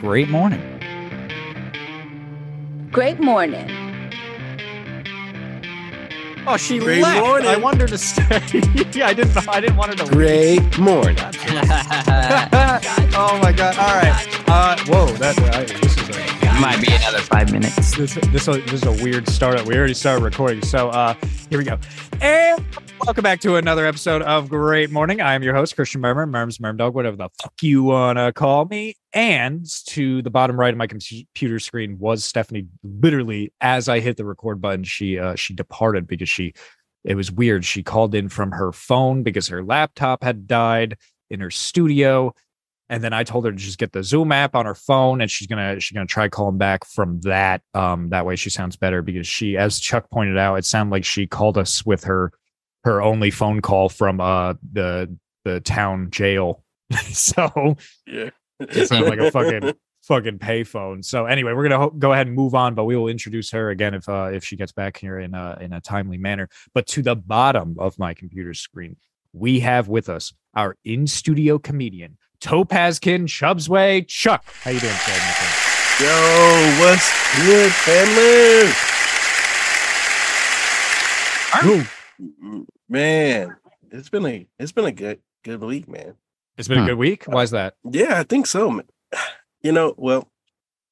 great 0.00 0.28
morning. 0.28 0.60
Great 2.90 3.20
morning. 3.20 3.70
Oh, 6.46 6.56
she 6.56 6.78
Great 6.78 7.02
left. 7.02 7.20
morning. 7.24 7.48
I 7.48 7.56
wanted 7.58 7.82
her 7.82 7.86
to 7.88 7.98
stay. 7.98 8.22
yeah, 8.98 9.08
I 9.08 9.14
didn't. 9.14 9.46
I 9.48 9.60
didn't 9.60 9.76
want 9.76 9.90
her 9.90 9.96
to. 9.98 10.04
leave. 10.04 10.12
Great 10.12 10.78
morning. 10.78 11.16
oh 13.14 13.38
my 13.42 13.52
god! 13.52 13.76
All 13.76 13.94
right. 13.94 14.26
Uh, 14.48 14.76
whoa. 14.86 15.06
That 15.18 15.38
I, 15.54 15.64
this 15.64 15.72
is 15.82 15.82
a 15.82 15.89
Might 16.60 16.82
be 16.82 16.92
another 16.92 17.20
five 17.20 17.50
minutes. 17.50 17.96
this 17.96 18.16
this, 18.16 18.44
this 18.44 18.72
is 18.74 18.84
a 18.84 18.92
weird 19.02 19.26
startup. 19.26 19.64
We 19.66 19.78
already 19.78 19.94
started 19.94 20.22
recording, 20.22 20.60
so 20.60 20.90
uh, 20.90 21.14
here 21.48 21.58
we 21.58 21.64
go. 21.64 21.78
And 22.20 22.62
welcome 23.00 23.22
back 23.22 23.40
to 23.40 23.56
another 23.56 23.86
episode 23.86 24.20
of 24.20 24.50
Great 24.50 24.90
Morning. 24.90 25.22
I 25.22 25.32
am 25.32 25.42
your 25.42 25.54
host, 25.54 25.74
Christian 25.74 26.02
Mermer, 26.02 26.26
Murms 26.26 26.60
Mermdog, 26.60 26.92
whatever 26.92 27.16
the 27.16 27.30
fuck 27.40 27.54
you 27.62 27.84
wanna 27.84 28.34
call 28.34 28.66
me. 28.66 28.94
And 29.14 29.64
to 29.86 30.20
the 30.20 30.28
bottom 30.28 30.60
right 30.60 30.74
of 30.74 30.76
my 30.76 30.86
computer 30.86 31.58
screen 31.60 31.98
was 31.98 32.26
Stephanie. 32.26 32.66
Literally, 32.82 33.54
as 33.62 33.88
I 33.88 34.00
hit 34.00 34.18
the 34.18 34.26
record 34.26 34.60
button, 34.60 34.84
she 34.84 35.18
uh, 35.18 35.36
she 35.36 35.54
departed 35.54 36.06
because 36.06 36.28
she. 36.28 36.52
It 37.04 37.14
was 37.14 37.32
weird. 37.32 37.64
She 37.64 37.82
called 37.82 38.14
in 38.14 38.28
from 38.28 38.50
her 38.50 38.70
phone 38.70 39.22
because 39.22 39.48
her 39.48 39.64
laptop 39.64 40.22
had 40.22 40.46
died 40.46 40.98
in 41.30 41.40
her 41.40 41.50
studio 41.50 42.34
and 42.90 43.02
then 43.02 43.12
I 43.14 43.22
told 43.24 43.46
her 43.46 43.52
to 43.52 43.56
just 43.56 43.78
get 43.78 43.92
the 43.92 44.02
Zoom 44.02 44.32
app 44.32 44.54
on 44.54 44.66
her 44.66 44.74
phone, 44.74 45.22
and 45.22 45.30
she's 45.30 45.46
gonna 45.46 45.80
she's 45.80 45.94
gonna 45.94 46.06
try 46.06 46.28
calling 46.28 46.58
back 46.58 46.84
from 46.84 47.20
that. 47.22 47.62
Um, 47.72 48.10
that 48.10 48.26
way 48.26 48.36
she 48.36 48.50
sounds 48.50 48.76
better 48.76 49.00
because 49.00 49.26
she, 49.26 49.56
as 49.56 49.78
Chuck 49.80 50.10
pointed 50.10 50.36
out, 50.36 50.56
it 50.56 50.64
sounded 50.66 50.90
like 50.92 51.04
she 51.06 51.26
called 51.26 51.56
us 51.56 51.86
with 51.86 52.04
her 52.04 52.32
her 52.84 53.00
only 53.00 53.30
phone 53.30 53.60
call 53.62 53.88
from 53.88 54.20
uh 54.20 54.54
the 54.72 55.16
the 55.44 55.60
town 55.60 56.08
jail. 56.10 56.62
so 57.12 57.76
Yeah. 58.06 58.30
it 58.58 58.88
sounded 58.88 59.08
like 59.08 59.18
a 59.20 59.30
fucking 59.30 59.72
fucking 60.02 60.38
payphone. 60.38 61.04
So 61.04 61.26
anyway, 61.26 61.52
we're 61.52 61.62
gonna 61.68 61.78
ho- 61.78 61.90
go 61.96 62.12
ahead 62.12 62.26
and 62.26 62.34
move 62.34 62.54
on, 62.54 62.74
but 62.74 62.84
we 62.84 62.96
will 62.96 63.08
introduce 63.08 63.50
her 63.52 63.70
again 63.70 63.94
if 63.94 64.08
uh, 64.08 64.30
if 64.32 64.44
she 64.44 64.56
gets 64.56 64.72
back 64.72 64.98
here 64.98 65.18
in 65.20 65.34
a 65.34 65.56
in 65.60 65.72
a 65.72 65.80
timely 65.80 66.18
manner. 66.18 66.48
But 66.74 66.86
to 66.88 67.02
the 67.02 67.14
bottom 67.14 67.76
of 67.78 67.98
my 68.00 68.14
computer 68.14 68.52
screen, 68.52 68.96
we 69.32 69.60
have 69.60 69.88
with 69.88 70.08
us 70.08 70.32
our 70.56 70.76
in 70.84 71.06
studio 71.06 71.58
comedian 71.58 72.18
Topazkin 72.40 73.26
Chubsway 73.26 74.06
Chuck. 74.06 74.44
How 74.62 74.70
you 74.70 74.80
doing, 74.80 74.92
today. 74.92 75.16
Yo, 76.00 76.76
what's 76.80 77.08
good, 77.36 77.72
family? 77.72 78.72
Ooh, 81.66 82.66
Man, 82.88 83.56
it's 83.90 84.08
been 84.08 84.26
a 84.26 84.46
it's 84.58 84.72
been 84.72 84.86
a 84.86 84.92
good 84.92 85.20
good 85.44 85.60
week, 85.60 85.88
man. 85.88 86.14
It's 86.56 86.68
been 86.68 86.78
a 86.78 86.80
hmm. 86.80 86.88
good 86.88 86.98
week. 86.98 87.24
Why 87.24 87.42
is 87.42 87.50
that? 87.50 87.74
Yeah, 87.84 88.18
I 88.18 88.24
think 88.24 88.46
so. 88.46 88.80
You 89.62 89.72
know, 89.72 89.92
well, 89.98 90.30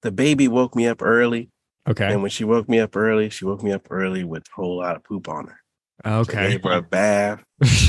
the 0.03 0.13
baby 0.13 0.47
woke 0.47 0.77
me 0.77 0.87
up 0.87 1.01
early, 1.01 1.49
Okay. 1.89 2.13
and 2.13 2.21
when 2.21 2.31
she 2.31 2.45
woke 2.45 2.69
me 2.69 2.79
up 2.81 2.95
early, 2.95 3.31
she 3.31 3.47
woke 3.47 3.63
me 3.63 3.73
up 3.73 3.87
early 3.89 4.25
with 4.25 4.43
a 4.43 4.55
whole 4.55 4.77
lot 4.77 4.95
of 4.95 5.05
poop 5.05 5.27
on 5.27 5.47
her. 5.47 5.61
So 6.05 6.11
I 6.11 6.15
Okay. 6.19 6.51
gave 6.53 6.63
her 6.65 6.73
a 6.73 6.83
bath. 6.83 7.43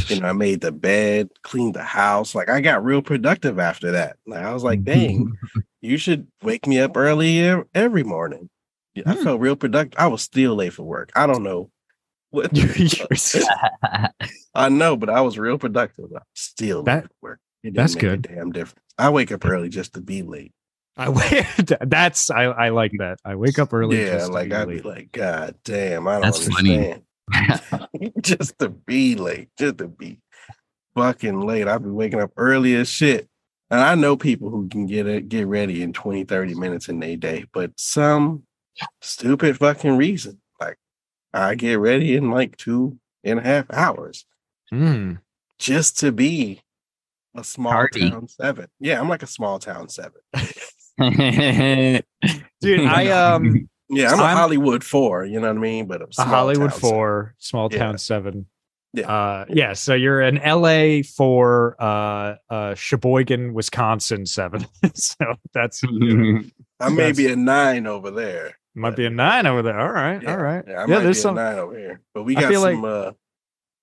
You 0.07 0.19
know, 0.19 0.29
I 0.29 0.33
made 0.33 0.61
the 0.61 0.71
bed, 0.71 1.29
cleaned 1.43 1.75
the 1.75 1.83
house. 1.83 2.33
Like 2.33 2.49
I 2.49 2.61
got 2.61 2.83
real 2.83 3.01
productive 3.01 3.59
after 3.59 3.91
that. 3.91 4.17
Like 4.25 4.43
I 4.43 4.53
was 4.53 4.63
like, 4.63 4.83
dang, 4.83 5.31
you 5.81 5.97
should 5.97 6.27
wake 6.41 6.65
me 6.65 6.79
up 6.79 6.97
early 6.97 7.39
every 7.75 8.03
morning. 8.03 8.49
Yeah, 8.95 9.03
I 9.05 9.13
Hmm. 9.15 9.23
felt 9.23 9.41
real 9.41 9.55
productive. 9.55 9.99
I 9.99 10.07
was 10.07 10.21
still 10.23 10.55
late 10.55 10.73
for 10.73 10.83
work. 10.83 11.11
I 11.15 11.27
don't 11.27 11.43
know 11.43 11.69
what. 12.31 12.51
I 14.55 14.69
know, 14.69 14.97
but 14.97 15.09
I 15.09 15.21
was 15.21 15.37
real 15.37 15.57
productive. 15.57 16.05
I 16.05 16.13
was 16.15 16.23
still 16.33 16.83
That- 16.83 17.03
late 17.03 17.11
for 17.21 17.29
work. 17.29 17.39
That's 17.63 17.95
good. 17.95 18.21
damn 18.23 18.51
difference. 18.51 18.83
I 18.97 19.09
wake 19.09 19.31
up 19.31 19.45
early 19.45 19.69
just 19.69 19.93
to 19.93 20.01
be 20.01 20.23
late. 20.23 20.53
I 20.97 21.09
wait. 21.09 21.45
That's 21.81 22.29
I, 22.31 22.43
I 22.45 22.69
like 22.69 22.91
that. 22.99 23.19
I 23.23 23.35
wake 23.35 23.59
up 23.59 23.73
early. 23.73 23.99
yeah, 24.01 24.13
just 24.15 24.27
to 24.27 24.33
like 24.33 24.51
I'd 24.51 24.67
be 24.67 24.81
like, 24.81 25.11
God 25.11 25.55
damn, 25.63 26.07
I 26.07 26.13
don't 26.13 26.21
That's 26.23 26.47
funny. 26.47 26.95
just 28.21 28.57
to 28.59 28.69
be 28.69 29.15
late, 29.15 29.49
just 29.57 29.77
to 29.79 29.87
be 29.87 30.19
fucking 30.95 31.39
late. 31.41 31.67
I'd 31.67 31.83
be 31.83 31.89
waking 31.89 32.21
up 32.21 32.31
early 32.37 32.75
as 32.75 32.89
shit. 32.89 33.27
And 33.71 33.79
I 33.81 33.95
know 33.95 34.17
people 34.17 34.49
who 34.49 34.67
can 34.67 34.85
get 34.87 35.05
it, 35.07 35.29
get 35.29 35.45
ready 35.47 35.83
in 35.83 35.93
20, 35.93 36.23
30 36.23 36.55
minutes 36.55 36.89
in 36.89 36.99
their 36.99 37.15
day, 37.15 37.45
but 37.53 37.71
some 37.77 38.43
stupid 39.01 39.57
fucking 39.57 39.95
reason. 39.97 40.41
Like 40.59 40.77
I 41.33 41.55
get 41.55 41.79
ready 41.79 42.15
in 42.15 42.31
like 42.31 42.57
two 42.57 42.97
and 43.23 43.39
a 43.39 43.43
half 43.43 43.65
hours 43.71 44.25
Mm. 44.73 45.19
just 45.57 45.99
to 45.99 46.11
be 46.11 46.61
a 47.35 47.43
small 47.43 47.71
Tardy. 47.73 48.09
town 48.09 48.27
seven. 48.27 48.67
Yeah, 48.79 48.99
I'm 48.99 49.09
like 49.09 49.23
a 49.23 49.27
small 49.27 49.57
town 49.59 49.89
seven. 49.89 50.21
Dude, 50.99 52.81
I 52.81 53.07
um 53.09 53.69
Yeah, 53.89 54.11
I'm 54.11 54.19
a 54.19 54.23
I'm- 54.23 54.37
Hollywood 54.37 54.83
four, 54.83 55.25
you 55.25 55.39
know 55.39 55.47
what 55.47 55.57
I 55.57 55.59
mean? 55.59 55.87
But 55.87 56.01
a 56.01 56.23
Hollywood 56.23 56.71
seven. 56.73 56.89
four, 56.89 57.35
small 57.39 57.69
town 57.69 57.93
Yeah. 57.93 57.97
seven. 57.97 58.45
Yeah. 58.93 59.07
Uh 59.11 59.45
yeah, 59.49 59.73
so 59.73 59.93
you're 59.93 60.19
an 60.21 60.37
LA 60.43 61.03
for 61.03 61.75
uh 61.79 62.35
uh 62.49 62.73
Sheboygan, 62.75 63.53
Wisconsin 63.53 64.25
seven. 64.25 64.65
so 64.95 65.15
that's 65.53 65.83
I 66.79 66.89
may 66.89 67.11
be 67.11 67.27
a 67.27 67.35
nine 67.35 67.85
over 67.87 68.09
there. 68.09 68.55
might 68.73 68.95
be 68.95 69.05
a 69.05 69.09
nine 69.09 69.45
over 69.45 69.61
there. 69.61 69.79
All 69.79 69.91
right, 69.91 70.21
Yeah, 70.23 70.31
all 70.31 70.41
right. 70.41 70.63
Yeah, 70.67 70.83
I 70.83 70.87
Yeah, 70.87 70.99
there's 70.99 71.21
some 71.21 71.37
a 71.37 71.41
nine 71.43 71.59
over 71.59 71.77
here. 71.77 72.01
But 72.13 72.23
we 72.23 72.35
I 72.35 72.41
got 72.49 72.53
some 72.53 72.85
uh 72.85 73.11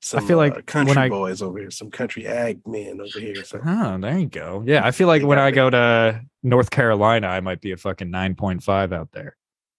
some 0.03 0.27
feel 0.27 0.39
like 0.39 0.57
uh, 0.59 0.63
country 0.63 0.97
I- 0.97 1.09
boys 1.09 1.41
over 1.43 1.59
here, 1.59 1.71
some 1.71 1.91
country 1.91 2.27
ag 2.27 2.61
men 2.67 3.01
over 3.01 3.21
here. 3.21 3.45
So 3.45 3.61
Oh, 3.65 3.99
there 3.99 4.19
you 4.19 4.27
go. 4.27 4.63
Yeah, 4.67 4.85
I 4.85 4.91
feel 4.91 5.07
like 5.09 5.23
when 5.23 5.39
I 5.39 5.51
go 5.53 5.71
to 5.71 6.21
North 6.43 6.71
Carolina, 6.71 7.29
I 7.29 7.41
might 7.41 7.61
be 7.61 7.73
a 7.73 7.77
fucking 7.77 8.11
9.5 8.11 8.93
out 8.93 9.11
there. 9.13 9.37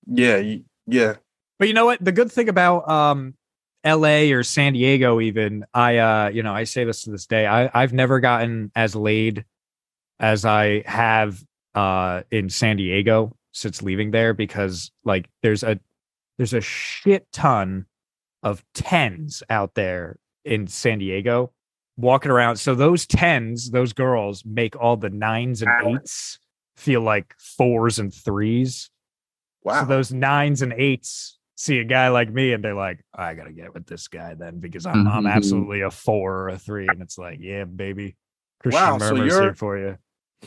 Yeah, 0.07 0.55
yeah. 0.85 1.15
But 1.59 1.67
you 1.67 1.73
know 1.73 1.85
what? 1.85 2.03
The 2.03 2.11
good 2.11 2.31
thing 2.31 2.49
about 2.49 2.89
um 2.89 3.35
LA 3.85 4.31
or 4.33 4.43
San 4.43 4.73
Diego 4.73 5.21
even, 5.21 5.65
I 5.73 5.97
uh, 5.97 6.29
you 6.29 6.43
know, 6.43 6.53
I 6.53 6.63
say 6.65 6.83
this 6.83 7.03
to 7.03 7.11
this 7.11 7.25
day. 7.25 7.45
I 7.45 7.69
I've 7.73 7.93
never 7.93 8.19
gotten 8.19 8.71
as 8.75 8.95
laid 8.95 9.45
as 10.19 10.45
I 10.45 10.83
have 10.85 11.43
uh 11.75 12.23
in 12.31 12.49
San 12.49 12.77
Diego 12.77 13.35
since 13.53 13.81
leaving 13.81 14.11
there 14.11 14.33
because 14.33 14.91
like 15.03 15.29
there's 15.41 15.63
a 15.63 15.79
there's 16.37 16.53
a 16.53 16.61
shit 16.61 17.27
ton 17.31 17.85
of 18.43 18.63
tens 18.73 19.41
out 19.49 19.73
there 19.73 20.17
in 20.45 20.67
San 20.67 20.99
Diego 20.99 21.51
walking 21.97 22.31
around. 22.31 22.57
So 22.57 22.75
those 22.75 23.05
tens, 23.05 23.71
those 23.71 23.93
girls 23.93 24.43
make 24.45 24.75
all 24.75 24.95
the 24.95 25.09
nines 25.09 25.61
and 25.61 25.71
eights 25.85 26.39
feel 26.75 27.01
like 27.01 27.33
fours 27.39 27.99
and 27.99 28.13
threes. 28.13 28.89
Wow. 29.67 29.81
So 29.81 29.85
those 29.87 30.11
nines 30.13 30.61
and 30.61 30.73
eights 30.73 31.37
see 31.55 31.79
a 31.79 31.83
guy 31.83 32.09
like 32.09 32.31
me 32.31 32.53
and 32.53 32.63
they're 32.63 32.73
like, 32.75 32.99
I 33.13 33.33
gotta 33.33 33.51
get 33.51 33.73
with 33.73 33.85
this 33.85 34.07
guy 34.07 34.33
then 34.35 34.59
because 34.59 34.85
I'm 34.85 35.07
I'm 35.07 35.23
Mhm. 35.25 35.31
absolutely 35.33 35.81
a 35.81 35.91
four 35.91 36.35
or 36.43 36.49
a 36.49 36.57
three. 36.57 36.87
And 36.87 37.01
it's 37.01 37.17
like, 37.17 37.39
yeah, 37.41 37.63
baby. 37.65 38.15
Christian 38.61 38.81
Wow, 38.83 38.97
so 38.97 39.13
Murmur's 39.15 39.33
you're- 39.33 39.43
here 39.45 39.53
for 39.53 39.77
you. 39.77 39.97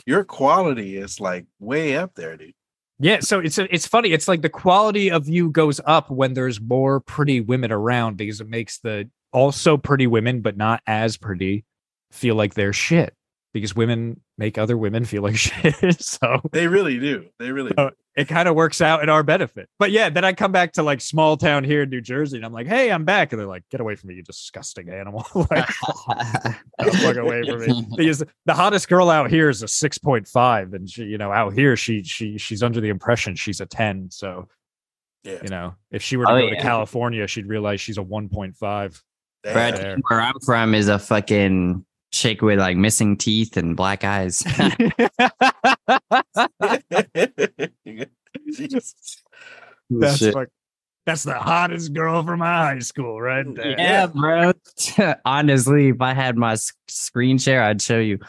Your 0.05 0.23
quality 0.23 0.95
is 0.97 1.19
like 1.19 1.45
way 1.59 1.97
up 1.97 2.15
there, 2.15 2.37
dude. 2.37 2.53
Yeah, 2.99 3.19
so 3.19 3.39
it's 3.39 3.57
it's 3.57 3.87
funny. 3.87 4.11
It's 4.11 4.27
like 4.27 4.41
the 4.41 4.49
quality 4.49 5.11
of 5.11 5.27
you 5.27 5.49
goes 5.49 5.81
up 5.85 6.09
when 6.11 6.33
there's 6.33 6.61
more 6.61 6.99
pretty 6.99 7.41
women 7.41 7.71
around 7.71 8.15
because 8.17 8.39
it 8.41 8.47
makes 8.47 8.77
the 8.79 9.09
also 9.33 9.75
pretty 9.77 10.07
women, 10.07 10.41
but 10.41 10.55
not 10.55 10.81
as 10.87 11.17
pretty, 11.17 11.65
feel 12.11 12.35
like 12.35 12.53
they're 12.53 12.73
shit. 12.73 13.13
Because 13.53 13.75
women 13.75 14.21
make 14.37 14.57
other 14.57 14.77
women 14.77 15.03
feel 15.03 15.23
like 15.23 15.35
shit. 15.37 16.01
so 16.01 16.39
They 16.53 16.67
really 16.67 16.97
do. 16.99 17.25
They 17.37 17.51
really 17.51 17.71
do. 17.75 17.89
it 18.15 18.29
kind 18.29 18.47
of 18.47 18.55
works 18.55 18.79
out 18.79 19.03
in 19.03 19.09
our 19.09 19.23
benefit. 19.23 19.67
But 19.77 19.91
yeah, 19.91 20.09
then 20.09 20.23
I 20.23 20.31
come 20.31 20.53
back 20.53 20.71
to 20.73 20.83
like 20.83 21.01
small 21.01 21.35
town 21.35 21.65
here 21.65 21.83
in 21.83 21.89
New 21.89 21.99
Jersey 21.99 22.37
and 22.37 22.45
I'm 22.45 22.53
like, 22.53 22.67
hey, 22.67 22.91
I'm 22.91 23.03
back. 23.03 23.33
And 23.33 23.39
they're 23.41 23.47
like, 23.47 23.63
get 23.69 23.81
away 23.81 23.95
from 23.95 24.07
me, 24.07 24.15
you 24.15 24.23
disgusting 24.23 24.87
animal. 24.89 25.25
like, 25.35 25.67
get 26.09 26.55
the 26.79 26.91
fuck 27.01 27.17
away 27.17 27.43
from 27.45 27.59
me. 27.59 27.87
Because 27.97 28.23
the 28.45 28.53
hottest 28.53 28.87
girl 28.87 29.09
out 29.09 29.29
here 29.29 29.49
is 29.49 29.63
a 29.63 29.65
6.5. 29.65 30.73
And 30.73 30.89
she, 30.89 31.03
you 31.03 31.17
know, 31.17 31.31
out 31.33 31.53
here, 31.53 31.75
she 31.75 32.03
she 32.03 32.37
she's 32.37 32.63
under 32.63 32.79
the 32.79 32.89
impression 32.89 33.35
she's 33.35 33.59
a 33.59 33.65
10. 33.65 34.11
So, 34.11 34.47
Yeah. 35.23 35.39
you 35.43 35.49
know, 35.49 35.75
if 35.91 36.01
she 36.01 36.15
were 36.15 36.25
to 36.25 36.31
Oh, 36.31 36.39
go 36.39 36.49
to. 36.51 36.55
California, 36.61 37.27
she'd 37.27 37.47
realize 37.47 37.81
she's 37.81 37.97
a 37.97 38.01
1.5. 38.03 39.01
Damn. 39.43 39.53
Brad, 39.53 39.99
where 40.07 40.21
I'm 40.21 40.39
from 40.45 40.73
is 40.73 40.87
a 40.87 40.99
fucking 40.99 41.83
chick 42.11 42.41
with 42.41 42.59
like 42.59 42.77
missing 42.77 43.17
teeth 43.17 43.57
and 43.57 43.75
black 43.75 44.03
eyes. 44.03 44.43
That's 49.89 50.17
Shit. 50.17 50.33
fuck- 50.33 50.47
that's 51.05 51.23
the 51.23 51.33
hottest 51.33 51.93
girl 51.93 52.23
from 52.23 52.39
my 52.39 52.45
high 52.73 52.79
school, 52.79 53.19
right 53.19 53.45
there. 53.55 53.75
Yeah, 53.77 54.05
bro. 54.07 54.53
Honestly, 55.25 55.89
if 55.89 55.99
I 55.99 56.13
had 56.13 56.37
my 56.37 56.55
screen 56.87 57.39
share, 57.39 57.63
I'd 57.63 57.81
show 57.81 57.97
you. 57.99 58.19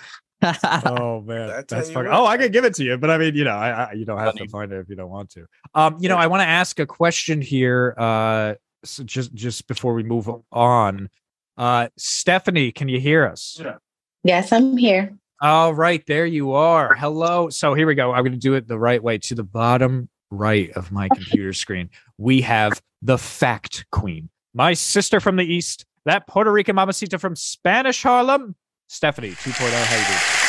oh 0.43 1.20
man, 1.20 1.50
I 1.50 1.62
that's 1.69 1.90
fucking. 1.90 1.94
what. 1.94 2.06
Oh, 2.06 2.25
I 2.26 2.38
could 2.38 2.52
give 2.52 2.64
it 2.64 2.75
to 2.76 2.84
you, 2.84 2.96
but 2.96 3.11
I 3.11 3.19
mean, 3.19 3.34
you 3.34 3.44
know, 3.44 3.50
I, 3.50 3.70
I 3.70 3.93
you 3.93 4.05
don't 4.06 4.19
have 4.19 4.34
to 4.37 4.49
find 4.49 4.73
it 4.73 4.79
if 4.81 4.88
you 4.88 4.96
don't 4.96 5.11
want 5.11 5.31
to. 5.32 5.46
Um, 5.75 5.99
you 6.00 6.08
know, 6.08 6.17
I 6.17 6.26
want 6.26 6.40
to 6.40 6.46
ask 6.49 6.81
a 6.81 6.87
question 6.87 7.43
here. 7.43 7.94
Uh, 7.99 8.55
so 8.84 9.05
just 9.05 9.34
just 9.34 9.69
before 9.69 9.93
we 9.94 10.02
move 10.02 10.29
on, 10.50 11.11
uh, 11.57 11.89
Stephanie, 11.97 12.73
can 12.73 12.89
you 12.89 13.01
hear 13.01 13.27
us? 13.27 13.59
Yeah. 13.61 13.77
Yes, 14.25 14.53
I'm 14.53 14.77
here. 14.77 15.17
All 15.41 15.75
right, 15.75 16.05
there 16.07 16.27
you 16.27 16.53
are. 16.53 16.95
Hello. 16.95 17.51
So 17.51 17.75
here 17.75 17.87
we 17.87 17.97
go. 17.97 18.13
I'm 18.13 18.23
going 18.23 18.33
to 18.33 18.39
do 18.39 18.55
it 18.55 18.69
the 18.69 18.79
right 18.79 19.03
way 19.03 19.19
to 19.19 19.35
the 19.35 19.43
bottom 19.43 20.09
right 20.31 20.71
of 20.73 20.93
my 20.93 21.09
computer 21.09 21.53
screen. 21.53 21.91
We 22.17 22.43
have 22.43 22.81
the 23.03 23.19
fact 23.19 23.85
queen, 23.91 24.31
my 24.55 24.75
sister 24.75 25.19
from 25.19 25.37
the 25.37 25.45
east, 25.45 25.85
that 26.05 26.27
Puerto 26.29 26.51
Rican 26.53 26.77
mamacita 26.77 27.19
from 27.19 27.35
Spanish 27.35 28.03
Harlem, 28.03 28.55
Stephanie 28.89 29.33
2.0. 29.33 29.71
How 29.73 29.97
you 29.97 30.07
doing? 30.07 30.43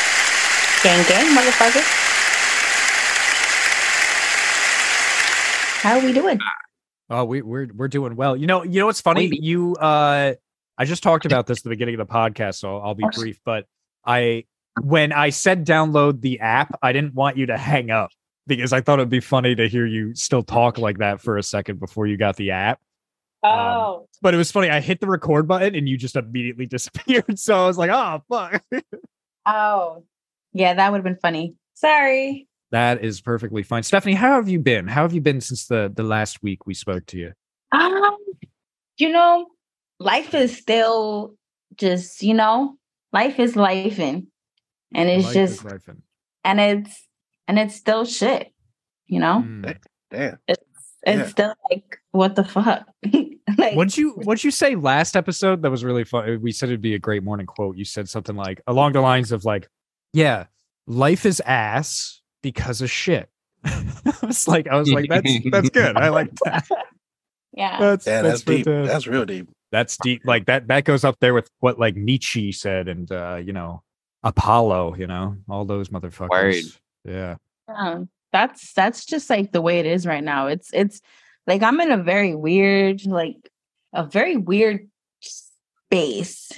Gang 0.83 1.05
gang, 1.07 1.35
motherfucker. 1.35 2.01
How 5.81 5.97
are 5.97 6.05
we 6.05 6.13
doing? 6.13 6.39
Oh, 7.09 7.25
we, 7.25 7.41
we're 7.41 7.67
we're 7.73 7.87
doing 7.87 8.15
well. 8.15 8.37
You 8.37 8.47
know, 8.47 8.63
you 8.63 8.79
know 8.79 8.85
what's 8.85 9.01
funny? 9.01 9.29
You 9.41 9.75
uh 9.75 10.35
I 10.77 10.85
just 10.85 11.03
talked 11.03 11.25
about 11.25 11.47
this 11.47 11.59
at 11.59 11.63
the 11.63 11.69
beginning 11.69 11.99
of 11.99 12.07
the 12.07 12.11
podcast, 12.13 12.55
so 12.55 12.77
I'll 12.77 12.95
be 12.95 13.05
brief, 13.13 13.39
but 13.45 13.65
I 14.05 14.45
when 14.81 15.11
I 15.11 15.29
said 15.29 15.65
download 15.65 16.21
the 16.21 16.39
app, 16.39 16.77
I 16.81 16.93
didn't 16.93 17.13
want 17.13 17.37
you 17.37 17.45
to 17.47 17.57
hang 17.57 17.91
up 17.91 18.09
because 18.47 18.73
I 18.73 18.81
thought 18.81 18.99
it'd 18.99 19.09
be 19.09 19.19
funny 19.19 19.53
to 19.55 19.67
hear 19.69 19.85
you 19.85 20.15
still 20.15 20.41
talk 20.43 20.77
like 20.77 20.97
that 20.97 21.21
for 21.21 21.37
a 21.37 21.43
second 21.43 21.79
before 21.79 22.07
you 22.07 22.17
got 22.17 22.35
the 22.37 22.51
app. 22.51 22.79
Oh, 23.43 24.07
But 24.21 24.33
it 24.33 24.37
was 24.37 24.51
funny. 24.51 24.69
I 24.69 24.79
hit 24.79 24.99
the 25.01 25.07
record 25.07 25.47
button 25.47 25.75
and 25.75 25.87
you 25.87 25.97
just 25.97 26.15
immediately 26.15 26.65
disappeared. 26.67 27.37
So 27.37 27.63
I 27.63 27.67
was 27.67 27.77
like, 27.77 27.91
oh 27.91 28.23
fuck. 28.29 28.63
oh, 29.45 30.03
yeah, 30.53 30.73
that 30.73 30.91
would 30.91 30.97
have 30.97 31.03
been 31.03 31.17
funny. 31.21 31.55
Sorry. 31.75 32.47
that 32.71 33.03
is 33.03 33.21
perfectly 33.21 33.61
fine. 33.61 33.83
Stephanie, 33.83 34.15
how 34.15 34.33
have 34.35 34.49
you 34.49 34.59
been? 34.59 34.87
How 34.87 35.03
have 35.03 35.13
you 35.13 35.21
been 35.21 35.41
since 35.41 35.67
the 35.67 35.91
the 35.93 36.03
last 36.03 36.41
week 36.41 36.65
we 36.65 36.73
spoke 36.73 37.05
to 37.07 37.17
you? 37.17 37.33
Um, 37.71 38.17
you 38.97 39.11
know, 39.11 39.47
life 40.03 40.33
is 40.33 40.55
still 40.57 41.35
just, 41.75 42.21
you 42.21 42.33
know, 42.33 42.77
life 43.11 43.39
is 43.39 43.55
life 43.55 43.99
and 43.99 44.27
and 44.93 45.09
it's 45.09 45.25
Life 45.25 45.33
just 45.33 45.63
rifing. 45.63 46.01
and 46.43 46.59
it's 46.59 47.07
and 47.47 47.57
it's 47.57 47.75
still 47.75 48.05
shit, 48.05 48.51
you 49.07 49.19
know? 49.19 49.43
Mm. 49.45 49.77
Damn. 50.11 50.37
It's 50.47 50.61
Yeah. 51.05 51.25
still 51.27 51.53
like 51.71 51.97
what 52.11 52.35
the 52.35 52.43
fuck? 52.43 52.87
like 53.57 53.75
What'd 53.75 53.97
you 53.97 54.11
what'd 54.23 54.43
you 54.43 54.51
say 54.51 54.75
last 54.75 55.15
episode? 55.17 55.61
That 55.63 55.71
was 55.71 55.83
really 55.83 56.03
fun. 56.03 56.39
We 56.41 56.51
said 56.51 56.69
it'd 56.69 56.81
be 56.81 56.93
a 56.95 56.99
great 56.99 57.23
morning 57.23 57.45
quote. 57.47 57.75
You 57.77 57.85
said 57.85 58.07
something 58.07 58.35
like 58.35 58.61
along 58.67 58.93
the 58.93 59.01
lines 59.01 59.31
of 59.31 59.45
like, 59.45 59.67
yeah, 60.13 60.45
life 60.87 61.25
is 61.25 61.41
ass 61.45 62.21
because 62.41 62.81
of 62.81 62.91
shit. 62.91 63.29
I 63.65 64.13
was 64.21 64.47
like, 64.47 64.67
I 64.67 64.75
was 64.77 64.91
like, 64.91 65.09
that's 65.09 65.29
that's 65.51 65.69
good. 65.69 65.97
I 65.97 66.09
like 66.09 66.33
that. 66.45 66.67
yeah. 67.53 67.79
That's 67.79 68.05
Yeah, 68.07 68.21
that's, 68.21 68.41
deep. 68.43 68.65
fantastic. 68.65 68.91
That's 68.93 69.07
real 69.07 69.25
deep. 69.25 69.49
That's 69.73 69.97
deep. 69.97 70.21
Like 70.23 70.45
that 70.45 70.67
that 70.67 70.85
goes 70.85 71.03
up 71.03 71.17
there 71.19 71.33
with 71.33 71.49
what 71.59 71.79
like 71.79 71.95
Nietzsche 71.95 72.51
said 72.51 72.87
and 72.87 73.11
uh, 73.11 73.41
you 73.43 73.51
know, 73.51 73.81
Apollo, 74.23 74.95
you 74.95 75.07
know, 75.07 75.35
all 75.49 75.65
those 75.65 75.89
motherfuckers. 75.89 76.29
Word. 76.29 76.63
Yeah. 77.03 77.35
Um, 77.67 78.07
that's 78.31 78.71
that's 78.73 79.03
just 79.03 79.29
like 79.29 79.51
the 79.51 79.61
way 79.61 79.79
it 79.79 79.87
is 79.87 80.05
right 80.05 80.23
now. 80.23 80.47
It's 80.47 80.69
it's 80.73 81.01
like 81.47 81.63
I'm 81.63 81.81
in 81.81 81.91
a 81.91 81.97
very 81.97 82.35
weird, 82.35 83.05
like 83.05 83.49
a 83.93 84.05
very 84.05 84.37
weird 84.37 84.87
space. 85.21 86.51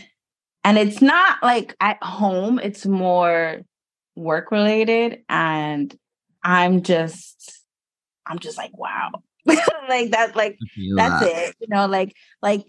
And 0.66 0.78
it's 0.78 1.02
not 1.02 1.42
like 1.42 1.74
at 1.80 2.04
home, 2.04 2.60
it's 2.60 2.86
more 2.86 3.62
work 4.16 4.52
related. 4.52 5.24
And 5.30 5.98
I'm 6.44 6.82
just 6.82 7.62
I'm 8.26 8.40
just 8.40 8.58
like, 8.58 8.78
wow. 8.78 9.12
like 9.46 10.12
that, 10.12 10.36
like 10.36 10.58
that's 10.98 11.26
it. 11.26 11.56
You 11.60 11.68
know, 11.70 11.86
like 11.86 12.14
like 12.42 12.66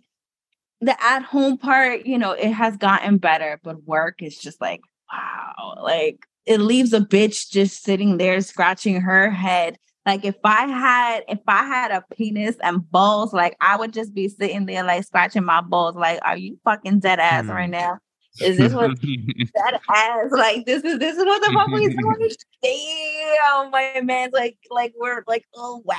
the 0.80 1.02
at 1.02 1.22
home 1.22 1.58
part, 1.58 2.06
you 2.06 2.18
know, 2.18 2.32
it 2.32 2.52
has 2.52 2.76
gotten 2.76 3.18
better, 3.18 3.60
but 3.62 3.84
work 3.84 4.22
is 4.22 4.36
just 4.38 4.60
like, 4.60 4.80
wow, 5.12 5.78
like 5.82 6.26
it 6.46 6.60
leaves 6.60 6.92
a 6.92 7.00
bitch 7.00 7.50
just 7.50 7.82
sitting 7.82 8.18
there 8.18 8.40
scratching 8.40 9.00
her 9.00 9.30
head. 9.30 9.78
Like 10.04 10.24
if 10.24 10.36
I 10.44 10.68
had 10.68 11.24
if 11.28 11.40
I 11.48 11.64
had 11.64 11.90
a 11.90 12.04
penis 12.14 12.56
and 12.62 12.88
balls, 12.90 13.32
like 13.32 13.56
I 13.60 13.76
would 13.76 13.92
just 13.92 14.14
be 14.14 14.28
sitting 14.28 14.66
there 14.66 14.84
like 14.84 15.04
scratching 15.04 15.44
my 15.44 15.60
balls. 15.60 15.96
Like, 15.96 16.20
are 16.22 16.36
you 16.36 16.58
fucking 16.64 17.00
dead 17.00 17.18
ass 17.18 17.44
Hmm. 17.44 17.50
right 17.50 17.70
now? 17.70 17.98
Is 18.40 18.56
this 18.56 18.72
what 18.72 18.92
dead 19.54 19.80
ass? 19.92 20.30
Like 20.30 20.64
this 20.66 20.84
is 20.84 20.98
this 21.00 21.16
is 21.16 21.24
what 21.24 21.40
the 21.42 21.52
fuck 21.52 21.72
we 21.72 21.88
doing? 21.96 22.30
Damn, 22.62 23.70
my 23.72 24.00
man's 24.04 24.32
like 24.32 24.58
like 24.70 24.92
we're 24.96 25.24
like 25.26 25.44
oh 25.56 25.82
wow. 25.84 25.96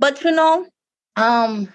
But 0.00 0.22
you 0.24 0.32
know, 0.32 0.66
um, 1.16 1.72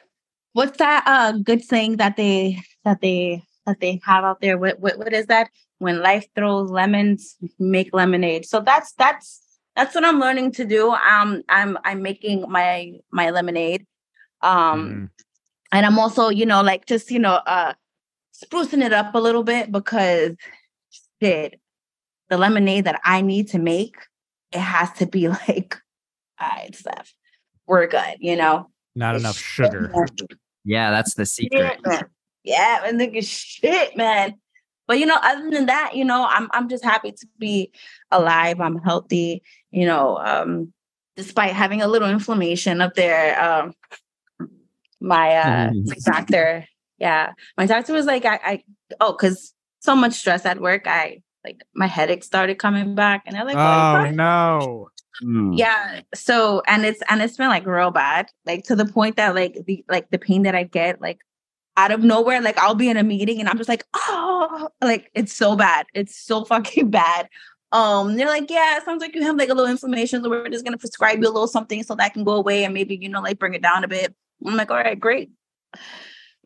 what's 0.53 0.77
that 0.77 1.03
uh 1.05 1.33
good 1.33 1.63
thing 1.63 1.97
that 1.97 2.15
they 2.15 2.59
that 2.85 3.01
they 3.01 3.43
that 3.65 3.79
they 3.79 3.99
have 4.05 4.23
out 4.23 4.41
there? 4.41 4.57
What 4.57 4.79
what 4.79 4.97
what 4.97 5.13
is 5.13 5.27
that? 5.27 5.49
When 5.79 6.01
life 6.01 6.25
throws 6.35 6.71
lemons, 6.71 7.35
make 7.59 7.93
lemonade. 7.93 8.45
So 8.45 8.61
that's 8.61 8.93
that's 8.93 9.41
that's 9.75 9.93
what 9.95 10.05
I'm 10.05 10.19
learning 10.19 10.51
to 10.53 10.65
do. 10.65 10.91
Um, 10.91 11.41
I'm 11.49 11.77
I'm 11.83 12.01
making 12.01 12.49
my 12.49 12.93
my 13.11 13.31
lemonade. 13.31 13.85
Um, 14.41 14.79
Mhm. 14.79 15.09
and 15.71 15.85
I'm 15.85 15.97
also, 15.99 16.29
you 16.29 16.45
know, 16.45 16.61
like 16.61 16.85
just, 16.85 17.09
you 17.11 17.19
know, 17.19 17.33
uh 17.33 17.73
sprucing 18.33 18.83
it 18.83 18.93
up 18.93 19.13
a 19.15 19.19
little 19.19 19.43
bit 19.43 19.71
because 19.71 20.35
shit, 21.21 21.59
the 22.29 22.37
lemonade 22.37 22.85
that 22.85 22.99
I 23.03 23.21
need 23.21 23.49
to 23.49 23.59
make, 23.59 23.95
it 24.51 24.59
has 24.59 24.91
to 24.93 25.05
be 25.05 25.27
like, 25.47 25.77
all 26.39 26.49
right, 26.49 26.75
Steph, 26.75 27.13
we're 27.67 27.87
good, 27.87 28.17
you 28.19 28.35
know. 28.35 28.69
Not 28.95 29.15
enough 29.15 29.37
sugar. 29.37 29.91
Yeah, 30.63 30.91
that's 30.91 31.13
the 31.15 31.25
secret. 31.25 31.79
Yeah, 31.85 31.89
man. 31.89 32.05
Yeah, 32.43 32.81
and 32.85 32.99
nigga 32.99 33.25
shit, 33.25 33.95
man. 33.95 34.35
But 34.87 34.99
you 34.99 35.05
know, 35.05 35.17
other 35.21 35.49
than 35.49 35.67
that, 35.67 35.95
you 35.95 36.03
know, 36.03 36.27
I'm 36.29 36.49
I'm 36.51 36.67
just 36.67 36.83
happy 36.83 37.11
to 37.11 37.27
be 37.39 37.71
alive. 38.11 38.59
I'm 38.59 38.77
healthy, 38.79 39.43
you 39.71 39.85
know, 39.85 40.17
um, 40.17 40.73
despite 41.15 41.53
having 41.53 41.81
a 41.81 41.87
little 41.87 42.09
inflammation 42.09 42.81
up 42.81 42.93
there. 42.95 43.41
Um 43.41 43.73
my 44.99 45.35
uh 45.35 45.71
my 45.73 45.95
doctor, 46.05 46.65
yeah. 46.97 47.33
My 47.57 47.65
doctor 47.65 47.93
was 47.93 48.05
like, 48.05 48.25
I, 48.25 48.39
I 48.43 48.63
oh, 48.99 49.13
because 49.13 49.53
so 49.79 49.95
much 49.95 50.13
stress 50.13 50.45
at 50.45 50.61
work, 50.61 50.87
I 50.87 51.21
like 51.43 51.63
my 51.73 51.87
headache 51.87 52.23
started 52.23 52.57
coming 52.57 52.95
back. 52.95 53.23
And 53.25 53.35
they're 53.35 53.45
like, 53.45 53.57
Oh 53.57 54.07
oh, 54.07 54.11
no. 54.11 54.89
Mm. 55.21 55.57
yeah 55.57 56.01
so 56.15 56.63
and 56.65 56.85
it's 56.85 57.01
and 57.07 57.21
it's 57.21 57.37
been 57.37 57.49
like 57.49 57.67
real 57.67 57.91
bad 57.91 58.29
like 58.47 58.63
to 58.63 58.75
the 58.75 58.85
point 58.85 59.17
that 59.17 59.35
like 59.35 59.57
the 59.67 59.85
like 59.87 60.09
the 60.09 60.17
pain 60.17 60.41
that 60.43 60.55
i 60.55 60.63
get 60.63 61.01
like 61.01 61.19
out 61.77 61.91
of 61.91 62.03
nowhere 62.03 62.41
like 62.41 62.57
i'll 62.57 62.75
be 62.75 62.89
in 62.89 62.97
a 62.97 63.03
meeting 63.03 63.39
and 63.39 63.47
i'm 63.47 63.57
just 63.57 63.69
like 63.69 63.85
oh 63.95 64.69
like 64.81 65.11
it's 65.13 65.33
so 65.33 65.55
bad 65.55 65.85
it's 65.93 66.15
so 66.15 66.43
fucking 66.45 66.89
bad. 66.89 67.29
Um 67.71 68.15
they're 68.15 68.27
like 68.27 68.49
yeah 68.49 68.77
it 68.77 68.85
sounds 68.85 69.01
like 69.01 69.15
you 69.15 69.23
have 69.23 69.35
like 69.35 69.49
a 69.49 69.53
little 69.53 69.69
inflammation 69.69 70.23
so 70.23 70.29
we're 70.29 70.49
just 70.49 70.63
gonna 70.65 70.77
prescribe 70.77 71.21
you 71.21 71.27
a 71.27 71.31
little 71.31 71.47
something 71.47 71.83
so 71.83 71.95
that 71.95 72.13
can 72.13 72.23
go 72.23 72.33
away 72.33 72.63
and 72.63 72.73
maybe 72.73 72.95
you 73.01 73.09
know 73.09 73.21
like 73.21 73.39
bring 73.39 73.53
it 73.55 73.63
down 73.63 73.83
a 73.83 73.87
bit. 73.87 74.13
I'm 74.45 74.55
like 74.55 74.69
all 74.69 74.77
right 74.77 74.99
great. 74.99 75.31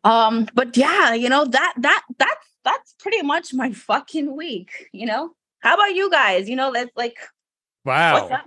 Um 0.04 0.48
but 0.54 0.76
yeah 0.76 1.12
you 1.12 1.28
know 1.28 1.44
that 1.44 1.74
that 1.78 2.02
that's 2.18 2.46
that's 2.64 2.94
pretty 2.98 3.22
much 3.22 3.52
my 3.52 3.72
fucking 3.72 4.34
week 4.36 4.88
you 4.92 5.06
know? 5.06 5.32
How 5.60 5.74
about 5.74 5.94
you 5.94 6.10
guys? 6.10 6.48
You 6.48 6.56
know 6.56 6.70
let's 6.70 6.92
like 6.96 7.18
Wow. 7.84 8.40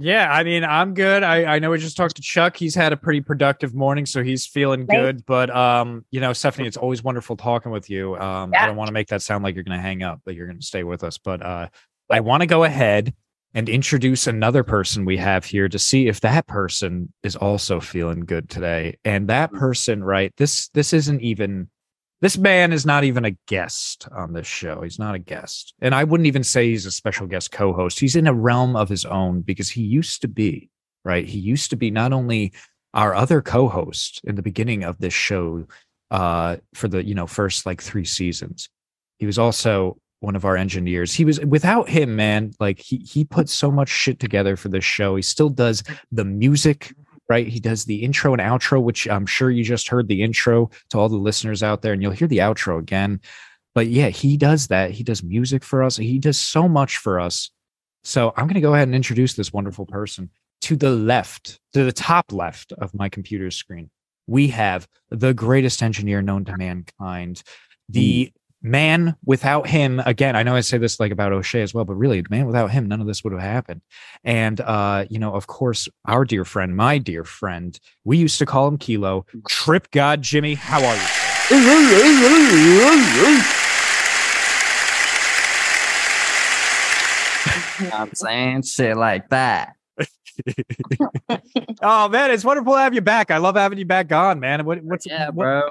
Yeah, 0.00 0.32
I 0.32 0.44
mean, 0.44 0.62
I'm 0.62 0.94
good. 0.94 1.24
I, 1.24 1.56
I 1.56 1.58
know 1.58 1.70
we 1.70 1.78
just 1.78 1.96
talked 1.96 2.16
to 2.16 2.22
Chuck. 2.22 2.56
He's 2.56 2.74
had 2.74 2.92
a 2.92 2.96
pretty 2.96 3.20
productive 3.20 3.74
morning, 3.74 4.06
so 4.06 4.22
he's 4.22 4.46
feeling 4.46 4.86
good. 4.86 5.26
But 5.26 5.54
um, 5.54 6.04
you 6.12 6.20
know, 6.20 6.32
Stephanie, 6.32 6.68
it's 6.68 6.76
always 6.76 7.02
wonderful 7.02 7.36
talking 7.36 7.72
with 7.72 7.90
you. 7.90 8.16
Um, 8.16 8.52
I 8.56 8.66
don't 8.66 8.76
want 8.76 8.88
to 8.88 8.92
make 8.92 9.08
that 9.08 9.22
sound 9.22 9.42
like 9.42 9.56
you're 9.56 9.64
gonna 9.64 9.80
hang 9.80 10.04
up, 10.04 10.20
but 10.24 10.36
you're 10.36 10.46
gonna 10.46 10.62
stay 10.62 10.84
with 10.84 11.02
us. 11.02 11.18
But 11.18 11.42
uh 11.44 11.68
I 12.10 12.20
want 12.20 12.42
to 12.42 12.46
go 12.46 12.64
ahead 12.64 13.12
and 13.54 13.68
introduce 13.68 14.26
another 14.26 14.62
person 14.62 15.04
we 15.04 15.16
have 15.16 15.44
here 15.44 15.68
to 15.68 15.78
see 15.78 16.06
if 16.06 16.20
that 16.20 16.46
person 16.46 17.12
is 17.22 17.34
also 17.34 17.80
feeling 17.80 18.20
good 18.20 18.48
today. 18.48 18.98
And 19.04 19.28
that 19.28 19.52
person, 19.52 20.04
right? 20.04 20.32
This 20.36 20.68
this 20.68 20.92
isn't 20.92 21.22
even 21.22 21.68
this 22.20 22.36
man 22.36 22.72
is 22.72 22.84
not 22.84 23.04
even 23.04 23.24
a 23.24 23.36
guest 23.46 24.08
on 24.12 24.32
this 24.32 24.46
show. 24.46 24.82
He's 24.82 24.98
not 24.98 25.14
a 25.14 25.20
guest. 25.20 25.74
And 25.80 25.94
I 25.94 26.04
wouldn't 26.04 26.26
even 26.26 26.42
say 26.42 26.68
he's 26.68 26.86
a 26.86 26.90
special 26.90 27.26
guest 27.26 27.52
co 27.52 27.72
host. 27.72 28.00
He's 28.00 28.16
in 28.16 28.26
a 28.26 28.34
realm 28.34 28.74
of 28.74 28.88
his 28.88 29.04
own 29.04 29.42
because 29.42 29.70
he 29.70 29.82
used 29.82 30.22
to 30.22 30.28
be, 30.28 30.70
right? 31.04 31.24
He 31.24 31.38
used 31.38 31.70
to 31.70 31.76
be 31.76 31.90
not 31.90 32.12
only 32.12 32.52
our 32.92 33.14
other 33.14 33.40
co 33.40 33.68
host 33.68 34.20
in 34.24 34.34
the 34.34 34.42
beginning 34.42 34.82
of 34.82 34.98
this 34.98 35.14
show 35.14 35.66
uh, 36.10 36.56
for 36.74 36.88
the, 36.88 37.06
you 37.06 37.14
know, 37.14 37.26
first 37.26 37.66
like 37.66 37.80
three 37.80 38.04
seasons, 38.04 38.68
he 39.18 39.26
was 39.26 39.38
also 39.38 39.98
one 40.20 40.34
of 40.34 40.44
our 40.44 40.56
engineers. 40.56 41.14
He 41.14 41.24
was 41.24 41.38
without 41.40 41.88
him, 41.88 42.16
man, 42.16 42.52
like 42.58 42.80
he, 42.80 42.98
he 42.98 43.24
put 43.24 43.48
so 43.48 43.70
much 43.70 43.88
shit 43.88 44.18
together 44.18 44.56
for 44.56 44.68
this 44.68 44.84
show. 44.84 45.14
He 45.14 45.22
still 45.22 45.50
does 45.50 45.84
the 46.10 46.24
music 46.24 46.92
right? 47.28 47.46
He 47.46 47.60
does 47.60 47.84
the 47.84 48.02
intro 48.02 48.32
and 48.32 48.40
outro, 48.40 48.82
which 48.82 49.06
I'm 49.08 49.26
sure 49.26 49.50
you 49.50 49.64
just 49.64 49.88
heard 49.88 50.08
the 50.08 50.22
intro 50.22 50.70
to 50.90 50.98
all 50.98 51.08
the 51.08 51.16
listeners 51.16 51.62
out 51.62 51.82
there, 51.82 51.92
and 51.92 52.02
you'll 52.02 52.12
hear 52.12 52.28
the 52.28 52.38
outro 52.38 52.78
again. 52.78 53.20
But 53.74 53.88
yeah, 53.88 54.08
he 54.08 54.36
does 54.36 54.68
that. 54.68 54.92
He 54.92 55.04
does 55.04 55.22
music 55.22 55.62
for 55.62 55.82
us. 55.82 55.96
He 55.96 56.18
does 56.18 56.38
so 56.38 56.68
much 56.68 56.96
for 56.96 57.20
us. 57.20 57.50
So 58.02 58.32
I'm 58.36 58.46
going 58.46 58.54
to 58.54 58.60
go 58.60 58.74
ahead 58.74 58.88
and 58.88 58.94
introduce 58.94 59.34
this 59.34 59.52
wonderful 59.52 59.86
person. 59.86 60.30
To 60.62 60.76
the 60.76 60.90
left, 60.90 61.60
to 61.74 61.84
the 61.84 61.92
top 61.92 62.32
left 62.32 62.72
of 62.72 62.92
my 62.94 63.08
computer 63.08 63.50
screen, 63.50 63.90
we 64.26 64.48
have 64.48 64.88
the 65.10 65.32
greatest 65.32 65.82
engineer 65.82 66.20
known 66.22 66.44
to 66.46 66.56
mankind, 66.56 67.42
the 67.88 68.32
hmm. 68.34 68.37
Man, 68.60 69.14
without 69.24 69.68
him, 69.68 70.02
again, 70.04 70.34
I 70.34 70.42
know 70.42 70.56
I 70.56 70.60
say 70.62 70.78
this 70.78 70.98
like 70.98 71.12
about 71.12 71.32
O'Shea 71.32 71.62
as 71.62 71.72
well, 71.72 71.84
but 71.84 71.94
really, 71.94 72.24
man, 72.28 72.44
without 72.46 72.72
him, 72.72 72.86
none 72.88 73.00
of 73.00 73.06
this 73.06 73.22
would 73.22 73.32
have 73.32 73.40
happened. 73.40 73.82
And 74.24 74.60
uh, 74.60 75.04
you 75.08 75.20
know, 75.20 75.32
of 75.34 75.46
course, 75.46 75.88
our 76.06 76.24
dear 76.24 76.44
friend, 76.44 76.76
my 76.76 76.98
dear 76.98 77.22
friend, 77.22 77.78
we 78.04 78.16
used 78.18 78.38
to 78.40 78.46
call 78.46 78.66
him 78.66 78.76
Kilo, 78.76 79.26
TrypGodJimi. 79.48 80.56
How 80.56 80.84
are 80.84 80.96
you? 80.96 81.02
I'm 87.92 88.12
saying 88.14 88.62
shit 88.62 88.96
like 88.96 89.28
that. 89.30 89.74
oh 91.82 92.08
man, 92.08 92.30
it's 92.32 92.44
wonderful 92.44 92.72
to 92.74 92.78
have 92.78 92.94
you 92.94 93.00
back. 93.00 93.30
I 93.30 93.38
love 93.38 93.54
having 93.56 93.78
you 93.78 93.84
back 93.86 94.10
on, 94.12 94.40
man. 94.40 94.64
What, 94.64 94.82
what's 94.82 95.06
Yeah, 95.06 95.26
what- 95.26 95.34
bro. 95.44 95.70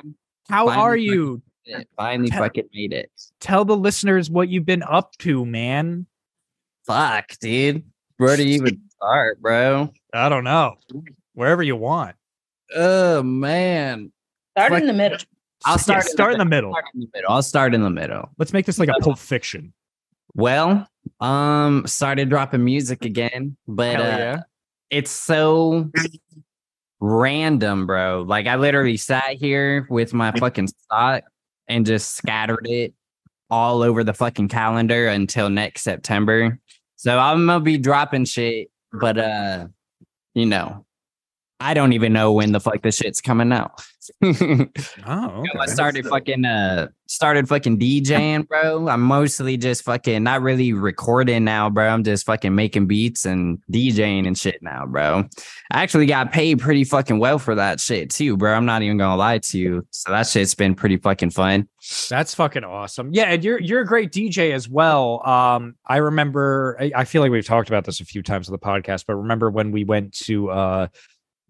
how 0.50 0.68
Finally 0.68 0.84
are 0.86 0.96
you? 0.98 1.42
Did 1.68 1.82
it. 1.82 1.90
Finally 1.96 2.30
Tell- 2.30 2.44
fucking 2.44 2.70
made 2.74 2.94
it. 2.94 3.12
Tell 3.40 3.66
the 3.66 3.76
listeners 3.78 4.30
what 4.30 4.50
you've 4.50 4.66
been 4.66 4.84
up 4.84 5.16
to, 5.20 5.46
man. 5.46 6.06
Fuck, 6.86 7.38
dude. 7.40 7.84
Where 8.18 8.36
do 8.38 8.48
you 8.48 8.56
even 8.56 8.82
start, 8.90 9.42
bro? 9.42 9.92
I 10.14 10.30
don't 10.30 10.44
know. 10.44 10.76
Wherever 11.34 11.62
you 11.62 11.76
want. 11.76 12.16
Oh 12.76 13.22
man. 13.24 14.12
Start 14.58 14.72
Fuck. 14.72 14.82
in 14.82 14.88
the 14.88 14.94
middle. 14.94 15.18
I'll 15.66 15.74
Yeah, 15.74 15.78
start, 15.78 16.04
start 16.06 16.34
in 16.34 16.40
the 16.40 16.46
middle. 16.46 16.72
Start 16.72 16.86
in 16.94 17.00
the 17.02 17.08
middle. 17.14 17.32
I'll 17.32 17.44
start 17.44 17.74
in 17.74 17.82
the 17.82 17.90
middle. 17.90 18.30
Let's 18.38 18.54
make 18.54 18.66
this 18.66 18.80
like 18.80 18.90
a 18.90 18.94
Pulp 19.02 19.18
Fiction. 19.20 19.74
Well, 20.36 20.88
um, 21.20 21.86
started 21.88 22.30
dropping 22.30 22.64
music 22.64 23.06
again, 23.06 23.58
but 23.68 23.96
Hell 23.96 24.04
uh, 24.06 24.18
yeah. 24.18 24.40
it's 24.90 25.12
so 25.12 25.90
random, 27.00 27.86
bro. 27.88 28.24
Like 28.28 28.48
I 28.48 28.56
literally 28.56 28.98
sat 28.98 29.34
here 29.34 29.88
with 29.90 30.14
my 30.14 30.32
fucking 30.32 30.68
stock 30.68 31.24
and 31.68 31.86
just 31.86 32.16
scattered 32.16 32.66
it 32.68 32.94
all 33.50 33.82
over 33.82 34.04
the 34.04 34.14
fucking 34.14 34.48
calendar 34.48 35.08
until 35.08 35.50
next 35.50 35.84
September. 35.84 36.60
So 36.96 37.18
I'm 37.18 37.46
gonna 37.46 37.64
be 37.64 37.78
dropping 37.78 38.26
shit, 38.26 38.70
but 38.92 39.18
uh, 39.18 39.68
you 40.34 40.46
know, 40.46 40.86
I 41.60 41.74
don't 41.74 41.94
even 41.94 42.14
know 42.14 42.32
when 42.34 42.52
the 42.52 42.60
fuck 42.60 42.82
this 42.82 42.98
shit's 42.98 43.22
coming 43.22 43.52
out. 43.52 43.82
Oh, 45.06 45.44
I 45.56 45.64
okay. 45.64 45.72
started 45.72 46.08
fucking 46.08 46.46
uh 46.46 46.88
started 47.08 47.48
fucking 47.48 47.78
DJing, 47.78 48.48
bro. 48.48 48.88
I'm 48.88 49.02
mostly 49.02 49.58
just 49.58 49.84
fucking 49.84 50.24
not 50.24 50.42
really 50.42 50.72
recording 50.74 51.44
now, 51.44 51.70
bro. 51.70 51.88
I'm 51.90 52.04
just 52.04 52.26
fucking 52.26 52.56
making 52.56 52.88
beats 52.88 53.26
and 53.26 53.60
DJing 53.72 54.26
and 54.28 54.38
shit 54.38 54.62
now, 54.62 54.86
bro. 54.86 55.26
I 55.72 55.84
actually 55.84 56.06
got 56.06 56.32
paid 56.32 56.60
pretty 56.60 56.84
fucking 56.84 57.20
well 57.20 57.40
for 57.40 57.56
that 57.56 57.80
shit 57.80 58.10
too, 58.10 58.38
bro. 58.38 58.54
I'm 58.54 58.66
not 58.66 58.82
even 58.82 58.98
gonna 58.98 59.18
lie 59.18 59.40
to 59.40 59.58
you. 59.58 59.86
So 59.92 60.12
that 60.12 60.28
shit's 60.28 60.56
been 60.56 60.76
pretty 60.76 60.98
fucking 60.98 61.32
fun. 61.32 61.68
That's 62.10 62.34
fucking 62.34 62.64
awesome. 62.64 63.10
Yeah, 63.14 63.26
and 63.26 63.44
you're 63.44 63.60
you're 63.60 63.82
a 63.82 63.86
great 63.86 64.12
DJ 64.12 64.54
as 64.54 64.70
well. 64.70 65.28
Um, 65.28 65.76
I 65.86 65.98
remember 65.98 66.78
I, 66.80 66.92
I 66.96 67.04
feel 67.06 67.22
like 67.22 67.32
we've 67.32 67.46
talked 67.46 67.70
about 67.70 67.84
this 67.86 68.00
a 68.00 68.06
few 68.06 68.24
times 68.24 68.48
on 68.48 68.54
the 68.54 68.60
podcast, 68.60 69.06
but 69.06 69.16
remember 69.16 69.50
when 69.50 69.72
we 69.72 69.84
went 69.84 70.14
to 70.20 70.50
uh 70.50 70.88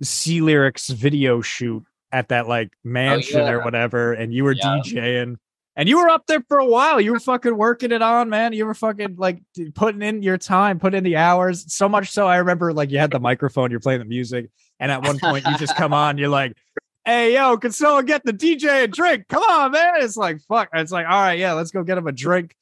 C 0.01 0.41
Lyrics 0.41 0.89
video 0.89 1.41
shoot 1.41 1.83
at 2.11 2.29
that 2.29 2.47
like 2.47 2.69
oh, 2.73 2.77
mansion 2.83 3.41
or 3.41 3.57
yeah. 3.57 3.63
whatever, 3.65 4.13
and 4.13 4.33
you 4.33 4.43
were 4.43 4.53
Yeah. 4.53 4.81
DJing. 4.83 5.35
And 5.75 5.87
you 5.87 5.99
were 5.99 6.09
up 6.09 6.25
there 6.25 6.43
for 6.47 6.57
a 6.57 6.65
while. 6.65 6.99
You 6.99 7.11
were 7.11 7.19
fucking 7.19 7.55
working 7.55 7.91
it 7.91 8.01
on, 8.01 8.31
man. 8.31 8.51
You 8.51 8.65
were 8.65 8.73
fucking 8.73 9.17
like 9.17 9.39
putting 9.75 10.01
in 10.01 10.23
your 10.23 10.39
time, 10.39 10.79
putting 10.79 10.97
in 10.97 11.03
the 11.03 11.17
hours. 11.17 11.71
So 11.71 11.87
much 11.87 12.09
so, 12.09 12.25
I 12.25 12.37
remember 12.37 12.73
like 12.73 12.89
you 12.89 12.97
had 12.97 13.11
the 13.11 13.19
microphone, 13.19 13.69
you're 13.69 13.79
playing 13.79 13.99
the 13.99 14.05
music, 14.05 14.49
and 14.79 14.91
at 14.91 15.03
one 15.03 15.19
point 15.19 15.45
you 15.45 15.55
just 15.59 15.75
come 15.75 15.93
on, 15.93 16.17
you're 16.17 16.29
like, 16.29 16.57
"Hey, 17.05 17.35
yo, 17.35 17.57
can 17.57 17.71
someone 17.71 18.05
get 18.07 18.23
the 18.25 18.33
DJ 18.33 18.85
a 18.85 18.87
drink? 18.87 19.27
Come 19.27 19.43
on, 19.43 19.71
man!" 19.71 19.93
It's 19.97 20.17
like 20.17 20.41
fuck. 20.49 20.69
It's 20.73 20.91
like, 20.91 21.05
all 21.05 21.21
right, 21.21 21.37
yeah, 21.37 21.53
let's 21.53 21.69
go 21.69 21.83
get 21.83 21.99
him 21.99 22.07
a 22.07 22.11
drink. 22.11 22.55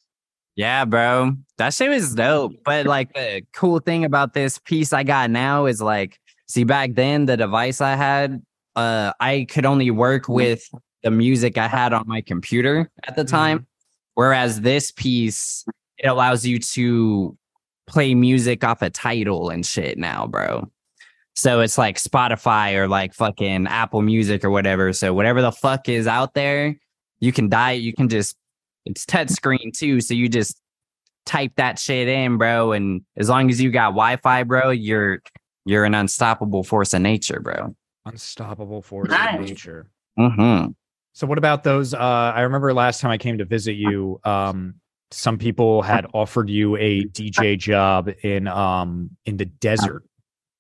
Yeah, 0.55 0.85
bro. 0.85 1.35
That 1.57 1.73
shit 1.73 1.89
was 1.89 2.13
dope. 2.15 2.53
But 2.63 2.85
like 2.85 3.13
the 3.13 3.43
cool 3.53 3.79
thing 3.79 4.03
about 4.03 4.33
this 4.33 4.57
piece 4.59 4.93
I 4.93 5.03
got 5.03 5.29
now 5.29 5.65
is 5.67 5.81
like, 5.81 6.19
see, 6.47 6.63
back 6.63 6.93
then 6.93 7.25
the 7.25 7.37
device 7.37 7.81
I 7.81 7.95
had, 7.95 8.41
uh, 8.75 9.13
I 9.19 9.45
could 9.49 9.65
only 9.65 9.91
work 9.91 10.27
with 10.27 10.63
the 11.03 11.11
music 11.11 11.57
I 11.57 11.67
had 11.67 11.93
on 11.93 12.07
my 12.07 12.21
computer 12.21 12.89
at 13.07 13.15
the 13.15 13.23
time. 13.23 13.67
Whereas 14.15 14.61
this 14.61 14.91
piece, 14.91 15.65
it 15.97 16.07
allows 16.07 16.45
you 16.45 16.59
to 16.59 17.37
play 17.87 18.15
music 18.15 18.63
off 18.63 18.81
a 18.81 18.89
title 18.89 19.49
and 19.49 19.65
shit 19.65 19.97
now, 19.97 20.27
bro. 20.27 20.69
So 21.35 21.59
it's 21.59 21.77
like 21.77 21.97
Spotify 21.97 22.75
or 22.75 22.87
like 22.87 23.13
fucking 23.13 23.67
Apple 23.67 24.01
Music 24.01 24.43
or 24.45 24.49
whatever. 24.49 24.93
So 24.93 25.13
whatever 25.13 25.41
the 25.41 25.51
fuck 25.51 25.89
is 25.89 26.07
out 26.07 26.33
there, 26.33 26.75
you 27.19 27.31
can 27.33 27.49
die. 27.49 27.73
You 27.73 27.93
can 27.93 28.07
just 28.07 28.37
it's 28.85 29.05
touch 29.05 29.29
screen 29.29 29.71
too. 29.73 29.99
So 29.99 30.13
you 30.13 30.29
just 30.29 30.59
type 31.25 31.51
that 31.57 31.77
shit 31.77 32.07
in, 32.07 32.37
bro. 32.37 32.71
And 32.71 33.01
as 33.17 33.29
long 33.29 33.49
as 33.49 33.61
you 33.61 33.71
got 33.71 33.89
Wi-Fi, 33.89 34.43
bro, 34.43 34.69
you're 34.69 35.21
you're 35.65 35.83
an 35.85 35.93
unstoppable 35.95 36.63
force 36.63 36.93
of 36.93 37.01
nature, 37.01 37.39
bro. 37.39 37.75
Unstoppable 38.05 38.81
force 38.81 39.09
Nice. 39.09 39.35
of 39.35 39.41
nature. 39.41 39.89
Mm-hmm. 40.17 40.71
So 41.13 41.27
what 41.27 41.37
about 41.37 41.63
those? 41.63 41.93
Uh, 41.93 41.97
I 42.35 42.41
remember 42.41 42.73
last 42.73 43.01
time 43.01 43.11
I 43.11 43.17
came 43.17 43.37
to 43.39 43.45
visit 43.45 43.73
you, 43.73 44.19
um, 44.23 44.75
some 45.11 45.37
people 45.37 45.81
had 45.81 46.05
offered 46.13 46.49
you 46.49 46.75
a 46.77 47.03
DJ 47.05 47.57
job 47.57 48.09
in 48.23 48.47
um 48.47 49.11
in 49.25 49.37
the 49.37 49.45
desert. 49.45 50.03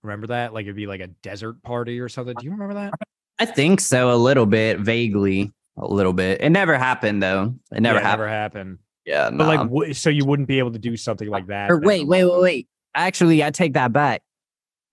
Remember 0.03 0.27
that? 0.27 0.53
Like 0.53 0.63
it'd 0.63 0.75
be 0.75 0.87
like 0.87 1.01
a 1.01 1.07
desert 1.07 1.61
party 1.63 1.99
or 1.99 2.07
something. 2.09 2.35
Do 2.39 2.45
you 2.45 2.51
remember 2.51 2.75
that? 2.75 2.93
I 3.39 3.45
think 3.45 3.81
so, 3.81 4.11
a 4.11 4.15
little 4.15 4.45
bit, 4.45 4.79
vaguely, 4.79 5.51
a 5.77 5.85
little 5.85 6.13
bit. 6.13 6.41
It 6.41 6.51
never 6.51 6.77
happened 6.77 7.21
though. 7.21 7.55
It 7.71 7.81
never 7.81 7.99
Yeah, 7.99 8.03
happened. 8.05 8.19
Never 8.21 8.29
happened. 8.29 8.77
Yeah, 9.05 9.25
But 9.29 9.35
no. 9.35 9.45
like, 9.45 9.59
w- 9.59 9.93
so 9.93 10.09
you 10.09 10.25
wouldn't 10.25 10.47
be 10.47 10.57
able 10.59 10.71
to 10.71 10.79
do 10.79 10.95
something 10.95 11.27
like 11.29 11.47
that. 11.47 11.69
or 11.69 11.79
wait, 11.79 12.07
wait, 12.07 12.23
wait, 12.23 12.41
wait. 12.41 12.67
Actually, 12.95 13.43
I 13.43 13.51
take 13.51 13.73
that 13.73 13.91
back. 13.93 14.21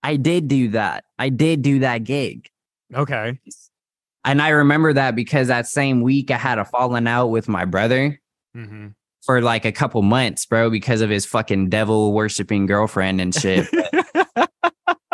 I 0.02 0.16
did 0.16 0.48
do 0.48 0.68
that. 0.68 1.04
I 1.18 1.28
did 1.28 1.62
do 1.62 1.80
that 1.80 2.04
gig. 2.04 2.48
Okay. 2.94 3.38
And 4.24 4.40
I 4.40 4.50
remember 4.50 4.92
that 4.92 5.16
because 5.16 5.48
that 5.48 5.66
same 5.66 6.02
week 6.02 6.30
I 6.30 6.36
had 6.36 6.58
a 6.58 6.64
falling 6.64 7.06
out 7.06 7.28
with 7.28 7.48
my 7.48 7.64
brother 7.64 8.20
hmm 8.54 8.88
for 9.24 9.40
like 9.40 9.64
a 9.64 9.70
couple 9.70 10.02
months, 10.02 10.44
bro, 10.46 10.68
because 10.68 11.00
of 11.00 11.08
his 11.08 11.24
fucking 11.24 11.68
devil 11.68 12.12
worshiping 12.12 12.66
girlfriend 12.66 13.20
and 13.20 13.32
shit. 13.32 13.68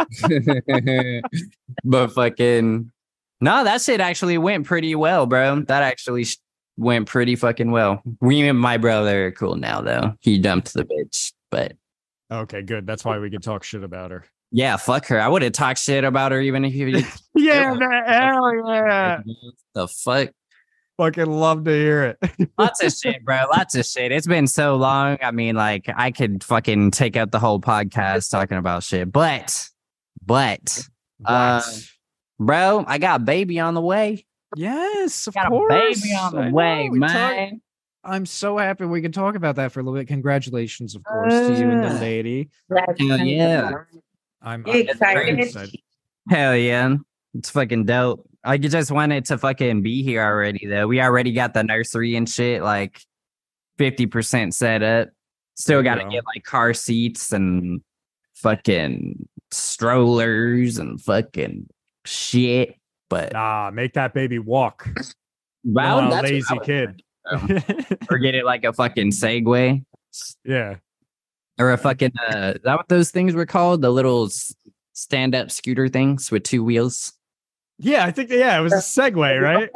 but 1.85 2.09
fucking 2.12 2.90
no, 3.40 3.64
that 3.64 3.80
shit 3.83 4.00
actually 4.00 4.38
went 4.38 4.66
pretty 4.66 4.95
well, 4.95 5.26
bro. 5.26 5.61
That 5.61 5.83
actually 5.83 6.25
sh- 6.25 6.38
went 6.76 7.07
pretty 7.07 7.37
fucking 7.37 7.71
well. 7.71 8.02
We 8.21 8.49
and 8.49 8.59
my 8.59 8.78
brother 8.78 9.26
are 9.26 9.33
cool 9.33 9.57
now, 9.57 9.80
though. 9.80 10.14
He 10.21 10.38
dumped 10.38 10.75
the 10.75 10.85
bitch, 10.85 11.33
but 11.50 11.75
okay, 12.30 12.62
good. 12.62 12.87
That's 12.87 13.04
why 13.04 13.18
we 13.18 13.30
can 13.30 13.40
talk 13.40 13.62
shit 13.62 13.85
about 13.85 14.11
her. 14.11 14.25
Yeah, 14.50 14.76
fuck 14.76 15.07
her. 15.09 15.21
I 15.21 15.28
would 15.28 15.43
have 15.43 15.52
talked 15.52 15.81
shit 15.81 16.05
about 16.05 16.33
her 16.33 16.40
even 16.40 16.64
if 16.64 16.75
you. 16.75 17.02
Yeah, 17.35 17.73
man, 17.75 18.05
hell 18.05 18.52
yeah. 18.67 19.21
the 19.75 19.87
fuck. 19.87 20.31
Fucking 20.97 21.26
love 21.26 21.62
to 21.67 21.71
hear 21.71 22.17
it. 22.21 22.50
Lots 22.59 22.83
of 22.83 22.93
shit, 22.93 23.25
bro. 23.25 23.45
Lots 23.52 23.76
of 23.76 23.87
shit. 23.87 24.11
It's 24.11 24.26
been 24.26 24.49
so 24.49 24.75
long. 24.75 25.19
I 25.23 25.31
mean, 25.31 25.55
like, 25.55 25.87
I 25.97 26.11
could 26.11 26.43
fucking 26.43 26.90
take 26.90 27.17
out 27.17 27.31
the 27.31 27.38
whole 27.38 27.61
podcast 27.61 28.31
talking 28.31 28.59
about 28.59 28.83
shit. 28.83 29.12
But, 29.12 29.69
but, 30.26 30.83
Uh, 31.25 31.62
bro, 32.40 32.85
I 32.88 32.99
got 32.99 33.21
a 33.21 33.25
baby 33.25 33.61
on 33.61 33.75
the 33.75 33.81
way. 33.81 34.26
yes, 34.57 35.28
of 35.28 35.35
Got 35.35 35.47
a 35.47 35.50
course. 35.50 35.73
baby 36.02 36.14
on 36.17 36.33
the 36.35 36.40
I 36.40 36.49
know, 36.49 36.55
way, 36.55 36.88
we 36.90 36.99
talk- 36.99 37.09
man. 37.12 37.61
I'm 38.02 38.26
so 38.26 38.59
happy 38.59 38.85
we 38.87 39.00
can 39.00 39.12
talk 39.12 39.37
about 39.37 39.55
that 39.57 39.71
for 39.71 39.78
a 39.78 39.83
little 39.85 39.99
bit. 40.00 40.09
Congratulations, 40.09 40.97
of 40.97 41.05
course, 41.05 41.33
to 41.33 41.55
you 41.57 41.71
and 41.71 41.85
the 41.85 41.90
Uh, 41.90 42.00
lady. 42.00 42.49
Yeah. 43.07 43.73
I'm, 44.42 44.64
I'm 44.66 44.75
excited? 44.88 45.38
excited. 45.40 45.80
Hell 46.28 46.57
yeah. 46.57 46.97
It's 47.35 47.50
fucking 47.50 47.85
dope. 47.87 48.28
I 48.45 48.57
just 48.59 48.90
wanted 48.90 49.25
to 49.26 49.38
fucking 49.38 49.83
be 49.83 50.02
here 50.02 50.23
already, 50.23 50.66
though. 50.66 50.87
We 50.87 51.00
already 51.00 51.33
got 51.33 51.54
the 51.54 51.62
nursery 51.64 52.14
and 52.16 52.28
shit, 52.28 52.62
like 52.62 53.02
50% 53.78 54.54
set 54.54 54.83
up. 54.83 55.09
Still 55.57 55.83
got 55.83 55.97
to 55.97 56.04
go. 56.04 56.11
get 56.11 56.25
like 56.26 56.45
car 56.45 56.73
seats 56.73 57.33
and 57.33 57.80
fucking 58.37 59.28
strollers 59.50 60.78
and 60.78 61.00
fucking 61.00 61.66
shit. 62.04 62.76
But 63.11 63.33
Nah, 63.33 63.71
make 63.73 63.95
that 63.95 64.14
baby 64.14 64.38
walk. 64.38 64.88
wow, 65.64 66.00
Not 66.09 66.25
a 66.25 66.28
that's 66.30 66.50
what 66.50 66.59
I 66.59 66.61
lazy 66.61 66.64
kid. 66.64 67.02
thinking. 67.49 67.97
or 68.11 68.18
get 68.18 68.35
it 68.35 68.45
like 68.45 68.64
a 68.64 68.73
fucking 68.73 69.11
Segway 69.11 69.85
yeah. 70.45 70.76
Or 71.59 71.73
a 71.73 71.79
fucking, 71.79 72.12
uh, 72.31 72.53
is 72.57 72.62
that 72.62 72.77
what 72.77 72.88
those 72.88 73.11
things 73.11 73.35
were 73.35 73.47
called? 73.47 73.83
The 73.83 73.91
little 73.91 74.31
stand 74.93 75.35
up 75.35 75.50
scooter 75.50 75.88
things 75.88 76.31
with 76.31 76.43
two 76.45 76.62
wheels. 76.62 77.12
Yeah, 77.79 78.05
I 78.05 78.11
think 78.11 78.31
yeah, 78.31 78.59
it 78.59 78.62
was 78.62 78.73
a 78.73 78.77
Segway, 78.77 79.41
right? 79.41 79.71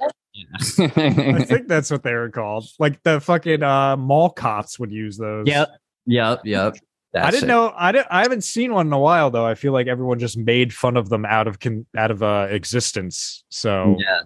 I 1.36 1.44
think 1.44 1.68
that's 1.68 1.90
what 1.90 2.02
they 2.02 2.14
were 2.14 2.30
called. 2.30 2.66
Like 2.78 3.02
the 3.02 3.20
fucking 3.20 3.62
uh 3.62 3.96
mall 3.96 4.30
cops 4.30 4.78
would 4.78 4.90
use 4.90 5.16
those. 5.18 5.46
Yep. 5.46 5.68
Yep. 6.06 6.40
Yep. 6.44 6.76
I 7.14 7.30
didn't 7.30 7.48
know 7.48 7.72
I 7.76 7.92
didn't 7.92 8.08
I 8.10 8.22
haven't 8.22 8.42
seen 8.42 8.72
one 8.72 8.86
in 8.86 8.92
a 8.92 8.98
while 8.98 9.30
though. 9.30 9.46
I 9.46 9.54
feel 9.54 9.72
like 9.72 9.86
everyone 9.86 10.18
just 10.18 10.38
made 10.38 10.72
fun 10.72 10.96
of 10.96 11.10
them 11.10 11.24
out 11.26 11.46
of 11.46 11.60
con- 11.60 11.86
out 11.96 12.10
of 12.10 12.22
uh 12.22 12.48
existence. 12.50 13.44
So 13.50 13.96
Yeah. 13.98 14.20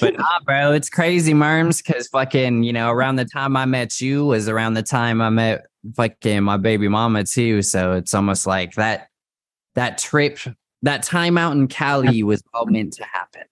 But 0.00 0.16
nah, 0.16 0.40
bro, 0.44 0.72
it's 0.72 0.88
crazy, 0.88 1.34
Murms, 1.34 1.84
because 1.84 2.08
fucking, 2.08 2.62
you 2.62 2.72
know, 2.72 2.90
around 2.90 3.16
the 3.16 3.26
time 3.26 3.56
I 3.56 3.66
met 3.66 4.00
you 4.00 4.24
was 4.24 4.48
around 4.48 4.74
the 4.74 4.82
time 4.82 5.20
I 5.20 5.28
met 5.28 5.66
fucking 5.94 6.42
my 6.42 6.56
baby 6.56 6.88
mama 6.88 7.24
too. 7.24 7.62
So 7.62 7.92
it's 7.92 8.14
almost 8.14 8.46
like 8.46 8.74
that 8.74 9.08
that 9.74 9.98
trip, 9.98 10.38
that 10.82 11.02
time 11.02 11.38
out 11.38 11.52
in 11.52 11.68
Cali 11.68 12.22
was 12.22 12.42
all 12.52 12.66
meant 12.66 12.94
to 12.94 13.04
happen. 13.04 13.42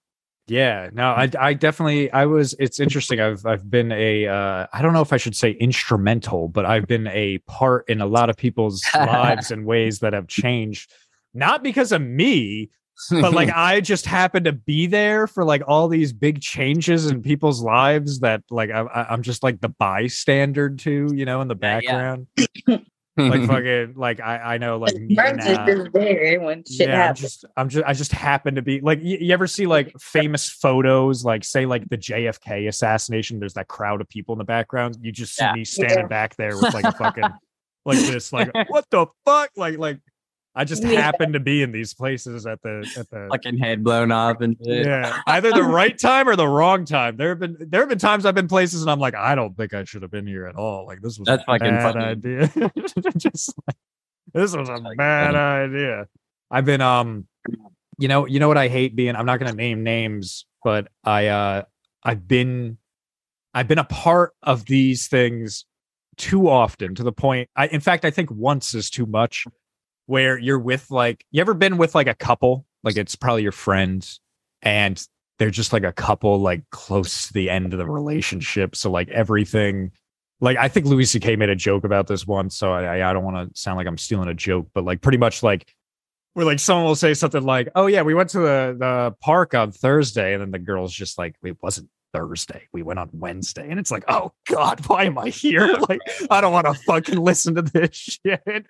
Yeah, 0.49 0.89
no, 0.93 1.11
I, 1.11 1.29
I 1.39 1.53
definitely, 1.53 2.11
I 2.11 2.25
was. 2.25 2.55
It's 2.57 2.79
interesting. 2.79 3.19
I've, 3.19 3.45
I've 3.45 3.69
been 3.69 3.91
a, 3.91 4.27
uh, 4.27 4.65
I 4.73 4.81
don't 4.81 4.93
know 4.93 5.01
if 5.01 5.13
I 5.13 5.17
should 5.17 5.35
say 5.35 5.51
instrumental, 5.51 6.47
but 6.47 6.65
I've 6.65 6.87
been 6.87 7.05
a 7.07 7.37
part 7.39 7.87
in 7.87 8.01
a 8.01 8.07
lot 8.07 8.31
of 8.31 8.35
people's 8.35 8.83
lives 8.95 9.51
in 9.51 9.63
ways 9.63 9.99
that 9.99 10.13
have 10.13 10.27
changed, 10.27 10.91
not 11.35 11.61
because 11.61 11.91
of 11.91 12.01
me, 12.01 12.71
but 13.09 13.33
like 13.33 13.49
I 13.55 13.81
just 13.81 14.05
happened 14.05 14.45
to 14.45 14.51
be 14.53 14.87
there 14.87 15.27
for 15.27 15.43
like 15.43 15.61
all 15.67 15.87
these 15.87 16.11
big 16.13 16.41
changes 16.41 17.07
in 17.07 17.21
people's 17.21 17.61
lives 17.61 18.19
that 18.19 18.43
like 18.49 18.69
I, 18.71 18.81
I- 18.81 19.13
I'm 19.13 19.21
just 19.21 19.43
like 19.43 19.61
the 19.61 19.69
bystander 19.69 20.69
to, 20.69 21.09
you 21.13 21.25
know, 21.25 21.41
in 21.41 21.47
the 21.47 21.57
Yeah, 21.59 21.79
yeah. 21.83 21.91
background. 21.91 22.27
Like 23.17 23.43
fucking, 23.49 23.95
like 23.97 24.21
I, 24.21 24.37
I 24.53 24.57
know, 24.59 24.77
like 24.77 24.95
me 24.95 25.13
Burns 25.13 25.45
is 25.45 25.57
just 25.57 25.91
there 25.91 26.39
when 26.39 26.63
shit 26.63 26.87
yeah, 26.87 26.93
I'm 26.93 26.99
happens. 27.01 27.19
just, 27.19 27.45
I'm 27.57 27.67
just, 27.67 27.85
I 27.85 27.91
just 27.91 28.11
happen 28.13 28.55
to 28.55 28.61
be 28.61 28.79
like, 28.79 29.03
you, 29.03 29.17
you 29.19 29.33
ever 29.33 29.45
see 29.45 29.67
like 29.67 29.91
famous 29.99 30.47
photos, 30.47 31.25
like 31.25 31.43
say 31.43 31.65
like 31.65 31.89
the 31.89 31.97
JFK 31.97 32.69
assassination? 32.69 33.37
There's 33.41 33.55
that 33.55 33.67
crowd 33.67 33.99
of 33.99 34.07
people 34.07 34.35
in 34.35 34.39
the 34.39 34.45
background. 34.45 34.99
You 35.01 35.11
just 35.11 35.35
see 35.35 35.43
Yeah. 35.43 35.51
me 35.51 35.65
standing 35.65 35.97
Yeah. 35.97 36.07
back 36.07 36.37
there 36.37 36.55
with 36.55 36.73
like 36.73 36.85
a 36.85 36.93
fucking, 36.93 37.25
like 37.85 37.97
this, 37.99 38.31
like 38.31 38.51
what 38.69 38.85
the 38.89 39.07
fuck, 39.25 39.49
like, 39.57 39.77
like 39.77 39.99
I 40.59 40.65
just 40.65 40.83
Yeah. 40.83 40.99
happen 41.01 41.31
to 41.33 41.39
be 41.39 41.61
in 41.63 41.71
these 41.71 41.93
places 41.93 42.45
at 42.45 42.61
the, 42.61 42.85
at 42.97 43.09
the. 43.09 43.27
fucking 43.31 43.57
head 43.59 43.81
blown 43.83 44.11
off 44.11 44.41
and 44.41 44.57
shit. 44.63 44.85
yeah, 44.85 45.21
either 45.27 45.51
the 45.51 45.63
right 45.63 45.97
time 45.97 46.27
or 46.27 46.35
the 46.35 46.47
wrong 46.47 46.83
time. 46.83 47.15
There 47.15 47.29
have 47.29 47.39
been 47.39 47.55
there 47.59 47.79
have 47.81 47.89
been 47.89 47.97
times 47.97 48.25
I've 48.25 48.35
been 48.35 48.49
places 48.49 48.81
and 48.81 48.91
I'm 48.91 48.99
like, 48.99 49.15
I 49.15 49.35
don't 49.35 49.55
think 49.55 49.73
I 49.73 49.85
should 49.85 50.01
have 50.01 50.11
been 50.11 50.27
here 50.27 50.45
at 50.47 50.55
all. 50.57 50.85
Like 50.85 51.01
this 51.01 51.17
was 51.17 51.27
That's 51.27 51.43
a 51.43 51.45
fucking 51.45 51.69
bad 51.69 51.93
funny. 51.93 52.05
idea. 52.05 52.47
just 53.17 53.53
like, 53.67 53.77
this 54.33 54.53
was 54.55 54.67
a 54.67 54.73
Fucking 54.77 54.97
bad 54.97 55.33
funny. 55.33 55.75
idea. 55.77 56.07
I've 56.51 56.65
been 56.65 56.81
um, 56.81 57.25
you 57.97 58.07
know, 58.09 58.25
you 58.27 58.39
know 58.39 58.47
what 58.49 58.57
I 58.57 58.67
hate 58.67 58.95
being. 58.97 59.15
I'm 59.15 59.25
not 59.25 59.39
gonna 59.39 59.53
name 59.53 59.83
names, 59.83 60.45
but 60.63 60.87
I 61.05 61.27
uh, 61.27 61.63
I've 62.03 62.27
been, 62.27 62.77
I've 63.53 63.67
been 63.69 63.79
a 63.79 63.83
part 63.85 64.33
of 64.43 64.65
these 64.65 65.07
things 65.07 65.65
too 66.17 66.49
often 66.49 66.95
to 66.95 67.03
the 67.03 67.11
point. 67.13 67.49
I, 67.55 67.67
in 67.67 67.79
fact, 67.79 68.03
I 68.03 68.11
think 68.11 68.29
once 68.29 68.73
is 68.75 68.89
too 68.89 69.05
much. 69.05 69.45
Where 70.09 70.39
you're 70.39 70.57
with 70.57 70.89
like, 70.89 71.23
you 71.29 71.39
ever 71.39 71.53
been 71.53 71.77
with 71.77 71.93
like 71.93 72.07
a 72.07 72.15
couple? 72.15 72.65
Like 72.83 72.97
it's 72.97 73.15
probably 73.15 73.43
your 73.43 73.51
friends, 73.51 74.19
and 74.63 74.99
they're 75.37 75.51
just 75.51 75.71
like 75.71 75.83
a 75.83 75.93
couple 75.93 76.39
like 76.39 76.67
close 76.71 77.27
to 77.27 77.33
the 77.33 77.47
end 77.47 77.73
of 77.73 77.77
the 77.77 77.85
relationship. 77.85 78.75
So 78.75 78.89
like 78.89 79.07
everything, 79.09 79.91
like 80.41 80.57
I 80.57 80.67
think 80.67 80.87
Louis 80.87 81.05
C.K. 81.05 81.35
made 81.35 81.49
a 81.49 81.55
joke 81.55 81.83
about 81.83 82.07
this 82.07 82.25
once. 82.25 82.55
So 82.55 82.73
I 82.73 83.07
I, 83.07 83.13
don't 83.13 83.23
want 83.23 83.53
to 83.53 83.61
sound 83.61 83.77
like 83.77 83.85
I'm 83.85 83.99
stealing 83.99 84.29
a 84.29 84.33
joke, 84.33 84.69
but 84.73 84.83
like 84.83 85.01
pretty 85.01 85.19
much 85.19 85.43
like 85.43 85.75
where 86.33 86.43
like 86.43 86.57
someone 86.57 86.85
will 86.85 86.95
say 86.95 87.13
something 87.13 87.43
like, 87.43 87.69
"Oh 87.75 87.85
yeah, 87.85 88.01
we 88.01 88.15
went 88.15 88.31
to 88.31 88.39
the 88.39 88.75
the 88.79 89.15
park 89.21 89.53
on 89.53 89.71
Thursday," 89.71 90.33
and 90.33 90.41
then 90.41 90.49
the 90.49 90.57
girl's 90.57 90.91
just 90.91 91.19
like, 91.19 91.35
"It 91.43 91.57
wasn't 91.61 91.87
Thursday. 92.15 92.67
We 92.73 92.81
went 92.81 92.97
on 92.97 93.11
Wednesday," 93.13 93.69
and 93.69 93.79
it's 93.79 93.91
like, 93.91 94.05
"Oh 94.07 94.31
God, 94.47 94.83
why 94.87 95.03
am 95.03 95.19
I 95.19 95.29
here? 95.29 95.77
Like 95.87 96.01
I 96.31 96.41
don't 96.41 96.51
want 96.51 96.65
to 96.65 96.73
fucking 96.73 97.19
listen 97.19 97.53
to 97.53 97.61
this 97.61 97.95
shit." 98.25 98.65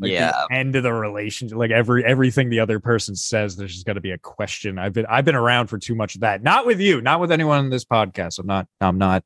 Like, 0.00 0.12
Yeah. 0.12 0.32
end 0.50 0.76
of 0.76 0.84
the 0.84 0.92
relationship 0.92 1.58
like 1.58 1.72
every 1.72 2.04
everything 2.04 2.50
the 2.50 2.60
other 2.60 2.78
person 2.78 3.16
says 3.16 3.56
there's 3.56 3.74
just 3.74 3.84
got 3.86 3.94
to 3.94 4.00
be 4.00 4.12
a 4.12 4.18
question 4.18 4.78
i've 4.78 4.92
been 4.92 5.06
i've 5.06 5.24
been 5.24 5.34
around 5.34 5.66
for 5.66 5.76
too 5.76 5.96
much 5.96 6.14
of 6.14 6.20
that 6.20 6.40
not 6.42 6.66
with 6.66 6.78
you 6.80 7.00
not 7.00 7.18
with 7.18 7.32
anyone 7.32 7.64
in 7.64 7.70
this 7.70 7.84
podcast 7.84 8.38
i'm 8.38 8.46
not 8.46 8.68
i'm 8.80 8.96
not 8.98 9.24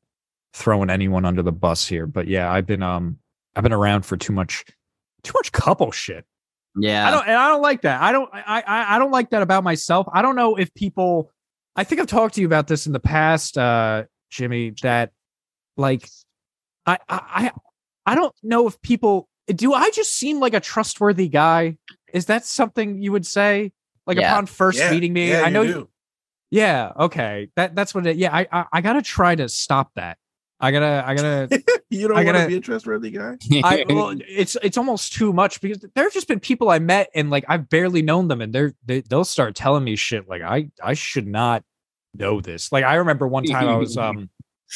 throwing 0.53 0.89
anyone 0.89 1.25
under 1.25 1.43
the 1.43 1.51
bus 1.51 1.85
here 1.85 2.07
but 2.07 2.27
yeah 2.27 2.51
i've 2.51 2.65
been 2.65 2.81
um 2.81 3.19
i've 3.55 3.61
been 3.61 3.71
around 3.71 4.03
for 4.03 4.17
too 4.17 4.33
much 4.33 4.65
too 5.21 5.33
much 5.35 5.51
couple 5.51 5.91
shit 5.91 6.25
Yeah. 6.75 7.07
I 7.07 7.11
don't, 7.11 7.27
and 7.27 7.37
I 7.37 7.49
don't 7.49 7.61
like 7.61 7.81
that. 7.83 8.01
I 8.01 8.11
don't, 8.11 8.29
I, 8.33 8.63
I, 8.65 8.95
I 8.95 8.99
don't 8.99 9.11
like 9.11 9.29
that 9.29 9.43
about 9.43 9.63
myself. 9.63 10.07
I 10.11 10.23
don't 10.23 10.35
know 10.35 10.55
if 10.55 10.73
people. 10.73 11.29
I 11.75 11.83
think 11.83 12.01
I've 12.01 12.07
talked 12.07 12.33
to 12.35 12.41
you 12.41 12.47
about 12.47 12.65
this 12.67 12.87
in 12.87 12.93
the 12.93 12.99
past, 12.99 13.59
uh, 13.59 14.05
Jimmy. 14.31 14.73
That, 14.81 15.11
like, 15.77 16.09
I, 16.87 16.97
I 17.07 17.51
I 18.07 18.15
don't 18.15 18.33
know 18.41 18.67
if 18.67 18.81
people 18.81 19.29
do. 19.47 19.73
I 19.73 19.89
just 19.91 20.15
seem 20.15 20.39
like 20.39 20.53
a 20.53 20.59
trustworthy 20.59 21.27
guy. 21.27 21.77
Is 22.13 22.27
that 22.27 22.45
something 22.45 23.01
you 23.01 23.11
would 23.11 23.25
say? 23.25 23.71
Like 24.05 24.17
Yeah. 24.17 24.31
upon 24.33 24.45
first 24.47 24.79
Yeah, 24.79 24.91
meeting 24.91 25.13
me, 25.13 25.29
yeah, 25.31 25.41
I 25.43 25.49
know. 25.49 25.61
You, 25.61 25.73
do. 25.73 25.89
yeah. 26.51 26.91
Okay. 26.99 27.49
That 27.55 27.75
that's 27.75 27.95
what 27.95 28.05
it. 28.05 28.17
Yeah. 28.17 28.35
I, 28.35 28.47
I 28.51 28.65
I 28.73 28.81
gotta 28.81 29.01
try 29.01 29.35
to 29.35 29.47
stop 29.49 29.91
that. 29.95 30.17
I 30.59 30.71
gotta 30.71 31.03
I 31.05 31.15
gotta 31.15 31.63
you 31.89 32.07
don't 32.07 32.15
want 32.15 32.27
to 32.27 32.33
gotta- 32.33 32.47
be 32.47 32.55
a 32.57 32.59
trustworthy 32.61 33.11
guy. 33.11 33.37
I 33.63 33.85
well, 33.89 34.15
it's 34.27 34.55
it's 34.63 34.77
almost 34.77 35.13
too 35.13 35.33
much 35.33 35.59
because 35.61 35.79
there 35.95 36.03
have 36.05 36.13
just 36.13 36.27
been 36.27 36.39
people 36.39 36.69
I 36.69 36.79
met 36.79 37.09
and 37.15 37.29
like 37.29 37.43
I've 37.49 37.67
barely 37.69 38.01
known 38.01 38.27
them 38.27 38.39
and 38.41 38.53
they're 38.53 38.73
they, 38.85 39.01
they'll 39.01 39.25
start 39.25 39.55
telling 39.55 39.83
me 39.83 39.95
shit 39.95 40.27
like 40.29 40.41
I 40.41 40.69
I 40.83 40.93
should 40.93 41.27
not 41.27 41.63
know 42.13 42.39
this. 42.41 42.71
Like 42.71 42.83
I 42.85 42.95
remember 42.95 43.27
one 43.27 43.43
time 43.45 43.67
I 43.67 43.75
was 43.77 43.97
um 43.97 44.29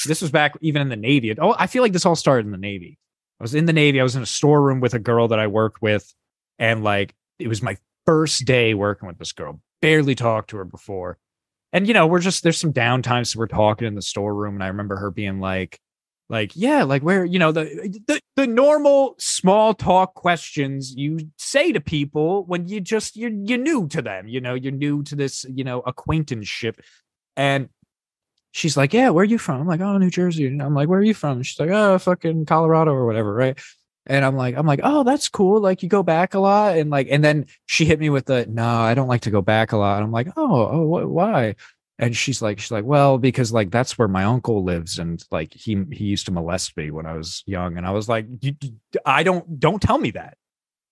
this 0.05 0.21
was 0.21 0.31
back 0.31 0.55
even 0.61 0.81
in 0.81 0.89
the 0.89 0.95
Navy. 0.97 1.33
Oh, 1.39 1.55
I 1.57 1.67
feel 1.67 1.83
like 1.83 1.93
this 1.93 2.05
all 2.05 2.15
started 2.15 2.45
in 2.45 2.51
the 2.51 2.57
Navy. 2.57 2.97
I 3.39 3.43
was 3.43 3.55
in 3.55 3.65
the 3.65 3.73
Navy. 3.73 3.99
I 3.99 4.03
was 4.03 4.15
in 4.15 4.23
a 4.23 4.27
storeroom 4.27 4.79
with 4.79 4.93
a 4.93 4.99
girl 4.99 5.27
that 5.27 5.39
I 5.39 5.47
worked 5.47 5.81
with, 5.81 6.13
and 6.57 6.83
like 6.83 7.15
it 7.39 7.47
was 7.47 7.61
my 7.61 7.77
first 8.05 8.45
day 8.45 8.73
working 8.73 9.07
with 9.07 9.19
this 9.19 9.31
girl. 9.31 9.61
Barely 9.81 10.15
talked 10.15 10.49
to 10.51 10.57
her 10.57 10.65
before. 10.65 11.17
And 11.73 11.87
you 11.87 11.93
know, 11.93 12.07
we're 12.07 12.19
just 12.19 12.43
there's 12.43 12.57
some 12.57 12.73
downtime, 12.73 13.27
so 13.27 13.39
we're 13.39 13.47
talking 13.47 13.87
in 13.87 13.95
the 13.95 14.01
storeroom, 14.01 14.55
and 14.55 14.63
I 14.63 14.67
remember 14.67 14.95
her 14.97 15.11
being 15.11 15.39
like, 15.39 15.79
like, 16.29 16.51
yeah, 16.55 16.83
like 16.83 17.03
where, 17.03 17.23
you 17.23 17.39
know, 17.39 17.51
the 17.51 17.99
the, 18.07 18.19
the 18.35 18.47
normal 18.47 19.15
small 19.17 19.73
talk 19.73 20.13
questions 20.13 20.93
you 20.95 21.19
say 21.37 21.71
to 21.71 21.79
people 21.79 22.45
when 22.45 22.67
you 22.67 22.81
just 22.81 23.15
you're 23.15 23.31
you're 23.31 23.57
new 23.57 23.87
to 23.89 24.01
them, 24.01 24.27
you 24.27 24.41
know, 24.41 24.53
you're 24.53 24.73
new 24.73 25.03
to 25.03 25.15
this, 25.15 25.45
you 25.49 25.63
know, 25.63 25.81
acquaintanceship. 25.81 26.81
And 27.35 27.69
she's 28.57 28.75
like, 28.75 28.93
Yeah, 28.93 29.09
where 29.11 29.21
are 29.21 29.25
you 29.25 29.37
from? 29.37 29.61
I'm 29.61 29.67
like, 29.67 29.81
Oh, 29.81 29.97
New 29.97 30.09
Jersey. 30.09 30.47
And 30.47 30.61
I'm 30.61 30.73
like, 30.73 30.89
Where 30.89 30.99
are 30.99 31.03
you 31.03 31.13
from? 31.13 31.43
She's 31.43 31.59
like, 31.59 31.69
Oh, 31.69 31.97
fucking 31.99 32.45
Colorado 32.45 32.91
or 32.91 33.05
whatever, 33.05 33.33
right? 33.33 33.57
And 34.09 34.23
I'm 34.23 34.37
like, 34.37 34.55
I'm 34.55 34.65
like, 34.65 34.79
oh, 34.83 35.03
that's 35.03 35.27
cool. 35.27 35.59
Like 35.59 35.83
you 35.83 35.89
go 35.89 36.01
back 36.01 36.33
a 36.33 36.39
lot, 36.39 36.77
and 36.77 36.89
like, 36.89 37.07
and 37.11 37.21
then 37.23 37.45
she 37.65 37.83
hit 37.83 37.99
me 37.99 38.09
with 38.09 38.25
the, 38.25 38.45
no, 38.47 38.65
I 38.65 38.93
don't 38.93 39.09
like 39.09 39.21
to 39.23 39.31
go 39.31 39.41
back 39.41 39.73
a 39.73 39.77
lot. 39.77 39.97
And 39.97 40.05
I'm 40.05 40.11
like, 40.13 40.29
oh, 40.37 40.69
oh, 40.71 40.85
wh- 40.85 41.11
why? 41.11 41.55
And 41.99 42.15
she's 42.15 42.41
like, 42.41 42.59
she's 42.59 42.71
like, 42.71 42.85
well, 42.85 43.17
because 43.17 43.51
like 43.51 43.69
that's 43.69 43.97
where 43.97 44.07
my 44.07 44.23
uncle 44.23 44.63
lives, 44.63 44.97
and 44.97 45.21
like 45.31 45.53
he 45.53 45.83
he 45.91 46.05
used 46.05 46.27
to 46.27 46.31
molest 46.31 46.77
me 46.77 46.89
when 46.89 47.05
I 47.05 47.17
was 47.17 47.43
young, 47.47 47.77
and 47.77 47.85
I 47.85 47.91
was 47.91 48.07
like, 48.07 48.27
I 49.05 49.23
don't 49.23 49.59
don't 49.59 49.81
tell 49.81 49.97
me 49.97 50.11
that. 50.11 50.37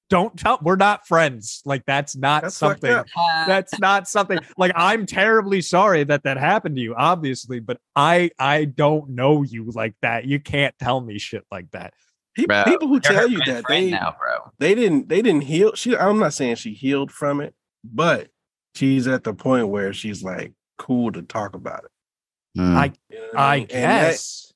Don't 0.09 0.37
tell. 0.37 0.59
We're 0.61 0.75
not 0.75 1.07
friends. 1.07 1.61
Like 1.65 1.83
that's 1.85 2.15
not 2.15 2.43
That's 2.43 2.59
fucked 2.59 2.81
something 2.81 2.91
up. 2.91 3.07
that's 3.47 3.79
not 3.79 4.07
something 4.07 4.39
like 4.57 4.71
i'm 4.75 5.05
terribly 5.05 5.61
sorry 5.61 6.03
that 6.03 6.23
that 6.23 6.37
happened 6.37 6.75
to 6.75 6.81
you 6.81 6.93
obviously 6.95 7.59
but 7.59 7.77
i 7.95 8.29
i 8.39 8.65
don't 8.65 9.09
know 9.09 9.41
you 9.43 9.69
like 9.71 9.93
that 10.01 10.25
you 10.25 10.39
can't 10.39 10.73
tell 10.79 10.99
me 11.01 11.17
shit 11.19 11.43
like 11.51 11.69
that 11.71 11.93
Pe- 12.35 12.45
Bro, 12.45 12.63
people 12.65 12.87
who 12.87 12.99
tell 12.99 13.27
you 13.29 13.39
that 13.45 13.63
they 13.69 13.91
now, 13.91 14.15
bro. 14.19 14.51
they 14.59 14.75
didn't 14.75 15.07
they 15.09 15.21
didn't 15.21 15.41
heal. 15.43 15.73
She 15.75 15.95
I'm 15.95 16.19
not 16.19 16.33
saying 16.33 16.55
she 16.55 16.73
healed 16.73 17.11
from 17.11 17.39
it, 17.39 17.53
but 17.83 18.29
she's 18.75 19.07
at 19.07 19.23
the 19.23 19.33
point 19.33 19.69
where 19.69 19.93
she's 19.93 20.21
like 20.23 20.51
cool 20.77 21.11
to 21.13 21.21
talk 21.21 21.55
about 21.55 21.85
it. 21.85 22.59
Mm. 22.59 22.75
I- 22.75 22.93
You 23.09 23.19
know 23.19 23.39
i 23.39 23.57
mean? 23.59 23.67
And 23.71 23.83
that- 23.83 24.11
guess 24.11 24.53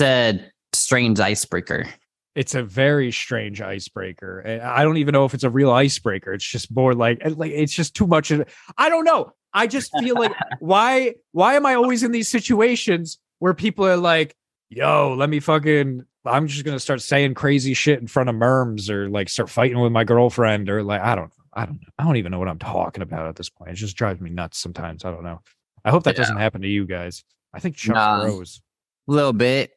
It's 0.00 0.50
strange 0.72 1.20
icebreaker. 1.20 1.86
It's 2.34 2.54
a 2.54 2.62
very 2.64 3.12
strange 3.12 3.60
icebreaker. 3.60 4.40
And 4.40 4.62
i 4.62 4.82
don't 4.82 4.96
even 4.96 5.12
know 5.12 5.24
if 5.24 5.34
it's 5.34 5.44
a 5.44 5.50
real 5.50 5.70
icebreaker. 5.70 6.32
It's 6.32 6.44
just 6.44 6.74
more 6.74 6.92
like 6.94 7.20
like 7.36 7.52
it's 7.52 7.72
just 7.74 7.94
too 7.94 8.06
much 8.06 8.32
i 8.78 8.88
don't 8.88 9.04
know. 9.04 9.32
I 9.52 9.66
just 9.68 9.92
feel 9.98 10.16
like 10.16 10.32
why 10.58 11.14
why 11.32 11.54
am 11.54 11.64
i 11.66 11.74
always 11.74 12.02
in 12.02 12.10
these 12.12 12.28
situations 12.28 13.18
where 13.38 13.54
people 13.54 13.86
are 13.86 13.96
like 13.96 14.34
yo 14.70 15.14
let 15.16 15.28
me 15.28 15.38
fucking 15.40 16.04
i'm 16.24 16.46
just 16.48 16.64
gonna 16.64 16.80
start 16.80 17.00
saying 17.02 17.34
crazy 17.34 17.74
shit 17.74 18.00
in 18.00 18.06
front 18.08 18.28
of 18.28 18.34
Murms 18.34 18.90
or 18.90 19.08
like 19.08 19.28
start 19.28 19.48
fighting 19.50 19.78
with 19.78 19.92
my 19.92 20.02
girlfriend 20.04 20.68
or 20.68 20.82
like 20.82 21.00
i 21.02 21.14
don't 21.14 21.26
know. 21.26 21.44
I 21.56 21.66
don't 21.66 21.74
know. 21.80 21.88
I 21.98 22.02
don't 22.02 22.16
even 22.16 22.32
know 22.32 22.40
what 22.40 22.48
i'm 22.48 22.58
talking 22.58 23.02
about 23.02 23.28
at 23.28 23.36
this 23.36 23.48
point. 23.48 23.70
It 23.70 23.74
just 23.74 23.96
drives 23.96 24.20
me 24.20 24.30
nuts 24.30 24.58
sometimes. 24.58 25.04
I 25.04 25.12
don't 25.12 25.22
know. 25.22 25.40
I 25.84 25.90
hope 25.90 26.02
that 26.04 26.14
Yeah. 26.14 26.22
doesn't 26.22 26.38
happen 26.38 26.62
to 26.62 26.68
you 26.68 26.84
guys. 26.84 27.22
I 27.52 27.60
think 27.60 27.76
chuck 27.76 27.94
Nah. 27.94 28.24
rose. 28.24 28.60
A 29.08 29.12
little 29.12 29.32
bit. 29.34 29.70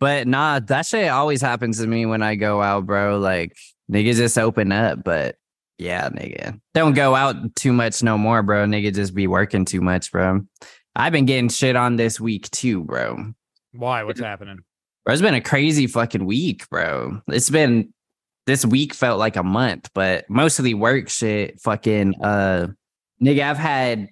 But 0.00 0.26
nah, 0.26 0.60
that 0.60 0.86
shit 0.86 1.08
always 1.08 1.40
happens 1.40 1.78
to 1.80 1.86
me 1.86 2.06
when 2.06 2.22
I 2.22 2.34
go 2.34 2.62
out, 2.62 2.86
bro. 2.86 3.18
Like 3.18 3.56
niggas 3.90 4.16
just 4.16 4.38
open 4.38 4.72
up, 4.72 5.02
but 5.04 5.36
yeah, 5.78 6.08
nigga. 6.10 6.60
Don't 6.74 6.94
go 6.94 7.14
out 7.14 7.54
too 7.56 7.72
much 7.72 8.02
no 8.02 8.18
more, 8.18 8.42
bro. 8.42 8.66
Nigga 8.66 8.94
just 8.94 9.14
be 9.14 9.26
working 9.26 9.64
too 9.64 9.80
much, 9.80 10.12
bro. 10.12 10.42
I've 10.94 11.12
been 11.12 11.26
getting 11.26 11.48
shit 11.48 11.76
on 11.76 11.96
this 11.96 12.20
week 12.20 12.50
too, 12.50 12.82
bro. 12.84 13.32
why 13.72 14.02
what's 14.02 14.20
happening 14.20 14.58
Bro, 15.04 15.14
it's 15.14 15.22
been 15.22 15.34
a 15.34 15.40
crazy 15.40 15.86
fucking 15.86 16.26
week, 16.26 16.68
bro. 16.68 17.22
It's 17.28 17.48
been 17.48 17.94
this 18.46 18.66
week 18.66 18.92
felt 18.92 19.18
like 19.18 19.36
a 19.36 19.42
month, 19.42 19.88
but 19.94 20.28
mostly 20.28 20.74
work 20.74 21.08
shit. 21.08 21.60
Fucking 21.60 22.14
uh 22.22 22.66
nigga, 23.22 23.48
I've 23.48 23.56
had 23.56 24.08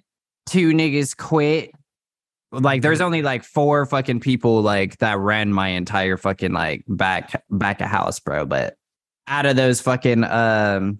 two 0.47 0.71
niggas 0.71 1.15
quit 1.15 1.71
like 2.51 2.81
there's 2.81 3.01
only 3.01 3.21
like 3.21 3.43
four 3.43 3.85
fucking 3.85 4.21
people 4.21 4.61
like 4.61 4.97
that 4.99 5.17
ran 5.19 5.51
my 5.51 5.69
entire 5.69 6.17
fucking 6.17 6.53
like 6.53 6.83
back 6.87 7.43
back 7.49 7.81
of 7.81 7.87
house, 7.87 8.19
bro. 8.19 8.45
But 8.45 8.75
out 9.27 9.45
of 9.45 9.55
those 9.55 9.81
fucking 9.81 10.23
um 10.23 10.99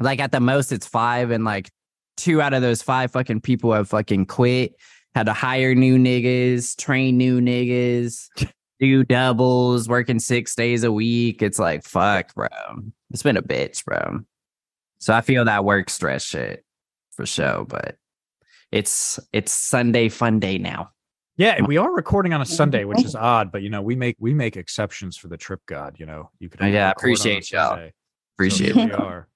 like 0.00 0.20
at 0.20 0.32
the 0.32 0.40
most 0.40 0.72
it's 0.72 0.86
five 0.86 1.30
and 1.30 1.44
like 1.44 1.70
two 2.16 2.40
out 2.40 2.54
of 2.54 2.62
those 2.62 2.82
five 2.82 3.10
fucking 3.12 3.42
people 3.42 3.72
have 3.72 3.88
fucking 3.88 4.26
quit, 4.26 4.74
had 5.14 5.26
to 5.26 5.32
hire 5.32 5.74
new 5.74 5.98
niggas, 5.98 6.76
train 6.76 7.18
new 7.18 7.40
niggas, 7.40 8.28
do 8.80 9.04
doubles, 9.04 9.88
working 9.88 10.18
six 10.18 10.54
days 10.54 10.82
a 10.82 10.92
week. 10.92 11.42
It's 11.42 11.58
like 11.58 11.84
fuck, 11.84 12.34
bro. 12.34 12.48
It's 13.10 13.22
been 13.22 13.36
a 13.36 13.42
bitch, 13.42 13.84
bro. 13.84 14.20
So 14.98 15.12
I 15.12 15.20
feel 15.20 15.44
that 15.44 15.64
work 15.64 15.90
stress 15.90 16.24
shit 16.24 16.64
for 17.12 17.26
sure, 17.26 17.64
but 17.66 17.96
it's 18.72 19.18
it's 19.32 19.52
Sunday 19.52 20.08
fun 20.08 20.40
day 20.40 20.58
now. 20.58 20.90
Yeah, 21.38 21.62
we 21.66 21.76
are 21.76 21.92
recording 21.92 22.32
on 22.32 22.40
a 22.40 22.46
Sunday, 22.46 22.84
which 22.84 23.04
is 23.04 23.14
odd, 23.14 23.52
but 23.52 23.60
you 23.62 23.68
know, 23.68 23.82
we 23.82 23.94
make 23.94 24.16
we 24.18 24.32
make 24.32 24.56
exceptions 24.56 25.16
for 25.16 25.28
the 25.28 25.36
trip 25.36 25.60
god. 25.66 25.96
You 25.98 26.06
know, 26.06 26.30
you 26.38 26.48
could. 26.48 26.62
Oh, 26.62 26.66
yeah, 26.66 26.88
record 26.88 27.04
on 27.04 27.10
a 27.10 27.12
appreciate 27.12 27.52
y'all. 27.52 27.68
Sunday. 27.70 27.88
So 27.88 27.92
Appreciate 28.36 28.74
we 28.76 28.92
are. 28.92 29.28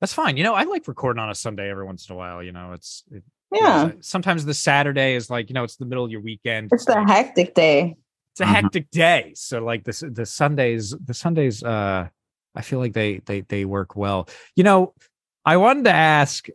That's 0.00 0.12
fine. 0.12 0.36
You 0.36 0.44
know, 0.44 0.54
I 0.54 0.64
like 0.64 0.86
recording 0.86 1.22
on 1.22 1.30
a 1.30 1.34
Sunday 1.34 1.70
every 1.70 1.84
once 1.86 2.08
in 2.08 2.14
a 2.14 2.16
while. 2.16 2.42
You 2.42 2.52
know, 2.52 2.72
it's 2.72 3.04
it, 3.10 3.22
Yeah. 3.52 3.92
Sometimes 4.00 4.44
the 4.44 4.52
Saturday 4.54 5.14
is 5.14 5.30
like 5.30 5.48
you 5.48 5.54
know 5.54 5.64
it's 5.64 5.76
the 5.76 5.86
middle 5.86 6.04
of 6.04 6.10
your 6.10 6.20
weekend. 6.20 6.70
It's 6.72 6.86
a 6.88 7.02
hectic 7.06 7.54
day. 7.54 7.96
it's 8.32 8.40
a 8.40 8.44
Mhm. 8.44 8.54
hectic 8.54 8.90
day. 8.90 9.32
So 9.34 9.64
like 9.64 9.84
this 9.84 10.00
the 10.06 10.26
Sundays 10.26 10.90
the 10.90 11.14
Sundays 11.14 11.62
uh 11.62 12.08
I 12.54 12.62
feel 12.62 12.78
like 12.80 12.92
they 12.92 13.18
they 13.24 13.40
they 13.42 13.64
work 13.64 13.96
well. 13.96 14.28
You 14.56 14.64
know, 14.64 14.94
I 15.46 15.56
wanted 15.56 15.84
to 15.84 15.92
ask 15.92 16.48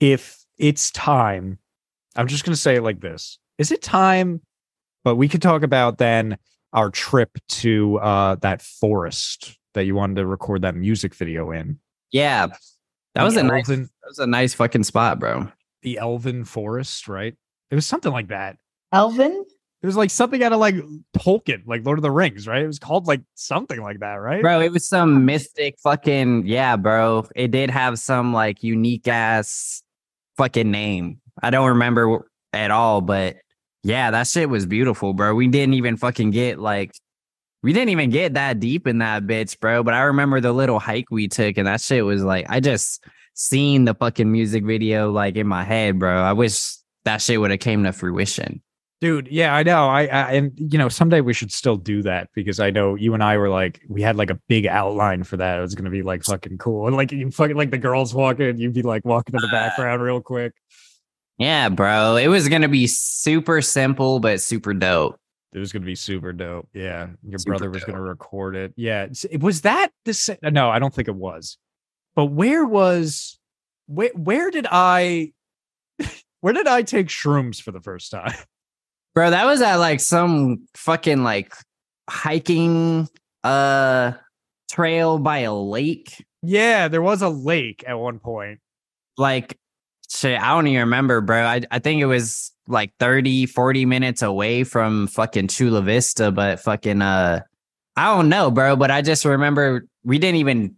if 0.00 0.43
it's 0.58 0.90
time. 0.90 1.58
I'm 2.16 2.28
just 2.28 2.44
going 2.44 2.54
to 2.54 2.60
say 2.60 2.76
it 2.76 2.82
like 2.82 3.00
this. 3.00 3.38
Is 3.58 3.70
it 3.72 3.82
time 3.82 4.40
but 5.04 5.16
we 5.16 5.28
could 5.28 5.42
talk 5.42 5.62
about 5.62 5.98
then 5.98 6.38
our 6.72 6.88
trip 6.90 7.30
to 7.48 7.98
uh 7.98 8.34
that 8.36 8.62
forest 8.62 9.58
that 9.74 9.84
you 9.84 9.94
wanted 9.94 10.16
to 10.16 10.26
record 10.26 10.62
that 10.62 10.74
music 10.74 11.14
video 11.14 11.50
in. 11.50 11.78
Yeah. 12.10 12.46
That 13.14 13.22
was 13.22 13.34
The 13.34 13.40
a 13.40 13.42
nice 13.44 13.68
Elven- 13.68 13.82
that 14.02 14.08
was 14.08 14.18
a 14.18 14.26
nice 14.26 14.54
fucking 14.54 14.84
spot, 14.84 15.18
bro. 15.20 15.48
the 15.82 15.98
Elven 15.98 16.44
Forest, 16.44 17.06
right? 17.06 17.34
It 17.70 17.74
was 17.74 17.86
something 17.86 18.10
like 18.12 18.28
that. 18.28 18.56
Elvin? 18.92 19.44
It 19.82 19.86
was 19.86 19.96
like 19.96 20.08
something 20.10 20.42
out 20.42 20.52
of 20.54 20.58
like 20.60 20.76
Tolkien, 21.18 21.66
like 21.66 21.84
Lord 21.84 21.98
of 21.98 22.02
the 22.02 22.10
Rings, 22.10 22.48
right? 22.48 22.62
It 22.62 22.66
was 22.66 22.78
called 22.78 23.06
like 23.06 23.20
something 23.34 23.82
like 23.82 24.00
that, 24.00 24.14
right? 24.14 24.40
Bro, 24.40 24.62
it 24.62 24.72
was 24.72 24.88
some 24.88 25.26
mystic 25.26 25.76
fucking 25.82 26.46
yeah, 26.46 26.76
bro. 26.76 27.26
It 27.36 27.50
did 27.50 27.68
have 27.68 27.98
some 27.98 28.32
like 28.32 28.62
unique 28.62 29.06
ass 29.06 29.82
fucking 30.36 30.70
name. 30.70 31.20
I 31.42 31.50
don't 31.50 31.68
remember 31.68 32.26
at 32.52 32.70
all, 32.70 33.00
but 33.00 33.36
yeah, 33.82 34.10
that 34.10 34.26
shit 34.26 34.48
was 34.48 34.66
beautiful, 34.66 35.12
bro. 35.12 35.34
We 35.34 35.48
didn't 35.48 35.74
even 35.74 35.96
fucking 35.96 36.30
get 36.30 36.58
like 36.58 36.92
we 37.62 37.72
didn't 37.72 37.90
even 37.90 38.10
get 38.10 38.34
that 38.34 38.60
deep 38.60 38.86
in 38.86 38.98
that 38.98 39.24
bitch, 39.24 39.58
bro. 39.60 39.82
But 39.82 39.94
I 39.94 40.02
remember 40.02 40.40
the 40.40 40.52
little 40.52 40.78
hike 40.78 41.10
we 41.10 41.28
took, 41.28 41.56
and 41.56 41.66
that 41.66 41.80
shit 41.80 42.04
was 42.04 42.22
like 42.22 42.46
I 42.48 42.60
just 42.60 43.04
seen 43.34 43.84
the 43.84 43.94
fucking 43.94 44.30
music 44.30 44.64
video 44.64 45.10
like 45.10 45.36
in 45.36 45.46
my 45.46 45.64
head, 45.64 45.98
bro. 45.98 46.22
I 46.22 46.32
wish 46.32 46.76
that 47.04 47.20
shit 47.20 47.40
would 47.40 47.50
have 47.50 47.60
came 47.60 47.84
to 47.84 47.92
fruition. 47.92 48.62
Dude, 49.04 49.28
yeah, 49.28 49.54
I 49.54 49.62
know. 49.62 49.86
I, 49.86 50.06
I 50.06 50.32
and 50.32 50.52
you 50.56 50.78
know, 50.78 50.88
someday 50.88 51.20
we 51.20 51.34
should 51.34 51.52
still 51.52 51.76
do 51.76 52.00
that 52.04 52.30
because 52.34 52.58
I 52.58 52.70
know 52.70 52.94
you 52.94 53.12
and 53.12 53.22
I 53.22 53.36
were 53.36 53.50
like, 53.50 53.82
we 53.86 54.00
had 54.00 54.16
like 54.16 54.30
a 54.30 54.40
big 54.48 54.66
outline 54.66 55.24
for 55.24 55.36
that. 55.36 55.58
It 55.58 55.60
was 55.60 55.74
gonna 55.74 55.90
be 55.90 56.00
like 56.00 56.24
fucking 56.24 56.56
cool. 56.56 56.86
And 56.86 56.96
like 56.96 57.12
you 57.12 57.30
fucking 57.30 57.54
like 57.54 57.70
the 57.70 57.76
girls 57.76 58.14
walking, 58.14 58.56
you'd 58.56 58.72
be 58.72 58.80
like 58.80 59.04
walking 59.04 59.34
in 59.34 59.42
the 59.42 59.48
uh. 59.48 59.50
background 59.50 60.00
real 60.00 60.22
quick. 60.22 60.54
Yeah, 61.36 61.68
bro. 61.68 62.16
It 62.16 62.28
was 62.28 62.48
gonna 62.48 62.70
be 62.70 62.86
super 62.86 63.60
simple 63.60 64.20
but 64.20 64.40
super 64.40 64.72
dope. 64.72 65.20
It 65.52 65.58
was 65.58 65.70
gonna 65.70 65.84
be 65.84 65.96
super 65.96 66.32
dope. 66.32 66.70
Yeah, 66.72 67.08
your 67.28 67.38
Super 67.38 67.50
brother 67.50 67.70
was 67.70 67.82
dope. 67.82 67.90
gonna 67.90 68.00
record 68.00 68.56
it. 68.56 68.72
Yeah, 68.74 69.08
it 69.30 69.42
was 69.42 69.60
that 69.60 69.90
the 70.06 70.14
sa- 70.14 70.36
no, 70.44 70.70
I 70.70 70.78
don't 70.78 70.94
think 70.94 71.08
it 71.08 71.14
was. 71.14 71.58
But 72.16 72.26
where 72.26 72.64
was 72.64 73.38
where 73.84 74.12
where 74.14 74.50
did 74.50 74.66
I 74.70 75.34
where 76.40 76.54
did 76.54 76.66
I 76.66 76.80
take 76.80 77.08
shrooms 77.08 77.60
for 77.60 77.70
the 77.70 77.82
first 77.82 78.10
time? 78.10 78.32
Bro, 79.14 79.30
that 79.30 79.46
was 79.46 79.62
at 79.62 79.76
like 79.76 80.00
some 80.00 80.66
fucking 80.74 81.22
like 81.22 81.54
hiking 82.10 83.08
uh 83.44 84.12
trail 84.70 85.18
by 85.18 85.38
a 85.38 85.54
lake. 85.54 86.24
Yeah, 86.42 86.88
there 86.88 87.02
was 87.02 87.22
a 87.22 87.28
lake 87.28 87.84
at 87.86 87.98
one 87.98 88.18
point. 88.18 88.60
Like 89.16 89.58
shit, 90.10 90.40
I 90.40 90.48
don't 90.48 90.66
even 90.66 90.80
remember, 90.80 91.20
bro. 91.20 91.44
I, 91.44 91.62
I 91.70 91.78
think 91.78 92.00
it 92.00 92.06
was 92.06 92.52
like 92.66 92.92
30, 92.98 93.46
40 93.46 93.86
minutes 93.86 94.22
away 94.22 94.64
from 94.64 95.06
fucking 95.06 95.48
Chula 95.48 95.82
Vista, 95.82 96.30
but 96.32 96.60
fucking 96.60 97.02
uh 97.02 97.40
I 97.96 98.16
don't 98.16 98.28
know, 98.28 98.50
bro. 98.50 98.74
But 98.74 98.90
I 98.90 99.02
just 99.02 99.24
remember 99.24 99.86
we 100.02 100.18
didn't 100.18 100.36
even 100.36 100.76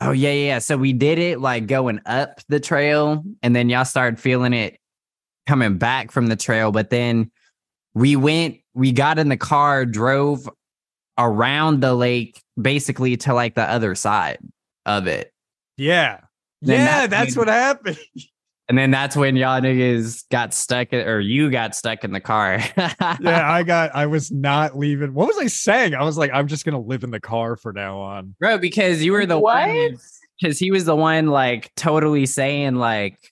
Oh 0.00 0.10
yeah, 0.10 0.30
yeah. 0.30 0.46
yeah. 0.46 0.58
So 0.58 0.76
we 0.76 0.92
did 0.92 1.18
it 1.18 1.40
like 1.40 1.66
going 1.66 2.00
up 2.06 2.40
the 2.48 2.58
trail, 2.58 3.22
and 3.42 3.54
then 3.54 3.68
y'all 3.68 3.84
started 3.84 4.18
feeling 4.18 4.52
it 4.52 4.78
coming 5.46 5.78
back 5.78 6.10
from 6.10 6.26
the 6.26 6.36
trail. 6.36 6.72
But 6.72 6.90
then 6.90 7.30
we 7.94 8.16
went, 8.16 8.58
we 8.74 8.92
got 8.92 9.18
in 9.18 9.28
the 9.28 9.36
car, 9.36 9.84
drove 9.84 10.48
around 11.18 11.80
the 11.80 11.94
lake, 11.94 12.42
basically 12.60 13.16
to 13.18 13.34
like 13.34 13.54
the 13.54 13.68
other 13.68 13.94
side 13.94 14.38
of 14.86 15.06
it. 15.06 15.32
Yeah. 15.76 16.20
Then 16.62 16.80
yeah, 16.80 17.06
that's 17.06 17.10
that's 17.10 17.36
when- 17.36 17.46
what 17.46 17.52
happened. 17.54 17.98
And 18.68 18.78
then 18.78 18.90
that's 18.92 19.16
when 19.16 19.36
y'all 19.36 19.60
niggas 19.60 20.24
got 20.30 20.54
stuck, 20.54 20.92
in, 20.94 21.06
or 21.06 21.20
you 21.20 21.50
got 21.50 21.74
stuck 21.74 22.04
in 22.04 22.12
the 22.12 22.20
car. 22.20 22.58
yeah, 22.78 22.94
I 23.20 23.64
got 23.64 23.94
I 23.94 24.06
was 24.06 24.30
not 24.30 24.78
leaving. 24.78 25.12
What 25.12 25.26
was 25.26 25.36
I 25.36 25.48
saying? 25.48 25.94
I 25.94 26.02
was 26.04 26.16
like, 26.16 26.30
I'm 26.32 26.46
just 26.46 26.64
gonna 26.64 26.80
live 26.80 27.04
in 27.04 27.10
the 27.10 27.20
car 27.20 27.56
for 27.56 27.72
now 27.74 27.98
on. 27.98 28.34
bro, 28.38 28.56
because 28.56 29.02
you 29.02 29.12
were 29.12 29.26
the 29.26 29.38
What? 29.38 29.66
one. 29.68 29.98
Because 30.40 30.58
he 30.58 30.70
was 30.70 30.86
the 30.86 30.96
one 30.96 31.26
like 31.26 31.70
totally 31.76 32.24
saying 32.24 32.76
like, 32.76 33.31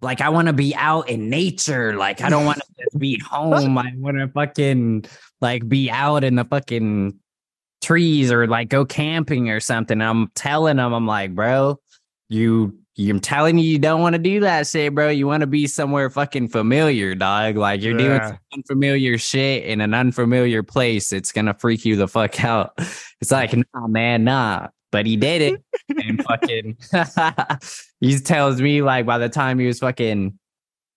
like 0.00 0.20
I 0.20 0.28
want 0.28 0.46
to 0.48 0.52
be 0.52 0.74
out 0.74 1.08
in 1.08 1.28
nature. 1.30 1.94
Like 1.96 2.20
I 2.20 2.30
don't 2.30 2.44
want 2.44 2.58
to 2.58 2.64
just 2.84 2.98
be 2.98 3.20
home. 3.28 3.76
I 3.78 3.92
want 3.96 4.18
to 4.18 4.28
fucking 4.28 5.04
like 5.40 5.68
be 5.68 5.90
out 5.90 6.24
in 6.24 6.36
the 6.36 6.44
fucking 6.44 7.18
trees 7.80 8.32
or 8.32 8.46
like 8.46 8.68
go 8.68 8.84
camping 8.84 9.50
or 9.50 9.60
something. 9.60 10.00
And 10.00 10.08
I'm 10.08 10.28
telling 10.34 10.78
him, 10.78 10.92
I'm 10.92 11.06
like, 11.06 11.34
bro, 11.34 11.78
you. 12.28 12.78
I'm 13.00 13.20
telling 13.20 13.58
you, 13.58 13.64
you 13.64 13.78
don't 13.78 14.00
want 14.00 14.14
to 14.14 14.18
do 14.18 14.40
that 14.40 14.66
shit, 14.66 14.92
bro. 14.92 15.08
You 15.08 15.28
want 15.28 15.42
to 15.42 15.46
be 15.46 15.68
somewhere 15.68 16.10
fucking 16.10 16.48
familiar, 16.48 17.14
dog. 17.14 17.56
Like 17.56 17.80
you're 17.80 17.96
doing 17.96 18.16
Yeah. 18.16 18.26
some 18.30 18.38
unfamiliar 18.54 19.16
shit 19.18 19.62
in 19.66 19.80
an 19.80 19.94
unfamiliar 19.94 20.64
place. 20.64 21.12
It's 21.12 21.30
gonna 21.30 21.54
freak 21.54 21.84
you 21.84 21.94
the 21.94 22.08
fuck 22.08 22.42
out. 22.44 22.72
It's 23.20 23.30
like, 23.30 23.54
nah, 23.54 23.86
man, 23.86 24.24
nah. 24.24 24.66
But 24.90 25.06
he 25.06 25.16
did 25.16 25.42
it. 25.42 25.62
and 26.02 26.24
fucking 26.24 26.76
he 28.00 28.18
tells 28.18 28.60
me 28.60 28.82
like 28.82 29.04
by 29.06 29.18
the 29.18 29.28
time 29.28 29.58
he 29.58 29.66
was 29.66 29.80
fucking 29.80 30.38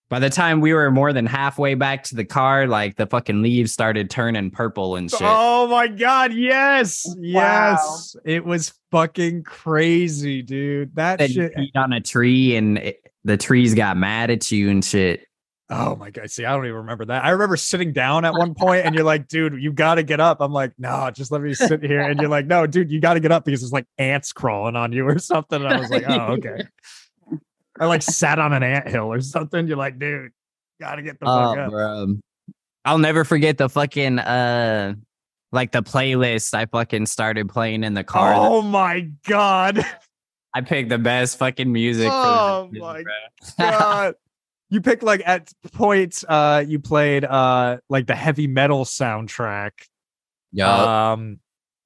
by 0.10 0.20
the 0.20 0.30
time 0.30 0.60
we 0.60 0.74
were 0.74 0.92
more 0.92 1.14
than 1.14 1.26
halfway 1.26 1.74
back 1.74 2.04
to 2.04 2.16
the 2.16 2.26
car, 2.26 2.68
like 2.68 2.98
the 2.98 3.08
fucking 3.08 3.42
leaves 3.42 3.72
started 3.72 4.10
turning 4.10 4.52
purple 4.52 4.98
and 4.98 5.10
shit. 5.10 5.22
Oh 5.24 5.68
my 5.68 5.88
god, 5.88 6.34
yes. 6.34 7.06
Wow. 7.08 7.16
Yes. 7.22 8.16
It 8.26 8.44
was 8.46 8.74
fucking 8.92 9.44
crazy, 9.44 10.42
dude. 10.42 10.96
That 10.96 11.20
Then 11.20 11.30
shit. 11.30 11.56
peed 11.56 11.72
on 11.76 11.94
a 11.94 12.02
tree 12.02 12.58
and 12.58 12.78
it, 12.78 12.98
the 13.24 13.38
trees 13.38 13.74
got 13.74 13.96
mad 13.96 14.30
at 14.32 14.52
you 14.52 14.70
and 14.70 14.84
shit. 14.84 15.26
Oh 15.74 15.96
my 15.96 16.10
god. 16.10 16.30
See, 16.30 16.44
I 16.44 16.54
don't 16.54 16.66
even 16.66 16.76
remember 16.80 17.06
that. 17.06 17.24
I 17.24 17.30
remember 17.30 17.56
sitting 17.56 17.94
down 17.94 18.26
at 18.26 18.34
one 18.38 18.54
point 18.54 18.86
and 18.86 18.94
you're 18.94 19.06
like, 19.06 19.30
dude, 19.30 19.54
you 19.62 19.72
gotta 19.72 20.04
get 20.04 20.20
up. 20.20 20.42
I'm 20.42 20.52
like, 20.52 20.74
no, 20.78 21.10
just 21.12 21.32
let 21.32 21.42
me 21.42 21.54
sit 21.54 21.82
here. 21.82 22.02
And 22.02 22.20
you're 22.20 22.30
like, 22.30 22.46
no, 22.46 22.68
dude, 22.68 22.92
you 22.92 23.00
gotta 23.00 23.22
get 23.22 23.32
up 23.32 23.46
because 23.46 23.62
there's 23.62 23.72
like 23.72 23.86
ants 23.98 24.34
crawling 24.34 24.76
on 24.76 24.92
you 24.92 25.08
or 25.08 25.18
something. 25.18 25.64
And 25.64 25.74
I 25.74 25.80
was 25.80 25.90
like, 25.90 26.04
oh, 26.08 26.34
okay. 26.34 26.64
I 27.80 27.86
like 27.86 28.02
sat 28.02 28.38
on 28.38 28.52
an 28.52 28.64
ant 28.64 28.90
hill 28.90 29.06
or 29.14 29.22
something. 29.22 29.66
You're 29.66 29.78
like, 29.78 29.98
dude, 29.98 30.32
gotta 30.82 31.02
get 31.02 31.20
the 31.22 31.26
fuck 31.26 31.58
Oh, 31.58 31.62
up. 31.62 31.70
bro. 31.72 32.18
I'll 32.84 32.98
never 32.98 33.24
forget 33.24 33.58
the 33.58 33.70
fucking 33.70 34.20
uh 34.20 34.96
like 35.54 35.72
the 35.72 35.84
playlist 35.84 36.54
I 36.54 36.66
fucking 36.66 37.06
started 37.06 37.48
playing 37.50 37.84
in 37.86 37.94
the 37.94 38.04
car. 38.04 38.34
Oh 38.36 38.62
my 38.62 39.10
god. 39.28 39.86
I 40.54 40.60
picked 40.62 40.90
the 40.90 40.98
best 40.98 41.38
fucking 41.38 41.72
music. 41.72 42.10
Oh 42.12 42.70
for 42.74 42.80
my 42.80 43.04
bro. 43.04 43.14
God. 43.70 44.16
You 44.72 44.82
picked 44.82 45.04
like 45.04 45.22
at 45.26 45.52
points 45.74 46.26
uh 46.28 46.64
you 46.66 46.80
played 46.80 47.24
uh 47.24 47.78
like 47.90 48.08
the 48.08 48.16
heavy 48.16 48.48
metal 48.48 48.86
soundtrack. 48.86 49.72
Yeah. 50.52 51.12
Um 51.12 51.40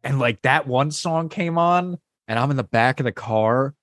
and 0.03 0.19
like 0.19 0.41
that 0.43 0.67
one 0.67 0.91
song 0.91 1.27
came 1.27 1.57
on 1.57 1.97
and 2.27 2.39
I'm 2.39 2.51
in 2.51 2.57
the 2.57 2.63
back 2.63 3.01
of 3.01 3.03
the 3.03 3.11
car 3.11 3.73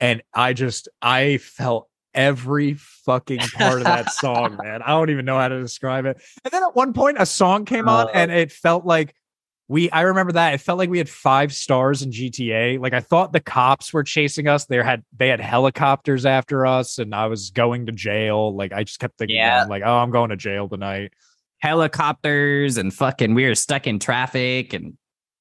and 0.00 0.22
I 0.32 0.52
just 0.54 0.88
I 1.02 1.38
felt 1.38 1.88
every 2.14 2.74
fucking 2.74 3.40
part 3.40 3.78
of 3.78 3.84
that 3.84 4.12
song, 4.12 4.56
man. 4.62 4.82
I 4.82 4.90
don't 4.90 5.10
even 5.10 5.24
know 5.24 5.38
how 5.38 5.48
to 5.48 5.60
describe 5.60 6.06
it. 6.06 6.22
And 6.44 6.52
then 6.52 6.62
at 6.62 6.76
one 6.76 6.92
point 6.92 7.16
a 7.18 7.26
song 7.26 7.64
came 7.64 7.88
on 7.88 8.08
and 8.14 8.30
it 8.30 8.52
felt 8.52 8.86
like 8.86 9.14
we 9.68 9.90
I 9.90 10.02
remember 10.02 10.32
that 10.32 10.54
it 10.54 10.58
felt 10.58 10.78
like 10.78 10.90
we 10.90 10.98
had 10.98 11.08
five 11.08 11.52
stars 11.54 12.02
in 12.02 12.10
GTA. 12.10 12.78
Like 12.78 12.92
I 12.92 13.00
thought 13.00 13.32
the 13.32 13.40
cops 13.40 13.92
were 13.92 14.02
chasing 14.02 14.46
us. 14.46 14.66
They 14.66 14.76
had 14.82 15.02
they 15.16 15.28
had 15.28 15.40
helicopters 15.40 16.26
after 16.26 16.66
us 16.66 16.98
and 16.98 17.14
I 17.14 17.26
was 17.26 17.50
going 17.50 17.86
to 17.86 17.92
jail. 17.92 18.54
Like 18.54 18.72
I 18.72 18.84
just 18.84 18.98
kept 18.98 19.16
thinking 19.18 19.36
Yeah. 19.36 19.64
like, 19.64 19.82
oh, 19.84 19.96
I'm 19.96 20.10
going 20.10 20.30
to 20.30 20.36
jail 20.36 20.68
tonight. 20.68 21.12
helicopters 21.60 22.76
and 22.76 22.92
fucking 22.92 23.34
we 23.34 23.46
were 23.46 23.54
stuck 23.54 23.86
in 23.86 23.98
traffic 23.98 24.72
and 24.74 24.96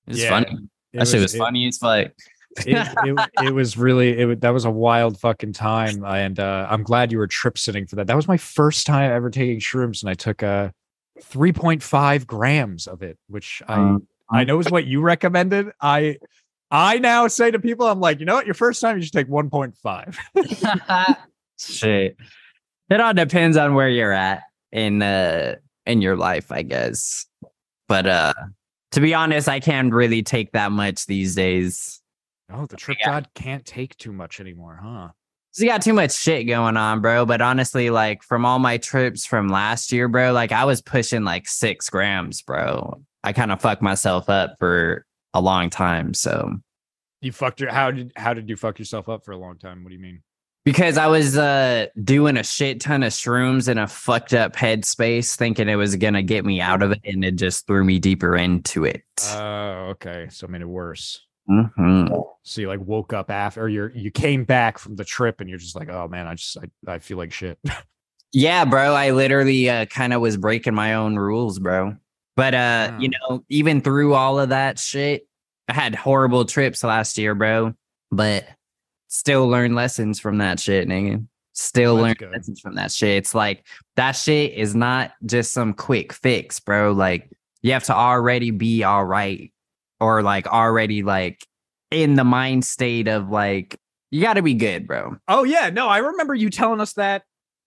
it's 0.08 0.20
Yeah, 0.20 0.30
funny. 0.30 0.58
It 0.94 1.00
That 1.00 1.08
shit 1.08 1.22
was 1.22 1.36
it- 1.36 1.38
funny 1.38 1.68
as 1.68 1.78
fuck. 1.78 2.08
it, 2.08 2.18
it, 3.06 3.30
it 3.44 3.54
was 3.54 3.78
really 3.78 4.10
it, 4.18 4.42
that 4.42 4.52
was 4.52 4.64
a 4.66 4.72
wild 4.72 5.20
fucking 5.20 5.54
time 5.54 6.06
and 6.06 6.40
uh 6.40 6.68
i'm 6.70 6.84
glad 6.84 7.12
you 7.12 7.18
were 7.18 7.26
trip 7.26 7.58
sitting 7.58 7.88
for 7.88 7.96
that 7.96 8.06
that 8.06 8.16
was 8.16 8.28
my 8.28 8.38
first 8.38 8.86
time 8.86 9.10
ever 9.12 9.32
taking 9.32 9.60
shrooms 9.60 10.04
and 10.04 10.10
i 10.12 10.14
took 10.14 10.44
uh 10.44 10.70
3.5 11.20 12.28
grams 12.28 12.86
of 12.88 13.02
it 13.02 13.18
which 13.28 13.62
i 13.68 13.74
Um, 13.74 14.08
i 14.34 14.44
know 14.44 14.60
is 14.60 14.70
what 14.70 14.86
you 14.86 15.00
recommended 15.02 15.68
i 15.82 16.18
i 16.72 16.98
now 17.00 17.28
say 17.28 17.50
to 17.52 17.60
people 17.60 17.88
i'm 17.88 18.00
like 18.00 18.20
you 18.20 18.26
know 18.26 18.36
what 18.36 18.46
your 18.46 18.54
first 18.56 18.82
time 18.82 18.98
you 18.98 19.04
should 19.04 19.14
take 19.14 19.28
1.5 19.28 20.18
Shit. 21.60 22.18
It 22.90 23.00
all 23.00 23.14
depends 23.14 23.58
on 23.58 23.74
where 23.76 23.88
you're 23.90 24.12
at 24.12 24.42
in 24.72 25.02
uh 25.02 25.56
in 25.86 26.02
your 26.02 26.16
life, 26.18 26.52
I 26.52 26.62
guess. 26.64 27.26
But 27.88 28.06
uh 28.08 28.34
to 28.92 29.00
be 29.02 29.14
honest, 29.14 29.48
I 29.50 29.60
can't 29.60 29.94
really 29.94 30.24
take 30.24 30.52
that 30.54 30.72
much 30.72 31.06
these 31.06 31.36
days. 31.36 32.02
oh 32.52 32.66
the 32.66 32.76
trip 32.76 32.98
Yeah. 33.00 33.08
god 33.12 33.30
can't 33.36 33.66
take 33.66 33.96
too 33.98 34.12
much 34.12 34.40
anymore 34.40 34.80
huh 34.84 35.10
'Cause 35.54 35.62
You 35.62 35.70
got 35.70 35.84
too 35.84 35.94
much 35.94 36.12
shit 36.12 36.48
going 36.48 36.76
on, 36.78 37.02
bro. 37.02 37.26
But 37.28 37.40
honestly, 37.42 37.92
like 37.92 38.24
from 38.24 38.44
all 38.46 38.58
my 38.60 38.78
trips 38.78 39.24
from 39.26 39.50
last 39.50 39.92
year, 39.92 40.08
bro, 40.08 40.32
like 40.34 40.52
I 40.52 40.66
was 40.66 40.82
pushing 40.82 41.24
like 41.24 41.48
six 41.48 41.90
grams, 41.92 42.42
bro. 42.42 43.02
I 43.24 43.34
kind 43.34 43.52
of 43.52 43.62
fucked 43.62 43.82
myself 43.82 44.30
up 44.30 44.56
for 44.60 45.06
a 45.34 45.42
long 45.42 45.70
time. 45.70 46.14
So 46.14 46.58
you 47.22 47.32
fucked 47.32 47.62
your 47.62 47.72
how 47.72 47.92
did 47.92 48.12
how 48.16 48.34
did 48.34 48.50
you 48.50 48.56
fuck 48.56 48.80
yourself 48.80 49.08
up 49.10 49.24
for 49.24 49.32
a 49.32 49.38
long 49.38 49.58
time 49.58 49.84
what 49.84 49.90
do 49.90 49.96
you 49.96 50.02
mean 50.02 50.22
because 50.66 50.98
I 50.98 51.08
was 51.08 51.38
uh 51.38 51.88
doing 52.04 52.36
a 52.38 52.44
shit 52.44 52.82
ton 52.82 53.02
of 53.04 53.14
shrooms 53.14 53.70
in 53.70 53.78
a 53.78 53.88
fucked 53.88 54.34
up 54.34 54.56
headspace, 54.56 55.36
thinking 55.36 55.70
it 55.70 55.76
was 55.76 55.96
gonna 55.96 56.22
get 56.24 56.46
me 56.46 56.62
out 56.62 56.82
of 56.84 56.92
it, 56.92 57.00
and 57.06 57.24
it 57.24 57.36
just 57.36 57.66
threw 57.68 57.84
me 57.84 58.00
deeper 58.00 58.36
into 58.36 58.84
it. 58.86 59.04
oh 59.32 59.90
okay 59.92 60.28
so 60.30 60.46
it 60.46 60.50
made 60.50 60.62
it 60.62 60.68
worse 60.68 61.22
Mhm. 61.50 62.24
So 62.44 62.62
you 62.62 62.68
like 62.68 62.80
woke 62.80 63.12
up 63.12 63.30
after, 63.30 63.64
or 63.64 63.70
you're 63.70 63.92
you 63.92 64.12
came 64.12 64.46
back 64.46 64.78
from 64.78 64.96
the 64.96 65.04
trip, 65.04 65.42
and 65.42 65.50
you're 65.50 65.60
just 65.60 65.76
like, 65.76 65.90
oh 65.90 66.08
man, 66.08 66.26
I 66.28 66.36
just 66.36 66.58
I, 66.58 66.94
I 66.94 67.00
feel 67.00 67.18
like 67.18 67.32
shit. 67.34 67.60
Yeah, 68.36 68.66
bro. 68.66 68.96
I 68.96 69.12
literally 69.12 69.70
uh, 69.70 69.86
kind 69.86 70.12
of 70.12 70.20
was 70.20 70.38
breaking 70.38 70.74
my 70.74 70.96
own 70.96 71.18
rules, 71.18 71.60
bro. 71.60 71.96
But 72.36 72.54
uh, 72.54 72.98
you 73.00 73.10
know, 73.10 73.44
even 73.50 73.82
through 73.82 74.14
all 74.14 74.40
of 74.40 74.50
that 74.50 74.80
shit, 74.80 75.28
I 75.68 75.74
had 75.74 75.96
horrible 75.96 76.46
trips 76.46 76.84
last 76.84 77.18
year, 77.18 77.36
bro. 77.36 77.74
But 78.12 78.46
still 79.08 79.48
learn 79.48 79.76
lessons 79.76 80.20
from 80.20 80.40
that 80.40 80.60
shit, 80.60 80.88
nigga. 80.88 81.26
Still 81.54 81.98
That's 81.98 82.04
learn 82.04 82.14
good. 82.14 82.32
lessons 82.32 82.60
from 82.60 82.76
that 82.76 82.92
shit. 82.92 83.18
It's 83.18 83.36
like 83.36 83.66
that 83.96 84.14
shit 84.14 84.54
is 84.54 84.76
not 84.76 85.14
just 85.26 85.54
some 85.54 85.74
quick 85.74 86.12
fix, 86.12 86.60
bro. 86.60 86.92
Like 86.94 87.30
you 87.62 87.72
have 87.74 87.84
to 87.86 87.96
already 87.96 88.50
be 88.52 88.84
all 88.84 89.06
right, 89.06 89.54
or 90.00 90.24
like 90.24 90.48
already 90.48 91.04
like 91.04 91.46
in 91.92 92.16
the 92.16 92.24
mind 92.24 92.66
state 92.66 93.08
of 93.08 93.30
like 93.30 93.80
you 94.10 94.22
got 94.22 94.34
to 94.34 94.42
be 94.42 94.56
good, 94.56 94.88
bro. 94.88 95.18
oh 95.28 95.44
yeah, 95.44 95.70
no, 95.70 95.88
I 95.88 96.00
remember 96.00 96.34
you 96.34 96.50
telling 96.50 96.82
us 96.82 96.94
that. 96.94 97.24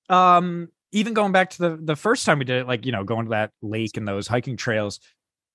Um, 0.08 0.68
even 0.92 1.14
going 1.14 1.32
back 1.32 1.50
to 1.50 1.58
the 1.58 1.76
the 1.76 1.96
first 1.96 2.24
time 2.26 2.38
we 2.38 2.44
did 2.44 2.62
it, 2.62 2.66
like 2.66 2.86
you 2.86 2.92
know, 2.92 3.04
going 3.04 3.26
to 3.26 3.30
that 3.30 3.52
lake 3.62 3.96
and 3.96 4.06
those 4.06 4.26
hiking 4.26 4.56
trails. 4.56 5.00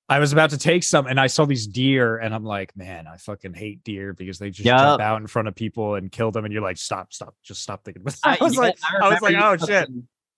I 0.09 0.19
was 0.19 0.33
about 0.33 0.49
to 0.49 0.57
take 0.57 0.83
some, 0.83 1.07
and 1.07 1.17
I 1.17 1.27
saw 1.27 1.45
these 1.45 1.65
deer, 1.65 2.17
and 2.17 2.35
I'm 2.35 2.43
like, 2.43 2.75
man, 2.75 3.07
I 3.07 3.15
fucking 3.15 3.53
hate 3.53 3.81
deer 3.85 4.13
because 4.13 4.39
they 4.39 4.49
just 4.49 4.65
Yup. 4.65 4.77
jump 4.77 5.01
out 5.01 5.21
in 5.21 5.27
front 5.27 5.47
of 5.47 5.55
people 5.55 5.95
and 5.95 6.11
kill 6.11 6.31
them, 6.31 6.43
and 6.43 6.53
you're 6.53 6.61
like, 6.61 6.75
stop, 6.75 7.13
stop, 7.13 7.33
just 7.43 7.61
stop 7.61 7.85
thinking. 7.85 8.01
About 8.01 8.17
I, 8.23 8.37
was 8.41 8.55
yeah, 8.55 8.59
like, 8.59 8.77
I, 9.01 9.09
was 9.09 9.21
like, 9.21 9.35
oh 9.37 9.65
shit, 9.65 9.89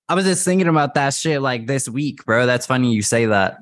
I 0.07 0.15
was 0.15 0.25
just 0.25 0.45
thinking 0.45 0.67
about 0.67 0.93
that 0.93 1.15
shit 1.15 1.41
like 1.41 1.65
this 1.65 1.89
week, 1.89 2.23
bro. 2.23 2.45
That's 2.45 2.67
funny 2.67 2.93
you 2.93 3.01
say 3.01 3.25
that. 3.25 3.57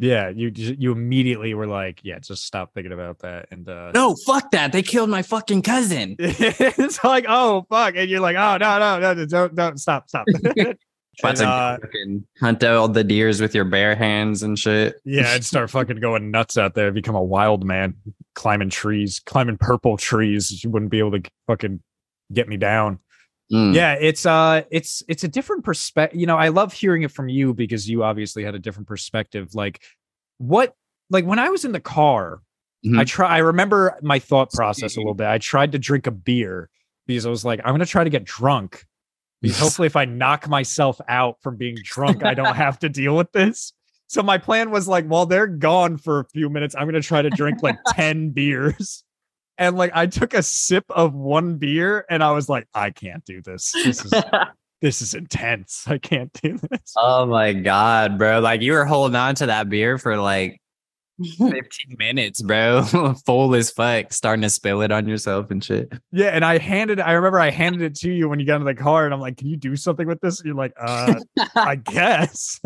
Yeah. 0.00 0.30
You 0.30 0.50
you 0.54 0.92
immediately 0.92 1.54
were 1.54 1.66
like, 1.66 2.00
yeah, 2.02 2.18
just 2.18 2.44
stop 2.44 2.72
thinking 2.74 2.92
about 2.92 3.20
that, 3.20 3.48
and 3.50 3.68
uh, 3.68 3.92
No, 3.92 4.16
fuck 4.26 4.50
that. 4.50 4.72
They 4.72 4.82
killed 4.82 5.10
my 5.10 5.22
fucking 5.22 5.62
cousin. 5.62 6.16
it's 6.18 7.04
like, 7.04 7.26
oh 7.28 7.66
fuck, 7.68 7.94
and 7.96 8.10
you're 8.10 8.20
like, 8.20 8.36
oh 8.36 8.56
no, 8.56 8.78
no, 8.78 8.98
no, 9.14 9.26
don't, 9.26 9.54
don't 9.54 9.78
stop, 9.78 10.08
stop. 10.08 10.26
About 11.18 11.30
And, 11.30 11.38
to 11.38 11.48
uh, 11.48 11.76
fucking 11.82 12.26
hunt 12.40 12.62
out 12.64 12.76
all 12.76 12.88
the 12.88 13.04
deers 13.04 13.42
with 13.42 13.54
your 13.54 13.66
bare 13.66 13.94
hands 13.94 14.42
and 14.42 14.58
shit. 14.58 14.94
yeah, 15.04 15.32
I'd 15.32 15.44
start 15.44 15.68
fucking 15.70 16.00
going 16.00 16.30
nuts 16.30 16.56
out 16.56 16.74
there, 16.74 16.90
become 16.92 17.14
a 17.14 17.22
wild 17.22 17.62
man, 17.64 17.94
climbing 18.34 18.70
trees, 18.70 19.20
climbing 19.20 19.58
purple 19.58 19.98
trees. 19.98 20.64
You 20.64 20.70
wouldn't 20.70 20.90
be 20.90 20.98
able 20.98 21.12
to 21.12 21.30
fucking 21.46 21.82
get 22.32 22.48
me 22.48 22.56
down. 22.56 23.00
Mm. 23.52 23.74
Yeah, 23.74 23.94
it's 23.94 24.24
uh 24.26 24.62
it's 24.70 25.02
it's 25.08 25.24
a 25.24 25.28
different 25.28 25.64
perspective. 25.64 26.20
You 26.20 26.26
know, 26.26 26.36
I 26.36 26.48
love 26.48 26.72
hearing 26.72 27.02
it 27.02 27.10
from 27.10 27.28
you 27.28 27.52
because 27.52 27.88
you 27.88 28.02
obviously 28.04 28.44
had 28.44 28.54
a 28.54 28.58
different 28.60 28.86
perspective. 28.86 29.54
Like 29.54 29.82
what 30.38 30.74
like 31.10 31.24
when 31.24 31.38
I 31.40 31.48
was 31.48 31.64
in 31.64 31.72
the 31.72 31.80
car, 31.80 32.42
I 32.84 32.88
Mhm. 32.88 33.06
try 33.06 33.28
I 33.28 33.38
remember 33.38 33.98
my 34.02 34.18
thought 34.20 34.52
process 34.52 34.96
a 34.96 35.00
little 35.00 35.14
bit. 35.14 35.26
I 35.26 35.38
tried 35.38 35.72
to 35.72 35.78
drink 35.78 36.06
a 36.06 36.10
beer 36.12 36.70
because 37.06 37.26
I 37.26 37.30
was 37.30 37.44
like, 37.44 37.60
I'm 37.64 37.72
gonna 37.74 37.86
try 37.86 38.04
to 38.04 38.10
get 38.10 38.24
drunk. 38.24 38.84
Because 39.42 39.58
hopefully 39.60 39.86
if 39.86 39.96
I 39.96 40.04
knock 40.04 40.48
myself 40.48 41.00
out 41.08 41.40
from 41.42 41.56
being 41.56 41.76
drunk, 41.82 42.24
I 42.24 42.34
don't 42.34 42.54
have 42.54 42.78
to 42.80 42.88
deal 42.88 43.16
with 43.16 43.32
this. 43.32 43.72
So 44.06 44.22
my 44.22 44.38
plan 44.38 44.70
was 44.70 44.86
like, 44.88 45.06
while 45.06 45.26
they're 45.26 45.46
gone 45.46 45.96
for 45.96 46.20
a 46.20 46.24
few 46.26 46.48
minutes, 46.50 46.74
I'm 46.78 46.86
gonna 46.86 47.00
try 47.00 47.20
to 47.22 47.30
drink 47.30 47.62
like 47.62 47.76
10 47.94 48.30
beers. 48.30 49.02
And 49.60 49.76
like 49.76 49.92
I 49.94 50.06
took 50.06 50.32
a 50.32 50.42
sip 50.42 50.86
of 50.88 51.14
one 51.14 51.56
beer 51.56 52.06
and 52.08 52.24
I 52.24 52.32
was 52.32 52.48
like, 52.48 52.66
I 52.74 52.90
can't 52.90 53.22
do 53.26 53.42
this. 53.42 53.72
This 53.72 54.02
is 54.06 54.12
this 54.80 55.02
is 55.02 55.12
intense. 55.12 55.84
I 55.86 55.98
can't 55.98 56.32
do 56.42 56.56
this. 56.56 56.94
oh 56.96 57.26
my 57.26 57.52
god, 57.52 58.16
bro. 58.16 58.40
Like 58.40 58.62
you 58.62 58.72
were 58.72 58.86
holding 58.86 59.16
on 59.16 59.34
to 59.36 59.46
that 59.46 59.68
beer 59.68 59.98
for 59.98 60.16
like 60.16 60.62
15 61.38 61.60
minutes, 61.98 62.40
bro. 62.40 62.82
Full 63.26 63.54
as 63.54 63.70
fuck, 63.70 64.14
starting 64.14 64.40
to 64.40 64.48
spill 64.48 64.80
it 64.80 64.90
on 64.90 65.06
yourself 65.06 65.50
and 65.50 65.62
shit. 65.62 65.92
Yeah, 66.10 66.28
and 66.28 66.42
I 66.42 66.56
handed 66.56 66.98
I 66.98 67.12
remember 67.12 67.38
I 67.38 67.50
handed 67.50 67.82
it 67.82 67.94
to 67.96 68.10
you 68.10 68.30
when 68.30 68.40
you 68.40 68.46
got 68.46 68.62
in 68.62 68.66
the 68.66 68.74
car, 68.74 69.04
and 69.04 69.12
I'm 69.12 69.20
like, 69.20 69.36
Can 69.36 69.48
you 69.48 69.58
do 69.58 69.76
something 69.76 70.08
with 70.08 70.22
this? 70.22 70.40
And 70.40 70.46
you're 70.46 70.56
like, 70.56 70.72
uh, 70.80 71.16
I 71.54 71.76
guess. 71.76 72.58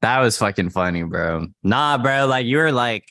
That 0.00 0.20
was 0.20 0.36
fucking 0.36 0.68
funny, 0.70 1.02
bro. 1.02 1.46
Nah, 1.62 1.98
bro. 1.98 2.26
Like 2.26 2.46
you 2.46 2.58
were 2.58 2.70
like, 2.70 3.10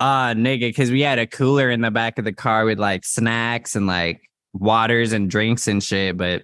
uh, 0.00 0.34
nigga, 0.34 0.60
because 0.60 0.90
we 0.90 1.00
had 1.00 1.18
a 1.18 1.26
cooler 1.26 1.70
in 1.70 1.80
the 1.80 1.90
back 1.90 2.18
of 2.18 2.24
the 2.24 2.32
car 2.32 2.64
with 2.64 2.78
like 2.78 3.04
snacks 3.04 3.76
and 3.76 3.86
like 3.86 4.20
waters 4.52 5.12
and 5.12 5.30
drinks 5.30 5.66
and 5.68 5.82
shit. 5.82 6.16
But 6.16 6.42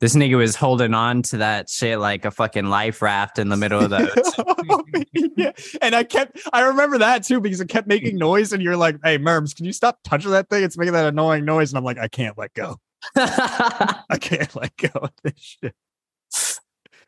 this 0.00 0.16
nigga 0.16 0.36
was 0.36 0.56
holding 0.56 0.94
on 0.94 1.22
to 1.22 1.36
that 1.38 1.70
shit 1.70 1.98
like 2.00 2.24
a 2.24 2.30
fucking 2.30 2.66
life 2.66 3.00
raft 3.02 3.38
in 3.38 3.48
the 3.48 3.56
middle 3.56 3.80
of 3.80 3.90
the. 3.90 5.04
yeah. 5.36 5.52
And 5.80 5.94
I 5.94 6.02
kept 6.02 6.40
I 6.52 6.62
remember 6.62 6.98
that 6.98 7.24
too 7.24 7.40
because 7.40 7.60
it 7.60 7.68
kept 7.68 7.86
making 7.86 8.16
noise, 8.16 8.52
and 8.52 8.62
you're 8.62 8.76
like, 8.76 8.96
Hey 9.04 9.16
Murms, 9.18 9.54
can 9.54 9.64
you 9.64 9.72
stop 9.72 9.98
touching 10.04 10.32
that 10.32 10.48
thing? 10.50 10.64
It's 10.64 10.76
making 10.76 10.94
that 10.94 11.06
annoying 11.06 11.44
noise. 11.44 11.70
And 11.70 11.78
I'm 11.78 11.84
like, 11.84 11.98
I 11.98 12.08
can't 12.08 12.36
let 12.36 12.52
go. 12.52 12.76
I 13.16 14.18
can't 14.20 14.54
let 14.56 14.76
go 14.76 14.90
of 14.94 15.10
this 15.22 15.34
shit. 15.38 15.74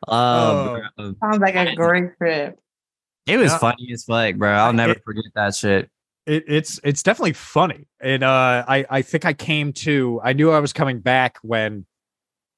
oh. 0.07 0.81
Sounds 0.97 1.39
like 1.39 1.55
a 1.55 1.75
great 1.75 2.17
trip. 2.17 2.59
It 3.27 3.37
was 3.37 3.51
Yeah. 3.51 3.57
funny 3.57 3.89
as 3.91 4.03
fuck, 4.03 4.35
bro. 4.35 4.51
I'll 4.51 4.73
never 4.73 4.93
It- 4.93 5.03
forget 5.03 5.23
that 5.35 5.55
shit. 5.55 5.89
it, 6.27 6.43
it's 6.47 6.79
it's 6.83 7.03
definitely 7.03 7.33
funny 7.33 7.87
and 7.99 8.23
uh 8.23 8.65
i 8.67 8.83
i 8.89 9.01
think 9.03 9.25
i 9.25 9.33
came 9.33 9.71
to 9.71 10.19
i 10.23 10.33
knew 10.33 10.49
i 10.49 10.59
was 10.59 10.73
coming 10.73 10.99
back 10.99 11.37
when 11.43 11.85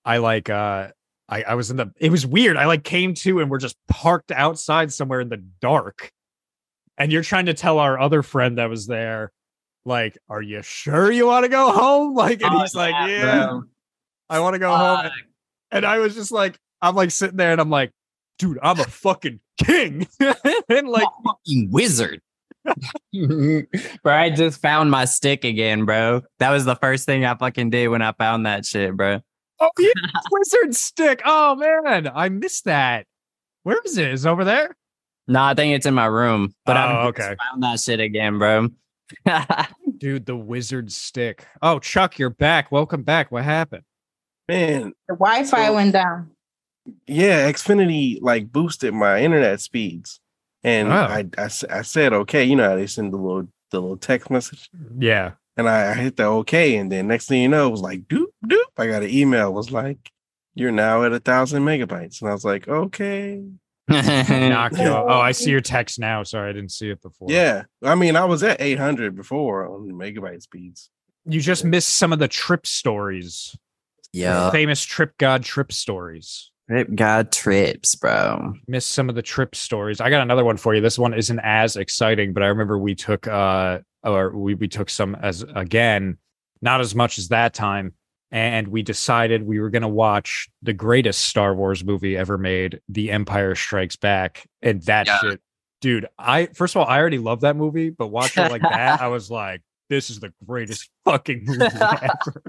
i 0.05 0.19
like 0.19 0.49
uh 0.49 0.87
i 1.27 1.43
i 1.43 1.53
was 1.53 1.69
in 1.69 1.75
the 1.75 1.91
it 1.97 2.09
was 2.09 2.25
weird 2.25 2.55
i 2.55 2.63
like 2.65 2.85
came 2.85 3.13
to 3.13 3.41
and 3.41 3.51
we're 3.51 3.57
just 3.57 3.75
parked 3.89 4.31
outside 4.31 4.93
somewhere 4.93 5.19
in 5.19 5.27
the 5.27 5.43
dark 5.59 6.13
and 6.97 7.11
you're 7.11 7.23
trying 7.23 7.47
to 7.47 7.53
tell 7.53 7.77
our 7.79 7.99
other 7.99 8.23
friend 8.23 8.57
that 8.57 8.69
was 8.69 8.87
there 8.87 9.33
like 9.83 10.17
are 10.29 10.41
you 10.41 10.61
sure 10.61 11.11
you 11.11 11.27
want 11.27 11.43
to 11.43 11.49
go 11.49 11.69
home 11.73 12.13
like 12.23 12.41
and 12.41 12.55
Oh, 12.55 12.59
he's 12.61 12.73
like 12.73 12.93
yeah, 12.93 13.07
yeah 13.07 13.47
bro. 13.47 13.63
i 14.29 14.39
want 14.39 14.53
to 14.53 14.59
go 14.59 14.73
home 14.73 15.03
Fuck. 15.03 15.11
and 15.71 15.85
i 15.85 15.99
was 15.99 16.15
just 16.15 16.31
like 16.31 16.57
i'm 16.81 16.95
like 16.95 17.11
sitting 17.11 17.35
there 17.35 17.51
and 17.51 17.59
i'm 17.59 17.69
like 17.69 17.91
dude 18.39 18.59
i'm 18.61 18.79
a 18.79 18.83
fucking 18.83 19.39
king 19.63 20.07
and 20.69 20.87
like 20.87 21.07
fucking 21.25 21.69
wizard. 21.71 22.21
bro, 23.13 23.63
I 24.13 24.29
just 24.29 24.61
found 24.61 24.91
my 24.91 25.05
stick 25.05 25.43
again, 25.45 25.85
bro. 25.85 26.21
That 26.39 26.49
was 26.51 26.65
the 26.65 26.75
first 26.75 27.05
thing 27.05 27.23
I 27.25 27.33
fucking 27.35 27.69
did 27.69 27.87
when 27.87 28.01
I 28.01 28.11
found 28.11 28.45
that 28.45 28.65
shit, 28.65 28.95
bro. 28.95 29.21
Oh 29.59 29.69
yeah, 29.79 29.89
wizard 30.31 30.75
stick. 30.75 31.21
Oh 31.25 31.55
man, 31.55 32.11
I 32.13 32.27
missed 32.29 32.65
that. 32.65 33.05
Where 33.63 33.79
is 33.85 33.97
it? 33.97 34.11
Is 34.11 34.25
it 34.25 34.29
over 34.29 34.43
there? 34.43 34.75
No, 35.29 35.41
I 35.43 35.53
think 35.53 35.75
it's 35.75 35.85
in 35.85 35.93
my 35.93 36.05
room, 36.05 36.53
but 36.65 36.77
I 36.77 37.03
Oh, 37.07 37.11
just 37.11 37.27
okay. 37.27 37.35
found 37.49 37.63
that 37.63 37.79
shit 37.79 37.99
again, 37.99 38.37
bro. 38.37 38.67
Dude, 39.97 40.25
the 40.25 40.35
wizard 40.35 40.91
stick. 40.91 41.45
Oh, 41.61 41.79
Chuck, 41.79 42.19
you're 42.19 42.29
back. 42.29 42.71
Welcome 42.71 43.03
back. 43.03 43.31
What 43.31 43.43
happened? 43.43 43.83
Man, 44.47 44.93
The 45.07 45.15
Wi-Fi 45.15 45.67
So- 45.67 45.73
went 45.73 45.93
down. 45.93 46.31
Yeah, 47.07 47.49
Xfinity 47.51 48.19
like 48.21 48.51
boosted 48.51 48.93
my 48.93 49.21
internet 49.21 49.61
speeds, 49.61 50.19
and 50.63 50.89
Oh. 50.89 50.91
I, 50.95 51.25
I 51.37 51.43
s- 51.45 51.63
I 51.69 51.81
said 51.81 52.13
okay. 52.13 52.43
You 52.43 52.55
know 52.55 52.69
how 52.69 52.75
they 52.75 52.87
send 52.87 53.13
the 53.13 53.17
little 53.17 53.47
the 53.71 53.81
little 53.81 53.97
text 53.97 54.29
message, 54.29 54.69
Yeah. 54.97 55.31
and 55.57 55.67
I, 55.67 55.91
I 55.91 55.93
hit 55.95 56.15
the 56.17 56.23
okay, 56.25 56.77
and 56.77 56.91
then 56.91 57.07
next 57.07 57.27
thing 57.27 57.41
you 57.41 57.49
know, 57.49 57.67
it 57.67 57.71
was 57.71 57.81
like 57.81 58.01
doop 58.07 58.27
doop. 58.45 58.65
I 58.77 58.87
got 58.87 59.03
an 59.03 59.09
email. 59.09 59.49
It 59.49 59.53
was 59.53 59.71
like 59.71 60.11
you're 60.55 60.71
now 60.71 61.03
at 61.03 61.13
a 61.13 61.19
thousand 61.19 61.63
megabytes, 61.63 62.21
and 62.21 62.29
I 62.29 62.33
was 62.33 62.45
like 62.45 62.67
okay. 62.67 63.43
Knock 63.89 64.73
you 64.77 64.87
off. 64.87 65.05
Oh, 65.07 65.19
I 65.21 65.31
see 65.31 65.49
your 65.49 65.61
text 65.61 65.97
now. 65.97 66.21
Sorry, 66.23 66.49
I 66.49 66.53
didn't 66.53 66.71
see 66.73 66.89
it 66.89 67.01
before. 67.01 67.29
Yeah, 67.31 67.63
I 67.81 67.95
mean, 67.95 68.17
I 68.17 68.25
was 68.25 68.43
at 68.43 68.59
800 68.59 69.15
before 69.15 69.65
on 69.65 69.87
megabyte 69.93 70.41
speeds. 70.41 70.89
You 71.25 71.39
just 71.39 71.63
missed 71.63 71.89
some 71.89 72.11
of 72.11 72.19
the 72.19 72.27
trip 72.27 72.67
stories. 72.67 73.55
yeah. 74.11 74.49
Famous 74.51 74.83
trip 74.83 75.17
god 75.17 75.43
trip 75.43 75.71
stories. 75.71 76.51
Trip 76.69 76.89
God 76.95 77.31
trips, 77.31 77.95
bro. 77.95 78.53
Missed 78.67 78.89
some 78.89 79.07
of 79.09 79.15
the 79.15 79.21
trip 79.21 79.55
stories. 79.55 80.01
I 80.01 80.09
got 80.09 80.21
another 80.21 80.43
one 80.43 80.57
for 80.57 80.75
you. 80.75 80.81
This 80.81 80.99
one 80.99 81.13
isn't 81.13 81.39
as 81.39 81.77
exciting, 81.77 82.33
but 82.33 82.43
I 82.43 82.47
remember 82.47 82.77
we 82.77 82.93
took 82.95 83.25
uh 83.27 83.79
or 84.03 84.35
we, 84.37 84.53
we 84.55 84.67
took 84.67 84.89
some 84.89 85.15
as 85.15 85.43
again, 85.55 86.17
not 86.61 86.81
as 86.81 86.93
much 86.93 87.17
as 87.17 87.29
that 87.29 87.53
time. 87.53 87.93
And 88.31 88.67
we 88.67 88.83
decided 88.83 89.43
we 89.43 89.59
were 89.61 89.69
gonna 89.69 89.87
watch 89.87 90.49
the 90.61 90.73
greatest 90.73 91.23
Star 91.25 91.55
Wars 91.55 91.85
movie 91.85 92.17
ever 92.17 92.37
made, 92.37 92.81
The 92.89 93.11
Empire 93.11 93.55
Strikes 93.55 93.95
Back. 93.95 94.45
And 94.61 94.81
that 94.83 95.07
Yeah. 95.07 95.19
shit, 95.19 95.41
dude. 95.79 96.07
I 96.19 96.47
first 96.47 96.75
of 96.75 96.81
all, 96.81 96.87
I 96.87 96.97
already 96.99 97.19
love 97.19 97.41
that 97.41 97.55
movie, 97.55 97.91
but 97.91 98.07
watching 98.07 98.43
it 98.43 98.51
like 98.51 98.61
that, 98.63 98.99
I 99.01 99.07
was 99.07 99.31
like, 99.31 99.61
this 99.89 100.09
is 100.09 100.19
the 100.19 100.33
greatest 100.45 100.89
fucking 101.05 101.43
movie 101.45 101.63
ever. 102.01 102.43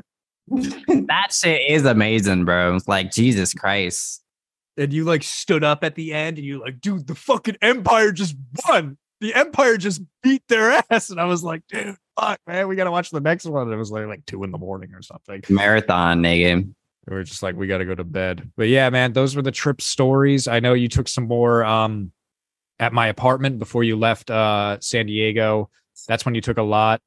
That 1.07 1.33
shit 1.33 1.63
is 1.69 1.85
amazing, 1.85 2.45
bro. 2.45 2.75
It's 2.77 2.89
like 2.89 3.11
Jesus 3.11 3.55
Christ. 3.55 4.23
and 4.77 4.93
you 4.93 5.05
like 5.05 5.23
stood 5.23 5.65
up 5.65 5.83
at 5.85 5.95
the 5.95 6.13
end 6.13 6.39
and 6.39 6.47
you 6.47 6.61
like, 6.61 6.81
dude, 6.81 7.07
the 7.07 7.15
fucking 7.15 7.57
Empire 7.63 8.13
just 8.13 8.37
won. 8.69 8.97
The 9.21 9.35
Empire 9.35 9.77
just 9.77 10.01
beat 10.23 10.43
their 10.49 10.83
ass. 10.91 11.11
And 11.11 11.21
I 11.21 11.25
was 11.25 11.43
like, 11.43 11.63
dude, 11.69 11.97
fuck, 12.19 12.39
man, 12.47 12.69
we 12.69 12.77
gotta 12.77 12.91
watch 12.91 13.11
the 13.11 13.21
next 13.21 13.45
one. 13.47 13.65
And 13.65 13.73
it 13.73 13.77
was 13.77 13.91
like 13.91 14.07
like 14.07 14.25
two 14.27 14.45
in 14.45 14.53
the 14.53 14.59
morning 14.59 14.95
or 14.95 15.03
something. 15.03 15.43
Marathon, 15.49 16.23
nigga. 16.23 16.73
We 17.09 17.17
are 17.17 17.25
just 17.25 17.43
like, 17.43 17.57
we 17.57 17.67
gotta 17.67 17.85
go 17.87 17.95
to 17.95 18.05
bed. 18.05 18.51
But 18.57 18.69
yeah, 18.69 18.91
man, 18.91 19.13
those 19.15 19.35
were 19.35 19.43
the 19.43 19.51
trip 19.51 19.81
stories. 19.81 20.47
I 20.47 20.61
know 20.61 20.75
you 20.75 20.89
took 20.89 21.09
some 21.09 21.25
more 21.27 21.65
um 21.65 22.13
at 22.79 22.93
my 22.93 23.09
apartment 23.09 23.59
before 23.59 23.83
you 23.83 23.97
left 23.97 24.31
uh 24.31 24.79
San 24.81 25.07
Diego. 25.07 25.71
That's 26.07 26.25
when 26.25 26.35
you 26.37 26.41
took 26.41 26.59
a 26.59 26.63
lot. 26.63 27.01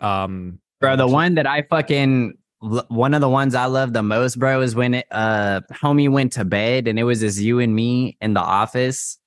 Um 0.00 0.60
Bro, 0.80 0.94
the 0.94 1.08
one 1.08 1.34
that 1.34 1.46
I 1.48 1.62
fucking 1.62 2.37
one 2.60 3.14
of 3.14 3.20
the 3.20 3.28
ones 3.28 3.54
I 3.54 3.66
love 3.66 3.92
the 3.92 4.02
most, 4.02 4.38
bro, 4.38 4.60
is 4.62 4.74
when 4.74 4.94
it, 4.94 5.06
uh 5.10 5.60
homie 5.72 6.10
went 6.10 6.32
to 6.32 6.44
bed 6.44 6.88
and 6.88 6.98
it 6.98 7.04
was 7.04 7.20
just 7.20 7.38
you 7.38 7.60
and 7.60 7.74
me 7.74 8.16
in 8.20 8.34
the 8.34 8.40
office. 8.40 9.18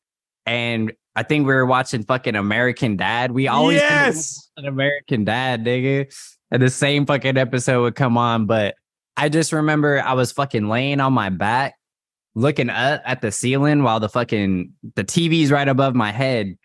And 0.46 0.92
I 1.16 1.24
think 1.24 1.46
we 1.46 1.54
were 1.54 1.66
watching 1.66 2.04
fucking 2.04 2.36
American 2.36 2.96
Dad. 2.96 3.32
We 3.32 3.48
always 3.48 3.80
yes. 3.80 4.50
watching 4.56 4.70
American 4.70 5.26
Dad, 5.26 5.66
nigga. 5.66 6.14
And 6.52 6.62
the 6.62 6.70
same 6.70 7.06
fucking 7.06 7.38
episode 7.38 7.82
would 7.82 7.96
come 7.96 8.18
on. 8.18 8.46
But 8.46 8.76
I 9.18 9.30
just 9.30 9.52
remember 9.52 10.02
I 10.02 10.14
was 10.14 10.32
fucking 10.32 10.70
laying 10.70 11.00
on 11.00 11.14
my 11.14 11.30
back, 11.30 11.76
looking 12.36 12.70
up 12.70 13.02
at 13.06 13.22
the 13.22 13.32
ceiling 13.32 13.84
while 13.84 14.00
the 14.00 14.10
fucking 14.10 14.74
the 14.96 15.04
TV's 15.04 15.52
right 15.52 15.68
above 15.68 15.96
my 15.96 16.12
head. 16.12 16.58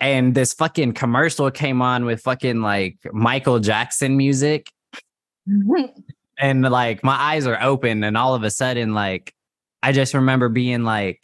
And 0.00 0.34
this 0.34 0.54
fucking 0.54 0.92
commercial 0.92 1.50
came 1.50 1.82
on 1.82 2.04
with 2.04 2.20
fucking 2.20 2.62
like 2.62 2.98
Michael 3.12 3.58
Jackson 3.58 4.16
music. 4.16 4.70
And 6.38 6.62
like 6.62 7.02
my 7.02 7.16
eyes 7.16 7.46
are 7.46 7.60
open, 7.62 8.04
and 8.04 8.16
all 8.16 8.34
of 8.34 8.42
a 8.42 8.50
sudden, 8.50 8.94
like 8.94 9.34
I 9.82 9.92
just 9.92 10.14
remember 10.14 10.48
being 10.48 10.84
like, 10.84 11.20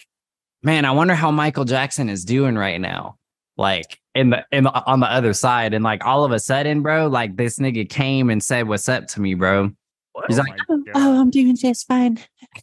man, 0.63 0.85
I 0.85 0.91
wonder 0.93 1.15
how 1.15 1.31
Michael 1.31 1.65
Jackson 1.65 2.09
is 2.09 2.25
doing 2.25 2.57
right 2.57 2.81
now. 2.81 3.17
Like 3.57 4.01
in 4.15 4.31
the 4.31 4.45
in 4.53 4.65
the, 4.65 4.85
on 4.87 5.01
the 5.01 5.11
other 5.11 5.33
side. 5.33 5.75
And 5.75 5.85
like 5.85 6.05
all 6.05 6.25
of 6.25 6.33
a 6.33 6.39
sudden, 6.39 6.83
bro, 6.83 7.09
like 7.09 7.37
this 7.37 7.59
nigga 7.59 7.89
came 7.89 8.31
and 8.31 8.43
said, 8.43 8.69
What's 8.69 8.89
up 8.89 9.07
to 9.09 9.21
me, 9.21 9.35
bro? 9.35 9.71
He's 10.29 10.39
Oh 10.39 10.43
like, 10.43 10.59
my 10.59 10.65
oh, 10.69 10.85
oh, 10.87 10.93
God. 10.93 11.21
I'm 11.21 11.31
doing 11.31 11.57
just 11.57 11.87
fine. 11.87 12.21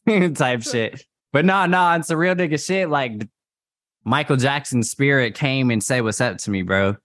type 0.36 0.64
shit. 0.64 1.06
But 1.34 1.46
no, 1.46 1.66
no, 1.66 1.94
it's 1.94 2.10
a 2.10 2.18
real 2.18 2.36
nigga 2.36 2.64
shit. 2.64 2.90
Like 2.90 3.28
Michael 4.04 4.38
Jackson's 4.38 4.90
spirit 4.90 5.36
came 5.36 5.70
and 5.70 5.84
said, 5.84 6.04
What's 6.04 6.22
up 6.22 6.38
to 6.40 6.52
me, 6.52 6.62
bro? 6.62 6.96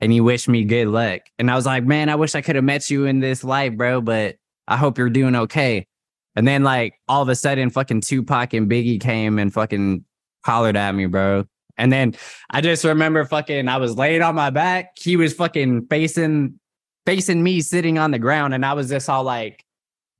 And 0.00 0.10
he 0.10 0.20
wished 0.20 0.48
me 0.48 0.64
good 0.64 0.88
luck. 0.88 1.20
And 1.38 1.50
I 1.50 1.54
was 1.54 1.66
like, 1.66 1.84
Man, 1.84 2.08
I 2.08 2.14
wish 2.14 2.34
I 2.34 2.40
could 2.40 2.56
have 2.56 2.64
met 2.64 2.90
you 2.90 3.04
in 3.06 3.20
this 3.20 3.44
life, 3.44 3.76
bro, 3.76 4.00
but 4.00 4.36
I 4.66 4.76
hope 4.76 4.98
you're 4.98 5.10
doing 5.10 5.36
okay. 5.36 5.86
And 6.34 6.48
then, 6.48 6.62
like, 6.64 6.94
all 7.08 7.20
of 7.20 7.28
a 7.28 7.34
sudden, 7.34 7.68
fucking 7.68 8.00
Tupac 8.00 8.54
and 8.54 8.70
Biggie 8.70 9.00
came 9.00 9.38
and 9.38 9.52
fucking 9.52 10.04
hollered 10.44 10.76
at 10.76 10.94
me, 10.94 11.06
bro. 11.06 11.44
And 11.76 11.92
then 11.92 12.14
I 12.50 12.60
just 12.62 12.84
remember 12.84 13.24
fucking, 13.24 13.68
I 13.68 13.76
was 13.76 13.96
laying 13.96 14.22
on 14.22 14.34
my 14.34 14.50
back. 14.50 14.92
He 14.98 15.16
was 15.16 15.34
fucking 15.34 15.88
facing, 15.88 16.58
facing 17.04 17.42
me 17.42 17.60
sitting 17.60 17.98
on 17.98 18.12
the 18.12 18.18
ground. 18.18 18.54
And 18.54 18.64
I 18.64 18.72
was 18.72 18.88
just 18.88 19.10
all 19.10 19.24
like, 19.24 19.62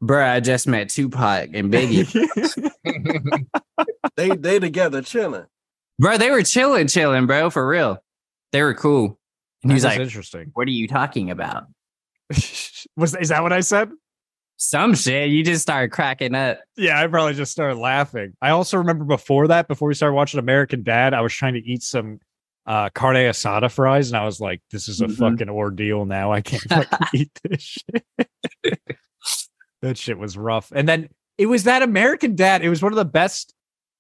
bruh, 0.02 0.32
I 0.32 0.40
just 0.40 0.66
met 0.66 0.90
Tupac 0.90 1.50
and 1.54 1.72
Biggie. 1.72 2.70
They 4.16 4.28
they 4.28 4.58
together 4.58 5.00
chilling. 5.00 5.46
bro, 5.98 6.18
they 6.18 6.30
were 6.30 6.42
chilling, 6.42 6.87
chilling, 6.87 7.26
bro, 7.26 7.48
for 7.48 7.66
real. 7.66 7.98
They 8.52 8.62
were 8.62 8.74
cool. 8.74 9.18
And 9.62 9.70
he 9.70 9.75
was 9.75 9.85
like, 9.85 10.01
interesting. 10.01 10.51
what 10.55 10.66
are 10.68 10.72
you 10.72 10.88
talking 10.88 11.31
about? 11.31 11.64
Was 12.96 13.14
is 13.16 13.29
that 13.29 13.42
what 13.42 13.53
I 13.53 13.61
said? 13.61 13.90
Some 14.57 14.94
shit. 14.94 15.31
You 15.31 15.42
just 15.44 15.62
started 15.62 15.90
cracking 15.92 16.35
up. 16.35 16.61
Yeah, 16.77 17.01
I 17.01 17.07
probably 17.07 17.35
just 17.35 17.53
started 17.53 17.77
laughing. 17.79 18.35
I 18.40 18.51
also 18.51 18.79
remember 18.79 19.05
before 19.05 19.48
that, 19.48 19.66
before 19.68 19.88
we 19.88 19.94
started 19.94 20.14
watching 20.14 20.38
American 20.40 20.83
Dad, 20.83 21.14
I 21.14 21.20
was 21.20 21.33
trying 21.33 21.55
to 21.55 21.61
eat 21.61 21.83
some 21.83 22.20
uh 22.66 22.88
carne 22.94 23.16
asada 23.16 23.70
fries, 23.70 24.09
and 24.11 24.16
I 24.16 24.25
was 24.25 24.40
like, 24.40 24.61
"This 24.70 24.88
is 24.88 25.01
a 25.01 25.07
Mhm. 25.07 25.16
fucking 25.18 25.48
ordeal 25.48 26.05
now. 26.05 26.33
I 26.33 26.40
can't 26.42 26.62
fucking 26.68 27.09
eat 27.14 27.31
this 27.44 27.61
shit." 27.62 28.05
that 29.83 29.98
shit 29.98 30.18
was 30.18 30.37
rough. 30.37 30.72
And 30.75 30.88
then 30.88 31.09
it 31.38 31.46
was 31.46 31.64
that 31.64 31.83
American 31.83 32.37
Dad. 32.37 32.62
It 32.62 32.68
was 32.68 32.83
one 32.83 32.92
of 32.92 32.96
the 32.96 33.05
best 33.05 33.53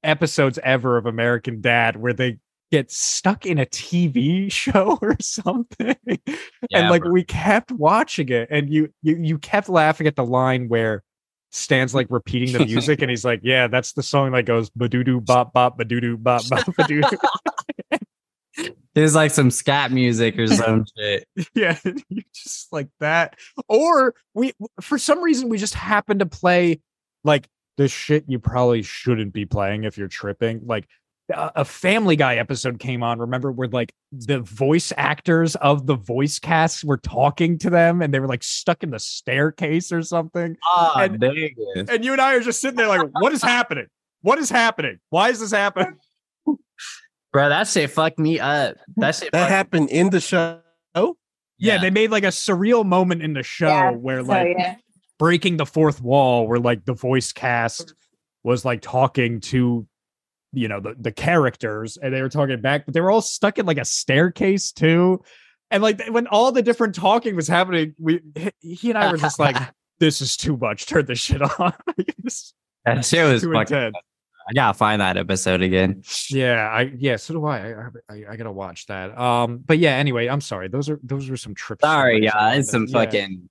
episodes 0.04 0.58
ever 0.62 0.96
of 0.96 1.06
American 1.06 1.60
Dad, 1.60 1.96
where 1.96 2.12
they 2.12 2.38
get 2.72 2.90
stuck 2.90 3.44
in 3.46 3.58
a 3.58 3.66
TV 3.66 4.50
show 4.52 4.98
or 5.00 5.16
something. 5.20 5.94
and 6.72 6.90
like 6.90 7.04
we 7.04 7.22
kept 7.22 7.70
watching 7.70 8.30
it 8.30 8.48
and 8.50 8.68
you, 8.68 8.92
you 9.02 9.16
you 9.20 9.38
kept 9.38 9.68
laughing 9.68 10.08
at 10.08 10.16
the 10.16 10.24
line 10.24 10.68
where 10.68 11.04
Stan's 11.52 11.94
like 11.94 12.06
repeating 12.10 12.58
the 12.58 12.64
music 12.66 13.02
and 13.02 13.10
he's 13.10 13.24
like, 13.24 13.40
Yeah, 13.44 13.68
that's 13.68 13.92
the 13.92 14.02
song 14.02 14.32
that 14.32 14.44
goes 14.44 14.70
badoo 14.70 15.24
bop 15.24 15.52
bop 15.52 15.78
badoo 15.78 16.20
bop 16.20 16.48
bop 16.48 16.60
badoo. 16.66 17.02
There's 18.94 19.14
like 19.14 19.30
some 19.30 19.50
scat 19.50 19.90
music 19.92 20.38
or 20.38 20.46
some 20.46 20.84
shit. 20.98 21.26
yeah, 21.54 21.78
you 21.84 22.22
just 22.34 22.72
like 22.72 22.88
that. 23.00 23.36
Or 23.68 24.14
we 24.34 24.52
for 24.80 24.98
some 24.98 25.22
reason 25.22 25.48
we 25.48 25.58
just 25.58 25.74
happened 25.74 26.20
to 26.20 26.26
play 26.26 26.80
like 27.24 27.48
the 27.78 27.88
shit 27.88 28.24
you 28.28 28.38
probably 28.38 28.82
shouldn't 28.82 29.32
be 29.32 29.46
playing 29.46 29.84
if 29.84 29.96
you're 29.96 30.08
tripping. 30.08 30.60
Like 30.64 30.86
a 31.30 31.52
a 31.56 31.64
Family 31.64 32.16
Guy 32.16 32.36
episode 32.36 32.78
came 32.78 33.02
on. 33.02 33.18
Remember, 33.18 33.50
where 33.52 33.68
like 33.68 33.92
the 34.10 34.40
voice 34.40 34.92
actors 34.96 35.54
of 35.56 35.86
the 35.86 35.94
voice 35.96 36.38
casts 36.38 36.84
were 36.84 36.98
talking 36.98 37.58
to 37.58 37.70
them, 37.70 38.02
and 38.02 38.12
they 38.12 38.20
were 38.20 38.28
like 38.28 38.42
stuck 38.42 38.82
in 38.82 38.90
the 38.90 38.98
staircase 38.98 39.92
or 39.92 40.02
something. 40.02 40.56
Oh, 40.64 40.94
And- 40.96 41.20
nigga. 41.20 41.54
And 41.88 42.04
you 42.04 42.12
and 42.12 42.20
I 42.20 42.34
are 42.34 42.40
just 42.40 42.60
sitting 42.60 42.76
there 42.76 42.88
like, 42.88 43.02
"What 43.20 43.32
is 43.32 43.42
happening? 43.42 43.86
What 44.22 44.38
is 44.38 44.50
happening? 44.50 44.98
Why 45.10 45.30
is 45.30 45.40
this 45.40 45.52
happening?" 45.52 45.96
Bro, 47.32 47.48
that 47.48 47.66
shit 47.68 47.90
fucked 47.90 48.18
me 48.18 48.38
up. 48.40 48.76
That 48.96 49.14
shit 49.14 49.32
That 49.32 49.40
fucked- 49.42 49.50
happened 49.50 49.90
in 49.90 50.10
the 50.10 50.20
show. 50.20 50.58
Yeah, 51.58 51.78
they 51.78 51.90
made 51.90 52.10
like 52.10 52.24
a 52.24 52.28
surreal 52.28 52.84
moment 52.84 53.22
in 53.22 53.34
the 53.34 53.44
show 53.44 53.68
Yeah, 53.68 53.90
where 53.92 54.20
so, 54.22 54.26
like 54.26 54.56
yeah. 54.58 54.74
breaking 55.20 55.58
the 55.58 55.66
fourth 55.66 56.00
wall 56.02 56.48
where 56.48 56.58
like 56.58 56.84
the 56.86 56.92
voice 56.92 57.32
cast 57.32 57.94
was 58.42 58.64
like 58.64 58.80
talking 58.80 59.40
to 59.42 59.86
you 60.52 60.68
know 60.68 60.80
the, 60.80 60.94
the 60.98 61.12
characters 61.12 61.96
and 61.96 62.12
they 62.12 62.20
were 62.20 62.28
talking 62.28 62.60
back 62.60 62.84
but 62.84 62.92
they 62.94 63.00
were 63.00 63.10
all 63.10 63.22
stuck 63.22 63.58
in 63.58 63.66
like 63.66 63.78
a 63.78 63.84
staircase 63.84 64.72
too. 64.72 65.22
And 65.70 65.82
like 65.82 66.02
when 66.08 66.26
all 66.26 66.52
the 66.52 66.62
different 66.62 66.94
talking 66.94 67.34
was 67.36 67.48
happening 67.48 67.94
we 67.98 68.20
he- 68.34 68.76
he 68.76 68.90
and 68.90 68.98
i 68.98 69.10
were 69.10 69.16
just 69.18 69.38
like 69.38 69.56
this 69.98 70.20
is 70.20 70.36
too 70.36 70.56
much. 70.56 70.86
Turn 70.86 71.06
this 71.06 71.18
shit 71.20 71.40
on. 71.60 71.72
This 72.22 72.52
that 72.84 73.04
shit 73.04 73.24
was 73.24 73.34
is 73.36 73.42
too 73.42 73.52
fucking. 73.52 73.76
intense. 73.76 73.96
I 74.48 74.52
gotta 74.54 74.76
find 74.76 75.00
that 75.00 75.16
episode 75.16 75.62
again. 75.62 76.02
yeah 76.28 76.68
i 76.68 76.92
yeah 76.96 77.14
so 77.16 77.34
do 77.34 77.46
i. 77.46 77.58
I, 77.72 77.86
I 78.10 78.24
i 78.30 78.36
gotta 78.36 78.50
watch 78.52 78.86
that. 78.86 79.16
Um 79.16 79.58
but 79.64 79.78
yeah 79.78 79.92
anyway 79.92 80.26
i'm 80.28 80.40
sorry. 80.40 80.68
Those 80.68 80.90
are 80.90 80.98
those 81.02 81.30
were 81.30 81.36
some 81.36 81.54
trips 81.54 81.82
Sorry, 81.82 82.24
yeah, 82.24 82.54
it's 82.54 82.70
some 82.70 82.86
fucking 82.88 83.48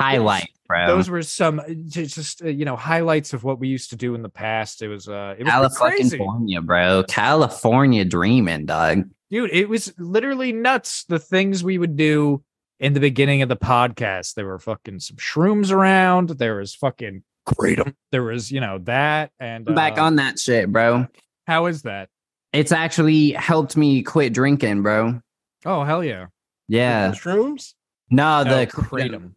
highlight, 0.00 0.48
those 0.68 1.10
were 1.10 1.22
some 1.22 1.60
uh, 1.60 1.74
just 1.86 2.42
uh, 2.42 2.48
you 2.48 2.64
know 2.64 2.76
highlights 2.76 3.32
of 3.32 3.44
what 3.44 3.58
we 3.58 3.68
used 3.68 3.90
to 3.90 3.96
do 3.96 4.14
in 4.14 4.22
the 4.22 4.28
past. 4.28 4.82
It 4.82 4.88
was 4.88 5.08
uh, 5.08 5.34
it 5.38 5.44
was 5.44 5.78
California, 5.78 6.60
bro. 6.60 7.04
California 7.08 8.04
dreaming, 8.04 8.66
dog. 8.66 9.04
dude. 9.30 9.50
It 9.52 9.68
was 9.68 9.92
literally 9.98 10.52
nuts. 10.52 11.04
The 11.04 11.18
things 11.18 11.62
we 11.62 11.78
would 11.78 11.96
do 11.96 12.42
in 12.80 12.92
the 12.92 13.00
beginning 13.00 13.42
of 13.42 13.48
the 13.48 13.56
podcast. 13.56 14.34
There 14.34 14.46
were 14.46 14.58
fucking 14.58 15.00
some 15.00 15.16
shrooms 15.16 15.70
around. 15.70 16.30
There 16.30 16.56
was 16.56 16.74
fucking 16.74 17.22
kratom. 17.46 17.94
There 18.10 18.22
was 18.22 18.50
you 18.50 18.60
know 18.60 18.78
that 18.84 19.30
and 19.38 19.68
I'm 19.68 19.74
back 19.74 19.98
uh, 19.98 20.04
on 20.04 20.16
that 20.16 20.38
shit, 20.38 20.72
bro. 20.72 21.06
How 21.46 21.66
is 21.66 21.82
that? 21.82 22.08
It's 22.52 22.72
actually 22.72 23.32
helped 23.32 23.76
me 23.76 24.02
quit 24.02 24.32
drinking, 24.32 24.82
bro. 24.82 25.20
Oh 25.66 25.84
hell 25.84 26.02
yeah! 26.02 26.26
Yeah. 26.68 27.08
Mushrooms? 27.08 27.74
No, 28.10 28.44
No, 28.44 28.50
the 28.60 28.66
kratom. 28.66 29.12
What 29.12 29.32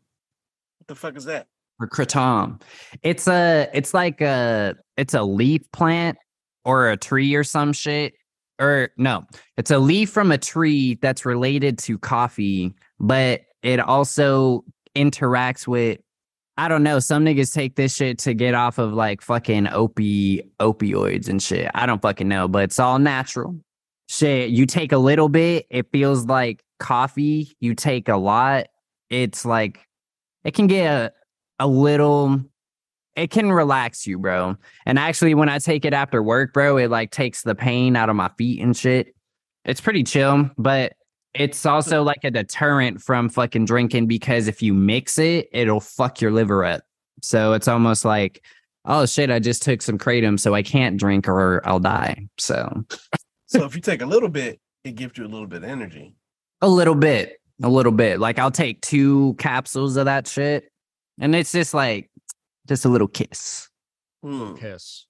the 0.88 0.96
fuck 0.96 1.16
is 1.18 1.26
that? 1.26 1.48
or 1.80 1.88
kratom. 1.88 2.62
It's 3.04 3.28
a 3.28 3.70
it's 3.74 3.94
like 3.94 4.22
a 4.22 4.76
it's 4.96 5.14
a 5.14 5.24
leaf 5.24 5.70
plant 5.72 6.18
or 6.66 6.90
a 6.90 6.98
tree 6.98 7.36
or 7.36 7.44
some 7.44 7.74
shit. 7.74 8.14
Or 8.60 8.90
no, 8.98 9.24
it's 9.58 9.70
a 9.70 9.78
leaf 9.78 10.10
from 10.10 10.32
a 10.32 10.38
tree 10.38 10.98
that's 11.02 11.26
related 11.26 11.78
to 11.80 12.00
coffee, 12.00 12.74
but 13.00 13.42
it 13.62 13.80
also 13.80 14.64
interacts 14.96 15.68
with 15.68 16.00
I 16.60 16.68
don't 16.68 16.82
know. 16.82 16.98
Some 16.98 17.24
niggas 17.24 17.54
take 17.54 17.76
this 17.76 17.96
shit 17.96 18.18
to 18.20 18.34
get 18.34 18.56
off 18.56 18.80
of 18.80 18.92
like 18.92 19.22
fucking 19.22 19.66
opi 19.66 20.42
opioids 20.60 21.30
and 21.30 21.42
shit. 21.42 21.70
I 21.76 21.86
don't 21.86 22.02
fucking 22.02 22.28
know, 22.28 22.48
but 22.48 22.64
it's 22.64 22.80
all 22.80 22.98
natural. 22.98 23.56
Shit, 24.10 24.50
you 24.50 24.66
take 24.66 24.92
a 24.92 24.98
little 24.98 25.30
bit, 25.30 25.68
it 25.70 25.92
feels 25.92 26.26
like 26.26 26.64
coffee. 26.80 27.56
You 27.60 27.76
take 27.76 28.10
a 28.10 28.16
lot, 28.16 28.68
it's 29.10 29.46
like 29.46 29.87
it 30.44 30.54
can 30.54 30.68
get 30.68 30.86
a, 30.86 31.12
a 31.60 31.68
little 31.68 32.42
it 33.16 33.32
can 33.32 33.52
relax 33.52 34.06
you, 34.06 34.20
bro. 34.20 34.56
And 34.86 35.00
actually 35.00 35.34
when 35.34 35.50
I 35.50 35.58
take 35.58 35.86
it 35.86 35.94
after 35.94 36.22
work, 36.22 36.54
bro, 36.54 36.78
it 36.78 36.92
like 36.92 37.10
takes 37.10 37.42
the 37.42 37.56
pain 37.56 37.96
out 37.96 38.10
of 38.10 38.16
my 38.16 38.30
feet 38.38 38.62
and 38.62 38.78
shit. 38.78 39.16
It's 39.66 39.82
pretty 39.82 40.04
chill, 40.04 40.52
but 40.58 40.94
it's 41.34 41.66
also 41.66 42.04
mm. 42.04 42.06
like 42.06 42.24
a 42.24 42.32
deterrent 42.32 43.02
from 43.02 43.30
fucking 43.30 43.66
drinking 43.66 44.06
because 44.06 44.48
if 44.48 44.62
you 44.62 44.74
mix 44.74 45.18
it, 45.18 45.50
it'll 45.52 45.80
fuck 45.80 46.22
your 46.22 46.32
liver 46.32 46.64
up. 46.64 46.84
So 47.24 47.54
it's 47.54 47.68
almost 47.68 48.06
like, 48.06 48.44
oh 48.86 49.08
shit, 49.08 49.32
I 49.32 49.40
just 49.40 49.64
took 49.64 49.82
some 49.82 49.98
kratom, 49.98 50.40
so 50.40 50.54
I 50.54 50.62
can't 50.62 50.98
drink 50.98 51.28
or 51.28 51.68
I'll 51.68 51.80
die. 51.80 52.28
So 52.38 52.86
So 53.48 53.64
if 53.64 53.76
you 53.76 53.82
take 53.82 54.02
a 54.02 54.06
little 54.06 54.30
bit, 54.30 54.60
it 54.84 54.96
gives 54.96 55.18
you 55.18 55.26
a 55.26 55.28
little 55.28 55.48
bit 55.48 55.64
of 55.64 55.70
energy. 55.70 56.16
a 56.62 56.68
little 56.68 56.96
bit, 56.96 57.37
a 57.64 57.70
little 57.70 57.91
bit. 57.91 58.20
Like 58.20 58.39
I'll 58.39 58.51
take 58.51 58.82
two 58.82 59.36
capsules 59.39 59.97
of 59.97 60.05
that 60.05 60.28
shit, 60.28 60.70
and 61.20 61.36
it's 61.36 61.51
just 61.51 61.74
like 61.74 62.10
just 62.68 62.86
a 62.86 62.89
little 62.89 63.08
kiss. 63.08 63.70
Hmm. 64.24 64.55
Kiss. 64.55 65.05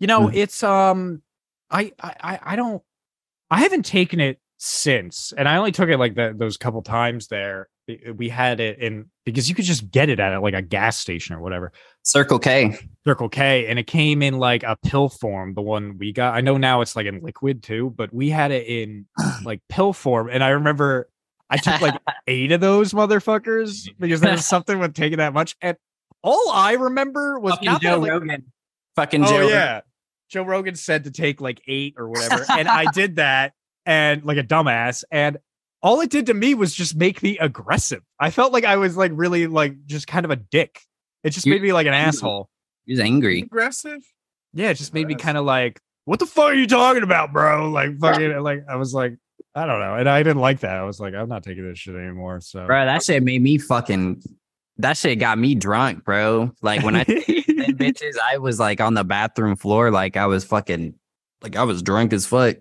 You 0.00 0.06
know, 0.06 0.28
Mm. 0.28 0.34
it's 0.34 0.62
um, 0.62 1.22
I 1.70 1.92
I 2.00 2.14
I- 2.20 2.40
I 2.52 2.56
don't, 2.56 2.82
I 3.50 3.60
haven't 3.60 3.84
taken 3.84 4.20
it 4.20 4.38
since, 4.58 5.32
and 5.36 5.48
I 5.48 5.56
only 5.56 5.72
took 5.72 5.88
it 5.88 5.98
like 5.98 6.14
the, 6.14 6.34
those 6.36 6.56
couple 6.56 6.82
times 6.82 7.28
there. 7.28 7.68
We 8.16 8.28
had 8.28 8.60
it 8.60 8.78
in 8.80 9.06
because 9.24 9.48
you 9.48 9.54
could 9.54 9.64
just 9.64 9.90
get 9.90 10.10
it 10.10 10.20
at 10.20 10.42
like 10.42 10.52
a 10.52 10.60
gas 10.60 10.98
station 10.98 11.34
or 11.34 11.40
whatever. 11.40 11.72
Circle 12.02 12.38
K. 12.38 12.76
Circle 13.06 13.30
K, 13.30 13.66
and 13.66 13.78
it 13.78 13.86
came 13.86 14.20
in 14.20 14.38
like 14.38 14.62
a 14.62 14.76
pill 14.84 15.08
form. 15.08 15.54
The 15.54 15.62
one 15.62 15.96
we 15.96 16.12
got, 16.12 16.34
I 16.34 16.42
know 16.42 16.58
now 16.58 16.82
it's 16.82 16.94
like 16.96 17.06
in 17.06 17.20
liquid 17.22 17.62
too, 17.62 17.94
but 17.96 18.12
we 18.12 18.28
had 18.28 18.50
it 18.50 18.66
in 18.66 19.06
like 19.44 19.62
pill 19.70 19.94
form. 19.94 20.28
And 20.30 20.44
I 20.44 20.50
remember 20.50 21.08
I 21.50 21.56
took 21.56 21.80
like 21.80 21.94
eight 22.26 22.52
of 22.52 22.60
those 22.60 22.92
motherfuckers 22.92 23.88
because 23.98 24.20
there 24.20 24.32
was 24.32 24.46
something 24.46 24.78
with 24.78 24.94
taking 24.94 25.18
that 25.18 25.32
much. 25.32 25.56
And 25.62 25.76
all 26.22 26.50
I 26.50 26.72
remember 26.74 27.38
was 27.38 27.54
Fucking 27.54 27.78
Joe 27.80 27.98
like- 27.98 28.10
Rogan. 28.10 28.52
Fucking 28.96 29.24
Oh 29.24 29.28
Joe. 29.28 29.34
Rogan. 29.40 29.48
yeah, 29.50 29.80
Joe 30.28 30.42
Rogan 30.42 30.74
said 30.74 31.04
to 31.04 31.10
take 31.10 31.40
like 31.40 31.60
eight 31.68 31.94
or 31.96 32.08
whatever, 32.08 32.44
and 32.50 32.66
I 32.68 32.86
did 32.92 33.16
that, 33.16 33.52
and 33.86 34.24
like 34.24 34.36
a 34.38 34.42
dumbass, 34.42 35.04
and 35.10 35.38
all 35.82 36.00
it 36.00 36.10
did 36.10 36.26
to 36.26 36.34
me 36.34 36.54
was 36.54 36.74
just 36.74 36.96
make 36.96 37.22
me 37.22 37.38
aggressive. 37.38 38.02
I 38.18 38.30
felt 38.30 38.52
like 38.52 38.64
I 38.64 38.76
was 38.76 38.96
like 38.96 39.12
really 39.14 39.46
like 39.46 39.86
just 39.86 40.08
kind 40.08 40.24
of 40.24 40.32
a 40.32 40.36
dick. 40.36 40.80
It 41.22 41.30
just 41.30 41.46
You- 41.46 41.52
made 41.52 41.62
me 41.62 41.72
like 41.72 41.86
an 41.86 41.94
asshole. 41.94 42.48
He 42.86 42.92
was 42.92 43.00
angry. 43.00 43.42
Aggressive. 43.42 44.00
Yeah, 44.54 44.70
it 44.70 44.74
just 44.74 44.92
made 44.94 45.06
me 45.06 45.14
kind 45.14 45.36
of 45.38 45.44
like, 45.44 45.78
what 46.06 46.18
the 46.18 46.26
fuck 46.26 46.46
are 46.46 46.54
you 46.54 46.66
talking 46.66 47.02
about, 47.04 47.32
bro? 47.32 47.70
Like 47.70 47.98
fucking 48.00 48.40
like 48.40 48.64
I 48.68 48.74
was 48.76 48.92
like, 48.94 49.14
I 49.58 49.66
don't 49.66 49.80
know. 49.80 49.94
And 49.94 50.08
I 50.08 50.22
didn't 50.22 50.40
like 50.40 50.60
that. 50.60 50.76
I 50.76 50.84
was 50.84 51.00
like, 51.00 51.14
I'm 51.14 51.28
not 51.28 51.42
taking 51.42 51.68
this 51.68 51.78
shit 51.78 51.96
anymore. 51.96 52.40
So 52.40 52.64
Bro, 52.64 52.84
that 52.86 53.02
shit 53.02 53.22
made 53.22 53.42
me 53.42 53.58
fucking 53.58 54.22
that 54.78 54.96
shit 54.96 55.18
got 55.18 55.38
me 55.38 55.54
drunk, 55.54 56.04
bro. 56.04 56.52
Like 56.62 56.82
when 56.84 56.94
I 56.94 57.04
bitches, 57.04 58.14
I 58.32 58.38
was 58.38 58.60
like 58.60 58.80
on 58.80 58.94
the 58.94 59.04
bathroom 59.04 59.56
floor, 59.56 59.90
like 59.90 60.16
I 60.16 60.26
was 60.26 60.44
fucking 60.44 60.94
like 61.42 61.56
I 61.56 61.64
was 61.64 61.82
drunk 61.82 62.12
as 62.12 62.26
fuck. 62.26 62.56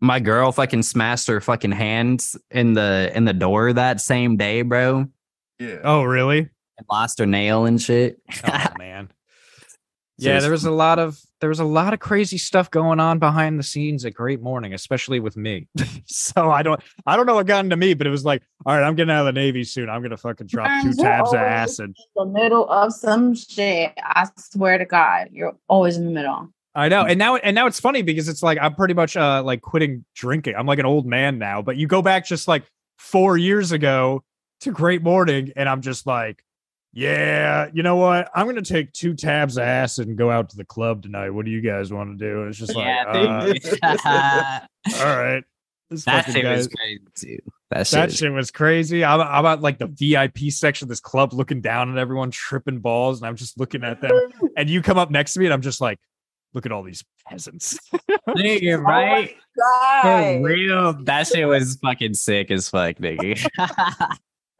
My 0.00 0.20
girl 0.20 0.52
fucking 0.52 0.82
smashed 0.82 1.28
her 1.28 1.40
fucking 1.40 1.72
hands 1.72 2.36
in 2.50 2.72
the 2.72 3.12
in 3.14 3.26
the 3.26 3.32
door 3.32 3.72
that 3.72 4.00
same 4.00 4.36
day, 4.36 4.62
bro. 4.62 5.06
Yeah. 5.58 5.80
oh 5.84 6.02
really? 6.02 6.38
And 6.78 6.86
lost 6.90 7.18
her 7.18 7.26
nail 7.26 7.66
and 7.66 7.80
shit. 7.80 8.20
Oh 8.48 8.66
man. 8.78 9.10
So 10.20 10.30
Yeah, 10.30 10.38
there 10.38 10.50
was 10.50 10.64
a 10.64 10.70
lot 10.70 11.00
of 11.00 11.20
there 11.40 11.48
was 11.48 11.58
a 11.58 11.64
lot 11.64 11.92
of 11.92 11.98
crazy 11.98 12.38
stuff 12.38 12.70
going 12.70 13.00
on 13.00 13.18
behind 13.18 13.58
the 13.58 13.64
scenes 13.64 14.04
at 14.04 14.14
Great 14.14 14.40
Morning, 14.40 14.72
especially 14.72 15.18
with 15.18 15.36
me. 15.36 15.66
so 16.06 16.50
I 16.50 16.62
don't 16.62 16.80
I 17.04 17.16
don't 17.16 17.26
know 17.26 17.34
what 17.34 17.46
got 17.46 17.64
into 17.64 17.76
me, 17.76 17.94
but 17.94 18.06
it 18.06 18.10
was 18.10 18.24
like, 18.24 18.42
all 18.64 18.76
right, 18.76 18.86
I'm 18.86 18.94
getting 18.94 19.10
out 19.10 19.26
of 19.26 19.34
the 19.34 19.40
Navy 19.40 19.64
soon. 19.64 19.90
I'm 19.90 20.02
gonna 20.02 20.16
fucking 20.16 20.46
drop 20.46 20.70
two 20.82 20.88
you're 20.88 20.96
tabs 20.96 21.32
of 21.32 21.40
acid. 21.40 21.86
in 21.86 21.94
the 22.14 22.26
middle 22.26 22.68
of 22.70 22.92
some 22.92 23.34
shit. 23.34 23.92
I 23.98 24.28
swear 24.38 24.78
to 24.78 24.84
God, 24.84 25.30
you're 25.32 25.56
always 25.68 25.96
in 25.96 26.04
the 26.04 26.12
middle. 26.12 26.48
I 26.76 26.88
know. 26.88 27.04
And 27.04 27.18
now 27.18 27.36
and 27.36 27.54
now 27.54 27.66
it's 27.66 27.80
funny 27.80 28.02
because 28.02 28.28
it's 28.28 28.42
like 28.42 28.58
I'm 28.60 28.76
pretty 28.76 28.94
much 28.94 29.16
uh 29.16 29.42
like 29.42 29.62
quitting 29.62 30.04
drinking. 30.14 30.54
I'm 30.56 30.66
like 30.66 30.78
an 30.78 30.86
old 30.86 31.06
man 31.06 31.38
now, 31.38 31.60
but 31.60 31.76
you 31.76 31.88
go 31.88 32.02
back 32.02 32.24
just 32.24 32.46
like 32.46 32.64
4 32.98 33.36
years 33.36 33.72
ago 33.72 34.22
to 34.60 34.70
Great 34.70 35.02
Morning 35.02 35.52
and 35.56 35.68
I'm 35.68 35.82
just 35.82 36.06
like 36.06 36.44
yeah, 36.94 37.68
you 37.72 37.82
know 37.82 37.96
what? 37.96 38.30
I'm 38.34 38.46
gonna 38.46 38.62
take 38.62 38.92
two 38.92 39.14
tabs 39.14 39.56
of 39.56 39.64
acid 39.64 40.08
and 40.08 40.16
go 40.16 40.30
out 40.30 40.50
to 40.50 40.56
the 40.56 40.64
club 40.64 41.02
tonight. 41.02 41.30
What 41.30 41.44
do 41.44 41.50
you 41.50 41.60
guys 41.60 41.92
want 41.92 42.18
to 42.18 42.24
do? 42.24 42.40
And 42.42 42.48
it's 42.50 42.58
just 42.58 42.74
like, 42.74 42.86
uh, 43.06 43.46
that 43.82 44.68
all 45.00 45.04
right, 45.16 45.42
this 45.90 46.04
fucking 46.04 46.34
shit 46.34 46.42
guy- 46.44 46.56
was 46.56 46.68
crazy 46.68 47.00
too. 47.16 47.38
That 47.70 47.86
shit. 47.86 47.92
that 47.96 48.04
was- 48.06 48.16
shit 48.16 48.32
was 48.32 48.50
crazy. 48.50 49.04
I'm, 49.04 49.20
I'm 49.20 49.44
at 49.46 49.60
like 49.60 49.78
the 49.78 49.86
VIP 49.88 50.50
section 50.52 50.84
of 50.86 50.88
this 50.88 51.00
club, 51.00 51.32
looking 51.32 51.60
down 51.60 51.90
at 51.90 51.98
everyone 51.98 52.30
tripping 52.30 52.78
balls, 52.78 53.20
and 53.20 53.26
I'm 53.26 53.36
just 53.36 53.58
looking 53.58 53.82
at 53.84 54.00
them. 54.00 54.12
And 54.56 54.70
you 54.70 54.82
come 54.82 54.98
up 54.98 55.10
next 55.10 55.34
to 55.34 55.40
me, 55.40 55.46
and 55.46 55.52
I'm 55.52 55.62
just 55.62 55.80
like, 55.80 55.98
look 56.52 56.64
at 56.64 56.70
all 56.70 56.84
these 56.84 57.02
peasants. 57.28 57.76
Nigga, 58.28 58.80
right? 58.80 59.34
God. 59.58 60.02
For 60.12 60.42
real, 60.42 60.92
that 61.04 61.26
shit 61.26 61.48
was 61.48 61.76
fucking 61.82 62.14
sick 62.14 62.52
as 62.52 62.68
fuck, 62.68 62.96
nigga. 62.98 63.44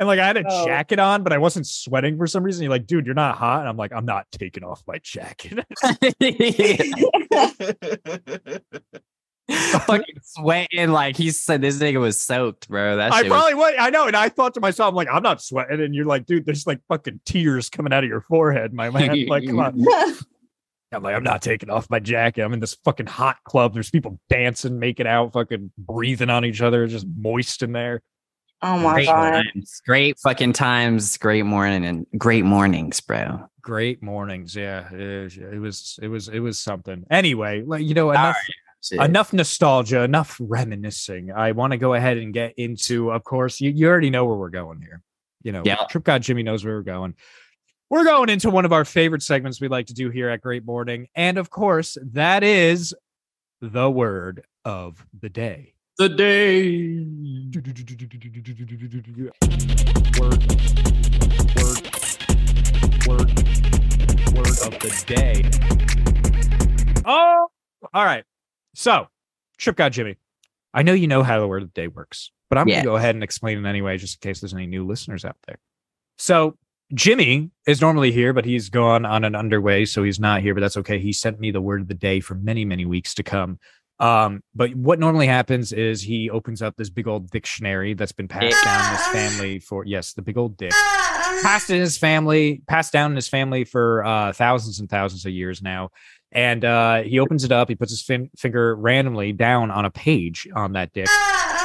And 0.01 0.09
like 0.09 0.19
I 0.19 0.27
had 0.27 0.37
a 0.37 0.45
Oh. 0.47 0.67
jacket 0.67 0.99
on, 0.99 1.23
but 1.23 1.33
I 1.33 1.39
wasn't 1.39 1.67
sweating 1.67 2.19
for 2.19 2.27
some 2.27 2.43
reason. 2.43 2.63
You're 2.65 2.71
like, 2.71 2.87
dude, 2.87 3.07
you're 3.07 3.15
not 3.15 3.37
hot. 3.37 3.61
And 3.61 3.69
I'm 3.69 3.77
like, 3.77 3.93
I'm 3.93 4.05
not 4.05 4.27
taking 4.33 4.65
off 4.65 4.83
my 4.87 4.99
jacket. 5.03 5.65
fucking 9.51 10.17
sweating 10.23 10.91
like 10.91 11.17
he 11.17 11.31
said 11.31 11.61
this 11.61 11.79
nigga 11.79 12.01
was 12.01 12.21
soaked, 12.21 12.69
bro. 12.69 12.97
That 12.97 13.13
I 13.13 13.23
shit 13.23 13.31
was 13.31 13.37
probably 13.37 13.55
was. 13.55 13.75
I 13.79 13.91
know. 13.91 14.07
And 14.07 14.17
I 14.17 14.29
thought 14.29 14.55
to 14.55 14.61
myself, 14.61 14.89
I'm 14.89 14.95
like, 14.95 15.09
I'm 15.11 15.23
not 15.23 15.43
sweating. 15.43 15.81
And 15.81 15.95
you're 15.95 16.07
like, 16.07 16.27
dude, 16.27 16.47
there's 16.47 16.67
like 16.67 16.81
fucking 16.89 17.21
tears 17.25 17.71
coming 17.71 17.93
out 17.93 18.05
of 18.05 18.11
your 18.11 18.23
forehead, 18.23 18.73
my 18.73 18.91
man. 18.91 19.27
Like, 19.27 19.47
come 19.47 19.61
on. 19.61 19.85
I'm 20.93 21.03
like, 21.03 21.17
I'm 21.17 21.25
not 21.25 21.43
taking 21.43 21.71
off 21.71 21.91
my 21.91 21.99
jacket. 21.99 22.43
I'm 22.43 22.53
in 22.53 22.61
this 22.61 22.77
fucking 22.85 23.07
hot 23.07 23.39
club. 23.45 23.75
There's 23.75 23.91
people 23.91 24.21
dancing, 24.29 24.79
making 24.79 25.09
out, 25.09 25.33
fucking 25.33 25.73
breathing 25.77 26.31
on 26.31 26.45
each 26.45 26.61
other, 26.61 26.87
just 26.87 27.07
moist 27.19 27.65
in 27.65 27.73
there. 27.73 28.01
Oh 28.63 28.79
my 28.79 28.95
great 28.95 29.07
God. 29.07 29.45
times. 29.55 29.83
Great 29.87 30.19
fucking 30.19 30.53
times, 30.53 31.17
great 31.19 31.45
morning 31.45 31.85
and 31.85 32.07
great 32.19 32.45
mornings, 32.45 33.01
bro. 33.01 33.49
Great 33.61 34.03
mornings. 34.03 34.55
Yeah. 34.55 34.89
It, 34.93 35.37
it 35.37 35.59
was, 35.59 35.99
it 36.03 36.09
was, 36.09 36.29
it 36.29 36.41
was 36.41 36.59
something. 36.59 37.05
Anyway, 37.11 37.63
like, 37.63 37.83
you 37.83 37.95
know, 37.95 38.11
enough, 38.11 38.37
Shit. 38.83 39.01
enough 39.01 39.33
nostalgia, 39.33 40.03
enough 40.03 40.37
reminiscing. 40.41 41.33
I 41.33 41.53
want 41.53 41.73
to 41.73 41.79
go 41.79 41.95
ahead 41.95 42.19
and 42.19 42.33
get 42.33 42.55
into, 42.57 43.11
of 43.11 43.25
course, 43.25 43.61
you, 43.61 43.71
you 43.71 43.89
already 43.89 44.11
know 44.11 44.25
where 44.27 44.37
we're 44.37 44.51
going 44.51 44.81
here. 44.81 45.03
You 45.43 45.53
know, 45.53 45.63
Yeah. 45.65 45.77
Trip 45.91 46.05
God 46.05 46.23
Jimmy 46.23 46.43
knows 46.43 46.65
where 46.65 46.75
we're 46.75 46.83
going. 46.83 47.15
We're 47.91 48.05
going 48.05 48.31
into 48.31 48.51
one 48.51 48.65
of 48.65 48.73
our 48.73 48.85
favorite 48.85 49.23
segments 49.23 49.61
we 49.61 49.69
like 49.69 49.87
to 49.87 49.95
do 49.95 50.11
here 50.11 50.31
at 50.31 50.41
Great 50.41 50.65
Morning. 50.65 51.07
And 51.15 51.37
of 51.39 51.51
course, 51.51 51.99
that 52.13 52.43
is 52.43 52.95
the 53.61 53.91
word 53.91 54.45
of 54.65 55.05
the 55.21 55.29
day. 55.29 55.74
The 55.97 56.09
day. 56.09 56.99
Word, 60.19 60.43
word, 61.55 61.81
word, 63.07 63.31
word 64.35 64.59
of 64.65 64.75
the 64.81 65.05
day. 65.07 65.45
Oh, 67.05 67.49
all 67.93 68.05
right. 68.05 68.25
So, 68.75 69.07
Trip 69.59 69.77
God 69.77 69.93
Jimmy, 69.93 70.17
I 70.73 70.83
know 70.83 70.93
you 70.95 71.07
know 71.07 71.23
how 71.23 71.39
the 71.39 71.47
word 71.47 71.63
of 71.63 71.73
the 71.73 71.81
day 71.81 71.89
works, 71.89 72.33
but 72.49 72.59
I'm 72.59 72.67
Yeah. 72.69 72.77
going 72.77 72.85
to 72.85 72.91
go 72.91 72.97
ahead 72.97 73.15
and 73.15 73.23
explain 73.23 73.65
it 73.65 73.69
anyway, 73.69 73.97
just 73.99 74.17
in 74.17 74.29
case 74.29 74.41
there's 74.41 74.55
any 74.55 74.67
new 74.67 74.85
listeners 74.87 75.25
out 75.25 75.37
there. 75.47 75.59
So, 76.19 76.57
Jimmy 76.93 77.51
is 77.67 77.81
normally 77.81 78.13
here, 78.13 78.33
but 78.33 78.45
he's 78.45 78.69
gone 78.69 79.05
on 79.07 79.25
an 79.25 79.35
underway, 79.35 79.85
so 79.85 80.03
he's 80.03 80.21
not 80.21 80.43
here, 80.43 80.55
but 80.55 80.61
that's 80.61 80.77
okay. 80.79 80.99
He 80.99 81.13
sent 81.13 81.41
me 81.41 81.51
the 81.51 81.61
word 81.61 81.81
of 81.81 81.89
the 81.89 81.95
day 81.95 82.21
for 82.21 82.35
many, 82.35 82.65
many 82.65 82.85
weeks 82.85 83.15
to 83.15 83.23
come. 83.23 83.59
Um, 84.01 84.43
but 84.55 84.75
what 84.75 84.99
normally 84.99 85.27
happens 85.27 85.73
is 85.73 86.03
he 86.03 86.29
opens 86.29 86.63
up 86.63 86.75
this 86.77 86.91
big 86.91 87.07
old 87.07 87.31
dictionary 87.31 87.95
that's 87.95 88.13
been 88.13 88.29
passed 88.29 88.65
down 88.65 88.85
in 88.85 88.97
his 88.97 89.07
family 89.07 89.59
for 89.61 89.85
yes, 89.85 90.15
the 90.15 90.23
big 90.23 90.37
old 90.37 90.57
dick 90.57 90.73
passed 91.43 91.71
in 91.71 91.81
his 91.81 91.99
family, 91.99 92.63
passed 92.67 92.93
down 92.93 93.11
in 93.11 93.17
his 93.17 93.29
family 93.29 93.65
for 93.65 94.05
uh, 94.05 94.33
thousands 94.33 94.81
and 94.81 94.89
thousands 94.89 95.27
of 95.27 95.33
years 95.33 95.63
now. 95.63 95.91
And 96.33 96.65
uh, 96.65 97.03
he 97.03 97.19
opens 97.21 97.45
it 97.45 97.53
up. 97.53 97.69
He 97.69 97.75
puts 97.75 97.93
his 97.93 98.03
fin- 98.03 98.31
finger 98.37 98.75
randomly 98.75 99.33
down 99.33 99.71
on 99.71 99.85
a 99.85 99.91
page 99.91 100.49
on 100.55 100.73
that 100.73 100.93
dick. 100.93 101.09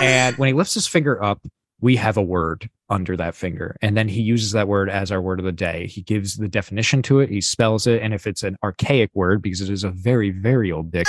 And 0.01 0.37
when 0.37 0.47
he 0.47 0.53
lifts 0.53 0.75
his 0.75 0.85
finger 0.87 1.21
up, 1.23 1.41
we 1.81 1.95
have 1.95 2.17
a 2.17 2.21
word 2.21 2.69
under 2.89 3.15
that 3.17 3.35
finger. 3.35 3.75
And 3.81 3.95
then 3.95 4.07
he 4.07 4.21
uses 4.21 4.51
that 4.51 4.67
word 4.67 4.89
as 4.89 5.11
our 5.11 5.21
word 5.21 5.39
of 5.39 5.45
the 5.45 5.51
day. 5.51 5.87
He 5.87 6.01
gives 6.01 6.35
the 6.35 6.49
definition 6.49 7.01
to 7.03 7.19
it, 7.19 7.29
he 7.29 7.41
spells 7.41 7.87
it. 7.87 8.01
And 8.01 8.13
if 8.13 8.27
it's 8.27 8.43
an 8.43 8.57
archaic 8.63 9.11
word, 9.13 9.41
because 9.41 9.61
it 9.61 9.69
is 9.69 9.83
a 9.83 9.89
very, 9.89 10.29
very 10.29 10.71
old 10.71 10.91
dick, 10.91 11.07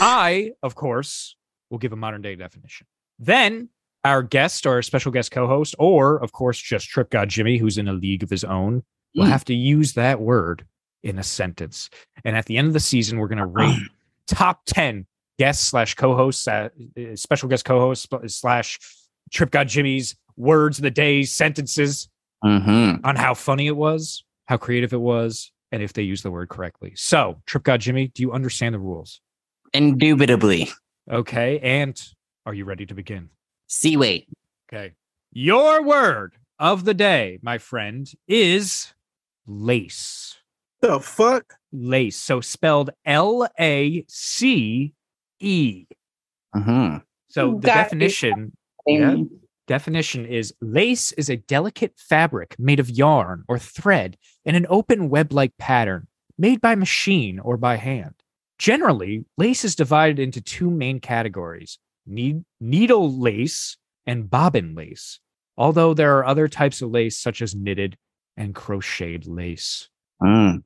I, 0.00 0.52
of 0.62 0.74
course, 0.74 1.36
will 1.70 1.78
give 1.78 1.92
a 1.92 1.96
modern 1.96 2.22
day 2.22 2.36
definition. 2.36 2.86
Then 3.18 3.68
our 4.04 4.22
guest 4.22 4.64
or 4.66 4.74
our 4.74 4.82
special 4.82 5.10
guest 5.12 5.30
co 5.30 5.46
host, 5.46 5.74
or 5.78 6.22
of 6.22 6.32
course, 6.32 6.58
just 6.60 6.88
Trip 6.88 7.10
God 7.10 7.28
Jimmy, 7.28 7.58
who's 7.58 7.78
in 7.78 7.88
a 7.88 7.92
league 7.92 8.22
of 8.22 8.30
his 8.30 8.44
own, 8.44 8.82
will 9.14 9.24
Mm. 9.26 9.30
have 9.30 9.44
to 9.46 9.54
use 9.54 9.94
that 9.94 10.20
word 10.20 10.64
in 11.02 11.18
a 11.18 11.22
sentence. 11.22 11.90
And 12.24 12.36
at 12.36 12.46
the 12.46 12.56
end 12.56 12.68
of 12.68 12.72
the 12.74 12.80
season, 12.80 13.18
we're 13.18 13.28
going 13.28 13.38
to 13.38 13.46
rate 13.46 13.78
top 14.26 14.62
10 14.66 15.06
guests 15.38 15.66
slash 15.68 15.94
co-hosts, 15.94 16.46
uh, 16.48 16.68
uh, 16.98 17.16
special 17.16 17.48
guest 17.48 17.64
co-hosts 17.64 18.06
slash 18.28 18.78
Trip 19.32 19.50
God 19.50 19.68
Jimmy's 19.68 20.16
words 20.36 20.78
of 20.78 20.82
the 20.82 20.90
day, 20.90 21.22
sentences 21.24 22.08
Mm-hmm. 22.44 23.04
on 23.04 23.16
how 23.16 23.34
funny 23.34 23.66
it 23.66 23.76
was, 23.76 24.24
how 24.46 24.56
creative 24.56 24.92
it 24.92 25.00
was, 25.00 25.50
and 25.72 25.82
if 25.82 25.92
they 25.92 26.02
use 26.02 26.22
the 26.22 26.30
word 26.30 26.48
correctly. 26.48 26.92
So, 26.94 27.42
Trip 27.46 27.64
God 27.64 27.80
Jimmy, 27.80 28.12
do 28.14 28.22
you 28.22 28.30
understand 28.32 28.76
the 28.76 28.78
rules? 28.78 29.20
Indubitably. 29.72 30.70
Okay. 31.10 31.58
And 31.60 32.00
are 32.46 32.54
you 32.54 32.64
ready 32.64 32.86
to 32.86 32.94
begin? 32.94 33.30
See, 33.66 33.96
wait. 33.96 34.28
Okay. 34.72 34.92
Your 35.32 35.82
word 35.82 36.34
of 36.58 36.84
the 36.84 36.94
day, 36.94 37.38
my 37.42 37.58
friend, 37.58 38.10
is 38.26 38.92
lace. 39.46 40.36
The 40.80 41.00
fuck? 41.00 41.54
Lace. 41.72 42.16
So 42.16 42.40
spelled 42.40 42.90
L 43.04 43.48
A 43.58 44.04
C 44.08 44.94
E. 45.40 45.86
Mm-hmm. 46.54 46.98
So 47.28 47.50
You 47.50 47.60
the 47.60 47.66
got 47.66 47.74
definition 47.74 48.52
Yeah. 48.86 49.16
definition 49.66 50.24
is 50.24 50.54
lace 50.62 51.12
is 51.12 51.28
a 51.28 51.36
delicate 51.36 51.92
fabric 51.96 52.56
made 52.58 52.80
of 52.80 52.88
yarn 52.88 53.44
or 53.48 53.58
thread 53.58 54.16
in 54.44 54.54
an 54.54 54.66
open 54.70 55.10
web-like 55.10 55.52
pattern 55.58 56.06
made 56.38 56.60
by 56.60 56.74
machine 56.74 57.38
or 57.38 57.56
by 57.58 57.76
hand. 57.76 58.14
Generally, 58.58 59.24
lace 59.36 59.64
is 59.64 59.76
divided 59.76 60.18
into 60.18 60.40
two 60.40 60.70
main 60.70 61.00
categories: 61.00 61.78
needle 62.06 63.12
lace 63.12 63.76
and 64.06 64.28
bobbin 64.28 64.74
lace. 64.74 65.20
Although 65.56 65.94
there 65.94 66.16
are 66.18 66.24
other 66.24 66.48
types 66.48 66.82
of 66.82 66.90
lace 66.90 67.18
such 67.18 67.42
as 67.42 67.54
knitted 67.54 67.96
and 68.36 68.54
crocheted 68.54 69.26
lace. 69.26 69.88
Mm. 70.22 70.62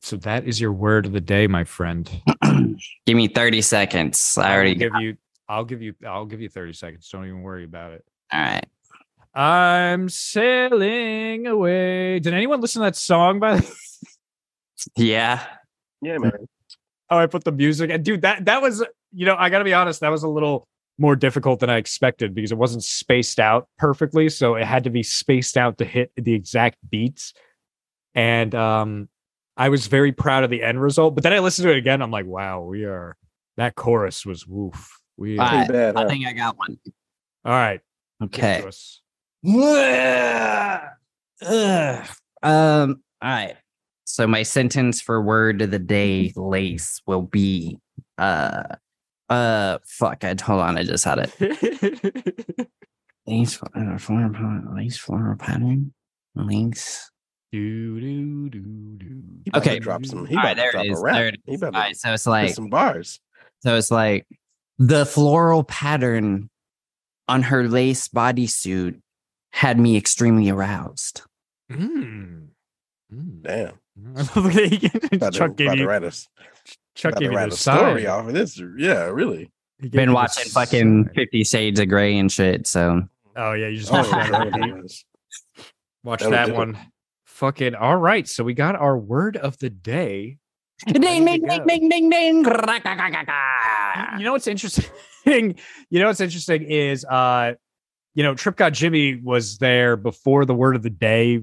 So 0.00 0.16
that 0.18 0.44
is 0.46 0.60
your 0.60 0.72
word 0.72 1.06
of 1.06 1.12
the 1.12 1.20
day, 1.20 1.48
my 1.48 1.64
friend. 1.64 2.08
Give 3.06 3.16
me 3.16 3.26
30 3.26 3.60
seconds. 3.62 4.38
I 4.38 4.46
I'll 4.46 4.54
already 4.54 4.74
give 4.76 4.92
got 4.92 5.02
you 5.02 5.16
I'll 5.48 5.64
give 5.64 5.82
you 5.82 5.94
I'll 6.06 6.26
give 6.26 6.40
you 6.40 6.48
30 6.48 6.72
seconds. 6.74 7.08
Don't 7.08 7.24
even 7.24 7.42
worry 7.42 7.64
about 7.64 7.92
it. 7.92 8.04
All 8.32 8.40
right. 8.40 8.66
I'm 9.34 10.08
sailing 10.08 11.46
away. 11.46 12.20
Did 12.20 12.34
anyone 12.34 12.60
listen 12.60 12.82
to 12.82 12.86
that 12.86 12.96
song 12.96 13.40
by 13.40 13.56
the 13.56 13.76
Yeah. 14.96 15.44
Yeah, 16.02 16.18
man. 16.18 16.46
Oh, 17.10 17.18
I 17.18 17.26
put 17.26 17.44
the 17.44 17.52
music 17.52 17.90
and 17.90 18.04
dude, 18.04 18.22
that 18.22 18.44
that 18.46 18.62
was 18.62 18.84
you 19.12 19.26
know, 19.26 19.36
I 19.38 19.48
gotta 19.50 19.64
be 19.64 19.74
honest, 19.74 20.00
that 20.00 20.10
was 20.10 20.22
a 20.22 20.28
little 20.28 20.66
more 20.98 21.16
difficult 21.16 21.60
than 21.60 21.70
I 21.70 21.76
expected 21.76 22.34
because 22.34 22.52
it 22.52 22.58
wasn't 22.58 22.82
spaced 22.82 23.38
out 23.38 23.68
perfectly. 23.78 24.28
So 24.28 24.54
it 24.54 24.64
had 24.64 24.84
to 24.84 24.90
be 24.90 25.02
spaced 25.02 25.56
out 25.56 25.78
to 25.78 25.84
hit 25.84 26.10
the 26.16 26.34
exact 26.34 26.78
beats. 26.88 27.32
And 28.14 28.54
um 28.54 29.08
I 29.56 29.68
was 29.70 29.86
very 29.86 30.12
proud 30.12 30.44
of 30.44 30.50
the 30.50 30.62
end 30.62 30.80
result. 30.80 31.14
But 31.14 31.24
then 31.24 31.32
I 31.32 31.38
listened 31.38 31.64
to 31.64 31.72
it 31.72 31.78
again. 31.78 32.02
I'm 32.02 32.10
like, 32.10 32.26
wow, 32.26 32.62
we 32.62 32.84
are 32.84 33.16
that 33.56 33.74
chorus 33.74 34.26
was 34.26 34.46
woof. 34.46 35.00
We 35.16 35.38
All 35.38 35.46
all 35.46 35.52
right. 35.52 35.66
Pretty 35.66 35.72
bad. 35.72 35.96
I 35.96 36.08
think 36.08 36.26
I 36.26 36.32
got 36.32 36.58
one. 36.58 36.78
All 37.44 37.52
right. 37.52 37.80
Okay. 38.22 38.62
Ugh. 41.42 42.06
Um, 42.42 43.02
all 43.22 43.30
right. 43.30 43.56
So 44.16 44.26
my 44.26 44.44
sentence 44.44 45.02
for 45.02 45.20
word 45.20 45.60
of 45.60 45.70
the 45.70 45.78
day 45.78 46.32
lace 46.36 47.02
will 47.06 47.20
be 47.20 47.76
uh 48.16 48.62
uh 49.28 49.76
fuck 49.84 50.24
I 50.24 50.34
hold 50.42 50.62
on, 50.62 50.78
I 50.78 50.84
just 50.84 51.04
had 51.04 51.18
it. 51.38 52.68
Lace 53.26 53.60
uh, 53.62 53.98
floral 53.98 54.30
pattern 54.32 54.74
lace 54.74 54.96
floral 54.96 55.36
pattern. 55.36 55.92
Lace. 56.34 57.10
do, 57.52 58.00
do, 58.00 58.48
do, 58.48 58.60
do. 58.96 59.22
He 59.44 59.50
about 59.50 59.64
to 59.64 59.70
Okay. 59.70 59.78
drop 59.80 60.06
some. 60.06 60.24
He 60.24 60.34
All 60.36 60.40
about 60.40 60.48
right, 60.48 60.54
to 60.54 60.60
there 60.62 60.72
drop 60.72 60.84
it 60.86 60.88
a 60.88 60.92
is. 60.92 61.02
rap. 61.02 61.14
There 61.16 61.26
it 61.28 61.40
He 61.44 61.52
is. 61.52 61.60
about 61.60 61.74
All 61.74 61.80
to 61.82 61.86
right, 61.88 61.96
so 61.98 62.12
it's 62.14 62.24
put 62.24 62.30
like 62.30 62.54
some 62.54 62.70
bars. 62.70 63.20
so 63.60 63.76
it's 63.76 63.90
like 63.90 64.26
the 64.78 65.04
floral 65.04 65.62
pattern 65.62 66.48
on 67.28 67.42
her 67.42 67.68
lace 67.68 68.08
bodysuit 68.08 68.98
had 69.52 69.78
me 69.78 69.94
extremely 69.98 70.48
aroused. 70.48 71.20
Mm. 71.70 72.46
Mm. 73.12 73.42
Damn. 73.42 73.72
Chuck 75.32 75.56
gave 75.56 75.74
you 75.74 75.88
write 75.88 76.04
us. 76.04 76.28
Chuck 76.94 77.16
gave 77.16 77.32
you 77.32 77.38
the 77.38 77.46
a 77.46 77.50
story 77.50 78.02
sign. 78.04 78.06
off 78.06 78.26
of 78.26 78.34
this. 78.34 78.60
Yeah, 78.78 79.04
really. 79.04 79.50
Been 79.80 79.90
you 79.92 80.06
the 80.06 80.12
watching 80.12 80.50
fucking 80.50 81.04
sign. 81.04 81.14
Fifty 81.14 81.44
Shades 81.44 81.80
of 81.80 81.88
Grey 81.88 82.18
and 82.18 82.30
shit, 82.30 82.66
so 82.66 83.02
Oh 83.36 83.52
yeah, 83.52 83.68
you 83.68 83.78
just 83.78 83.92
Oh, 83.92 83.96
watch 83.96 84.10
that 84.10 84.30
yeah, 84.30 84.50
that 84.50 85.02
Watch 86.04 86.20
That'll 86.20 86.32
that 86.32 86.46
do 86.46 86.52
it. 86.52 86.56
one. 86.56 86.78
Fucking 87.24 87.74
all 87.74 87.96
right. 87.96 88.26
So 88.26 88.44
we 88.44 88.54
got 88.54 88.76
our 88.76 88.96
word 88.96 89.36
of 89.36 89.58
the 89.58 89.68
day. 89.70 90.38
ding 90.86 91.00
ding 91.02 91.24
ding 91.24 91.66
ding 91.66 91.88
ding 91.88 92.08
ding. 92.10 92.44
You 92.44 94.24
know 94.24 94.32
what's 94.32 94.46
interesting? 94.46 94.84
you 95.26 95.54
know 96.00 96.06
what's 96.06 96.20
interesting 96.20 96.62
is 96.62 97.04
uh 97.04 97.54
you 98.14 98.22
know, 98.22 98.34
Trip 98.34 98.56
God 98.56 98.72
Jimmy 98.72 99.16
was 99.16 99.58
there 99.58 99.96
before 99.96 100.46
the 100.46 100.54
word 100.54 100.74
of 100.74 100.82
the 100.82 100.88
day 100.88 101.42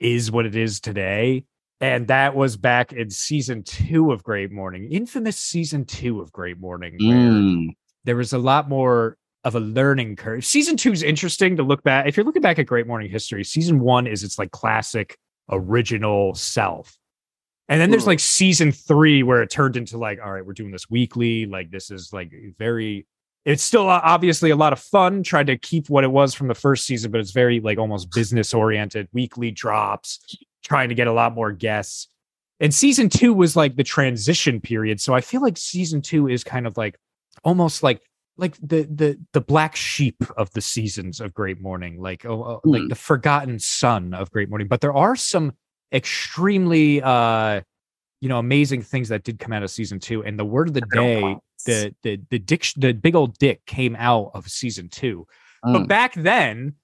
is 0.00 0.30
what 0.32 0.46
it 0.46 0.56
is 0.56 0.80
today. 0.80 1.44
And 1.84 2.06
that 2.08 2.34
was 2.34 2.56
back 2.56 2.94
in 2.94 3.10
season 3.10 3.62
two 3.62 4.10
of 4.10 4.22
Great 4.22 4.50
Morning, 4.50 4.90
infamous 4.90 5.36
season 5.36 5.84
two 5.84 6.22
of 6.22 6.32
Great 6.32 6.58
Morning, 6.58 6.94
where 6.98 7.18
Mm. 7.28 7.68
there 8.04 8.16
was 8.16 8.32
a 8.32 8.38
lot 8.38 8.70
more 8.70 9.18
of 9.44 9.54
a 9.54 9.60
learning 9.60 10.16
curve. 10.16 10.46
Season 10.46 10.78
two 10.78 10.92
is 10.92 11.02
interesting 11.02 11.56
to 11.56 11.62
look 11.62 11.82
back. 11.82 12.06
If 12.08 12.16
you're 12.16 12.24
looking 12.24 12.40
back 12.40 12.58
at 12.58 12.64
Great 12.64 12.86
Morning 12.86 13.10
history, 13.10 13.44
season 13.44 13.80
one 13.80 14.06
is 14.06 14.24
its 14.24 14.38
like 14.38 14.50
classic 14.50 15.18
original 15.50 16.34
self. 16.34 16.96
And 17.68 17.78
then 17.82 17.90
there's 17.90 18.04
Hmm. 18.04 18.10
like 18.10 18.20
season 18.20 18.72
three 18.72 19.22
where 19.22 19.42
it 19.42 19.50
turned 19.50 19.76
into 19.76 19.98
like, 19.98 20.18
all 20.24 20.32
right, 20.32 20.44
we're 20.46 20.54
doing 20.54 20.70
this 20.70 20.88
weekly. 20.88 21.44
Like 21.44 21.70
this 21.70 21.90
is 21.90 22.14
like 22.14 22.32
very, 22.58 23.06
it's 23.44 23.62
still 23.62 23.90
uh, 23.90 24.00
obviously 24.02 24.48
a 24.48 24.56
lot 24.56 24.72
of 24.72 24.80
fun. 24.80 25.22
Tried 25.22 25.48
to 25.48 25.58
keep 25.58 25.90
what 25.90 26.02
it 26.02 26.10
was 26.10 26.32
from 26.32 26.48
the 26.48 26.54
first 26.54 26.86
season, 26.86 27.10
but 27.10 27.20
it's 27.20 27.32
very 27.32 27.60
like 27.60 27.76
almost 27.76 28.10
business 28.10 28.54
oriented, 28.54 29.06
weekly 29.12 29.50
drops, 29.50 30.18
trying 30.64 30.88
to 30.88 30.94
get 30.94 31.06
a 31.06 31.12
lot 31.12 31.34
more 31.34 31.52
guests. 31.52 32.08
And 32.60 32.72
season 32.74 33.08
two 33.08 33.34
was 33.34 33.56
like 33.56 33.76
the 33.76 33.84
transition 33.84 34.60
period. 34.60 35.00
So 35.00 35.14
I 35.14 35.20
feel 35.20 35.42
like 35.42 35.56
season 35.58 36.00
two 36.02 36.28
is 36.28 36.42
kind 36.44 36.66
of 36.66 36.76
like 36.76 36.96
almost 37.42 37.82
like 37.82 38.02
like 38.36 38.56
the 38.56 38.82
the 38.92 39.18
the 39.32 39.40
black 39.40 39.76
sheep 39.76 40.16
of 40.36 40.50
the 40.52 40.60
seasons 40.60 41.20
of 41.20 41.34
Great 41.34 41.60
Morning, 41.60 42.00
like 42.00 42.24
oh, 42.24 42.60
oh, 42.64 42.68
like 42.68 42.82
Hmm. 42.82 42.88
the 42.88 42.94
forgotten 42.94 43.58
son 43.58 44.14
of 44.14 44.30
Great 44.30 44.48
Morning. 44.48 44.68
But 44.68 44.80
there 44.80 44.94
are 44.94 45.16
some 45.16 45.52
extremely 45.92 47.00
uh 47.02 47.60
you 48.20 48.28
know 48.28 48.38
amazing 48.38 48.82
things 48.82 49.08
that 49.10 49.24
did 49.24 49.38
come 49.38 49.52
out 49.52 49.62
of 49.62 49.70
season 49.70 49.98
two. 49.98 50.24
And 50.24 50.38
the 50.38 50.44
word 50.44 50.68
of 50.68 50.74
the 50.74 50.80
day, 50.82 51.36
the 51.66 51.94
the 52.02 52.20
the 52.30 52.38
dick 52.38 52.66
the 52.76 52.92
big 52.92 53.14
old 53.14 53.36
dick 53.38 53.64
came 53.66 53.96
out 53.96 54.30
of 54.34 54.48
season 54.48 54.88
two. 54.88 55.26
But 55.62 55.82
Mm. 55.82 55.88
back 55.88 56.14
then, 56.14 56.74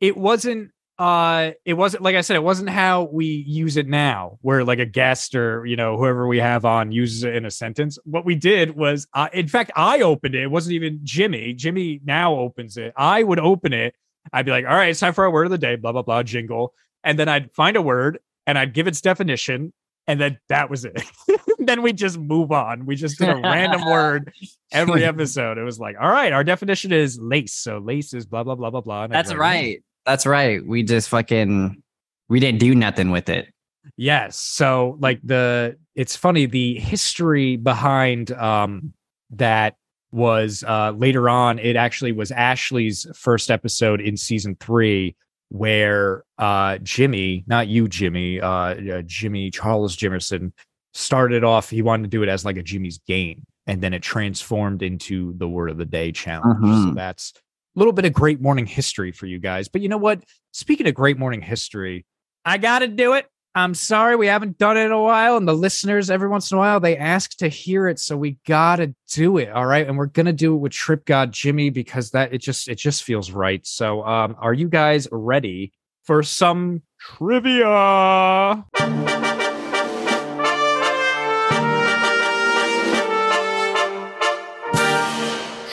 it 0.00 0.16
wasn't 0.16 0.70
uh 1.02 1.50
it 1.64 1.74
wasn't 1.74 2.04
like 2.04 2.14
I 2.14 2.20
said, 2.20 2.36
it 2.36 2.44
wasn't 2.44 2.70
how 2.70 3.08
we 3.10 3.26
use 3.26 3.76
it 3.76 3.88
now, 3.88 4.38
where 4.42 4.64
like 4.64 4.78
a 4.78 4.86
guest 4.86 5.34
or 5.34 5.66
you 5.66 5.74
know, 5.74 5.96
whoever 5.96 6.28
we 6.28 6.38
have 6.38 6.64
on 6.64 6.92
uses 6.92 7.24
it 7.24 7.34
in 7.34 7.44
a 7.44 7.50
sentence. 7.50 7.98
What 8.04 8.24
we 8.24 8.36
did 8.36 8.76
was 8.76 9.08
uh, 9.12 9.28
in 9.32 9.48
fact 9.48 9.72
I 9.74 10.02
opened 10.02 10.36
it. 10.36 10.42
It 10.44 10.50
wasn't 10.50 10.74
even 10.74 11.00
Jimmy. 11.02 11.54
Jimmy 11.54 12.00
now 12.04 12.36
opens 12.36 12.76
it. 12.76 12.92
I 12.96 13.24
would 13.24 13.40
open 13.40 13.72
it. 13.72 13.96
I'd 14.32 14.44
be 14.44 14.52
like, 14.52 14.64
all 14.64 14.76
right, 14.76 14.90
it's 14.90 15.00
time 15.00 15.12
for 15.12 15.24
our 15.24 15.30
word 15.32 15.46
of 15.46 15.50
the 15.50 15.58
day, 15.58 15.74
blah, 15.74 15.90
blah, 15.90 16.02
blah, 16.02 16.22
jingle. 16.22 16.72
And 17.02 17.18
then 17.18 17.28
I'd 17.28 17.52
find 17.52 17.76
a 17.76 17.82
word 17.82 18.20
and 18.46 18.56
I'd 18.56 18.72
give 18.72 18.86
its 18.86 19.00
definition. 19.00 19.72
And 20.06 20.20
then 20.20 20.38
that 20.50 20.70
was 20.70 20.84
it. 20.84 21.02
then 21.58 21.82
we 21.82 21.92
just 21.92 22.16
move 22.16 22.52
on. 22.52 22.86
We 22.86 22.94
just 22.94 23.18
did 23.18 23.28
a 23.28 23.36
random 23.36 23.84
word 23.86 24.32
every 24.70 25.04
episode. 25.12 25.58
It 25.58 25.64
was 25.64 25.80
like, 25.80 25.96
all 26.00 26.10
right, 26.10 26.32
our 26.32 26.44
definition 26.44 26.92
is 26.92 27.18
lace. 27.20 27.54
So 27.54 27.78
lace 27.78 28.14
is 28.14 28.24
blah 28.24 28.44
blah 28.44 28.54
blah 28.54 28.70
blah 28.70 28.80
blah. 28.82 29.08
That's 29.08 29.34
right. 29.34 29.82
That's 30.04 30.26
right. 30.26 30.64
We 30.66 30.82
just 30.82 31.08
fucking 31.08 31.82
we 32.28 32.40
didn't 32.40 32.60
do 32.60 32.74
nothing 32.74 33.10
with 33.10 33.28
it. 33.28 33.48
Yes. 33.96 34.36
So 34.36 34.96
like 35.00 35.20
the 35.22 35.76
it's 35.94 36.16
funny 36.16 36.46
the 36.46 36.74
history 36.78 37.56
behind 37.56 38.32
um 38.32 38.92
that 39.30 39.76
was 40.10 40.62
uh 40.66 40.92
later 40.92 41.28
on 41.28 41.58
it 41.58 41.76
actually 41.76 42.12
was 42.12 42.30
Ashley's 42.30 43.06
first 43.14 43.50
episode 43.50 44.00
in 44.00 44.16
season 44.16 44.56
3 44.60 45.14
where 45.48 46.24
uh 46.38 46.78
Jimmy, 46.78 47.44
not 47.46 47.68
you 47.68 47.88
Jimmy, 47.88 48.40
uh, 48.40 48.48
uh 48.48 49.02
Jimmy 49.02 49.50
Charles 49.50 49.96
Jimerson 49.96 50.52
started 50.94 51.44
off 51.44 51.70
he 51.70 51.82
wanted 51.82 52.02
to 52.04 52.08
do 52.08 52.22
it 52.22 52.28
as 52.28 52.44
like 52.44 52.56
a 52.56 52.62
Jimmy's 52.62 52.98
game 53.06 53.44
and 53.66 53.80
then 53.82 53.94
it 53.94 54.02
transformed 54.02 54.82
into 54.82 55.32
the 55.38 55.48
word 55.48 55.70
of 55.70 55.76
the 55.78 55.84
day 55.86 56.12
challenge. 56.12 56.58
So 56.60 56.66
Mhm. 56.90 56.94
that's 56.94 57.32
little 57.74 57.92
bit 57.92 58.04
of 58.04 58.12
great 58.12 58.40
morning 58.40 58.66
history 58.66 59.12
for 59.12 59.26
you 59.26 59.38
guys. 59.38 59.68
But 59.68 59.80
you 59.80 59.88
know 59.88 59.98
what? 59.98 60.22
Speaking 60.52 60.86
of 60.86 60.94
great 60.94 61.18
morning 61.18 61.40
history, 61.40 62.06
I 62.44 62.58
got 62.58 62.80
to 62.80 62.88
do 62.88 63.14
it. 63.14 63.26
I'm 63.54 63.74
sorry 63.74 64.16
we 64.16 64.28
haven't 64.28 64.56
done 64.56 64.78
it 64.78 64.86
in 64.86 64.92
a 64.92 65.00
while. 65.00 65.36
And 65.36 65.46
the 65.46 65.52
listeners, 65.52 66.08
every 66.08 66.28
once 66.28 66.50
in 66.50 66.56
a 66.56 66.58
while, 66.58 66.80
they 66.80 66.96
ask 66.96 67.36
to 67.38 67.48
hear 67.48 67.86
it. 67.86 67.98
So 67.98 68.16
we 68.16 68.38
got 68.46 68.76
to 68.76 68.94
do 69.10 69.36
it. 69.36 69.50
All 69.50 69.66
right. 69.66 69.86
And 69.86 69.98
we're 69.98 70.06
going 70.06 70.26
to 70.26 70.32
do 70.32 70.54
it 70.54 70.58
with 70.58 70.72
Trip 70.72 71.04
God 71.04 71.32
Jimmy 71.32 71.68
because 71.68 72.12
that 72.12 72.32
it 72.32 72.38
just, 72.38 72.68
it 72.68 72.76
just 72.76 73.04
feels 73.04 73.30
right. 73.30 73.64
So, 73.66 74.04
um, 74.06 74.36
are 74.38 74.54
you 74.54 74.68
guys 74.68 75.06
ready 75.12 75.72
for 76.04 76.22
some 76.22 76.82
trivia? 76.98 78.64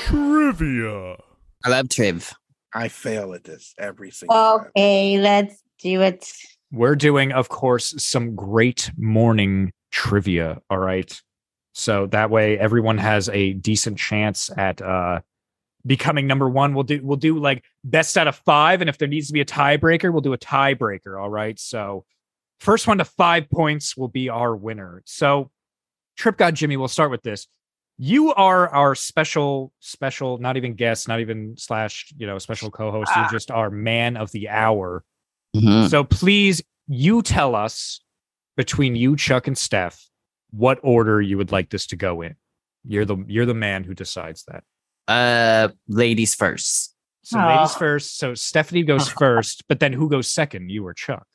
Trivia. 0.06 1.29
I 1.66 1.70
love 1.70 1.90
Triv. 1.90 2.34
I 2.74 2.88
fail 2.88 3.34
at 3.34 3.44
this 3.44 3.74
every 3.78 4.12
single 4.12 4.36
time. 4.36 4.68
Okay, 4.76 5.20
let's 5.20 5.62
do 5.80 6.02
it. 6.02 6.32
We're 6.72 6.96
doing, 6.96 7.32
of 7.32 7.50
course, 7.50 7.94
some 7.98 8.36
great 8.36 8.92
morning 8.98 9.74
trivia. 9.92 10.62
All 10.70 10.78
right. 10.78 11.20
So 11.74 12.08
that 12.08 12.30
way 12.30 12.60
everyone 12.60 12.98
has 12.98 13.30
a 13.30 13.54
decent 13.54 13.98
chance 13.98 14.50
at 14.58 14.82
uh 14.82 15.22
becoming 15.86 16.28
number 16.28 16.50
one. 16.50 16.74
We'll 16.74 16.84
do 16.84 17.02
we'll 17.04 17.18
do 17.18 17.40
like 17.40 17.64
best 17.84 18.18
out 18.18 18.28
of 18.28 18.36
five. 18.36 18.82
And 18.82 18.90
if 18.90 18.98
there 18.98 19.08
needs 19.08 19.28
to 19.28 19.34
be 19.34 19.42
a 19.42 19.46
tiebreaker, 19.46 20.12
we'll 20.12 20.22
do 20.22 20.34
a 20.34 20.38
tiebreaker. 20.38 21.20
All 21.20 21.30
right. 21.30 21.58
So 21.60 22.06
first 22.60 22.88
one 22.88 23.00
to 23.00 23.06
five 23.06 23.50
points 23.50 23.98
will 23.98 24.08
be 24.10 24.30
our 24.30 24.56
winner. 24.56 25.02
So 25.06 25.50
Trip 26.18 26.38
God 26.38 26.56
Jimmy, 26.56 26.78
we'll 26.78 26.90
start 26.90 27.12
with 27.12 27.24
this. 27.24 27.48
You 28.02 28.34
are 28.34 28.70
our 28.70 28.96
special, 28.96 29.74
special, 29.82 30.38
not 30.38 30.56
even 30.56 30.74
guest, 30.74 31.10
not 31.10 31.20
even 31.20 31.56
slash, 31.58 32.14
you 32.18 32.26
know, 32.26 32.38
special 32.40 32.72
co-host. 32.72 33.12
You're 33.14 33.26
Ah. 33.26 33.30
just 33.32 33.52
our 33.52 33.70
man 33.70 34.16
of 34.16 34.32
the 34.32 34.48
hour. 34.48 35.04
Mhm. 35.54 35.90
So 35.90 36.06
please, 36.06 36.62
you 36.88 37.22
tell 37.22 37.56
us 37.56 38.00
between 38.56 38.96
you, 38.96 39.18
Chuck, 39.18 39.48
and 39.48 39.58
Steph, 39.58 40.08
what 40.52 40.80
order 40.82 41.22
you 41.22 41.38
would 41.38 41.52
like 41.52 41.70
this 41.72 41.86
to 41.88 41.98
go 41.98 42.22
in. 42.22 42.36
You're 42.86 43.04
the 43.06 43.18
you're 43.28 43.46
the 43.46 43.54
man 43.54 43.84
who 43.84 43.94
decides 43.94 44.46
that. 44.46 44.64
Uh, 45.08 45.74
ladies 45.90 46.36
first. 46.36 46.96
So 47.24 47.38
ladies 47.38 47.76
Oh. 47.76 47.80
first. 47.80 48.18
So 48.18 48.34
Stephanie 48.34 48.84
goes 48.84 49.10
first, 49.10 49.68
but 49.68 49.82
then 49.82 49.92
who 49.92 50.08
goes 50.10 50.30
second? 50.30 50.70
You 50.72 50.88
or 50.88 50.94
Chuck? 50.94 51.28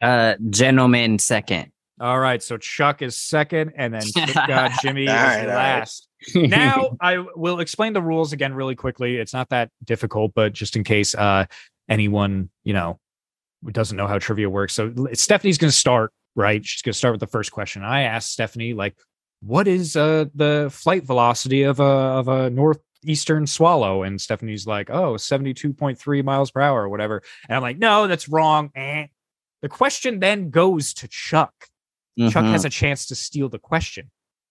Uh, 0.00 0.36
gentlemen 0.50 1.18
second. 1.18 1.72
All 2.02 2.18
right. 2.18 2.42
So 2.42 2.56
Chuck 2.56 3.00
is 3.00 3.16
second, 3.16 3.74
and 3.76 3.94
then 3.94 4.02
Trip 4.12 4.34
God 4.34 4.72
Jimmy 4.82 5.04
is 5.04 5.10
All 5.10 5.16
right, 5.16 5.40
all 5.42 5.46
right. 5.46 5.78
last. 5.78 6.08
now 6.34 6.96
I 7.00 7.24
will 7.36 7.60
explain 7.60 7.92
the 7.92 8.02
rules 8.02 8.32
again 8.32 8.54
really 8.54 8.74
quickly. 8.74 9.18
It's 9.18 9.32
not 9.32 9.48
that 9.50 9.70
difficult, 9.84 10.32
but 10.34 10.52
just 10.52 10.74
in 10.74 10.82
case 10.82 11.14
uh 11.14 11.46
anyone, 11.88 12.50
you 12.64 12.72
know, 12.72 12.98
doesn't 13.70 13.96
know 13.96 14.08
how 14.08 14.18
trivia 14.18 14.50
works. 14.50 14.72
So 14.72 14.92
Stephanie's 15.12 15.58
going 15.58 15.70
to 15.70 15.76
start, 15.76 16.12
right? 16.34 16.64
She's 16.66 16.82
going 16.82 16.92
to 16.92 16.98
start 16.98 17.14
with 17.14 17.20
the 17.20 17.28
first 17.28 17.52
question. 17.52 17.84
I 17.84 18.02
asked 18.02 18.32
Stephanie 18.32 18.74
like 18.74 18.96
what 19.40 19.68
is 19.68 19.94
uh 19.94 20.24
the 20.34 20.70
flight 20.72 21.04
velocity 21.04 21.62
of 21.62 21.78
a 21.78 21.84
of 21.84 22.26
a 22.26 22.50
northeastern 22.50 23.46
swallow 23.46 24.02
and 24.02 24.20
Stephanie's 24.20 24.66
like, 24.66 24.90
"Oh, 24.90 25.14
72.3 25.14 26.24
miles 26.24 26.50
per 26.50 26.62
hour 26.62 26.82
or 26.82 26.88
whatever." 26.88 27.22
And 27.48 27.54
I'm 27.54 27.62
like, 27.62 27.78
"No, 27.78 28.08
that's 28.08 28.28
wrong." 28.28 28.72
Eh. 28.74 29.06
The 29.60 29.68
question 29.68 30.18
then 30.18 30.50
goes 30.50 30.92
to 30.94 31.06
Chuck. 31.06 31.68
Chuck 32.18 32.44
Mhm. 32.44 32.50
has 32.52 32.64
a 32.64 32.70
chance 32.70 33.06
to 33.06 33.14
steal 33.14 33.48
the 33.48 33.58
question. 33.58 34.10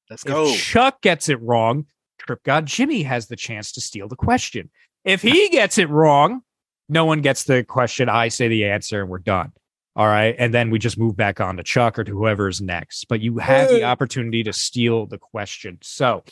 Let's 0.10 0.24
go. 0.24 0.54
Chuck 0.56 1.02
gets 1.02 1.30
it 1.30 1.40
wrong, 1.42 1.86
Trip 2.18 2.44
God 2.44 2.66
Jimmy 2.66 3.04
has 3.04 3.28
the 3.28 3.36
chance 3.36 3.72
to 3.74 3.82
steal 3.82 4.08
the 4.08 4.16
question. 4.16 4.70
If 5.04 5.22
he 5.22 5.50
gets 5.52 5.78
it 5.78 5.90
wrong, 5.90 6.42
no 6.90 7.06
one 7.06 7.22
gets 7.22 7.44
the 7.46 7.64
question. 7.64 8.10
I 8.10 8.28
say 8.28 8.48
the 8.48 8.66
answer 8.66 9.02
and 9.02 9.10
we're 9.10 9.20
done. 9.20 9.54
All 9.96 10.08
right. 10.08 10.36
And 10.38 10.54
then 10.54 10.70
we 10.70 10.80
just 10.80 10.98
move 10.98 11.16
back 11.18 11.42
on 11.42 11.58
to 11.58 11.64
Chuck 11.64 11.98
or 12.00 12.04
to 12.04 12.12
whoever's 12.12 12.62
next. 12.62 13.06
But 13.10 13.22
you 13.22 13.40
have 13.40 13.70
the 13.70 13.84
opportunity 13.84 14.44
to 14.44 14.54
steal 14.54 15.06
the 15.06 15.18
question. 15.18 15.78
So, 15.82 16.24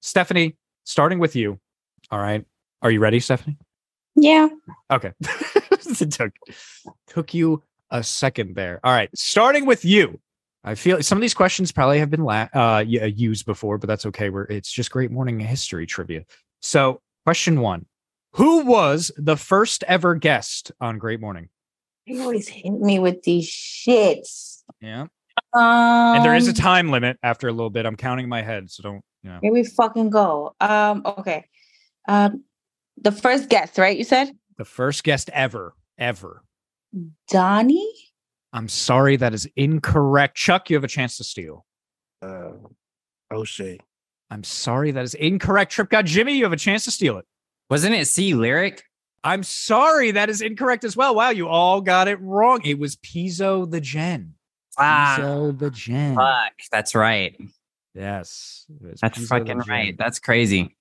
Stephanie, 0.00 0.56
starting 0.84 1.18
with 1.18 1.34
you. 1.36 1.58
All 2.10 2.18
right. 2.20 2.44
Are 2.82 2.90
you 2.90 3.00
ready, 3.00 3.20
Stephanie? 3.20 3.58
Yeah. 4.14 4.48
Okay. 4.90 5.12
it 5.20 6.10
took 6.12 6.32
took 7.08 7.34
you 7.34 7.62
a 7.90 8.02
second 8.02 8.54
there. 8.54 8.80
All 8.84 8.92
right. 8.92 9.10
Starting 9.16 9.66
with 9.66 9.84
you. 9.84 10.20
I 10.68 10.74
feel 10.74 11.02
some 11.02 11.16
of 11.16 11.22
these 11.22 11.32
questions 11.32 11.72
probably 11.72 11.98
have 11.98 12.10
been 12.10 12.24
la- 12.24 12.48
uh, 12.54 12.58
uh, 12.80 12.82
used 12.82 13.46
before, 13.46 13.78
but 13.78 13.86
that's 13.86 14.04
okay. 14.04 14.28
We're, 14.28 14.44
it's 14.44 14.70
just 14.70 14.90
great 14.90 15.10
morning 15.10 15.40
history 15.40 15.86
trivia. 15.86 16.24
So, 16.60 17.00
question 17.24 17.60
one 17.62 17.86
Who 18.32 18.66
was 18.66 19.10
the 19.16 19.36
first 19.36 19.82
ever 19.88 20.14
guest 20.14 20.70
on 20.78 20.98
Great 20.98 21.20
Morning? 21.20 21.48
You 22.04 22.20
always 22.20 22.48
hit 22.48 22.70
me 22.70 22.98
with 22.98 23.22
these 23.22 23.48
shits. 23.48 24.62
Yeah. 24.82 25.06
Um, 25.54 26.16
And 26.16 26.24
there 26.24 26.34
is 26.34 26.48
a 26.48 26.52
time 26.52 26.90
limit 26.90 27.16
after 27.22 27.48
a 27.48 27.52
little 27.52 27.70
bit. 27.70 27.86
I'm 27.86 27.96
counting 27.96 28.28
my 28.28 28.42
head. 28.42 28.70
So, 28.70 28.82
don't, 28.82 29.02
you 29.22 29.30
know. 29.30 29.38
Here 29.40 29.52
we 29.52 29.64
fucking 29.64 30.10
go. 30.10 30.54
Um, 30.60 31.00
okay. 31.06 31.46
Um, 32.06 32.44
the 33.00 33.12
first 33.12 33.48
guest, 33.48 33.78
right? 33.78 33.96
You 33.96 34.04
said 34.04 34.32
The 34.58 34.66
first 34.66 35.02
guest 35.02 35.30
ever, 35.32 35.74
ever. 35.96 36.42
Donnie. 37.28 37.94
I'm 38.52 38.68
sorry. 38.68 39.16
That 39.16 39.34
is 39.34 39.48
incorrect. 39.56 40.36
Chuck, 40.36 40.70
you 40.70 40.76
have 40.76 40.84
a 40.84 40.88
chance 40.88 41.16
to 41.18 41.24
steal. 41.24 41.64
Uh, 42.22 42.52
O'Shea. 43.30 43.78
I'm 44.30 44.44
sorry. 44.44 44.90
That 44.90 45.04
is 45.04 45.14
incorrect. 45.14 45.72
Trip 45.72 45.88
God 45.90 46.06
Jimmy, 46.06 46.36
you 46.36 46.44
have 46.44 46.52
a 46.52 46.56
chance 46.56 46.84
to 46.84 46.90
steal 46.90 47.18
it. 47.18 47.26
Wasn't 47.70 47.94
it 47.94 48.06
C 48.06 48.34
lyric? 48.34 48.84
I'm 49.24 49.42
sorry, 49.42 50.12
that 50.12 50.30
is 50.30 50.40
incorrect 50.40 50.84
as 50.84 50.96
well. 50.96 51.14
Wow, 51.14 51.30
you 51.30 51.48
all 51.48 51.80
got 51.80 52.08
it 52.08 52.20
wrong. 52.20 52.60
It 52.64 52.78
was 52.78 52.96
Pizzo 52.96 53.68
the 53.68 53.80
Gen. 53.80 54.34
Ah, 54.78 55.16
Pizzo 55.18 55.58
the 55.58 55.70
Gen. 55.70 56.14
fuck. 56.14 56.52
That's 56.70 56.94
right. 56.94 57.36
Yes, 57.94 58.64
That's 59.02 59.18
Pizzo 59.18 59.28
fucking 59.28 59.58
right. 59.68 59.96
That's 59.98 60.20
crazy. 60.20 60.76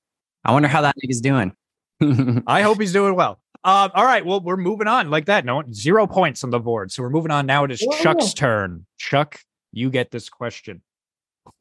I 0.45 0.51
wonder 0.53 0.68
how 0.68 0.82
that 0.82 0.95
nigga's 1.03 1.20
doing. 1.20 1.53
I 2.47 2.61
hope 2.61 2.80
he's 2.80 2.93
doing 2.93 3.15
well. 3.15 3.39
Um, 3.64 3.91
all 3.93 4.05
right, 4.05 4.26
well, 4.26 4.39
we're 4.39 4.58
moving 4.58 4.88
on 4.88 5.10
like 5.10 5.26
that. 5.26 5.45
No 5.45 5.55
one, 5.55 5.74
zero 5.74 6.08
points 6.08 6.43
on 6.43 6.49
the 6.49 6.60
board. 6.60 6.91
So 6.91 7.03
we're 7.03 7.10
moving 7.10 7.32
on. 7.32 7.45
Now 7.45 7.64
it 7.64 7.72
is 7.72 7.82
Whoa. 7.82 7.97
Chuck's 7.97 8.34
turn. 8.34 8.86
Chuck, 8.97 9.39
you 9.72 9.89
get 9.89 10.12
this 10.12 10.30
question. 10.30 10.82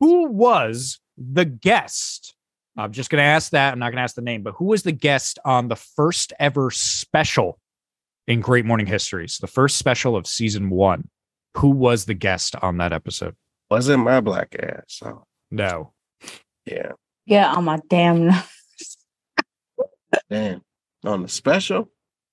Who 0.01 0.29
was 0.29 0.99
the 1.17 1.45
guest? 1.45 2.35
I'm 2.77 2.93
just 2.93 3.09
going 3.11 3.21
to 3.21 3.27
ask 3.27 3.53
that. 3.53 3.73
I'm 3.73 3.79
not 3.79 3.87
going 3.91 3.97
to 3.97 4.03
ask 4.03 4.15
the 4.15 4.23
name, 4.23 4.43
but 4.43 4.55
who 4.57 4.67
was 4.67 4.83
the 4.83 4.93
guest 4.93 5.39
on 5.45 5.69
the 5.69 5.77
first 5.77 6.33
ever 6.39 6.71
special 6.71 7.59
in 8.27 8.41
Great 8.41 8.67
Morning 8.67 8.87
History? 8.87 9.29
So 9.29 9.41
the 9.41 9.51
first 9.51 9.79
special 9.79 10.15
of 10.17 10.27
season 10.27 10.71
one. 10.71 11.09
Who 11.57 11.71
was 11.71 12.05
the 12.05 12.13
guest 12.13 12.55
on 12.61 12.77
that 12.79 12.93
episode? 12.93 13.35
Wasn't 13.71 14.05
my 14.05 14.21
black 14.21 14.55
ass. 14.61 14.83
So 14.89 15.25
No. 15.51 15.95
yeah. 16.67 16.93
Yeah, 17.25 17.51
on 17.55 17.65
my 17.65 17.81
damn. 17.89 18.31
Damn. 20.31 20.61
On 21.07 21.23
the 21.23 21.29
special? 21.29 21.89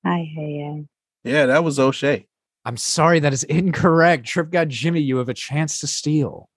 I 0.05 0.28
hate 0.36 0.86
Yeah, 1.24 1.45
that 1.45 1.63
was 1.63 1.80
O'Shea. 1.80 2.26
I'm 2.65 2.78
sorry, 2.78 3.19
that 3.19 3.34
is 3.34 3.43
incorrect. 3.43 4.26
Trip 4.26 4.49
God 4.51 4.69
Jimmy, 4.69 5.01
you 5.01 5.17
have 5.17 5.30
a 5.30 5.34
chance 5.34 5.80
to 5.80 5.88
steal. 5.88 6.49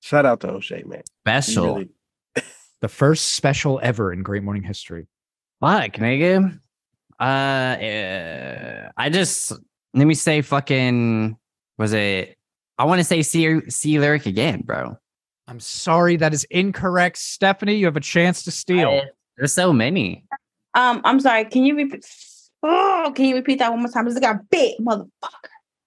Shout 0.00 0.26
out 0.26 0.40
to 0.40 0.48
O'Shea, 0.50 0.82
man. 0.84 1.02
Special. 1.26 1.74
really- 1.76 1.88
The 2.80 2.88
first 2.88 3.32
special 3.32 3.78
ever 3.82 4.10
in 4.12 4.22
Great 4.22 4.42
Morning 4.42 4.62
History. 4.62 5.06
Fuck, 5.60 5.92
nigga. 5.96 6.58
Uh, 7.20 7.22
uh, 7.22 8.90
I 8.96 9.10
just 9.10 9.52
let 9.92 10.06
me 10.06 10.14
say, 10.14 10.40
fucking, 10.40 11.36
was 11.78 11.92
it? 11.92 12.36
I 12.78 12.84
want 12.84 12.98
to 13.00 13.04
say 13.04 13.20
C 13.22 13.60
C 13.68 13.98
lyric 13.98 14.24
again, 14.24 14.62
bro. 14.64 14.96
I'm 15.46 15.60
sorry, 15.60 16.16
that 16.16 16.32
is 16.32 16.44
incorrect. 16.44 17.18
Stephanie, 17.18 17.74
you 17.74 17.84
have 17.86 17.96
a 17.96 18.00
chance 18.00 18.42
to 18.44 18.50
steal. 18.50 18.88
I- 18.88 19.10
there's 19.36 19.52
so 19.52 19.72
many. 19.72 20.24
Um, 20.74 21.00
I'm 21.04 21.20
sorry. 21.20 21.44
Can 21.46 21.64
you 21.64 21.76
repeat? 21.76 22.04
Oh, 22.62 23.12
can 23.14 23.24
you 23.26 23.34
repeat 23.36 23.58
that 23.58 23.70
one 23.70 23.80
more 23.80 23.90
time? 23.90 24.04
This 24.04 24.18
got 24.18 24.48
bit, 24.50 24.76
motherfucker. 24.80 25.08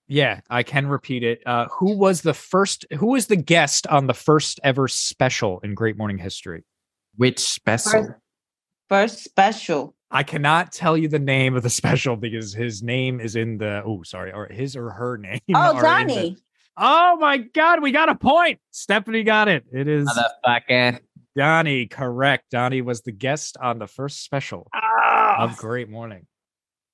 yeah, 0.08 0.42
I 0.50 0.64
can 0.64 0.88
repeat 0.88 1.24
it. 1.24 1.42
Uh, 1.46 1.68
who 1.68 1.96
was 1.98 2.22
the 2.22 2.34
first? 2.34 2.86
Who 2.98 3.08
was 3.08 3.28
the 3.28 3.36
guest 3.36 3.86
on 3.88 4.08
the 4.08 4.14
first 4.14 4.60
ever 4.64 4.88
special 4.88 5.60
in 5.62 5.76
Great 5.76 5.98
Morning 5.98 6.18
History? 6.18 6.64
Which 7.16 7.40
special? 7.40 7.92
First, 7.92 8.14
first 8.90 9.24
special. 9.24 9.96
I 10.10 10.24
cannot 10.24 10.72
tell 10.72 10.98
you 10.98 11.08
the 11.08 11.20
name 11.20 11.56
of 11.56 11.64
the 11.64 11.70
special 11.82 12.16
because 12.16 12.54
his 12.54 12.82
name 12.84 13.20
is 13.20 13.36
in 13.36 13.58
the. 13.60 13.84
Oh, 13.86 14.04
sorry, 14.04 14.32
or 14.34 14.48
his 14.48 14.76
or 14.76 14.90
her 14.90 15.18
name. 15.20 15.40
Oh, 15.54 15.80
Johnny. 15.80 16.32
the- 16.32 16.38
oh 16.78 17.18
my 17.18 17.38
God, 17.38 17.82
we 17.84 17.92
got 17.92 18.10
a 18.10 18.16
point. 18.16 18.60
Stephanie 18.72 19.24
got 19.24 19.48
it. 19.48 19.64
It 19.72 19.88
is 19.88 20.08
Motherfucker. 20.08 21.00
Donnie. 21.36 21.88
Correct. 21.88 22.46
Donnie 22.52 22.82
was 22.82 23.02
the 23.02 23.12
guest 23.12 23.58
on 23.62 23.80
the 23.80 23.88
first 23.88 24.24
special 24.24 24.68
Ah, 24.74 25.44
of 25.44 25.58
Great 25.58 25.90
Morning. 25.90 26.28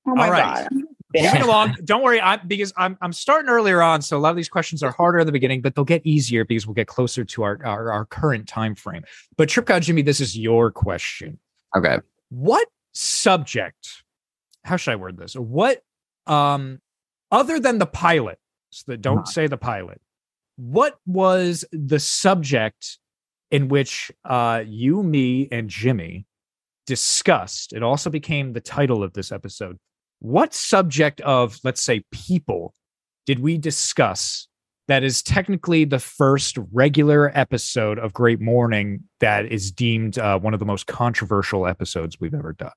oh 0.08 0.16
my 0.16 0.26
all 0.26 0.32
right. 0.32 0.68
god. 0.70 0.84
moving 1.16 1.42
along. 1.42 1.76
Don't 1.84 2.04
worry, 2.04 2.22
I'm 2.22 2.40
because 2.48 2.72
I'm 2.78 2.98
I'm 3.02 3.12
starting 3.14 3.50
earlier 3.50 3.82
on, 3.82 4.02
so 4.02 4.18
a 4.18 4.20
lot 4.20 4.30
of 4.30 4.36
these 4.36 4.50
questions 4.50 4.82
are 4.84 4.92
harder 4.92 5.20
in 5.20 5.26
the 5.26 5.32
beginning, 5.32 5.62
but 5.62 5.76
they'll 5.76 5.84
get 5.86 6.06
easier 6.06 6.46
because 6.46 6.66
we'll 6.68 6.74
get 6.76 6.88
closer 6.88 7.26
to 7.26 7.44
our 7.44 7.60
our, 7.66 7.92
our 7.92 8.06
current 8.06 8.48
time 8.48 8.76
frame. 8.76 9.04
But 9.38 9.50
Trip 9.50 9.66
God 9.66 9.82
Jimmy, 9.84 10.02
this 10.04 10.22
is 10.22 10.38
your 10.38 10.72
question. 10.72 11.40
Okay. 11.76 11.98
What 12.30 12.68
subject, 12.94 14.04
how 14.64 14.76
should 14.78 14.92
I 14.92 14.96
word 14.96 15.18
this? 15.18 15.34
What, 15.36 15.82
um, 16.28 16.80
other 17.32 17.60
than 17.60 17.78
the 17.80 17.86
pilot, 17.88 18.40
so 18.70 18.84
that 18.92 19.02
don't 19.02 19.20
Uh-huh. 19.20 19.26
say 19.26 19.48
the 19.48 19.58
pilot, 19.58 20.00
what 20.58 21.00
was 21.08 21.66
the 21.72 22.00
subject 22.00 23.00
in 23.52 23.68
which 23.68 24.12
uh, 24.26 24.64
you, 24.66 25.04
me, 25.04 25.48
and 25.52 25.70
Jimmy 25.70 26.26
discussed? 26.86 27.74
It 27.74 27.84
also 27.84 28.10
became 28.10 28.54
the 28.54 28.62
title 28.62 29.04
of 29.04 29.14
this 29.14 29.32
episode. 29.32 29.78
What 30.20 30.54
subject 30.54 31.22
of, 31.22 31.60
let's 31.64 31.82
say, 31.82 32.04
people 32.12 32.74
did 33.26 33.40
we 33.40 33.58
discuss 33.58 34.48
that 34.88 35.04
is 35.04 35.22
technically 35.22 35.86
the 35.86 36.00
first 36.00 36.58
regular 36.72 37.32
episode 37.38 38.00
of 38.00 38.12
Great 38.12 38.42
Morning 38.42 39.04
that 39.20 39.46
is 39.46 39.72
deemed 39.72 40.18
uh, 40.18 40.40
one 40.40 40.54
of 40.54 40.60
the 40.60 40.66
most 40.66 40.88
controversial 40.88 41.68
episodes 41.68 42.20
we've 42.20 42.34
ever 42.34 42.54
done? 42.54 42.72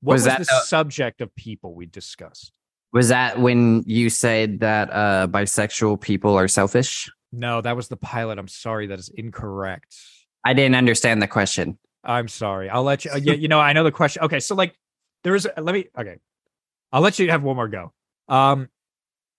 What 0.00 0.14
was, 0.14 0.22
Was 0.22 0.24
that 0.26 0.38
the 0.38 0.44
the- 0.44 0.60
subject 0.66 1.20
of 1.20 1.34
people 1.34 1.74
we 1.74 1.86
discussed? 1.86 2.52
Was 2.92 3.08
that 3.08 3.40
when 3.40 3.82
you 3.84 4.08
said 4.08 4.60
that 4.60 4.90
uh, 4.90 5.26
bisexual 5.28 6.00
people 6.00 6.38
are 6.38 6.48
selfish? 6.48 7.10
No, 7.32 7.60
that 7.60 7.76
was 7.76 7.88
the 7.88 7.96
pilot. 7.96 8.38
I'm 8.38 8.48
sorry, 8.48 8.86
that 8.86 8.98
is 8.98 9.10
incorrect. 9.10 9.94
I 10.46 10.52
didn't 10.52 10.76
understand 10.76 11.20
the 11.20 11.26
question. 11.26 11.76
I'm 12.04 12.28
sorry. 12.28 12.70
I'll 12.70 12.84
let 12.84 13.04
you. 13.04 13.10
Uh, 13.10 13.16
yeah, 13.16 13.32
you 13.34 13.48
know, 13.48 13.58
I 13.58 13.72
know 13.72 13.82
the 13.82 13.90
question. 13.90 14.22
Okay, 14.22 14.38
so 14.38 14.54
like, 14.54 14.74
there 15.24 15.34
is. 15.34 15.48
Let 15.56 15.74
me. 15.74 15.86
Okay, 15.98 16.18
I'll 16.92 17.00
let 17.00 17.18
you 17.18 17.28
have 17.30 17.42
one 17.42 17.56
more 17.56 17.66
go. 17.66 17.92
Um, 18.28 18.68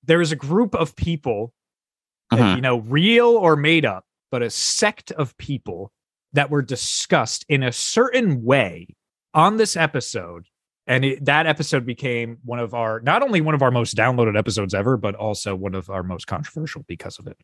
there 0.03 0.19
is 0.19 0.33
a 0.33 0.35
group 0.35 0.75
of 0.75 0.95
people, 0.95 1.53
that, 2.31 2.39
Mhm. 2.39 2.55
you 2.57 2.61
know, 2.61 2.79
real 2.81 3.29
or 3.29 3.55
made 3.55 3.85
up, 3.85 4.03
but 4.31 4.41
a 4.41 4.49
sect 4.49 5.11
of 5.11 5.37
people 5.37 5.93
that 6.33 6.49
were 6.49 6.61
discussed 6.61 7.45
in 7.47 7.63
a 7.63 7.71
certain 7.71 8.43
way 8.43 8.87
on 9.33 9.55
this 9.55 9.77
episode, 9.77 10.47
and 10.87 11.05
it, 11.05 11.23
that 11.23 11.47
episode 11.47 11.85
became 11.85 12.37
one 12.43 12.59
of 12.59 12.73
our 12.73 12.99
not 12.99 13.23
only 13.23 13.39
one 13.39 13.55
of 13.55 13.61
our 13.61 13.71
most 13.71 13.95
downloaded 13.95 14.37
episodes 14.37 14.73
ever, 14.73 14.97
but 14.97 15.15
also 15.15 15.55
one 15.55 15.73
of 15.73 15.89
our 15.89 16.03
most 16.03 16.27
controversial 16.27 16.83
because 16.85 17.17
of 17.17 17.27
it. 17.27 17.37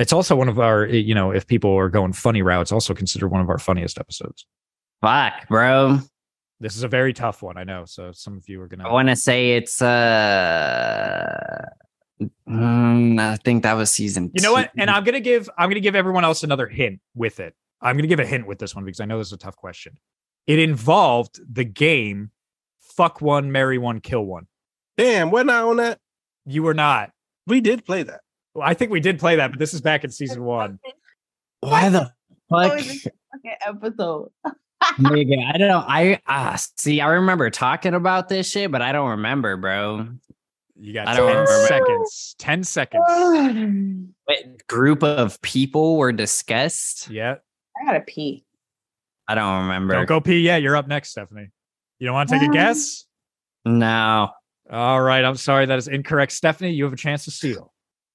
It's 0.00 0.14
also 0.14 0.34
one 0.34 0.48
of 0.48 0.58
our, 0.58 0.86
you 0.86 1.14
know, 1.14 1.30
if 1.30 1.46
people 1.46 1.76
are 1.76 1.90
going 1.90 2.14
funny 2.14 2.40
routes, 2.40 2.72
also 2.72 2.94
considered 2.94 3.28
one 3.28 3.42
of 3.42 3.50
our 3.50 3.58
funniest 3.58 3.98
episodes. 3.98 4.46
Fuck, 5.02 5.46
bro. 5.46 5.98
This 6.58 6.74
is 6.74 6.82
a 6.82 6.88
very 6.88 7.12
tough 7.12 7.42
one, 7.42 7.58
I 7.58 7.64
know. 7.64 7.84
So 7.84 8.10
some 8.12 8.38
of 8.38 8.48
you 8.48 8.62
are 8.62 8.66
gonna. 8.66 8.88
I 8.88 8.92
want 8.92 9.08
to 9.08 9.16
say 9.16 9.56
it's 9.56 9.82
uh, 9.82 11.66
mm, 12.48 13.20
I 13.20 13.36
think 13.36 13.62
that 13.62 13.74
was 13.74 13.90
season. 13.90 14.30
you 14.34 14.42
know 14.42 14.52
what? 14.52 14.70
And 14.78 14.88
I'm 14.88 15.04
gonna 15.04 15.20
give 15.20 15.50
I'm 15.58 15.68
gonna 15.68 15.80
give 15.80 15.94
everyone 15.94 16.24
else 16.24 16.42
another 16.44 16.66
hint 16.66 17.00
with 17.14 17.38
it. 17.38 17.54
I'm 17.82 17.96
gonna 17.96 18.08
give 18.08 18.20
a 18.20 18.26
hint 18.26 18.46
with 18.46 18.58
this 18.58 18.74
one 18.74 18.86
because 18.86 19.00
I 19.00 19.04
know 19.04 19.18
this 19.18 19.28
is 19.28 19.34
a 19.34 19.38
tough 19.38 19.56
question. 19.56 19.98
It 20.46 20.58
involved 20.58 21.40
the 21.46 21.64
game 21.64 22.30
"Fuck 22.80 23.20
One, 23.20 23.52
Marry 23.52 23.76
One, 23.76 24.00
Kill 24.00 24.24
One." 24.24 24.46
Damn, 24.96 25.30
we're 25.30 25.44
not 25.44 25.64
on 25.64 25.76
that. 25.76 25.98
You 26.46 26.62
were 26.62 26.74
not. 26.74 27.10
We 27.46 27.60
did 27.60 27.84
play 27.84 28.02
that. 28.02 28.20
Well, 28.54 28.66
I 28.68 28.74
think 28.74 28.90
we 28.90 29.00
did 29.00 29.18
play 29.18 29.36
that, 29.36 29.50
but 29.50 29.58
this 29.58 29.74
is 29.74 29.80
back 29.80 30.04
in 30.04 30.10
season 30.10 30.42
one. 30.44 30.78
Why 31.60 31.88
the 31.88 32.12
Oh, 32.52 32.68
fuck? 32.68 32.80
it's 32.84 33.06
episode. 33.64 34.30
Nigga, 34.98 35.46
I 35.54 35.56
don't 35.58 35.68
know. 35.68 35.84
I 35.86 36.20
uh, 36.26 36.56
see. 36.76 37.00
I 37.00 37.08
remember 37.10 37.48
talking 37.50 37.94
about 37.94 38.28
this 38.28 38.50
shit, 38.50 38.72
but 38.72 38.82
I 38.82 38.90
don't 38.92 39.10
remember, 39.10 39.56
bro. 39.56 40.08
You 40.76 40.92
got 40.94 41.06
I 41.08 41.14
ten 41.16 41.26
don't 41.26 41.46
seconds. 41.68 42.34
Ten 42.38 42.64
seconds. 42.64 43.04
What 44.24 44.66
group 44.68 45.02
of 45.02 45.40
people 45.42 45.96
were 45.96 46.12
discussed? 46.12 47.10
Yeah. 47.10 47.36
I 47.80 47.84
gotta 47.84 48.00
pee. 48.00 48.44
I 49.28 49.34
don't 49.34 49.62
remember. 49.62 49.94
Don't 49.94 50.06
go 50.06 50.20
pee 50.20 50.38
yet. 50.40 50.62
You're 50.62 50.76
up 50.76 50.86
next, 50.88 51.10
Stephanie. 51.10 51.50
You 51.98 52.06
don't 52.06 52.14
want 52.14 52.28
to 52.30 52.36
take 52.36 52.42
a 52.42 52.46
Um, 52.46 52.52
guess? 52.52 53.06
No. 53.64 54.30
All 54.70 55.00
right. 55.00 55.24
I'm 55.24 55.36
sorry. 55.36 55.66
That 55.66 55.78
is 55.78 55.88
incorrect. 55.88 56.30
Stephanie, 56.32 56.70
you 56.72 56.84
have 56.84 56.92
a 56.92 56.96
chance 56.96 57.24
to 57.24 57.30
steal. 57.32 57.69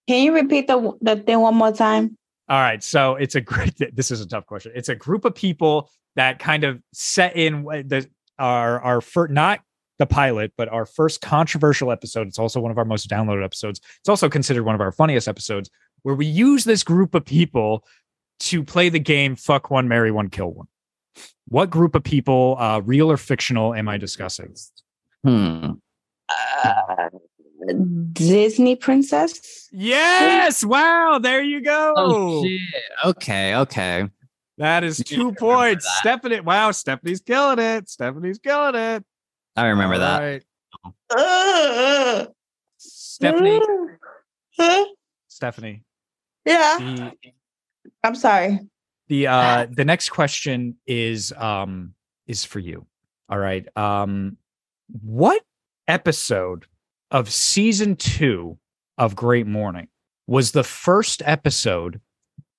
Can 0.08 0.24
you 0.24 0.34
repeat 0.34 0.68
the 0.68 0.94
the 1.02 1.18
thing 1.18 1.40
one 1.40 1.56
more 1.56 1.72
time? 1.72 2.18
All 2.48 2.60
right. 2.60 2.84
So 2.84 3.16
it's 3.16 3.36
a 3.36 3.42
great. 3.42 3.76
This 3.94 4.12
is 4.12 4.22
a 4.22 4.28
tough 4.28 4.46
question. 4.46 4.72
It's 4.76 4.90
a 4.90 4.96
group 4.96 5.26
of 5.26 5.34
people 5.36 5.90
that 6.16 6.40
kind 6.40 6.64
of 6.64 6.82
set 6.94 7.36
in 7.36 7.64
the 7.64 8.08
our 8.38 8.80
our 8.82 9.02
first 9.02 9.32
not 9.32 9.62
the 9.98 10.06
pilot, 10.06 10.52
but 10.58 10.68
our 10.70 10.86
first 10.86 11.22
controversial 11.22 11.92
episode. 11.92 12.28
It's 12.28 12.40
also 12.40 12.60
one 12.60 12.72
of 12.72 12.78
our 12.78 12.86
most 12.86 13.10
downloaded 13.10 13.44
episodes. 13.44 13.80
It's 14.00 14.10
also 14.10 14.30
considered 14.30 14.64
one 14.64 14.76
of 14.76 14.82
our 14.82 14.92
funniest 14.92 15.28
episodes, 15.28 15.70
where 16.04 16.16
we 16.16 16.26
use 16.26 16.66
this 16.66 16.84
group 16.84 17.16
of 17.16 17.26
people 17.26 17.86
to 18.42 18.64
play 18.64 18.90
the 18.90 19.00
game 19.00 19.36
"Fuck 19.36 19.72
One, 19.72 19.88
Marry 19.88 20.12
One, 20.12 20.30
Kill 20.30 20.52
One." 20.52 20.68
What 21.48 21.70
group 21.70 21.96
of 21.96 22.04
people, 22.04 22.58
uh, 22.60 22.82
real 22.84 23.12
or 23.12 23.18
fictional, 23.18 23.74
am 23.74 23.88
I 23.88 23.98
discussing? 23.98 24.56
Hmm. 25.24 25.72
Uh, 26.64 27.10
Disney 28.14 28.76
princess. 28.76 29.68
Yes! 29.72 30.64
Wow! 30.64 31.20
There 31.22 31.42
you 31.44 31.62
go. 31.62 31.94
Oh 31.98 32.44
shit. 32.46 32.62
Okay. 33.06 33.56
Okay. 33.56 34.10
That 34.58 34.84
is 34.86 34.98
two 35.06 35.34
points. 35.34 35.86
Stephanie, 36.00 36.40
wow, 36.40 36.72
Stephanie's 36.72 37.20
killing 37.20 37.60
it. 37.60 37.90
Stephanie's 37.90 38.40
killing 38.40 38.76
it. 38.76 39.04
I 39.58 39.68
remember 39.68 39.96
All 39.96 40.00
that. 40.00 40.20
right. 40.22 40.44
Uh, 41.18 42.26
Stephanie, 42.78 43.60
Huh? 44.58 44.86
Stephanie. 45.28 45.84
Yeah. 46.46 46.78
The 46.80 47.14
I'm 48.04 48.16
sorry. 48.16 48.60
the 49.10 49.28
uh 49.28 49.68
the 49.70 49.84
next 49.86 50.10
question 50.10 50.78
is 50.88 51.34
um 51.34 51.94
is 52.28 52.46
for 52.46 52.60
you. 52.60 52.86
All 53.30 53.38
right. 53.38 53.68
Um 53.78 54.38
what 55.02 55.42
episode 55.88 56.66
of 57.16 57.32
season 57.32 57.96
2 57.96 58.58
of 58.98 59.16
Great 59.16 59.48
Morning 59.48 59.88
was 60.28 60.52
the 60.52 60.66
first 60.66 61.22
episode 61.26 62.02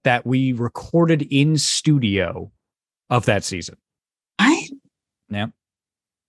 that 0.02 0.24
we 0.24 0.52
recorded 0.52 1.28
in 1.30 1.58
studio 1.58 2.50
of 3.10 3.26
that 3.26 3.44
season? 3.44 3.76
I 4.38 4.70
Yeah. 5.28 5.46
Do 5.46 5.52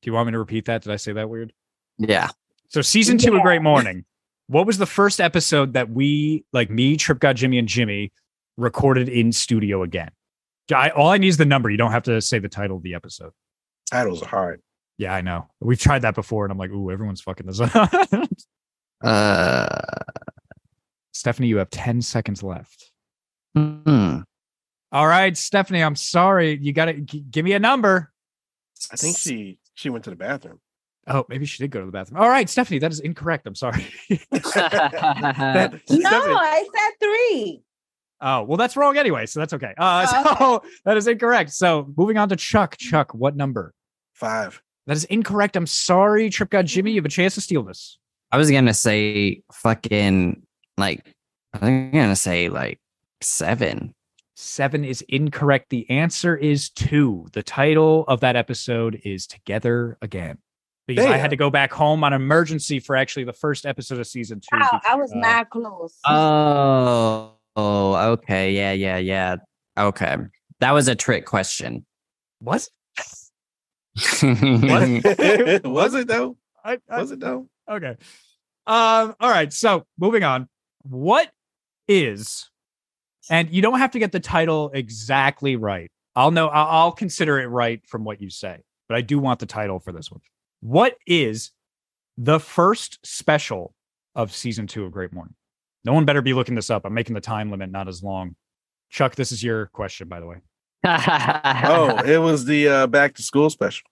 you 0.04 0.12
want 0.12 0.26
me 0.28 0.34
to 0.34 0.40
repeat 0.40 0.66
that? 0.66 0.82
Did 0.82 0.92
I 0.92 0.98
say 0.98 1.14
that 1.14 1.30
weird? 1.30 1.54
Yeah. 1.98 2.28
So 2.68 2.82
season 2.82 3.18
two 3.18 3.34
of 3.34 3.44
Great 3.44 3.62
Morning. 3.62 4.04
What 4.48 4.68
was 4.68 4.78
the 4.78 4.86
first 4.86 5.22
episode 5.22 5.72
that 5.74 5.90
we, 5.90 6.44
like 6.52 6.70
me, 6.70 6.98
Trip 6.98 7.20
God 7.20 7.38
Jimmy, 7.38 7.58
and 7.60 7.68
Jimmy, 7.68 8.12
recorded 8.58 9.08
in 9.08 9.32
studio 9.32 9.84
again? 9.84 10.12
I, 10.76 10.90
all 10.90 11.08
I 11.08 11.18
need 11.18 11.30
is 11.30 11.38
the 11.38 11.46
number. 11.46 11.70
You 11.70 11.78
don't 11.78 11.92
have 11.92 12.04
to 12.04 12.22
say 12.22 12.40
the 12.40 12.50
title 12.50 12.76
of 12.76 12.84
the 12.84 12.94
episode. 12.94 13.32
Titles 13.90 14.22
are 14.22 14.28
hard. 14.28 14.62
Yeah, 14.98 15.14
I 15.14 15.22
know. 15.22 15.48
We've 15.60 15.80
tried 15.80 16.00
that 16.04 16.16
before, 16.16 16.46
and 16.46 16.52
I'm 16.52 16.58
like, 16.58 16.72
ooh, 16.72 16.90
everyone's 16.92 17.22
fucking 17.22 17.46
this 17.48 17.60
up. 17.62 17.92
Uh. 19.04 19.68
Stephanie, 21.14 21.48
you 21.48 21.58
have 21.58 21.70
10 21.70 22.02
seconds 22.02 22.42
left. 22.42 22.92
Hmm. 23.56 24.20
All 24.92 25.08
right, 25.08 25.36
Stephanie, 25.38 25.84
I'm 25.84 25.96
sorry. 25.96 26.58
You 26.62 26.74
got 26.74 26.86
to 26.86 26.94
g- 26.94 27.24
give 27.30 27.44
me 27.46 27.54
a 27.54 27.60
number. 27.60 28.12
I 28.92 28.96
think 28.96 29.18
she 29.18 29.60
she 29.76 29.90
went 29.90 30.04
to 30.06 30.10
the 30.10 30.16
bathroom. 30.16 30.60
Oh, 31.08 31.26
maybe 31.30 31.46
she 31.46 31.62
did 31.64 31.72
go 31.72 31.80
to 31.80 31.86
the 31.86 31.92
bathroom. 31.92 32.22
All 32.22 32.30
right, 32.30 32.50
Stephanie, 32.50 32.80
that 32.80 32.92
is 32.92 33.00
incorrect. 33.00 33.46
I'm 33.48 33.56
sorry. 33.56 33.86
That- 34.32 35.74
no, 35.90 36.00
Stephanie- 36.00 36.36
I 36.36 36.68
said 36.76 36.92
three. 37.00 37.62
Oh, 38.22 38.44
well, 38.44 38.58
that's 38.58 38.76
wrong 38.76 38.98
anyway. 38.98 39.26
So 39.28 39.40
that's 39.40 39.54
okay. 39.54 39.74
Uh, 39.78 40.08
Oh, 40.40 40.62
so 40.64 40.70
that 40.86 40.98
is 40.98 41.08
incorrect. 41.08 41.52
So 41.52 41.92
moving 41.96 42.18
on 42.18 42.30
to 42.30 42.36
Chuck. 42.36 42.78
Chuck, 42.78 43.14
what 43.14 43.36
number? 43.36 43.74
Five. 44.14 44.62
That 44.88 44.96
is 44.96 45.04
incorrect. 45.06 45.56
I'm 45.56 45.68
sorry, 45.68 46.30
Trip 46.30 46.50
God 46.50 46.66
Jimmy. 46.66 46.92
You 46.92 46.98
have 46.98 47.06
a 47.06 47.10
chance 47.10 47.36
to 47.36 47.42
steal 47.42 47.62
this. 47.62 48.00
I 48.32 48.38
was 48.38 48.50
gonna 48.50 48.74
say 48.74 49.44
fucking 49.52 50.42
like 50.78 51.14
I 51.54 51.58
was 51.60 51.70
gonna 51.94 52.16
say 52.16 52.50
like 52.50 52.80
seven. 53.22 53.94
Seven 54.36 54.86
is 54.86 55.02
incorrect. 55.10 55.70
The 55.70 55.90
answer 55.90 56.36
is 56.36 56.70
two. 56.70 57.28
The 57.34 57.44
title 57.44 58.06
of 58.08 58.22
that 58.22 58.36
episode 58.36 59.02
is 59.04 59.28
Together 59.28 59.98
Again. 60.02 60.38
Because 60.86 61.08
I 61.08 61.18
had 61.18 61.32
to 61.32 61.36
go 61.36 61.50
back 61.50 61.74
home 61.74 62.04
on 62.06 62.14
emergency 62.14 62.80
for 62.80 62.96
actually 62.96 63.26
the 63.26 63.34
first 63.34 63.66
episode 63.66 64.00
of 64.00 64.08
season 64.08 64.40
two. 64.40 64.58
Wow, 64.58 64.80
I 64.88 64.96
was 64.96 65.12
uh, 65.12 65.18
not 65.18 65.50
close. 65.50 66.00
Oh, 66.06 67.34
oh, 67.58 67.96
okay, 68.12 68.54
yeah, 68.54 68.72
yeah, 68.72 68.98
yeah. 68.98 69.36
Okay, 69.78 70.16
that 70.62 70.72
was 70.72 70.88
a 70.88 70.96
trick 70.96 71.26
question. 71.26 71.86
What? 72.40 72.70
was 75.66 75.94
it 75.96 76.08
though? 76.08 76.38
I, 76.64 76.80
I, 76.90 77.00
Was 77.00 77.12
it 77.12 77.20
though? 77.20 77.48
Okay. 77.70 77.96
Um, 78.68 79.16
all 79.20 79.30
right. 79.30 79.52
So 79.52 79.86
moving 79.98 80.24
on. 80.24 80.48
What 80.84 81.32
is, 81.88 82.50
and 83.30 83.50
you 83.50 83.62
don't 83.62 83.80
have 83.80 83.92
to 83.92 84.00
get 84.00 84.12
the 84.12 84.20
title 84.20 84.72
exactly 84.74 85.56
right. 85.56 85.90
I'll 86.16 86.32
know, 86.32 86.48
I'll, 86.48 86.68
I'll 86.68 86.92
consider 86.92 87.40
it 87.40 87.48
right 87.48 87.86
from 87.88 88.04
what 88.04 88.22
you 88.22 88.30
say, 88.30 88.60
but 88.88 88.98
I 88.98 89.02
do 89.02 89.20
want 89.20 89.40
the 89.40 89.46
title 89.46 89.80
for 89.80 89.92
this 89.92 90.12
one. 90.12 90.22
What 90.62 90.96
is 91.06 91.52
the 92.18 92.40
first 92.40 93.00
special 93.06 93.74
of 94.16 94.34
season 94.34 94.68
two 94.68 94.84
of 94.84 94.92
Great 94.92 95.14
Morning? 95.14 95.36
No 95.86 95.94
one 95.94 96.06
better 96.06 96.22
be 96.22 96.34
looking 96.34 96.56
this 96.56 96.70
up. 96.70 96.86
I'm 96.86 96.94
making 96.94 97.16
the 97.16 97.22
time 97.22 97.52
limit 97.52 97.72
not 97.72 97.88
as 97.88 98.04
long. 98.04 98.36
Chuck, 98.90 99.16
this 99.16 99.32
is 99.32 99.44
your 99.44 99.68
question, 99.68 100.08
by 100.08 100.20
the 100.20 100.26
way. 100.26 100.38
Oh, 100.88 102.02
it 102.06 102.18
was 102.18 102.46
the 102.46 102.68
uh, 102.68 102.88
back 102.88 103.16
to 103.16 103.24
school 103.24 103.50
special. 103.50 103.88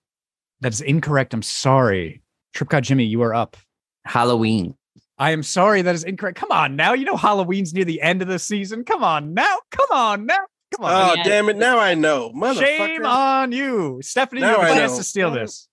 That 0.61 0.73
is 0.73 0.81
incorrect. 0.81 1.33
I'm 1.33 1.41
sorry. 1.41 2.21
Trip 2.53 2.69
God 2.69 2.83
Jimmy, 2.83 3.03
you 3.05 3.21
are 3.21 3.33
up. 3.33 3.57
Halloween. 4.05 4.75
I 5.17 5.31
am 5.31 5.43
sorry. 5.43 5.81
That 5.81 5.95
is 5.95 6.03
incorrect. 6.03 6.37
Come 6.37 6.51
on 6.51 6.75
now. 6.75 6.93
You 6.93 7.05
know 7.05 7.17
Halloween's 7.17 7.73
near 7.73 7.85
the 7.85 8.01
end 8.01 8.21
of 8.21 8.27
the 8.27 8.39
season. 8.39 8.83
Come 8.83 9.03
on 9.03 9.33
now. 9.33 9.57
Come 9.71 9.87
on 9.91 10.25
now. 10.25 10.39
Come 10.75 10.85
on. 10.85 10.91
Oh 10.91 11.13
yeah. 11.15 11.23
damn 11.23 11.49
it! 11.49 11.57
Now 11.57 11.79
I 11.79 11.93
know, 11.93 12.31
motherfucker. 12.31 12.59
Shame 12.59 13.05
on 13.05 13.51
you. 13.51 13.99
Stephanie, 14.01 14.41
you 14.41 14.47
have 14.47 14.59
a 14.59 14.61
I 14.63 14.73
chance 14.75 14.97
to 14.97 15.03
steal 15.03 15.31
this. 15.31 15.67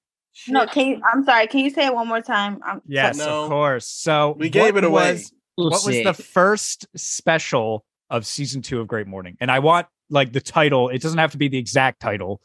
No, 0.49 0.67
can 0.67 0.87
you, 0.87 1.01
I'm 1.13 1.25
sorry. 1.25 1.47
Can 1.47 1.61
you 1.61 1.71
say 1.71 1.87
it 1.87 1.95
one 1.95 2.09
more 2.09 2.21
time? 2.23 2.59
I'm 2.65 2.81
Yes, 2.87 3.19
No. 3.19 3.45
of 3.45 3.51
course. 3.51 3.87
So 3.87 4.35
We 4.39 4.49
gave 4.49 4.77
it 4.77 4.85
away. 4.85 5.13
was- 5.13 5.33
what 5.57 5.85
was 5.85 6.03
the 6.03 6.15
first 6.15 6.87
special 6.97 7.85
of 8.09 8.25
season 8.25 8.63
two 8.63 8.81
of 8.81 8.89
Great 8.89 9.07
Morning? 9.07 9.37
And 9.41 9.51
I 9.51 9.59
want 9.59 9.87
like 10.13 10.33
the 10.33 10.41
title. 10.41 10.89
It 10.89 11.03
doesn't 11.03 11.19
have 11.19 11.33
to 11.33 11.39
be 11.39 11.49
the 11.49 11.59
exact 11.59 12.01
title, 12.01 12.41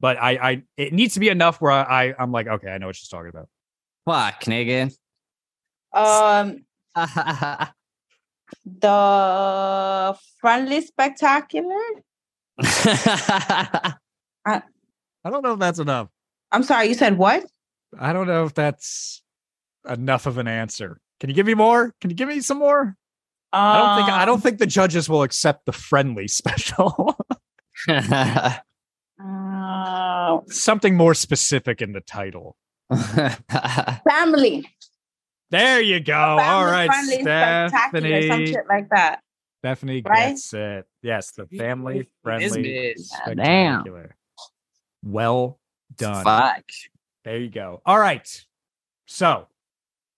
but 0.00 0.20
I, 0.20 0.30
I 0.32 0.62
it 0.76 0.92
needs 0.92 1.14
to 1.14 1.20
be 1.20 1.28
enough 1.28 1.60
where 1.60 1.70
I, 1.70 2.08
I 2.08 2.14
I'm 2.18 2.32
like, 2.32 2.48
okay, 2.48 2.68
I 2.68 2.78
know 2.78 2.86
what 2.86 2.96
she's 2.96 3.08
talking 3.08 3.28
about. 3.28 3.48
Fuck, 4.04 4.44
nigga. 4.44 4.92
um 5.92 6.64
the 8.66 10.18
friendly 10.40 10.80
spectacular. 10.80 11.80
I 12.58 13.94
don't 15.24 15.42
know 15.42 15.52
if 15.52 15.58
that's 15.58 15.78
enough. 15.78 16.08
I'm 16.50 16.64
sorry. 16.64 16.88
You 16.88 16.94
said 16.94 17.16
what? 17.16 17.46
I 17.98 18.12
don't 18.12 18.26
know 18.26 18.44
if 18.44 18.54
that's 18.54 19.22
enough 19.88 20.26
of 20.26 20.38
an 20.38 20.48
answer. 20.48 21.00
Can 21.20 21.30
you 21.30 21.34
give 21.34 21.46
me 21.46 21.54
more? 21.54 21.94
Can 22.00 22.10
you 22.10 22.16
give 22.16 22.28
me 22.28 22.40
some 22.40 22.58
more? 22.58 22.96
I 23.52 23.78
don't 23.78 23.96
think 23.96 24.08
I 24.16 24.20
Um, 24.22 24.26
don't 24.26 24.42
think 24.42 24.58
the 24.58 24.66
judges 24.66 25.08
will 25.08 25.22
accept 25.22 25.66
the 25.66 25.72
friendly 25.72 26.26
special. 26.40 27.16
uh, 27.88 28.58
Something 30.48 30.96
more 30.96 31.14
specific 31.14 31.82
in 31.82 31.92
the 31.92 32.00
title. 32.00 32.56
family. 34.08 34.66
There 35.50 35.80
you 35.80 36.00
go. 36.00 36.14
All 36.14 36.64
right, 36.64 36.90
Family 36.90 37.22
friendly 37.22 37.22
spectacular, 37.22 38.22
some 38.22 38.28
Stephanie. 38.28 38.46
shit 38.46 38.64
like 38.68 38.88
that. 38.90 39.20
Stephanie 39.60 40.02
Right? 40.04 40.28
gets 40.30 40.52
it. 40.54 40.86
Yes, 41.02 41.32
the 41.32 41.46
family 41.46 42.08
friendly. 42.22 42.64
bitch. 42.64 43.08
Damn. 43.36 43.80
spectacular. 43.82 44.16
Well 45.04 45.60
done. 45.96 46.24
Fuck. 46.24 46.64
There 47.24 47.36
you 47.38 47.50
go. 47.50 47.80
All 47.86 47.98
right. 47.98 48.26
So 49.06 49.46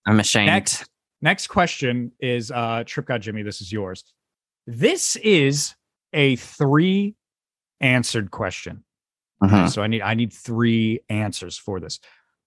I'm 0.07 0.21
ashamed. 0.21 0.47
next 0.47 0.89
next 1.25 1.49
question 1.49 2.13
is 2.21 2.53
uh 2.53 2.85
Trip 2.87 3.07
God 3.07 3.23
Jimmy. 3.23 3.43
This 3.43 3.61
is 3.61 3.73
yours. 3.73 4.05
This 4.69 5.17
is 5.17 5.75
a 6.13 6.37
three 6.37 7.17
answered 7.81 8.31
question. 8.31 8.85
Mhm. 9.43 9.69
So 9.71 9.83
I 9.83 9.89
need 9.89 10.03
I 10.03 10.15
need 10.15 10.33
three 10.33 11.01
answers 11.09 11.57
for 11.57 11.81
this. 11.81 11.99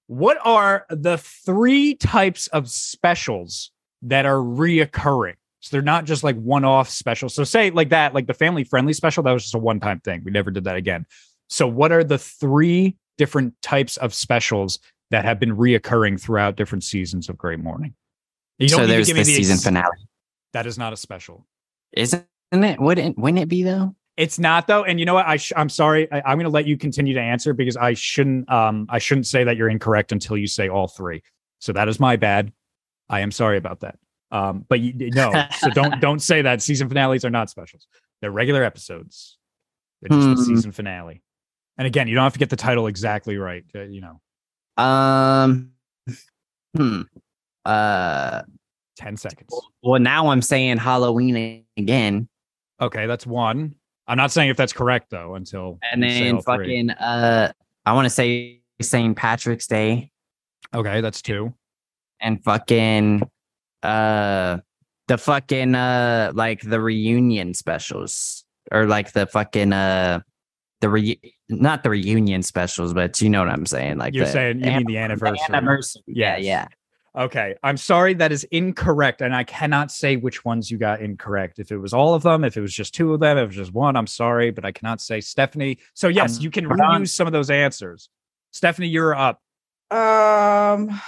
What 0.05 0.38
are 0.45 0.86
the 0.89 1.17
three 1.17 1.95
types 1.95 2.47
of 2.47 2.69
specials 2.69 3.71
that 4.03 4.25
are 4.25 4.38
reoccurring? 4.38 5.36
So 5.59 5.75
they're 5.75 5.82
not 5.82 6.05
just 6.05 6.23
like 6.23 6.38
one-off 6.38 6.88
specials. 6.88 7.34
So 7.34 7.43
say 7.43 7.71
like 7.71 7.89
that, 7.89 8.13
like 8.13 8.28
the 8.28 8.34
family 8.34 8.63
friendly 8.63 8.93
special, 8.93 9.23
that 9.23 9.32
was 9.34 9.43
just 9.43 9.55
a 9.55 9.59
one-time 9.59 9.99
thing. 9.99 10.21
We 10.23 10.32
never 10.32 10.49
did 10.49 10.63
that 10.63 10.78
again. 10.78 11.05
So 11.49 11.67
what 11.67 11.91
are 11.91 12.03
the 12.05 12.17
three 12.19 12.95
different 13.17 13.53
types 13.61 13.97
of 13.97 14.13
specials 14.13 14.80
that 15.11 15.25
have 15.25 15.39
been 15.39 15.57
reoccurring 15.57 16.21
throughout 16.21 16.55
different 16.55 16.84
seasons 16.86 17.28
of 17.28 17.38
Great 17.38 17.59
Morning? 17.59 17.95
You 18.59 18.67
don't 18.69 18.79
So 18.81 18.87
there's 18.87 19.07
me 19.09 19.13
the 19.19 19.23
season 19.25 19.53
ex- 19.55 19.63
finale. 19.63 20.07
That 20.53 20.65
is 20.65 20.77
not 20.77 20.93
a 20.93 20.97
special. 20.97 21.45
Isn't 21.93 22.25
it? 22.51 22.79
Wouldn't 22.79 23.17
wouldn't 23.17 23.39
it 23.39 23.47
be 23.49 23.63
though? 23.63 23.95
It's 24.15 24.39
not 24.39 24.65
though, 24.65 24.83
and 24.83 24.99
you 24.99 25.05
know 25.05 25.13
what? 25.13 25.27
I 25.27 25.37
sh- 25.37 25.53
I'm 25.55 25.69
sorry. 25.69 26.11
I- 26.11 26.21
I'm 26.25 26.37
going 26.37 26.45
to 26.45 26.49
let 26.49 26.65
you 26.65 26.75
continue 26.77 27.13
to 27.13 27.21
answer 27.21 27.53
because 27.53 27.77
I 27.77 27.93
shouldn't. 27.93 28.49
Um, 28.51 28.87
I 28.89 28.97
shouldn't 28.99 29.27
say 29.27 29.43
that 29.43 29.57
you're 29.57 29.69
incorrect 29.69 30.11
until 30.11 30.37
you 30.37 30.47
say 30.47 30.69
all 30.69 30.87
three. 30.87 31.21
So 31.59 31.71
that 31.73 31.87
is 31.87 31.99
my 31.99 32.15
bad. 32.15 32.51
I 33.09 33.19
am 33.19 33.31
sorry 33.31 33.57
about 33.57 33.81
that. 33.81 33.99
Um, 34.31 34.65
but 34.67 34.79
you, 34.79 34.93
no, 35.11 35.31
so 35.59 35.69
don't 35.69 35.99
don't 36.01 36.19
say 36.19 36.41
that. 36.41 36.61
Season 36.63 36.87
finales 36.89 37.23
are 37.25 37.29
not 37.29 37.49
specials. 37.51 37.85
They're 38.21 38.31
regular 38.31 38.63
episodes. 38.63 39.37
They're 40.01 40.17
just 40.17 40.27
the 40.29 40.35
Hmm. 40.35 40.43
season 40.55 40.71
finale. 40.71 41.21
And 41.77 41.85
again, 41.85 42.07
you 42.07 42.15
don't 42.15 42.23
have 42.23 42.33
to 42.33 42.39
get 42.39 42.49
the 42.49 42.55
title 42.55 42.87
exactly 42.87 43.37
right. 43.37 43.63
Uh, 43.75 43.81
you 43.83 44.01
know, 44.01 44.19
Um. 44.83 45.73
Hmm. 46.75 47.01
Uh. 47.68 48.41
ten 48.95 49.15
seconds. 49.18 49.53
Well, 49.84 49.99
now 50.01 50.30
I'm 50.30 50.41
saying 50.41 50.78
Halloween 50.78 51.65
again, 51.78 52.28
Okay, 52.82 53.05
that's 53.07 53.26
one. 53.28 53.76
I'm 54.07 54.18
not 54.18 54.32
saying 54.32 54.49
if 54.49 54.57
that's 54.57 54.74
correct 54.74 55.09
though 55.09 55.36
until 55.36 55.80
and 55.91 56.01
then 56.01 56.36
three. 56.36 56.41
fucking 56.41 56.89
uh, 56.91 57.51
I 57.86 57.93
want 57.93 58.05
to 58.05 58.09
say 58.09 58.61
St. 58.82 59.15
Patrick's 59.18 59.68
Day, 59.68 60.11
Okay, 60.74 61.01
that's 61.01 61.22
two. 61.22 61.53
and 62.22 62.43
fucking 62.43 63.22
uh, 63.84 64.57
the 65.07 65.18
fucking 65.18 65.76
uh, 65.76 66.32
like 66.36 66.61
the 66.61 66.80
reunion 66.80 67.53
specials, 67.53 68.45
or 68.72 68.86
like 68.88 69.11
the 69.13 69.26
fucking 69.28 69.74
uh, 69.74 70.22
the 70.82 70.89
re 70.89 71.20
not 71.49 71.84
the 71.84 71.89
reunion 71.89 72.43
specials, 72.43 72.93
but 72.93 73.22
you 73.22 73.30
know 73.30 73.39
what 73.39 73.49
I'm 73.49 73.65
saying, 73.65 73.97
like 73.97 74.13
You're 74.13 74.26
the 74.26 74.32
saying 74.32 74.59
you 74.63 74.70
an- 74.72 74.78
mean 74.78 74.86
the 74.88 74.97
anniversary. 74.97 75.39
anniversary. 75.49 76.01
Yeah, 76.07 76.38
yeah. 76.38 76.68
Okay, 77.18 77.55
I'm 77.63 77.78
sorry 77.78 78.13
that 78.15 78.32
is 78.32 78.43
incorrect, 78.51 79.22
and 79.22 79.36
I 79.36 79.43
cannot 79.43 79.91
say 79.91 80.18
which 80.18 80.45
ones 80.45 80.70
you 80.70 80.78
got 80.78 81.01
incorrect. 81.01 81.57
If 81.57 81.72
it 81.72 81.78
was 81.80 81.91
all 81.91 82.13
of 82.13 82.22
them, 82.22 82.43
if 82.43 82.55
it 82.55 82.61
was 82.61 82.74
just 82.74 82.93
two 82.93 83.11
of 83.13 83.20
them, 83.20 83.38
if 83.39 83.43
it 83.45 83.47
was 83.47 83.55
just 83.55 83.74
one, 83.74 83.95
I'm 83.95 84.05
sorry, 84.05 84.51
but 84.51 84.63
I 84.63 84.72
cannot 84.72 85.01
say 85.01 85.20
Stephanie. 85.20 85.80
So 85.95 86.09
yes, 86.09 86.38
Um, 86.38 86.43
you 86.43 86.51
can 86.51 86.65
hold 86.65 86.80
on. 86.80 87.01
reuse 87.01 87.09
some 87.09 87.26
of 87.26 87.34
those 87.34 87.49
answers. 87.49 88.09
Stephanie, 88.51 88.88
you're 88.89 89.15
up. 89.15 89.41
Um, 89.89 91.01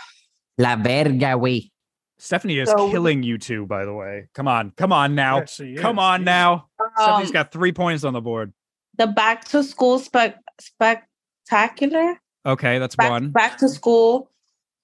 La 0.57 0.75
verga, 0.77 1.37
we. 1.37 1.71
Stephanie 2.17 2.57
is 2.57 2.69
So- 2.69 2.89
killing 2.89 3.21
you 3.21 3.37
two, 3.37 3.67
by 3.67 3.85
the 3.85 3.93
way. 3.93 4.29
Come 4.33 4.47
on, 4.47 4.71
come 4.77 4.91
on 4.91 5.13
now, 5.13 5.37
Yes, 5.41 5.57
come 5.77 5.99
is. 5.99 6.03
on 6.03 6.23
now. 6.23 6.69
Stephanie's 6.97 7.27
um, 7.29 7.33
got 7.33 7.51
three 7.51 7.71
points 7.71 8.03
on 8.03 8.13
the 8.13 8.21
board. 8.21 8.51
the 8.97 9.05
back 9.07 9.45
to 9.49 9.63
school 9.63 9.99
spec 9.99 10.37
spectacular. 10.59 12.19
Okay, 12.45 12.79
that's 12.79 12.95
Back, 12.95 13.11
one. 13.11 13.29
back 13.29 13.57
to 13.59 13.69
school, 13.69 14.31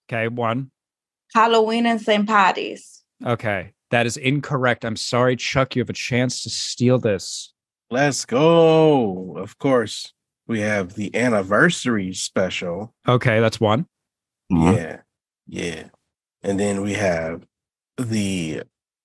Okay, 0.08 0.28
one. 0.28 0.70
Halloween 1.40 1.86
and 1.86 2.02
St. 2.02 2.26
Patty's. 2.26 3.04
Okay, 3.26 3.74
that 3.92 4.06
is 4.06 4.16
incorrect. 4.16 4.86
I'm 4.86 4.96
sorry, 4.96 5.36
Chuck. 5.36 5.76
You 5.76 5.82
have 5.82 5.90
a 5.90 5.94
chance 5.94 6.42
to 6.44 6.50
steal 6.50 6.98
this. 6.98 7.54
Let's 7.92 8.24
go. 8.24 9.36
Of 9.38 9.58
course, 9.58 10.14
we 10.48 10.62
have 10.62 10.94
the 10.94 11.14
anniversary 11.14 12.14
special. 12.14 12.96
Okay, 13.06 13.42
that's 13.42 13.60
one. 13.60 13.86
Mhm. 14.50 14.76
Yeah. 14.78 15.02
Yeah. 15.48 15.84
And 16.42 16.58
then 16.58 16.82
we 16.82 16.94
have 16.94 17.46
the 17.98 18.64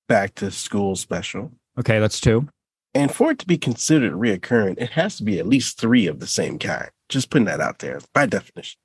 back 0.09 0.37
to 0.37 0.53
school 0.53 0.95
special. 0.95 1.51
Okay, 1.79 1.99
that's 1.99 2.21
two. 2.21 2.49
And 2.95 3.13
for 3.13 3.33
it 3.33 3.39
to 3.41 3.47
be 3.47 3.59
considered 3.59 4.13
reoccurring, 4.13 4.81
it 4.81 4.91
has 4.91 5.17
to 5.17 5.25
be 5.25 5.39
at 5.41 5.47
least 5.49 5.79
three 5.81 6.07
of 6.07 6.21
the 6.21 6.27
same 6.29 6.59
kind. 6.61 6.91
Just 7.09 7.29
putting 7.31 7.47
that 7.47 7.61
out 7.61 7.81
there 7.81 8.01
by 8.15 8.27
definition. 8.27 8.79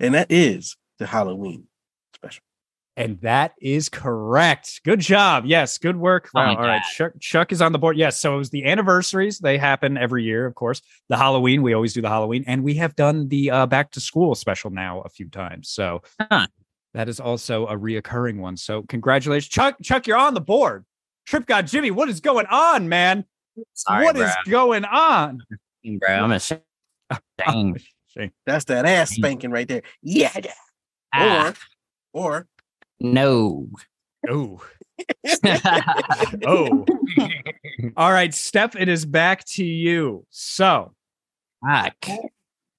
And 0.00 0.14
that 0.14 0.30
is 0.30 0.76
the 0.98 1.06
Halloween 1.06 1.64
special. 1.64 1.67
And 2.98 3.20
that 3.20 3.52
is 3.60 3.88
correct. 3.88 4.80
Good 4.84 4.98
job. 4.98 5.44
Yes, 5.46 5.78
good 5.78 5.96
work. 5.96 6.28
Oh 6.34 6.40
my 6.40 6.54
Wow. 6.54 6.60
All 6.60 6.66
right. 6.66 6.82
Chuck, 6.96 7.12
Chuck 7.20 7.52
is 7.52 7.62
on 7.62 7.70
the 7.70 7.78
board. 7.78 7.96
Yes. 7.96 8.18
So 8.18 8.34
it 8.34 8.38
was 8.38 8.50
the 8.50 8.64
anniversaries. 8.66 9.38
They 9.38 9.56
happen 9.56 9.96
every 9.96 10.24
year, 10.24 10.46
of 10.46 10.56
course. 10.56 10.82
The 11.08 11.16
Halloween, 11.16 11.62
we 11.62 11.74
always 11.74 11.94
do 11.94 12.02
the 12.02 12.08
Halloween. 12.08 12.42
And 12.48 12.64
we 12.64 12.74
have 12.74 12.96
done 12.96 13.28
the 13.28 13.52
uh, 13.52 13.66
back 13.66 13.92
to 13.92 14.00
school 14.00 14.34
special 14.34 14.70
now 14.70 15.02
a 15.02 15.08
few 15.08 15.28
times. 15.28 15.68
So 15.68 16.02
Huh. 16.20 16.48
that 16.92 17.08
is 17.08 17.20
also 17.20 17.68
a 17.68 17.76
reoccurring 17.78 18.38
one. 18.40 18.56
So 18.56 18.82
congratulations. 18.82 19.48
Chuck, 19.48 19.76
Chuck, 19.80 20.08
you're 20.08 20.18
on 20.18 20.34
the 20.34 20.40
board. 20.40 20.84
Trip 21.24 21.46
God 21.46 21.68
Jimmy, 21.68 21.92
what 21.92 22.08
is 22.08 22.18
going 22.20 22.46
on, 22.46 22.88
man? 22.88 23.24
Sorry, 23.74 24.04
What 24.06 24.16
bro. 24.16 24.24
is 24.26 24.34
going 24.48 24.84
on? 24.84 25.40
bro? 26.00 26.08
I'm 26.08 26.32
ashamed. 26.32 26.62
Dang. 27.38 27.76
Shame. 28.08 28.32
That's 28.44 28.64
that 28.64 28.86
ass 28.86 29.10
spanking 29.10 29.50
right 29.52 29.68
there. 29.68 29.82
Yeah. 30.02 30.32
yeah. 30.42 30.50
Ah, 31.14 31.54
Or, 32.12 32.24
or 32.24 32.46
no. 33.00 33.68
Oh, 34.28 34.60
oh. 36.46 36.84
All 37.96 38.12
right, 38.12 38.34
Steph, 38.34 38.76
it 38.76 38.88
is 38.88 39.04
back 39.04 39.44
to 39.44 39.64
you. 39.64 40.26
So 40.30 40.94
Fuck. 41.64 42.06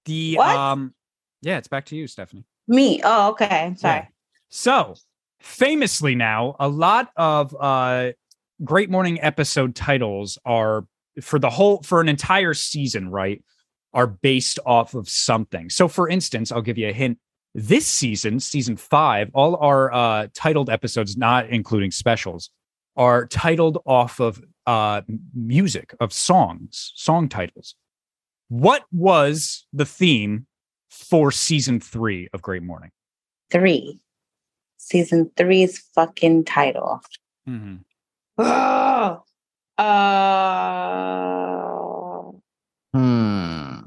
the 0.05 0.36
What? 0.36 0.55
um 0.55 0.93
yeah, 1.41 1.57
it's 1.57 1.67
back 1.67 1.86
to 1.86 1.95
you, 1.95 2.07
Stephanie. 2.07 2.45
Me. 2.67 3.01
Oh, 3.03 3.30
okay. 3.30 3.74
Sorry. 3.78 3.99
Yeah. 3.99 4.07
So, 4.49 4.95
famously 5.39 6.15
now, 6.15 6.55
a 6.59 6.67
lot 6.67 7.09
of 7.15 7.55
uh 7.59 8.11
Great 8.63 8.89
Morning 8.89 9.20
episode 9.22 9.76
titles 9.76 10.38
are 10.45 10.86
for 11.22 11.39
the 11.39 11.49
whole 11.49 11.82
for 11.84 12.01
an 12.01 12.09
entire 12.09 12.53
season, 12.53 13.09
right? 13.09 13.43
Are 13.93 14.07
based 14.07 14.59
off 14.65 14.93
of 14.93 15.09
something. 15.09 15.70
So, 15.70 15.88
for 15.88 16.09
instance, 16.09 16.51
I'll 16.51 16.61
give 16.61 16.78
you 16.78 16.89
a 16.89 16.93
hint. 16.93 17.17
This 17.56 17.88
season, 17.88 18.39
season 18.39 18.78
five, 18.78 19.32
all 19.34 19.56
our 19.58 19.91
uh 19.93 20.28
titled 20.34 20.70
episodes, 20.70 21.18
not 21.18 21.50
including 21.50 21.91
specials, 21.91 22.50
are 22.95 23.26
titled 23.28 23.80
off 23.86 24.20
of 24.20 24.41
uh 24.68 25.02
music 25.34 25.93
of 26.00 26.14
songs, 26.14 26.91
song 26.95 27.28
titles. 27.28 27.76
What 28.50 28.86
was 28.91 29.66
the 29.74 29.86
theme 29.86 30.45
for 30.89 31.32
season 31.32 31.80
three 31.80 32.30
of 32.34 32.41
Great 32.41 32.64
Morning? 32.64 32.91
Three. 33.52 34.00
Season 34.78 35.30
three's 35.36 35.80
fucking 35.95 36.45
title. 36.45 37.02
Mm-hmm. 37.47 37.76
Oh. 38.38 39.24
Uh, 39.80 40.22
Hmm. 42.93 43.80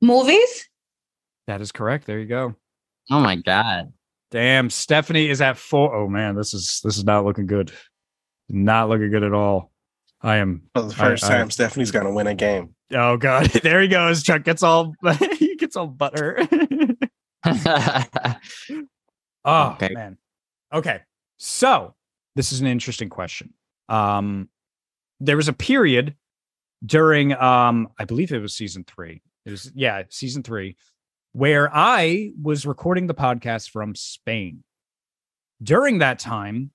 movies? 0.00 0.68
That 1.46 1.60
is 1.60 1.72
correct. 1.72 2.06
There 2.06 2.18
you 2.18 2.26
go. 2.26 2.54
Oh 3.10 3.20
my 3.20 3.36
god. 3.36 3.92
Damn, 4.30 4.70
Stephanie 4.70 5.28
is 5.28 5.40
at 5.40 5.56
four. 5.58 5.94
Oh 5.94 6.08
man, 6.08 6.34
this 6.34 6.54
is 6.54 6.80
this 6.82 6.96
is 6.96 7.04
not 7.04 7.24
looking 7.24 7.46
good. 7.46 7.70
Not 8.48 8.88
looking 8.88 9.10
good 9.10 9.22
at 9.22 9.32
all. 9.32 9.70
I 10.22 10.36
am. 10.36 10.62
For 10.74 10.82
the 10.82 10.94
first 10.94 11.24
I- 11.24 11.28
time, 11.28 11.50
Stephanie's 11.50 11.90
gonna 11.90 12.12
win 12.12 12.26
a 12.26 12.34
game. 12.34 12.74
Oh 12.92 13.16
god, 13.16 13.46
there 13.62 13.80
he 13.80 13.88
goes. 13.88 14.22
Chuck 14.22 14.42
gets 14.44 14.62
all 14.62 14.94
he 15.38 15.56
gets 15.56 15.76
all 15.76 15.86
butter. 15.86 16.38
oh 17.44 18.36
Okay. 19.74 19.90
man. 19.92 20.16
Okay, 20.72 21.00
so 21.36 21.94
this 22.34 22.52
is 22.52 22.60
an 22.60 22.66
interesting 22.66 23.08
question. 23.08 23.52
Um, 23.88 24.48
there 25.20 25.36
was 25.36 25.48
a 25.48 25.52
period 25.52 26.16
during 26.84 27.32
um, 27.34 27.88
I 27.98 28.04
believe 28.04 28.32
it 28.32 28.40
was 28.40 28.54
season 28.56 28.84
three. 28.84 29.22
It 29.46 29.50
was 29.50 29.70
yeah, 29.74 30.02
season 30.08 30.42
three, 30.42 30.76
where 31.34 31.68
I 31.74 32.30
was 32.40 32.64
recording 32.64 33.08
the 33.08 33.14
podcast 33.14 33.70
from 33.70 33.96
Spain. 33.96 34.62
During 35.60 35.98
that 35.98 36.20
time, 36.20 36.70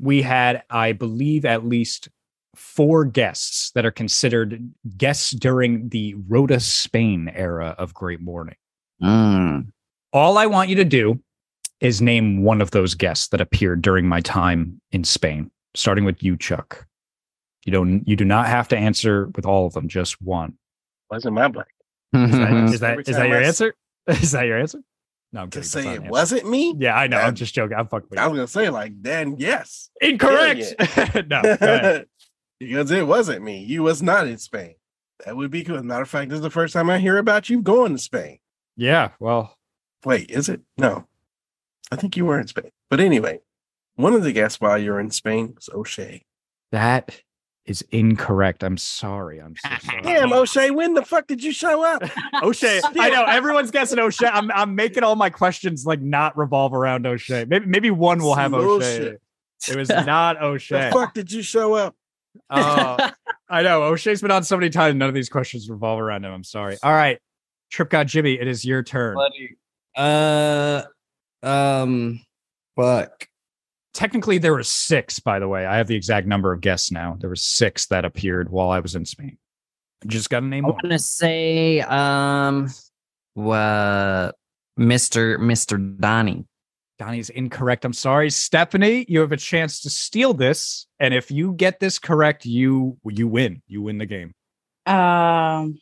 we 0.00 0.22
had, 0.22 0.62
I 0.70 0.92
believe, 0.92 1.44
at 1.44 1.66
least 1.66 2.08
four 2.56 3.04
guests 3.04 3.70
that 3.74 3.84
are 3.84 3.90
considered 3.90 4.72
guests 4.96 5.32
during 5.32 5.90
the 5.90 6.14
Rhoda 6.26 6.58
Spain 6.58 7.30
era 7.34 7.74
of 7.78 7.92
Great 7.92 8.22
Morning. 8.22 8.56
Mm. 9.02 9.68
All 10.14 10.38
I 10.38 10.46
want 10.46 10.70
you 10.70 10.76
to 10.76 10.86
do 10.86 11.20
is 11.80 12.00
name 12.00 12.42
one 12.42 12.62
of 12.62 12.70
those 12.70 12.94
guests 12.94 13.28
that 13.28 13.42
appeared 13.42 13.82
during 13.82 14.08
my 14.08 14.22
time 14.22 14.80
in 14.90 15.04
Spain, 15.04 15.50
starting 15.74 16.06
with 16.06 16.22
you, 16.22 16.34
Chuck. 16.38 16.86
You 17.66 17.72
don't 17.72 18.08
you 18.08 18.16
do 18.16 18.24
not 18.24 18.46
have 18.46 18.68
to 18.68 18.76
answer 18.78 19.26
with 19.36 19.44
all 19.44 19.66
of 19.66 19.74
them, 19.74 19.86
just 19.86 20.22
one. 20.22 20.56
Wasn't 21.10 21.34
my 21.34 21.48
black. 21.48 21.68
Is 22.14 22.30
that 22.30 22.70
is 22.70 22.80
that, 22.80 23.04
that 23.04 23.28
your 23.28 23.36
I 23.36 23.42
s- 23.42 23.48
answer? 23.48 23.74
Is 24.22 24.32
that 24.32 24.46
your 24.46 24.58
answer? 24.58 24.80
No, 25.32 25.42
I'm 25.42 25.50
To 25.50 25.60
kidding. 25.60 25.60
That's 25.60 25.70
say 25.70 25.92
it 25.94 25.96
answer. 26.00 26.10
wasn't 26.10 26.48
me. 26.50 26.74
Yeah, 26.78 26.96
I 26.96 27.06
know. 27.06 27.18
I'm 27.18 27.34
just 27.34 27.54
joking. 27.54 27.76
I'm 27.76 27.86
fucking 27.88 28.08
with 28.10 28.18
I 28.18 28.26
was 28.28 28.36
gonna 28.38 28.46
say 28.48 28.70
like 28.70 28.92
then 29.00 29.36
yes, 29.38 29.90
Incorrect. 30.00 30.74
no, 31.28 31.42
go 31.42 31.56
ahead. 31.60 32.06
because 32.60 32.90
it 32.90 33.06
wasn't 33.06 33.44
me. 33.44 33.62
You 33.62 33.82
was 33.82 34.02
not 34.02 34.26
in 34.26 34.38
Spain. 34.38 34.74
That 35.24 35.36
would 35.36 35.50
be 35.50 35.62
good. 35.62 35.84
Matter 35.84 36.02
of 36.02 36.08
fact, 36.08 36.30
this 36.30 36.36
is 36.36 36.42
the 36.42 36.50
first 36.50 36.72
time 36.72 36.88
I 36.88 36.98
hear 36.98 37.18
about 37.18 37.50
you 37.50 37.60
going 37.60 37.92
to 37.92 37.98
Spain. 37.98 38.38
Yeah, 38.76 39.10
well, 39.20 39.56
Wait, 40.04 40.30
is 40.30 40.48
it? 40.48 40.60
No, 40.78 41.06
I 41.90 41.96
think 41.96 42.16
you 42.16 42.24
were 42.24 42.38
in 42.40 42.46
Spain. 42.46 42.70
But 42.88 43.00
anyway, 43.00 43.40
one 43.96 44.14
of 44.14 44.22
the 44.22 44.32
guests 44.32 44.60
while 44.60 44.78
you 44.78 44.92
were 44.92 45.00
in 45.00 45.10
Spain 45.10 45.52
was 45.56 45.68
O'Shea. 45.74 46.24
that 46.70 47.20
is 47.68 47.82
incorrect. 47.92 48.64
I'm 48.64 48.76
sorry. 48.78 49.38
I'm 49.40 49.54
so 49.56 49.68
sorry. 49.82 50.02
Damn, 50.02 50.32
O'Shea, 50.32 50.70
when 50.70 50.94
the 50.94 51.04
fuck 51.04 51.26
did 51.26 51.42
you 51.44 51.52
show 51.52 51.84
up? 51.84 52.02
O'Shea. 52.42 52.80
I 52.98 53.10
know 53.10 53.24
everyone's 53.28 53.70
guessing 53.70 53.98
O'Shea. 53.98 54.26
I'm 54.26 54.50
I'm 54.52 54.74
making 54.74 55.02
all 55.04 55.16
my 55.16 55.30
questions 55.30 55.84
like 55.86 56.00
not 56.00 56.36
revolve 56.36 56.72
around 56.74 57.06
O'Shea. 57.06 57.44
Maybe 57.46 57.66
maybe 57.66 57.90
one 57.90 58.20
will 58.22 58.34
have 58.34 58.54
O'Shea. 58.54 58.64
bullshit. 58.66 59.20
It 59.68 59.76
was 59.76 59.88
not 59.88 60.38
The 60.38 60.44
O'Shea. 60.46 60.90
fuck 60.92 61.14
did 61.14 61.30
you 61.30 61.42
show 61.42 61.74
up? 61.74 61.94
Oh, 62.50 63.10
I 63.48 63.62
know. 63.62 63.82
O'Shea's 63.84 64.22
been 64.22 64.30
on 64.30 64.44
so 64.44 64.56
many 64.56 64.70
times. 64.70 64.94
None 64.96 65.08
of 65.08 65.14
these 65.14 65.28
questions 65.28 65.68
revolve 65.68 66.00
around 66.00 66.24
him. 66.24 66.32
I'm 66.32 66.44
sorry. 66.44 66.76
All 66.82 66.92
right. 66.92 67.18
Trip 67.70 67.90
God 67.90 68.08
Jimmy, 68.08 68.34
it 68.34 68.46
is 68.48 68.64
your 68.64 68.82
turn. 68.82 69.16
uh 69.96 70.82
um 71.42 72.20
fuck. 72.76 73.27
Technically, 73.98 74.38
there 74.38 74.52
were 74.52 74.62
six, 74.62 75.18
by 75.18 75.40
the 75.40 75.48
way. 75.48 75.66
I 75.66 75.76
have 75.76 75.88
the 75.88 75.96
exact 75.96 76.28
number 76.28 76.52
of 76.52 76.60
guests 76.60 76.92
now. 76.92 77.16
There 77.18 77.28
were 77.28 77.34
six 77.34 77.86
that 77.86 78.04
appeared 78.04 78.48
while 78.48 78.70
I 78.70 78.78
was 78.78 78.94
in 78.94 79.04
Spain. 79.04 79.36
Just 80.06 80.30
got 80.30 80.44
a 80.44 80.46
name 80.46 80.64
I 80.66 80.68
one. 80.68 80.76
want 80.84 80.92
to 80.92 81.00
say 81.00 81.80
um 81.80 82.68
what 83.34 84.36
Mr. 84.78 85.36
Mr. 85.38 85.98
Donnie. 86.00 86.46
Donnie's 87.00 87.28
incorrect. 87.30 87.84
I'm 87.84 87.92
sorry. 87.92 88.30
Stephanie, 88.30 89.04
you 89.08 89.18
have 89.18 89.32
a 89.32 89.36
chance 89.36 89.80
to 89.80 89.90
steal 89.90 90.32
this. 90.32 90.86
And 91.00 91.12
if 91.12 91.32
you 91.32 91.52
get 91.54 91.80
this 91.80 91.98
correct, 91.98 92.46
you 92.46 92.98
you 93.04 93.26
win. 93.26 93.62
You 93.66 93.82
win 93.82 93.98
the 93.98 94.06
game. 94.06 94.32
Um, 94.86 95.76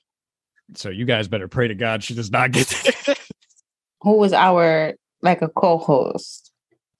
So 0.74 0.88
you 0.88 1.04
guys 1.04 1.28
better 1.28 1.48
pray 1.48 1.68
to 1.68 1.74
God 1.74 2.02
she 2.02 2.14
does 2.14 2.30
not 2.30 2.50
get 2.52 2.72
it. 2.86 3.18
who 4.00 4.16
was 4.16 4.32
our 4.32 4.94
like 5.20 5.42
a 5.42 5.48
co-host? 5.50 6.50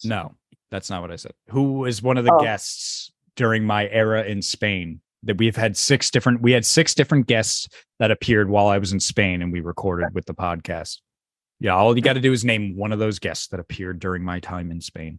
no, 0.04 0.34
that's 0.70 0.90
not 0.90 1.02
what 1.02 1.10
I 1.12 1.16
said. 1.16 1.32
Who 1.50 1.84
is 1.84 2.02
one 2.02 2.16
of 2.18 2.24
the 2.24 2.34
Oh. 2.34 2.40
guests 2.42 3.10
during 3.36 3.64
my 3.64 3.88
era 3.88 4.24
in 4.24 4.42
Spain? 4.42 5.00
That 5.22 5.38
we've 5.38 5.56
had 5.56 5.76
six 5.76 6.10
different 6.10 6.40
we 6.40 6.52
had 6.52 6.64
six 6.64 6.94
different 6.94 7.26
guests 7.26 7.68
that 7.98 8.10
appeared 8.12 8.48
while 8.48 8.68
I 8.68 8.78
was 8.78 8.92
in 8.92 9.00
Spain 9.00 9.42
and 9.42 9.52
we 9.52 9.60
recorded 9.60 10.14
with 10.14 10.26
the 10.26 10.34
podcast. 10.34 10.98
Yeah, 11.58 11.74
all 11.74 11.96
you 11.96 12.02
got 12.02 12.12
to 12.12 12.20
do 12.20 12.32
is 12.32 12.44
name 12.44 12.76
one 12.76 12.92
of 12.92 12.98
those 13.00 13.18
guests 13.18 13.48
that 13.48 13.58
appeared 13.58 13.98
during 13.98 14.22
my 14.22 14.38
time 14.40 14.70
in 14.70 14.80
Spain. 14.80 15.18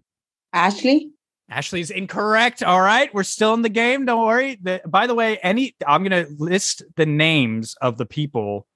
Ashley? 0.54 1.12
Ashley's 1.50 1.90
incorrect. 1.92 2.62
All 2.64 2.80
right, 2.80 3.14
we're 3.14 3.24
still 3.24 3.54
in 3.54 3.64
the 3.64 3.70
game. 3.70 4.06
Don't 4.06 4.26
worry. 4.26 4.58
The, 4.62 4.82
by 4.88 5.08
the 5.08 5.16
way, 5.16 5.38
any 5.44 5.76
I'm 5.86 6.04
going 6.04 6.26
to 6.26 6.32
list 6.38 6.84
the 6.96 7.06
names 7.06 7.76
of 7.82 7.98
the 7.98 8.06
people 8.06 8.68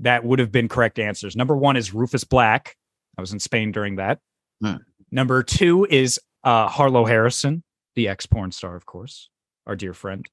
that 0.00 0.24
would 0.24 0.38
have 0.38 0.50
been 0.50 0.68
correct 0.68 0.98
answers. 0.98 1.36
Number 1.36 1.56
one 1.56 1.76
is 1.76 1.92
Rufus 1.94 2.24
Black. 2.24 2.74
I 3.16 3.20
was 3.20 3.32
in 3.32 3.38
Spain 3.40 3.72
during 3.72 3.96
that. 3.96 4.18
Hmm. 4.64 4.76
Number 5.12 5.42
two 5.42 5.86
is 5.88 6.18
uh, 6.42 6.66
Harlow 6.68 7.04
Harrison, 7.04 7.62
the 7.94 8.08
ex 8.08 8.26
porn 8.26 8.50
star, 8.50 8.74
of 8.74 8.86
course, 8.86 9.28
our 9.66 9.76
dear 9.76 9.92
friend. 9.94 10.26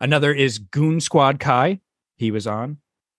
Another 0.00 0.32
is 0.32 0.58
Goon 0.58 1.00
Squad 1.00 1.38
Kai. 1.38 1.80
He 2.16 2.30
was 2.32 2.46
on. 2.46 2.78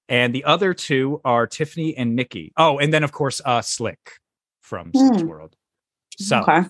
And 0.10 0.36
the 0.36 0.44
other 0.44 0.74
two 0.74 1.22
are 1.24 1.48
Tiffany 1.48 1.96
and 1.96 2.16
Nikki. 2.16 2.52
Oh, 2.58 2.78
and 2.80 2.92
then 2.94 3.04
of 3.04 3.12
course 3.14 3.40
uh 3.46 3.62
Slick 3.62 4.00
from 4.62 4.92
Slick's 4.94 5.22
Hmm. 5.22 5.28
World. 5.28 5.56
So 6.18 6.42
Okay. 6.42 6.64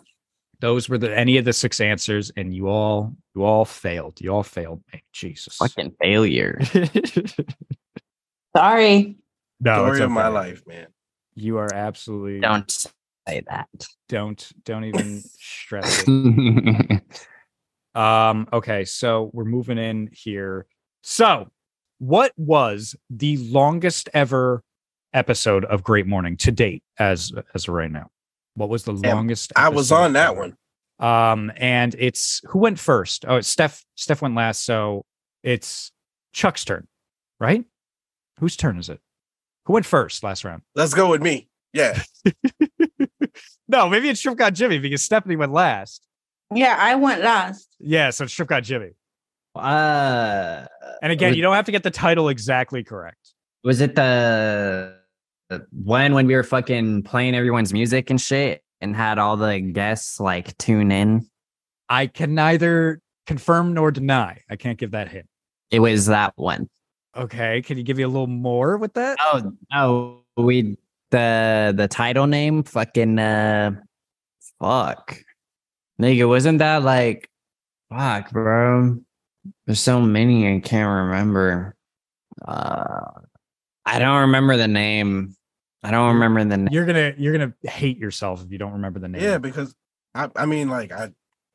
those 0.60 0.88
were 0.88 0.98
the 1.00 1.18
any 1.18 1.38
of 1.38 1.46
the 1.46 1.54
six 1.54 1.82
answers, 1.82 2.32
and 2.38 2.54
you 2.54 2.68
all 2.68 3.16
you 3.36 3.44
all 3.44 3.66
failed. 3.66 4.22
You 4.22 4.30
all 4.34 4.44
failed 4.44 4.84
me. 4.94 5.04
Jesus. 5.14 5.56
Fucking 5.58 5.96
failure. 6.02 6.60
Sorry. 8.56 9.16
no, 9.60 9.86
it's 9.88 9.96
Story 9.96 10.02
of 10.02 10.12
my 10.12 10.28
life, 10.28 10.62
man. 10.68 10.88
You 11.34 11.58
are 11.58 11.74
absolutely 11.74 12.39
Don't 12.41 12.86
say 13.28 13.44
that. 13.50 13.68
don't 14.10 14.52
don't 14.66 14.86
even 14.86 15.22
stress 15.40 16.04
it. 16.08 17.02
Um, 17.96 18.48
okay, 18.52 18.86
so 18.86 19.30
we're 19.34 19.46
moving 19.46 19.78
in 19.78 20.10
here. 20.12 20.66
So, 21.02 21.50
what 22.00 22.32
was 22.38 22.96
the 23.10 23.38
longest 23.38 24.10
ever 24.14 24.64
episode 25.14 25.64
of 25.66 25.84
Great 25.84 26.08
Morning 26.08 26.38
to 26.38 26.52
date 26.52 26.84
as 26.98 27.32
as 27.54 27.68
of 27.68 27.74
right 27.74 27.92
now? 27.92 28.10
What 28.56 28.70
was 28.70 28.84
the 28.84 28.94
Damn, 28.94 29.18
longest? 29.18 29.54
I 29.56 29.70
was 29.70 29.92
on 29.92 30.14
that 30.14 30.32
ever? 30.32 30.40
one. 30.40 30.58
Um, 31.00 31.52
and 31.58 31.96
it's 31.98 32.42
who 32.46 32.60
went 32.60 32.80
first? 32.80 33.26
Oh, 33.28 33.36
it's 33.36 33.48
Steph. 33.48 33.84
Steph 33.96 34.22
went 34.22 34.36
last, 34.36 34.66
so 34.66 35.06
it's 35.44 35.92
Chuck's 36.34 36.66
turn, 36.66 36.88
right? 37.40 37.64
Whose 38.40 38.56
turn 38.56 38.78
is 38.80 38.90
it? 38.90 39.00
Who 39.66 39.74
went 39.74 39.86
first 39.86 40.24
last 40.24 40.44
round? 40.44 40.64
Let's 40.76 40.94
go 40.94 41.10
with 41.10 41.22
me. 41.22 41.48
Yeah. 41.74 42.02
No, 43.68 43.88
maybe 43.89 44.10
it's 44.10 44.22
Trip 44.22 44.38
God 44.38 44.56
Jimmy 44.56 44.80
because 44.80 45.02
Stephanie 45.04 45.36
went 45.36 45.52
last. 45.54 46.06
Yeah, 46.54 46.76
I 46.80 46.96
went 46.96 47.22
last. 47.22 47.76
Yeah, 47.80 48.10
so 48.10 48.26
it's 48.26 48.34
Trip 48.34 48.48
God 48.48 48.64
Jimmy. 48.64 48.91
uh 49.56 50.66
And 51.02 51.12
again, 51.12 51.32
was, 51.32 51.38
you 51.38 51.44
don't 51.44 51.56
have 51.56 51.66
to 51.66 51.72
get 51.72 51.84
the 51.84 51.91
title 51.91 52.30
exactly 52.30 52.84
correct. 52.84 53.34
was 53.64 53.82
it 53.82 53.96
the 53.96 54.98
the 55.50 55.66
one 55.72 56.14
when 56.14 56.28
we 56.28 56.36
were 56.36 56.44
fucking 56.44 57.04
playing 57.04 57.36
everyone's 57.36 57.74
music 57.74 58.10
and 58.10 58.20
shit 58.20 58.64
and 58.82 58.96
had 58.96 59.20
all 59.20 59.38
the 59.38 59.60
guests 59.60 60.20
like 60.20 60.58
tune 60.58 60.91
in? 60.91 61.28
I 61.89 62.08
can 62.08 62.34
neither 62.34 63.02
confirm 63.28 63.74
nor 63.74 63.91
deny. 63.91 64.41
I 64.50 64.56
can't 64.56 64.78
give 64.78 64.91
that 64.91 65.10
hint. 65.10 65.28
It 65.72 65.80
was 65.80 66.08
that 66.08 66.34
one. 66.36 66.70
Okay, 67.16 67.62
can 67.62 67.78
you 67.78 67.84
give 67.84 67.98
me 67.98 68.04
a 68.04 68.08
little 68.08 68.28
more 68.28 68.78
with 68.78 68.94
that? 68.96 69.18
Oh 69.22 69.54
no, 69.72 70.22
we 70.36 70.78
the 71.14 71.74
the 71.78 71.88
title 71.88 72.28
name 72.28 72.64
fucking 72.64 73.20
uh 73.20 73.72
fuck. 74.59 75.18
Nigga, 76.01 76.28
wasn't 76.28 76.59
that 76.59 76.84
like 76.84 77.30
fuck, 77.89 78.32
bro? 78.32 78.97
There's 79.66 79.80
so 79.80 80.01
many 80.01 80.55
I 80.55 80.59
can't 80.59 81.07
remember. 81.07 81.76
Uh 82.45 83.22
I 83.86 83.99
don't 83.99 84.22
remember 84.22 84.57
the 84.57 84.68
name. 84.68 85.36
I 85.84 85.91
don't 85.91 86.16
remember 86.16 86.43
the 86.43 86.57
name. 86.57 86.70
You're 86.72 86.86
gonna 86.86 87.14
you're 87.18 87.38
gonna 87.38 87.53
hate 87.61 87.97
yourself 87.97 88.43
if 88.43 88.51
you 88.51 88.57
don't 88.57 88.74
remember 88.74 88.99
the 88.99 89.07
name. 89.07 89.22
Yeah, 89.22 89.38
because 89.38 89.76
I, 90.16 90.30
I 90.36 90.45
mean, 90.45 90.70
like, 90.70 90.91
I 90.91 91.11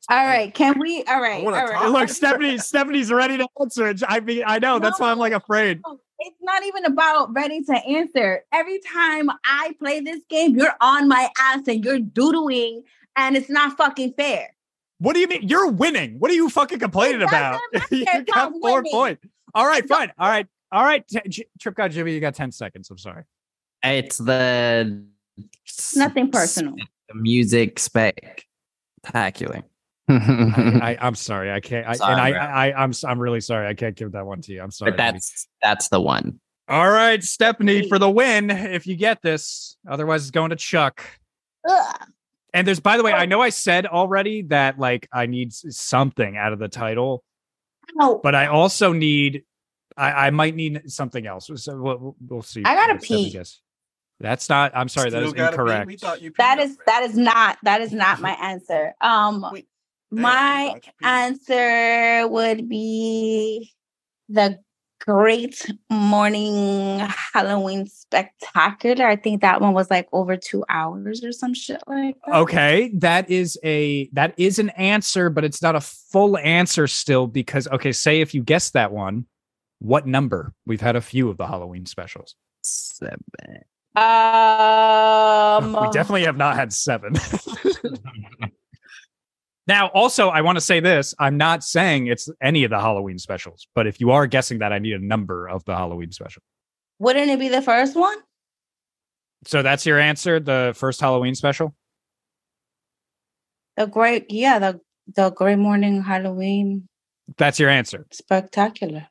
All 0.09 0.25
right. 0.25 0.53
Can 0.53 0.79
we? 0.79 1.03
All 1.03 1.21
right. 1.21 1.39
All 1.39 1.45
wanna 1.45 1.57
right. 1.57 1.73
talk. 1.73 1.91
Look, 1.91 2.09
Stephanie, 2.09 2.57
Stephanie's 2.59 3.11
ready 3.11 3.37
to 3.37 3.47
answer 3.59 3.87
it. 3.87 4.01
I 4.07 4.19
mean, 4.19 4.43
I 4.45 4.59
know 4.59 4.79
that's 4.79 4.99
why 4.99 5.11
I'm 5.11 5.19
like 5.19 5.33
afraid. 5.33 5.81
It's 6.19 6.37
not 6.41 6.63
even 6.65 6.85
about 6.85 7.33
ready 7.33 7.63
to 7.63 7.73
answer. 7.73 8.43
Every 8.51 8.79
time 8.79 9.29
I 9.45 9.75
play 9.79 9.99
this 10.01 10.21
game, 10.29 10.55
you're 10.57 10.75
on 10.81 11.07
my 11.07 11.29
ass 11.39 11.67
and 11.67 11.83
you're 11.83 11.99
doodling, 11.99 12.83
and 13.15 13.37
it's 13.37 13.49
not 13.49 13.77
fucking 13.77 14.13
fair. 14.13 14.55
What 14.99 15.13
do 15.13 15.21
you 15.21 15.27
mean? 15.27 15.47
You're 15.47 15.69
winning. 15.71 16.19
What 16.19 16.29
are 16.29 16.35
you 16.35 16.49
fucking 16.49 16.79
complaining 16.79 17.21
about? 17.21 17.59
matter 17.73 17.85
you 17.91 18.05
got 18.05 18.47
I'm 18.47 18.61
four 18.61 18.79
winning. 18.79 18.91
points. 18.91 19.25
All 19.53 19.65
right, 19.65 19.87
fine. 19.87 20.11
All 20.19 20.29
right, 20.29 20.47
all 20.71 20.83
right. 20.83 21.07
T- 21.07 21.21
J- 21.27 21.47
Trip 21.59 21.75
God 21.75 21.91
Jimmy, 21.91 22.13
you 22.13 22.19
got 22.19 22.35
ten 22.35 22.51
seconds. 22.51 22.89
I'm 22.89 22.97
sorry. 22.97 23.23
It's 23.83 24.17
the 24.17 25.05
Nothing 25.95 26.31
personal. 26.31 26.75
The 27.07 27.15
music 27.15 27.79
spec 27.79 28.45
spectacular. 29.03 29.63
I, 30.09 30.79
I, 30.81 30.97
I'm 31.05 31.15
sorry. 31.15 31.51
I 31.51 31.59
can't. 31.59 31.87
I, 31.87 31.93
Sorry, 31.93 32.11
and 32.13 32.21
I, 32.21 32.31
bro. 32.31 32.39
I, 32.41 32.83
I'm, 32.83 32.89
s- 32.89 33.03
I'm 33.03 33.19
really 33.19 33.41
sorry. 33.41 33.67
I 33.67 33.73
can't 33.73 33.95
give 33.95 34.11
that 34.13 34.25
one 34.25 34.41
to 34.41 34.53
you. 34.53 34.61
I'm 34.61 34.71
sorry. 34.71 34.91
but 34.91 34.97
buddy. 34.97 35.11
that's 35.13 35.47
that's 35.61 35.89
the 35.89 36.01
one. 36.01 36.39
all 36.67 36.89
right, 36.89 37.23
Stephanie 37.23 37.87
for 37.87 37.99
the 37.99 38.09
win. 38.09 38.49
If 38.49 38.87
you 38.87 38.95
get 38.95 39.21
this, 39.21 39.77
otherwise 39.87 40.23
it's 40.23 40.31
going 40.31 40.49
to 40.51 40.55
Chuck. 40.55 41.03
Ugh. 41.67 41.95
And 42.53 42.67
there's, 42.67 42.79
by 42.79 42.97
the 42.97 43.03
way. 43.03 43.13
I 43.13 43.27
know 43.27 43.41
I 43.41 43.49
said 43.49 43.85
already 43.85 44.41
that 44.43 44.79
like 44.79 45.07
I 45.13 45.27
need 45.27 45.53
something 45.53 46.35
out 46.35 46.51
of 46.51 46.57
the 46.59 46.67
title, 46.67 47.23
Oh, 47.99 48.19
but 48.23 48.33
I 48.33 48.47
also 48.47 48.91
need, 48.91 49.43
I, 49.95 50.27
I 50.27 50.29
might 50.31 50.55
need 50.55 50.89
something 50.91 51.27
else. 51.27 51.49
So 51.55 51.77
we'll, 51.79 52.15
we'll 52.27 52.41
see. 52.41 52.63
I 52.65 52.73
gotta 52.75 52.93
what 52.93 53.03
Stephanie 53.03 53.25
pee. 53.25 53.31
gets. 53.33 53.61
That's 54.19 54.49
not. 54.49 54.73
I'm 54.75 54.89
sorry. 54.89 55.11
That 55.11 55.19
Still 55.29 55.33
is 55.33 55.49
incorrect. 55.49 55.87
We 55.87 55.95
thought 55.95 56.21
you 56.21 56.31
that 56.39 56.57
peed 56.57 56.63
is 56.63 56.69
already. 56.71 56.81
that 56.87 57.03
is 57.03 57.17
not 57.17 57.57
that 57.63 57.81
is 57.81 57.93
not 57.93 58.19
my 58.19 58.31
answer. 58.41 58.93
Um, 58.99 59.45
Wait, 59.53 59.53
damn, 59.53 59.53
we 59.53 59.68
my 60.11 60.71
thought 60.73 60.85
you 60.85 60.91
peed. 61.01 61.07
answer 61.07 62.27
would 62.27 62.69
be 62.69 63.71
the 64.27 64.59
Great 64.99 65.65
Morning 65.89 66.99
Halloween 67.33 67.87
Spectacular. 67.87 69.07
I 69.07 69.15
think 69.15 69.41
that 69.41 69.61
one 69.61 69.73
was 69.73 69.89
like 69.89 70.07
over 70.11 70.35
two 70.35 70.65
hours 70.69 71.23
or 71.23 71.31
some 71.31 71.53
shit 71.53 71.81
like 71.87 72.17
that. 72.25 72.35
Okay, 72.35 72.91
that 72.95 73.29
is 73.29 73.57
a 73.63 74.09
that 74.13 74.33
is 74.37 74.59
an 74.59 74.69
answer, 74.71 75.29
but 75.29 75.45
it's 75.45 75.61
not 75.61 75.75
a 75.75 75.81
full 75.81 76.37
answer 76.37 76.85
still 76.85 77.27
because 77.27 77.67
okay, 77.69 77.91
say 77.91 78.21
if 78.21 78.33
you 78.33 78.43
guess 78.43 78.71
that 78.71 78.91
one, 78.91 79.25
what 79.79 80.05
number? 80.05 80.53
We've 80.65 80.81
had 80.81 80.95
a 80.95 81.01
few 81.01 81.29
of 81.29 81.37
the 81.37 81.47
Halloween 81.47 81.85
specials. 81.85 82.35
Seven. 82.61 83.23
Um, 83.95 85.73
we 85.81 85.89
definitely 85.91 86.25
have 86.25 86.37
not 86.37 86.55
had 86.55 86.73
seven. 86.73 87.13
now, 89.69 89.89
also, 89.89 90.29
I 90.29 90.41
want 90.41 90.57
to 90.57 90.61
say 90.61 90.79
this: 90.79 91.13
I'm 91.19 91.37
not 91.37 91.63
saying 91.63 92.07
it's 92.07 92.27
any 92.41 92.63
of 92.63 92.71
the 92.71 92.79
Halloween 92.79 93.19
specials, 93.19 93.67
but 93.75 93.85
if 93.85 94.01
you 94.01 94.09
are 94.09 94.25
guessing 94.25 94.57
that, 94.59 94.73
I 94.73 94.79
need 94.79 94.93
a 94.93 95.05
number 95.05 95.47
of 95.47 95.63
the 95.65 95.75
Halloween 95.75 96.11
special. 96.11 96.41
wouldn't 96.97 97.29
it 97.29 97.39
be 97.39 97.49
the 97.49 97.61
first 97.61 97.95
one? 97.95 98.17
So 99.45 99.61
that's 99.61 99.85
your 99.85 99.99
answer, 99.99 100.39
the 100.39 100.73
first 100.75 100.99
Halloween 100.99 101.35
special. 101.35 101.75
The 103.77 103.85
great, 103.85 104.25
yeah, 104.31 104.57
the 104.57 104.81
the 105.15 105.29
Great 105.29 105.59
Morning 105.59 106.01
Halloween 106.01 106.87
That's 107.37 107.59
your 107.59 107.69
answer. 107.69 108.07
Spectacular. 108.11 109.07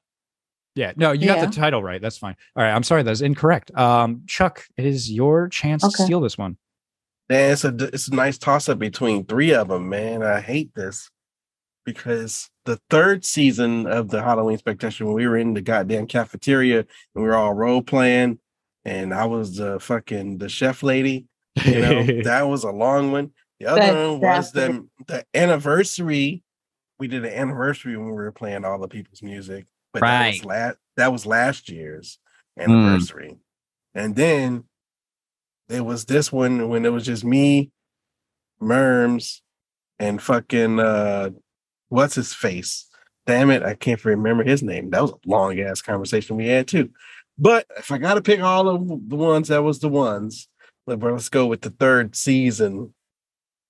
Yeah, 0.74 0.92
no, 0.96 1.12
you 1.12 1.26
got 1.26 1.40
the 1.40 1.54
title 1.54 1.82
right. 1.82 2.00
That's 2.00 2.18
fine. 2.18 2.36
All 2.56 2.62
right, 2.64 2.72
I'm 2.72 2.82
sorry, 2.82 3.04
that's 3.04 3.20
incorrect. 3.20 3.70
Um, 3.76 4.22
Chuck, 4.26 4.64
it 4.76 4.84
is 4.84 5.10
your 5.10 5.48
chance 5.48 5.82
to 5.82 5.90
steal 5.90 6.20
this 6.20 6.36
one. 6.36 6.56
Man, 7.30 7.52
it's 7.52 7.64
a 7.64 7.74
it's 7.92 8.08
a 8.08 8.14
nice 8.14 8.38
toss 8.38 8.68
up 8.68 8.78
between 8.78 9.24
three 9.24 9.52
of 9.52 9.68
them, 9.68 9.88
man. 9.88 10.22
I 10.22 10.40
hate 10.40 10.74
this 10.74 11.10
because 11.84 12.48
the 12.64 12.80
third 12.90 13.24
season 13.24 13.86
of 13.86 14.08
the 14.10 14.22
Halloween 14.22 14.58
Spectacular, 14.58 15.08
when 15.12 15.16
we 15.22 15.26
were 15.28 15.36
in 15.36 15.54
the 15.54 15.60
goddamn 15.60 16.06
cafeteria 16.06 16.80
and 16.80 16.86
we 17.14 17.22
were 17.22 17.34
all 17.36 17.52
role 17.54 17.82
playing, 17.82 18.38
and 18.84 19.12
I 19.12 19.26
was 19.26 19.56
the 19.56 19.78
fucking 19.80 20.38
the 20.38 20.48
chef 20.48 20.82
lady. 20.82 21.26
You 21.64 21.80
know, 21.80 22.02
that 22.24 22.42
was 22.48 22.64
a 22.64 22.70
long 22.70 23.12
one. 23.12 23.32
The 23.60 23.66
other 23.66 23.80
That's 23.80 24.10
one 24.10 24.20
was 24.20 24.52
the 24.52 24.88
the 25.06 25.24
anniversary. 25.34 26.42
We 26.98 27.08
did 27.08 27.24
an 27.24 27.32
anniversary 27.32 27.96
when 27.96 28.06
we 28.08 28.12
were 28.12 28.32
playing 28.32 28.64
all 28.64 28.78
the 28.78 28.88
people's 28.88 29.22
music, 29.22 29.66
but 29.92 30.00
that 30.00 30.28
was 30.28 30.44
last 30.44 30.76
that 30.96 31.12
was 31.12 31.26
last 31.26 31.68
year's 31.68 32.18
Mm. 32.58 32.64
anniversary. 32.64 33.36
And 33.94 34.16
then 34.16 34.64
there 35.68 35.84
was 35.84 36.04
this 36.04 36.32
one 36.32 36.68
when 36.68 36.84
it 36.84 36.92
was 36.92 37.04
just 37.04 37.24
me, 37.24 37.70
Murms, 38.60 39.40
and 39.98 40.20
fucking 40.22 40.80
uh 40.80 41.30
what's 41.88 42.14
his 42.14 42.34
face? 42.34 42.86
Damn 43.26 43.50
it, 43.50 43.62
I 43.62 43.74
can't 43.74 44.02
remember 44.04 44.42
his 44.44 44.62
name. 44.62 44.90
That 44.90 45.02
was 45.02 45.12
a 45.12 45.28
long 45.28 45.58
ass 45.60 45.82
conversation 45.82 46.36
we 46.36 46.48
had 46.48 46.66
too. 46.66 46.90
But 47.38 47.66
if 47.76 47.92
I 47.92 47.98
gotta 47.98 48.22
pick 48.22 48.40
all 48.40 48.68
of 48.68 49.08
the 49.08 49.16
ones, 49.16 49.48
that 49.48 49.62
was 49.62 49.78
the 49.78 49.88
ones. 49.88 50.48
Let's 50.86 51.28
go 51.28 51.46
with 51.46 51.60
the 51.60 51.70
third 51.70 52.16
season. 52.16 52.94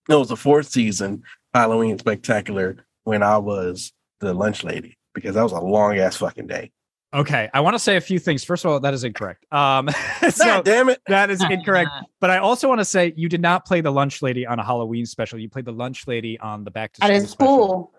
No, 0.08 0.16
it 0.16 0.20
was 0.20 0.28
the 0.28 0.36
fourth 0.36 0.68
season 0.68 1.24
Halloween 1.52 1.98
Spectacular 1.98 2.86
when 3.04 3.22
I 3.22 3.38
was 3.38 3.92
the 4.20 4.32
lunch 4.32 4.62
lady 4.62 4.96
because 5.14 5.34
that 5.34 5.42
was 5.42 5.52
a 5.52 5.60
long 5.60 5.98
ass 5.98 6.16
fucking 6.16 6.46
day. 6.46 6.70
Okay, 7.14 7.48
I 7.54 7.60
want 7.60 7.74
to 7.74 7.78
say 7.78 7.96
a 7.96 8.00
few 8.02 8.18
things. 8.18 8.44
First 8.44 8.64
of 8.66 8.70
all, 8.70 8.80
that 8.80 8.92
is 8.92 9.02
incorrect. 9.02 9.50
Um, 9.50 9.88
so 10.30 10.44
God 10.44 10.64
damn 10.66 10.88
it. 10.90 11.00
that 11.06 11.30
is 11.30 11.42
incorrect. 11.42 11.88
But 12.20 12.30
I 12.30 12.38
also 12.38 12.68
want 12.68 12.80
to 12.80 12.84
say 12.84 13.14
you 13.16 13.28
did 13.28 13.40
not 13.40 13.64
play 13.64 13.80
the 13.80 13.92
lunch 13.92 14.20
lady 14.22 14.44
on 14.46 14.58
a 14.58 14.64
Halloween 14.64 15.06
special. 15.06 15.38
You 15.38 15.48
played 15.48 15.64
the 15.64 15.72
lunch 15.72 16.06
lady 16.06 16.38
on 16.38 16.64
the 16.64 16.70
back 16.70 16.92
to 16.94 17.04
At 17.04 17.06
school 17.06 17.14
his 17.20 17.30
special. 17.30 17.54
school. 17.56 17.92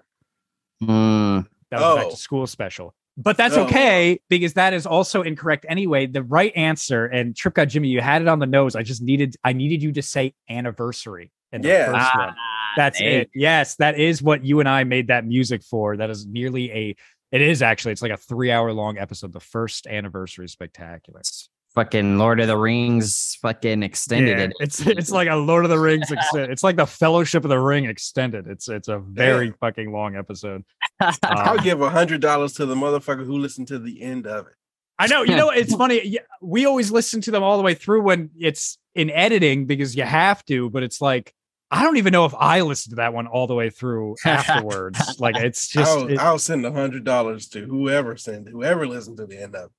Mm. 0.83 1.47
That 1.71 1.79
was 1.81 1.89
the 1.89 1.95
back 1.95 2.05
Oh. 2.05 2.09
to 2.11 2.15
school 2.17 2.47
special. 2.47 2.93
But 3.17 3.35
that's 3.37 3.55
Oh. 3.57 3.63
okay 3.65 4.19
because 4.29 4.53
that 4.53 4.73
is 4.73 4.85
also 4.85 5.21
incorrect 5.23 5.65
anyway. 5.69 6.05
The 6.05 6.23
right 6.23 6.51
answer 6.55 7.05
and 7.05 7.35
Trip 7.35 7.53
God 7.55 7.69
Jimmy, 7.69 7.87
you 7.89 8.01
had 8.01 8.21
it 8.21 8.27
on 8.27 8.39
the 8.39 8.45
nose. 8.45 8.75
I 8.75 8.83
just 8.83 9.01
needed 9.01 9.35
I 9.43 9.53
needed 9.53 9.81
you 9.81 9.91
to 9.93 10.01
say 10.01 10.33
anniversary 10.49 11.31
in 11.51 11.61
the 11.61 11.67
Yeah. 11.69 11.85
first 11.93 12.11
Ah, 12.15 12.25
one. 12.27 12.35
That's 12.77 12.99
hey. 12.99 13.21
it. 13.21 13.29
Yes, 13.33 13.75
that 13.75 13.97
is 13.99 14.21
what 14.21 14.45
you 14.45 14.59
and 14.59 14.69
I 14.69 14.83
made 14.83 15.07
that 15.07 15.25
music 15.25 15.63
for. 15.63 15.97
That 15.97 16.09
is 16.09 16.25
nearly 16.27 16.71
a 16.71 16.95
it 17.31 17.41
is 17.41 17.61
actually 17.61 17.91
it's 17.93 18.01
like 18.01 18.11
a 18.11 18.17
three 18.17 18.51
hour 18.51 18.71
long 18.73 18.97
episode, 18.97 19.33
the 19.33 19.39
first 19.39 19.87
anniversary 19.87 20.47
spectacular. 20.49 21.19
It's 21.19 21.49
Fucking 21.75 22.17
Lord 22.17 22.39
of 22.39 22.47
the 22.47 22.57
Rings 22.57 23.37
fucking 23.43 23.83
extended 23.83 24.39
Yeah, 24.39 24.45
it. 24.45 24.53
it's 24.59 24.79
it's 24.87 25.11
like 25.11 25.29
a 25.29 25.35
Lord 25.35 25.65
of 25.65 25.69
the 25.69 25.77
Rings 25.79 26.09
extended. 26.11 26.49
It's 26.49 26.63
like 26.63 26.75
the 26.77 26.87
Fellowship 26.87 27.43
of 27.45 27.49
the 27.49 27.59
Ring 27.59 27.85
extended. 27.85 28.47
It's 28.47 28.67
it's 28.67 28.87
a 28.87 28.97
very 28.97 29.51
fucking 29.51 29.91
long 29.91 30.15
episode. 30.15 30.63
I'll 30.99 31.59
Um, 31.59 31.63
give 31.63 31.79
a 31.81 31.89
hundred 31.91 32.21
dollars 32.21 32.53
to 32.53 32.65
the 32.65 32.73
motherfucker 32.73 33.23
who 33.23 33.37
listened 33.37 33.67
to 33.67 33.77
the 33.77 34.01
end 34.01 34.25
of 34.25 34.47
it. 34.47 34.53
I 34.97 35.05
know. 35.05 35.21
You 35.21 35.35
know, 35.35 35.51
it's 35.51 35.75
funny. 35.83 36.17
We 36.41 36.65
always 36.65 36.89
listen 36.91 37.21
to 37.21 37.31
them 37.31 37.43
all 37.43 37.57
the 37.57 37.63
way 37.63 37.75
through 37.75 38.01
when 38.01 38.31
it's 38.37 38.79
in 38.95 39.11
editing 39.11 39.67
because 39.67 39.95
you 39.95 40.03
have 40.03 40.43
to, 40.45 40.71
but 40.71 40.81
it's 40.81 40.99
like 41.01 41.35
I 41.71 41.83
don't 41.83 41.97
even 41.97 42.11
know 42.11 42.25
if 42.25 42.33
I 42.37 42.61
listened 42.61 42.91
to 42.93 42.95
that 42.97 43.13
one 43.13 43.27
all 43.27 43.45
the 43.47 43.55
way 43.55 43.69
through 43.69 44.15
afterwards. 44.25 45.17
like 45.19 45.35
it's 45.37 45.67
just 45.67 45.89
I'll, 45.91 46.07
it- 46.07 46.19
I'll 46.19 46.39
send 46.39 46.65
a 46.65 46.71
hundred 46.71 47.03
dollars 47.03 47.47
to 47.49 47.65
whoever 47.65 48.15
send 48.17 48.47
whoever 48.49 48.87
listened 48.87 49.17
to 49.17 49.25
the 49.25 49.41
end 49.41 49.55
of 49.55 49.65
it. 49.65 49.71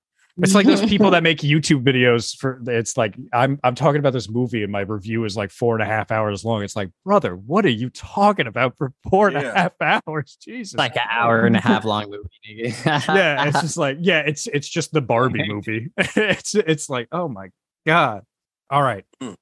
it's 0.45 0.55
like 0.55 0.67
those 0.67 0.85
people 0.87 1.11
that 1.15 1.25
make 1.25 1.39
YouTube 1.39 1.83
videos 1.83 2.37
for 2.37 2.63
it's 2.69 2.97
like 2.97 3.17
I'm 3.33 3.59
I'm 3.65 3.75
talking 3.75 3.99
about 3.99 4.13
this 4.13 4.29
movie 4.31 4.63
and 4.63 4.71
my 4.71 4.83
review 4.83 5.25
is 5.25 5.37
like 5.37 5.51
four 5.51 5.75
and 5.75 5.83
a 5.83 5.87
half 5.87 6.13
hours 6.13 6.45
long. 6.45 6.63
It's 6.63 6.77
like, 6.77 6.91
brother, 7.05 7.35
what 7.35 7.65
are 7.67 7.71
you 7.71 7.91
talking 7.91 8.47
about 8.47 8.77
for 8.79 8.93
four 9.11 9.27
and 9.29 9.37
a 9.39 9.53
half 9.53 9.73
hours? 9.81 10.39
Jesus. 10.41 10.79
like 10.79 10.95
an 10.95 11.03
hour 11.11 11.45
and 11.45 11.57
a 11.57 11.61
half 11.61 11.85
long 11.93 12.09
movie. 12.09 12.73
yeah, 12.87 13.49
it's 13.49 13.61
just 13.61 13.77
like, 13.77 13.99
yeah, 14.01 14.21
it's 14.21 14.47
it's 14.47 14.69
just 14.69 14.93
the 14.93 15.01
Barbie 15.01 15.47
movie. 15.49 15.89
it's 15.97 16.55
it's 16.55 16.89
like, 16.89 17.09
oh 17.11 17.27
my 17.29 17.49
god. 17.85 18.23
All 18.71 18.83
right. 18.83 19.05
Mm. 19.21 19.35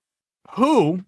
Who? 0.52 1.04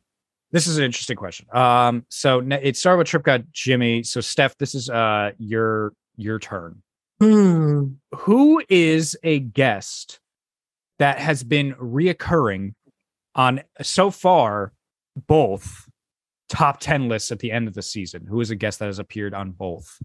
This 0.53 0.67
is 0.67 0.79
an 0.79 0.85
interesting 0.85 1.17
question. 1.17 1.47
Um, 1.53 2.05
so 2.09 2.41
it 2.41 2.77
started 2.77 2.99
with 2.99 3.07
Trip 3.07 3.23
God 3.23 3.47
Jimmy. 3.53 4.03
So 4.03 4.21
Steph, 4.21 4.57
this 4.59 4.75
is 4.75 4.91
uh 4.91 5.31
your 5.39 5.93
your 6.17 6.39
turn. 6.39 6.83
Who 7.21 8.63
is 8.69 9.17
a 9.23 9.41
guest 9.41 10.21
that 10.99 11.19
has 11.19 11.43
been 11.45 11.75
reoccurring 11.75 12.75
on 13.35 13.61
so 13.83 14.11
far 14.11 14.73
both 15.29 15.87
top 16.49 16.81
10 16.81 17.09
lists 17.09 17.31
at 17.31 17.39
the 17.41 17.53
end 17.53 17.69
of 17.69 17.75
the 17.75 17.83
season? 17.83 18.27
Who 18.29 18.41
is 18.41 18.51
a 18.51 18.57
guest 18.57 18.79
that 18.81 18.87
has 18.87 18.99
appeared 18.99 19.35
on 19.35 19.51
both 19.53 19.99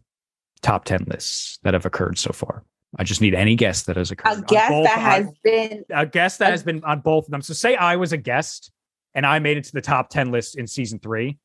top 0.61 0.85
10 0.85 1.05
lists 1.07 1.57
that 1.63 1.73
have 1.73 1.85
occurred 1.85 2.17
so 2.17 2.31
far? 2.34 2.63
I 2.97 3.03
just 3.03 3.19
need 3.22 3.34
any 3.34 3.55
guest 3.55 3.88
that 3.88 3.95
has 3.97 4.11
occurred. 4.11 4.39
A 4.39 4.41
guest 4.41 4.69
both- 4.69 4.85
that 4.85 4.97
on- 4.97 5.03
has 5.03 5.27
been 5.43 5.84
a 5.89 6.05
guest 6.05 6.39
that 6.39 6.49
a- 6.49 6.51
has 6.51 6.63
been 6.63 6.84
on 6.84 6.99
both 6.99 7.26
of 7.26 7.31
them. 7.31 7.41
So 7.41 7.53
say 7.53 7.76
I 7.76 7.95
was 7.95 8.13
a 8.13 8.17
guest 8.17 8.72
and 9.15 9.25
I 9.25 9.39
made 9.39 9.57
it 9.57 9.63
to 9.63 9.71
the 9.71 9.81
top 9.81 10.09
10 10.09 10.31
list 10.31 10.57
in 10.57 10.67
season 10.67 10.99
three, 10.99 11.39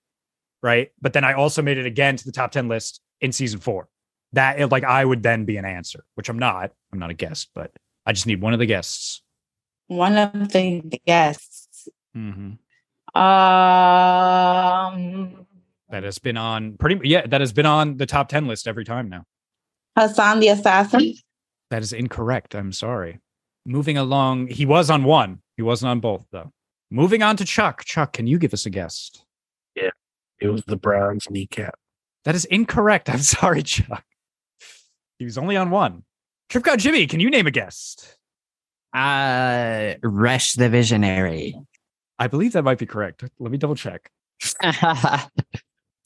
right? 0.63 0.91
But 1.01 1.15
then 1.15 1.25
I 1.25 1.33
also 1.33 1.63
made 1.63 1.79
it 1.79 1.87
again 1.87 2.17
to 2.17 2.25
the 2.25 2.33
top 2.33 2.51
10 2.51 2.69
list 2.69 3.01
in 3.21 3.33
season 3.33 3.61
four. 3.61 3.89
That 4.33 4.71
like 4.71 4.85
I 4.85 5.05
would 5.05 5.23
then 5.23 5.45
be 5.45 5.57
an 5.57 5.65
answer, 5.65 6.05
which 6.15 6.29
I'm 6.29 6.39
not. 6.39 6.73
I'm 6.93 6.99
not 6.99 7.11
a 7.11 7.15
guest, 7.15 7.51
but 7.55 7.73
I 8.05 8.13
just 8.13 8.27
need 8.27 8.43
one 8.43 8.53
of 8.53 8.59
the 8.59 8.67
guests. 8.67 9.23
one 9.87 10.19
of 10.19 10.53
the 10.53 10.83
guests. 11.07 11.89
Mm-hmm. 12.17 13.21
Um, 13.21 15.47
That 15.89 16.05
has 16.05 16.19
been 16.19 16.37
on 16.37 16.77
pretty 16.77 17.09
yeah, 17.09 17.27
that 17.27 17.41
has 17.41 17.53
been 17.53 17.67
on 17.67 17.97
the 17.97 18.07
top 18.07 18.29
10 18.29 18.47
list 18.47 18.69
every 18.69 18.85
time 18.85 19.09
now. 19.09 19.25
Hassan 19.97 20.41
the 20.41 20.49
assassin. 20.49 21.15
That 21.71 21.83
is 21.83 21.93
incorrect. 21.93 22.55
I'm 22.55 22.73
sorry. 22.73 23.21
Moving 23.67 23.97
along, 23.97 24.49
he 24.49 24.65
was 24.65 24.91
on 24.91 25.05
one. 25.05 25.41
He 25.57 25.63
wasn't 25.63 25.91
on 25.91 26.01
both 26.01 26.27
though. 26.31 26.53
Moving 26.91 27.23
on 27.23 27.37
to 27.37 27.45
Chuck. 27.45 27.85
Chuck, 27.85 28.13
can 28.13 28.27
you 28.27 28.39
give 28.39 28.53
us 28.53 28.67
a 28.67 28.71
guess? 28.71 29.11
Yeah, 29.77 29.91
it 30.41 30.49
was 30.49 30.65
the 30.65 30.77
bronze 30.77 31.29
kneecap. 31.31 31.75
That 32.25 32.35
is 32.35 32.45
incorrect. 32.47 33.09
I'm 33.09 33.19
sorry, 33.21 33.63
Chuck. 33.63 34.05
He 35.19 35.25
was 35.25 35.39
only 35.39 35.57
on 35.57 35.71
one. 35.71 36.05
Trip 36.49 36.65
God 36.65 36.81
Jimmy, 36.81 37.07
can 37.07 37.21
you 37.21 37.31
name 37.31 37.47
a 37.47 37.51
guest? 37.51 38.17
Uh, 38.93 39.95
Resh 40.03 40.55
the 40.55 40.69
Visionary. 40.69 41.55
I 42.19 42.27
believe 42.27 42.53
that 42.53 42.65
might 42.65 42.79
be 42.79 42.87
correct. 42.87 43.25
Let 43.39 43.53
me 43.53 43.59
double 43.59 43.77
check. 43.77 44.11
I 44.63 45.29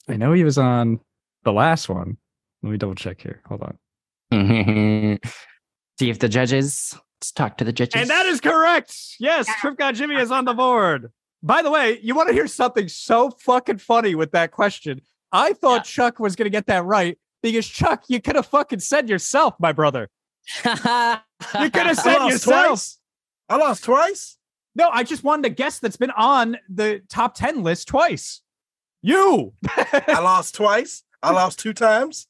know 0.07 0.33
he 0.33 0.43
was 0.43 0.57
on 0.57 0.99
the 1.43 1.51
last 1.51 1.89
one. 1.89 2.17
Let 2.61 2.71
me 2.71 2.77
double 2.77 2.95
check 2.95 3.21
here. 3.21 3.41
Hold 3.47 3.63
on. 3.63 3.77
See 5.99 6.09
if 6.09 6.19
the 6.19 6.29
judges. 6.29 6.97
Let's 7.25 7.31
talk 7.31 7.57
to 7.57 7.63
the 7.63 7.73
judges. 7.73 7.99
And 7.99 8.07
that 8.11 8.27
is 8.27 8.39
correct. 8.39 8.95
Yes, 9.19 9.47
Trip 9.59 9.75
God 9.79 9.95
Jimmy 9.95 10.13
is 10.13 10.29
on 10.29 10.45
the 10.45 10.53
board. 10.53 11.11
By 11.41 11.63
the 11.63 11.71
way, 11.71 11.99
you 12.03 12.13
want 12.13 12.29
to 12.29 12.35
hear 12.35 12.45
something 12.45 12.87
so 12.87 13.31
fucking 13.31 13.79
funny 13.79 14.13
with 14.13 14.33
that 14.33 14.51
question? 14.51 15.01
I 15.31 15.53
thought 15.53 15.85
Chuck 15.85 16.19
was 16.19 16.35
going 16.35 16.45
to 16.45 16.51
get 16.51 16.67
that 16.67 16.85
right 16.85 17.17
because 17.41 17.65
Chuck, 17.65 18.03
you 18.09 18.21
could 18.21 18.35
have 18.35 18.45
fucking 18.45 18.79
said 18.79 19.09
yourself, 19.09 19.55
my 19.59 19.71
brother. 19.71 20.09
You 21.59 21.69
could 21.69 21.87
have 21.87 21.97
said 21.97 22.19
lost 22.19 22.31
yourself. 22.31 22.67
twice. 22.67 22.99
I 23.49 23.57
lost 23.57 23.83
twice. 23.83 24.37
No, 24.75 24.89
I 24.89 25.03
just 25.03 25.23
wanted 25.23 25.47
a 25.47 25.49
guest 25.53 25.81
that's 25.81 25.97
been 25.97 26.11
on 26.11 26.57
the 26.69 27.01
top 27.09 27.33
10 27.35 27.63
list 27.63 27.87
twice. 27.87 28.41
You. 29.01 29.53
I 29.67 30.19
lost 30.21 30.55
twice. 30.55 31.03
I 31.21 31.31
lost 31.31 31.59
two 31.59 31.73
times. 31.73 32.27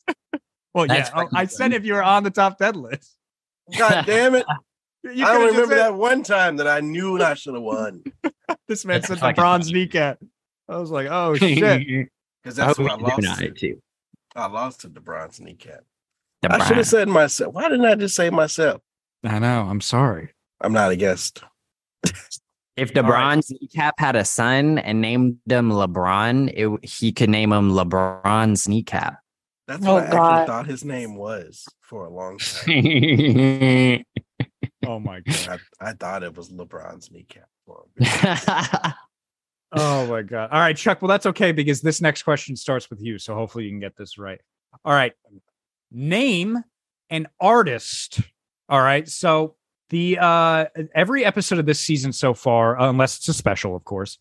Well, 0.74 0.88
That's 0.88 1.12
yeah, 1.14 1.24
oh, 1.24 1.30
I 1.34 1.46
said 1.46 1.74
if 1.74 1.86
you 1.86 1.94
were 1.94 2.04
on 2.04 2.24
the 2.24 2.32
top 2.32 2.58
10 2.58 2.76
list. 2.76 3.16
God 3.78 4.06
damn 4.06 4.36
it. 4.36 4.46
You 5.14 5.26
I 5.26 5.32
could've 5.34 5.42
don't 5.42 5.46
remember 5.54 5.76
said- 5.76 5.84
that 5.84 5.94
one 5.96 6.24
time 6.24 6.58
that 6.58 6.68
I 6.68 6.80
knew 6.82 7.22
I 7.22 7.34
should 7.36 7.54
have 7.54 7.64
won. 7.64 8.04
This 8.68 8.84
man 8.86 9.02
That's 9.02 9.08
said 9.08 9.20
the 9.20 9.34
bronze 9.34 9.72
kneecap. 9.72 10.20
I 10.70 10.78
was 10.78 10.90
like, 10.92 11.08
oh 11.10 11.36
shit. 11.36 12.10
Because 12.44 12.56
that's 12.56 12.78
hope 12.78 12.88
what 12.88 13.00
I 13.00 13.04
lost. 13.04 13.22
not, 13.22 13.38
To. 13.40 13.52
too. 13.52 13.82
I 14.36 14.48
lost 14.48 14.82
to 14.82 14.88
the 14.88 15.00
bronze 15.00 15.40
kneecap. 15.40 15.82
The 16.42 16.54
I 16.54 16.66
should 16.68 16.78
have 16.78 16.88
said 16.88 17.08
myself. 17.08 17.54
Why 17.54 17.64
didn't 17.70 17.86
I 17.86 17.96
just 17.96 18.16
say 18.16 18.30
myself? 18.30 18.82
I 19.24 19.40
know. 19.40 19.62
I'm 19.64 19.82
sorry. 19.82 20.30
I'm 20.62 20.74
not 20.74 20.92
a 20.92 20.96
guest. 20.96 21.44
If 22.78 22.94
the 22.94 23.02
All 23.04 23.10
right. 23.10 23.18
bronze 23.18 23.50
kneecap 23.52 23.96
had 24.00 24.16
a 24.16 24.26
son 24.26 24.78
and 24.80 25.00
named 25.02 25.38
him 25.48 25.72
LeBron, 25.72 26.52
it, 26.56 26.86
he 26.88 27.12
could 27.12 27.30
name 27.30 27.52
him 27.54 27.72
LeBron's 27.72 28.68
kneecap. 28.68 29.18
That's 29.68 29.84
Oh, 29.86 29.94
what 29.96 30.08
I 30.08 30.12
God. 30.12 30.32
actually 30.42 30.48
thought 30.48 30.68
his 30.68 30.84
name 30.86 31.16
was 31.16 31.66
for 31.82 32.06
a 32.06 32.10
long 32.10 32.38
time. 32.38 34.04
Oh 34.86 35.00
my 35.00 35.20
god. 35.26 35.62
I, 35.82 35.90
I 35.90 35.94
thought 35.94 36.24
it 36.24 36.36
was 36.36 36.50
LeBron's 36.50 37.12
kneecap. 37.12 37.50
For 37.66 37.84
a 37.98 38.00
bit. 38.00 38.94
Oh 39.78 40.08
my 40.08 40.22
god. 40.22 40.50
All 40.52 40.60
right, 40.60 40.76
Chuck. 40.78 41.02
Well, 41.02 41.10
that's 41.10 41.26
okay 41.26 41.52
because 41.52 41.82
this 41.82 42.00
next 42.00 42.24
question 42.24 42.56
starts 42.56 42.90
with 42.90 43.02
you. 43.02 43.20
So 43.20 43.36
hopefully 43.36 43.66
you 43.66 43.72
can 43.72 43.80
get 43.80 43.98
this 43.98 44.18
right. 44.18 44.40
All 44.86 44.94
right. 44.94 45.14
Name 45.92 46.64
an 47.10 47.28
artist. 47.40 48.22
All 48.70 48.82
right. 48.82 49.08
So 49.08 49.56
the 49.90 50.18
uh 50.20 50.66
every 50.94 51.26
episode 51.26 51.60
of 51.60 51.66
this 51.66 51.80
season 51.80 52.14
so 52.14 52.34
far, 52.34 52.80
unless 52.80 53.18
it's 53.18 53.28
a 53.28 53.34
special, 53.34 53.76
of 53.76 53.84
course, 53.84 54.18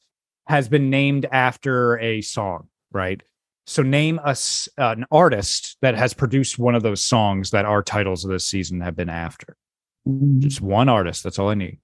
has 0.46 0.68
been 0.68 0.90
named 0.90 1.26
after 1.30 1.98
a 1.98 2.20
song, 2.20 2.68
right? 2.92 3.22
So 3.66 3.82
name 3.82 4.20
us 4.22 4.68
an 4.76 5.06
artist 5.10 5.78
that 5.80 5.94
has 5.94 6.12
produced 6.12 6.58
one 6.58 6.74
of 6.74 6.82
those 6.82 7.00
songs 7.00 7.50
that 7.52 7.64
our 7.64 7.82
titles 7.82 8.24
of 8.24 8.30
this 8.30 8.46
season 8.46 8.80
have 8.82 8.96
been 8.96 9.08
after. 9.08 9.56
Just 10.39 10.60
one 10.60 10.89
artist. 10.89 11.22
That's 11.22 11.39
all 11.39 11.48
I 11.48 11.55
need. 11.55 11.78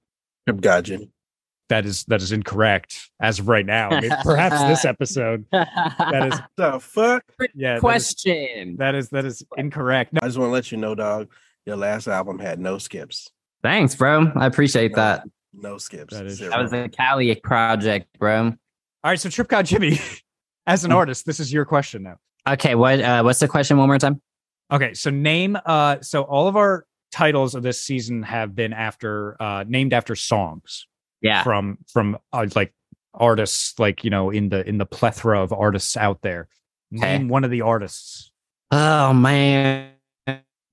God, 0.61 0.85
Jimmy. 0.85 1.11
That 1.69 1.87
is 1.87 2.05
that 2.07 2.21
is 2.21 2.33
incorrect 2.33 3.11
as 3.23 3.39
of 3.39 3.47
right 3.49 3.65
now. 3.65 3.91
I 3.91 4.01
mean, 4.01 4.11
perhaps 4.25 4.61
this 4.65 4.85
episode. 4.85 5.47
That 5.53 6.29
is 6.33 6.41
The 6.57 6.81
fuck? 6.81 7.23
yeah. 7.55 7.79
question. 7.79 8.77
That 8.79 8.95
is 8.97 9.09
that 9.11 9.25
is 9.25 9.45
incorrect. 9.57 10.13
No, 10.13 10.19
I 10.23 10.27
just 10.27 10.37
want 10.39 10.49
to 10.49 10.53
let 10.53 10.73
you 10.73 10.79
know, 10.79 10.95
dog. 10.97 11.29
Your 11.67 11.77
last 11.77 12.09
album 12.09 12.39
had 12.41 12.59
no 12.59 12.79
skips. 12.79 13.31
Thanks, 13.63 13.95
bro. 13.95 14.33
I 14.35 14.47
appreciate 14.47 14.95
that. 14.97 15.23
No 15.53 15.79
skips. 15.79 16.13
That 16.15 16.27
is- 16.27 16.39
Zero. 16.39 16.51
That 16.51 16.61
was 16.63 16.73
a 16.73 16.89
Cali 16.89 17.33
project, 17.37 18.07
bro. 18.19 18.47
all 18.47 18.53
right. 19.05 19.21
So 19.21 19.29
Trip 19.31 19.47
God 19.47 19.65
Jimmy, 19.67 20.01
as 20.67 20.85
an 20.85 20.91
artist, 20.91 21.25
this 21.25 21.39
is 21.39 21.53
your 21.53 21.65
question 21.65 22.03
now. 22.03 22.17
Okay, 22.49 22.75
what 22.75 23.01
uh, 23.01 23.23
what's 23.23 23.39
the 23.39 23.47
question 23.49 23.77
one 23.79 23.87
more 23.87 23.99
time? 23.99 24.21
Okay, 24.73 24.93
so 24.95 25.11
name. 25.11 25.57
Uh, 25.65 25.99
so 26.01 26.23
all 26.23 26.49
of 26.49 26.57
our 26.57 26.85
titles 27.13 27.55
of 27.55 27.63
this 27.63 27.81
season 27.81 28.23
have 28.23 28.55
been 28.55 28.73
after 28.73 29.41
uh 29.43 29.65
named 29.67 29.93
after 29.93 30.15
songs 30.15 30.87
Yeah. 31.23 31.43
from 31.43 31.79
from 31.93 32.19
uh, 32.33 32.47
like 32.55 32.73
artists 33.15 33.79
like 33.79 34.05
you 34.05 34.11
know 34.11 34.31
in 34.31 34.49
the 34.49 34.67
in 34.69 34.79
the 34.79 34.87
plethora 34.87 35.43
of 35.43 35.53
artists 35.53 35.97
out 35.97 36.23
there. 36.23 36.49
Okay. 36.97 37.19
Name 37.19 37.29
one 37.29 37.45
of 37.45 37.51
the 37.51 37.63
artists. 37.63 38.31
Oh 38.71 39.13
man. 39.13 39.93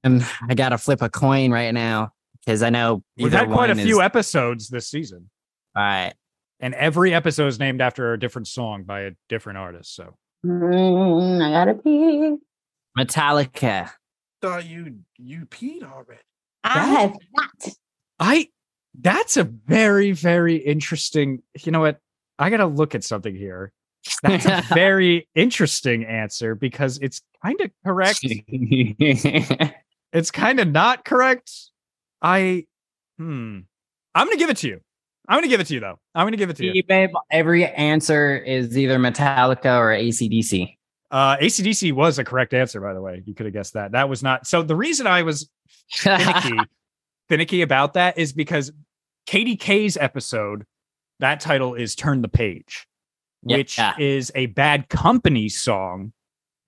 I 0.04 0.54
gotta 0.56 0.78
flip 0.78 1.02
a 1.02 1.10
coin 1.10 1.52
right 1.52 1.74
now. 1.74 2.14
Because 2.46 2.64
I 2.64 2.70
know 2.70 3.04
We've 3.18 3.32
had 3.32 3.50
quite 3.52 3.72
a 3.72 3.76
few 3.76 4.00
is- 4.00 4.06
episodes 4.06 4.70
this 4.70 4.88
season, 4.88 5.30
All 5.76 5.84
right. 5.84 6.14
and 6.62 6.74
every 6.76 7.14
episode 7.14 7.48
is 7.48 7.60
named 7.60 7.82
after 7.82 8.14
a 8.14 8.20
different 8.20 8.48
song 8.48 8.84
by 8.84 9.02
a 9.02 9.12
different 9.28 9.58
artist. 9.58 9.94
So 9.96 10.16
Mm, 10.46 11.42
I 11.46 11.52
gotta 11.52 11.74
pee. 11.74 12.38
Metallica. 12.98 13.90
Thought 14.42 14.66
you 14.66 15.00
you 15.18 15.46
peed 15.46 15.84
already. 15.84 16.22
I 16.64 16.74
That- 16.74 17.00
have 17.00 17.16
not. 17.34 17.74
I 18.20 18.50
that's 19.00 19.38
a 19.38 19.44
very 19.44 20.12
very 20.12 20.56
interesting. 20.58 21.42
You 21.64 21.72
know 21.72 21.82
what? 21.82 22.00
I 22.40 22.50
got 22.50 22.58
to 22.58 22.68
look 22.68 22.96
at 22.96 23.04
something 23.04 23.36
here. 23.36 23.72
That's 24.24 24.46
a 24.46 24.64
very 24.74 25.28
interesting 25.36 26.06
answer 26.06 26.56
because 26.56 27.00
it's 27.00 27.22
kind 27.44 27.60
of 27.62 27.72
correct. 27.86 28.24
It's 30.14 30.32
kind 30.32 30.60
of 30.60 30.70
not 30.70 31.04
correct. 31.04 31.52
I 32.22 32.66
hmm. 33.18 33.60
I'm 34.16 34.26
going 34.26 34.38
to 34.38 34.40
give 34.40 34.50
it 34.50 34.58
to 34.58 34.68
you. 34.68 34.80
I'm 35.28 35.36
going 35.36 35.44
to 35.44 35.50
give 35.50 35.60
it 35.60 35.68
to 35.68 35.74
you 35.74 35.80
though. 35.82 36.00
I'm 36.16 36.24
going 36.24 36.32
to 36.32 36.38
give 36.38 36.50
it 36.50 36.56
to 36.58 36.66
you. 36.66 36.74
See, 36.74 36.82
babe, 36.82 37.10
every 37.30 37.66
answer 37.66 38.38
is 38.38 38.78
either 38.78 38.98
Metallica 38.98 39.78
or 39.78 39.90
ACDC. 39.90 40.77
Uh 41.12 41.38
ACDC 41.38 41.94
was 41.94 42.20
a 42.20 42.24
correct 42.24 42.54
answer 42.54 42.82
by 42.82 42.94
the 42.94 43.02
way. 43.02 43.22
You 43.26 43.34
could 43.34 43.46
have 43.46 43.54
guessed 43.54 43.74
that. 43.74 43.92
That 43.94 44.10
was 44.10 44.22
not. 44.24 44.46
So 44.48 44.62
the 44.62 44.76
reason 44.76 45.08
I 45.08 45.24
was 45.24 45.50
finicky 45.92 46.58
finicky 47.30 47.62
about 47.62 47.94
that 47.94 48.18
is 48.18 48.34
because 48.34 48.72
Katie 49.26 49.56
K's 49.58 49.98
episode 49.98 50.66
that 51.20 51.40
title 51.40 51.74
is 51.76 51.96
turn 51.96 52.22
the 52.22 52.28
page 52.28 52.88
Yeah. 53.44 53.58
which 53.58 53.80
is 54.00 54.32
a 54.36 54.46
bad 54.48 54.88
company 54.90 55.50
song 55.50 56.14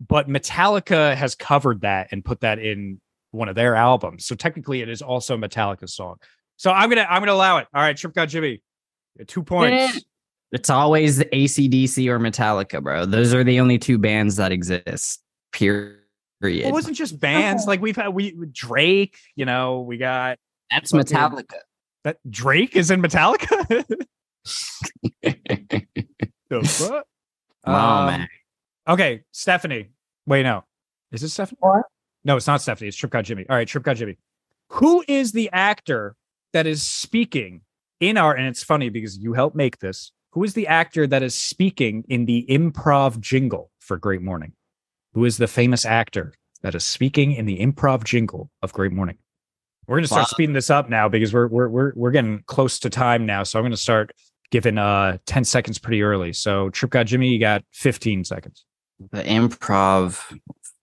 but 0.06 0.28
metallica 0.28 1.16
has 1.16 1.36
covered 1.36 1.82
that 1.82 2.08
and 2.12 2.24
put 2.26 2.40
that 2.42 2.60
in 2.60 3.00
one 3.32 3.48
of 3.50 3.56
their 3.56 3.76
albums 3.76 4.26
so 4.26 4.34
technically 4.36 4.82
it 4.82 4.90
is 4.90 5.02
also 5.02 5.36
a 5.36 5.38
metallica 5.38 5.88
song 5.88 6.16
so 6.58 6.72
i'm 6.72 6.90
gonna 6.90 7.06
i'm 7.10 7.22
gonna 7.22 7.32
allow 7.34 7.58
it 7.58 7.68
all 7.74 7.82
right 7.82 7.96
trip 7.98 8.14
god 8.14 8.28
jimmy 8.30 8.62
two 9.28 9.44
points 9.44 10.02
It's 10.52 10.70
always 10.70 11.18
the 11.18 11.26
ACDC 11.26 12.08
or 12.08 12.20
Metallica, 12.20 12.82
bro. 12.82 13.06
Those 13.06 13.34
are 13.34 13.44
the 13.44 13.60
only 13.60 13.78
two 13.78 13.98
bands 13.98 14.36
that 14.38 14.52
exist. 14.52 15.22
Period. 15.52 15.98
it 16.42 16.72
wasn't 16.72 16.96
just 16.96 17.20
bands 17.20 17.66
like 17.68 17.82
we've 17.82 17.96
had 17.96 18.10
we 18.10 18.34
drake 18.52 19.18
you 19.36 19.46
know 19.46 19.82
we 19.82 19.98
got 19.98 20.38
That's 20.72 20.92
fucking- 20.92 21.18
Metallica. 21.18 21.58
that 22.04 22.18
drake 22.30 22.76
is 22.76 22.92
in 22.92 23.02
metallica 23.02 23.84
The 25.24 26.64
fuck? 26.64 27.06
Come 27.66 27.76
Um, 27.76 28.06
man. 28.08 28.28
Okay, 28.88 29.24
Stephanie. 29.32 29.90
Wait, 30.26 30.44
no. 30.44 30.64
Is 31.12 31.24
it 31.24 31.30
Stephanie? 31.30 31.58
What? 31.62 31.84
No, 32.24 32.38
it's 32.38 32.48
not 32.48 32.62
Stephanie. 32.62 32.88
It's 32.88 32.98
Trip 32.98 33.12
God 33.12 33.26
Jimmy. 33.26 33.46
All 33.50 33.56
right, 33.56 33.68
Trip 33.68 33.84
God 33.84 33.98
Jimmy. 33.98 34.18
Who 34.70 35.04
is 35.08 35.32
the 35.32 35.50
actor 35.52 36.16
that 36.54 36.66
is 36.68 36.82
speaking 36.82 37.62
in 38.00 38.18
our, 38.18 38.34
and 38.36 38.48
it's 38.48 38.64
funny 38.64 38.90
because 38.90 39.18
you 39.18 39.34
helped 39.34 39.56
make 39.56 39.80
this. 39.80 40.12
Who 40.34 40.44
is 40.44 40.54
the 40.54 40.68
actor 40.68 41.08
that 41.08 41.24
is 41.24 41.34
speaking 41.36 42.04
in 42.08 42.26
the 42.26 42.46
improv 42.50 43.20
jingle 43.20 43.72
for 43.80 43.98
Great 43.98 44.22
Morning? 44.22 44.54
Who 45.14 45.26
is 45.26 45.38
the 45.38 45.48
famous 45.48 45.86
actor 45.86 46.34
that 46.62 46.76
is 46.76 46.84
speaking 46.84 47.32
in 47.32 47.46
the 47.46 47.60
improv 47.60 48.04
jingle 48.04 48.52
of 48.62 48.72
Great 48.74 48.92
Morning? 48.92 49.18
We're 49.88 49.98
gonna 49.98 50.08
start 50.08 50.22
Wow. 50.22 50.26
speeding 50.26 50.54
this 50.54 50.70
up 50.70 50.88
now 50.88 51.10
because 51.10 51.34
we're 51.34 51.48
we're 51.48 51.68
we're 51.68 51.94
we're 51.96 52.12
getting 52.12 52.44
close 52.46 52.78
to 52.80 52.92
time 52.92 53.26
now. 53.26 53.42
So 53.42 53.58
I'm 53.58 53.66
gonna 53.66 53.76
start 53.78 54.12
giving 54.52 54.78
uh 54.78 55.18
10 55.26 55.44
seconds 55.46 55.80
pretty 55.80 56.04
early. 56.04 56.32
So 56.34 56.70
Trip 56.70 56.92
God 56.92 57.08
Jimmy, 57.08 57.30
you 57.30 57.40
got 57.40 57.64
15 57.74 58.24
seconds. 58.24 58.66
The 59.12 59.24
improv. 59.24 60.22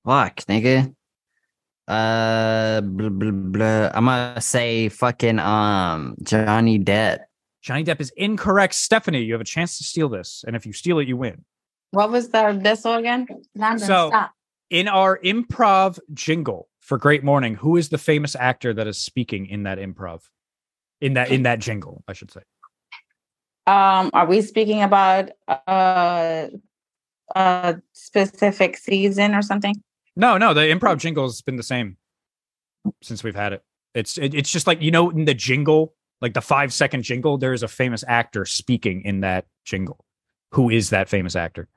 Fuck, 0.04 0.36
nigga. 0.46 0.92
Uh, 1.86 2.80
blah, 2.80 3.08
blah, 3.10 3.30
blah. 3.30 3.90
I'm 3.94 4.06
gonna 4.06 4.40
say 4.40 4.88
fucking 4.88 5.38
um 5.38 6.16
Johnny 6.22 6.80
Depp. 6.80 7.20
Johnny 7.66 7.82
Depp 7.82 8.00
is 8.00 8.12
incorrect. 8.16 8.74
Stephanie, 8.74 9.22
you 9.22 9.32
have 9.34 9.40
a 9.40 9.44
chance 9.44 9.76
to 9.78 9.84
steal 9.84 10.08
this. 10.08 10.44
And 10.46 10.54
if 10.54 10.64
you 10.64 10.72
steal 10.72 11.00
it, 11.00 11.08
you 11.08 11.16
win. 11.16 11.44
What 11.90 12.12
was 12.12 12.28
the 12.28 12.56
this 12.62 12.84
one 12.84 13.00
again? 13.00 13.26
London, 13.56 13.86
So- 13.86 14.08
stop. 14.10 14.32
In 14.70 14.88
our 14.88 15.18
improv 15.20 15.98
jingle 16.12 16.68
for 16.80 16.96
Great 16.98 17.22
Morning, 17.22 17.54
who 17.56 17.76
is 17.76 17.88
the 17.88 17.98
famous 17.98 18.34
actor 18.34 18.72
that 18.74 18.86
is 18.86 18.98
speaking 18.98 19.46
in 19.46 19.64
that 19.64 19.78
improv? 19.78 20.22
in 21.00 21.14
that 21.14 21.30
in 21.30 21.42
that 21.42 21.58
jingle, 21.58 22.02
I 22.08 22.12
should 22.12 22.30
say. 22.30 22.40
Um, 23.66 24.10
are 24.14 24.26
we 24.26 24.40
speaking 24.42 24.82
about 24.82 25.30
uh 25.48 26.46
a 27.34 27.76
specific 27.92 28.76
season 28.76 29.34
or 29.34 29.42
something? 29.42 29.74
No, 30.14 30.38
no, 30.38 30.54
the 30.54 30.62
improv 30.62 30.98
jingle 30.98 31.24
has 31.24 31.42
been 31.42 31.56
the 31.56 31.62
same 31.62 31.96
since 33.02 33.22
we've 33.24 33.34
had 33.34 33.52
it. 33.52 33.62
It's 33.94 34.18
it, 34.18 34.34
it's 34.34 34.50
just 34.50 34.66
like 34.66 34.80
you 34.80 34.90
know 34.90 35.10
in 35.10 35.24
the 35.24 35.34
jingle, 35.34 35.94
like 36.20 36.34
the 36.34 36.40
five 36.40 36.72
second 36.72 37.02
jingle, 37.02 37.38
there 37.38 37.52
is 37.52 37.62
a 37.62 37.68
famous 37.68 38.04
actor 38.06 38.44
speaking 38.44 39.02
in 39.02 39.20
that 39.20 39.46
jingle. 39.64 40.04
Who 40.52 40.70
is 40.70 40.90
that 40.90 41.08
famous 41.08 41.36
actor? 41.36 41.68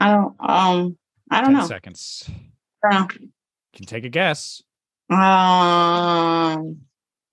I 0.00 0.10
don't 0.12 0.34
um 0.40 0.96
I 1.30 1.40
don't 1.40 1.50
10 1.50 1.52
know. 1.54 1.66
seconds. 1.66 2.28
I 2.84 2.94
don't 2.94 3.08
Can 3.74 3.86
take 3.86 4.04
a 4.04 4.08
guess. 4.08 4.62
Um 5.10 6.78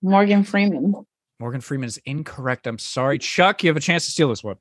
Morgan 0.01 0.43
Freeman. 0.43 0.93
Morgan 1.39 1.61
Freeman 1.61 1.87
is 1.87 1.97
incorrect. 2.05 2.67
I'm 2.67 2.79
sorry. 2.79 3.17
Chuck, 3.19 3.63
you 3.63 3.69
have 3.69 3.77
a 3.77 3.81
chance 3.81 4.05
to 4.05 4.11
steal 4.11 4.29
this 4.29 4.43
one. 4.43 4.57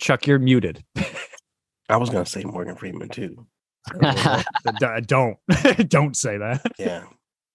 Chuck, 0.00 0.26
you're 0.26 0.38
muted. 0.38 0.84
I 1.88 1.96
was 1.96 2.10
gonna 2.10 2.26
say 2.26 2.44
Morgan 2.44 2.76
Freeman 2.76 3.08
too. 3.08 3.46
Don't 5.06 5.38
don't 5.88 6.16
say 6.16 6.38
that. 6.38 6.60
Yeah. 6.76 7.04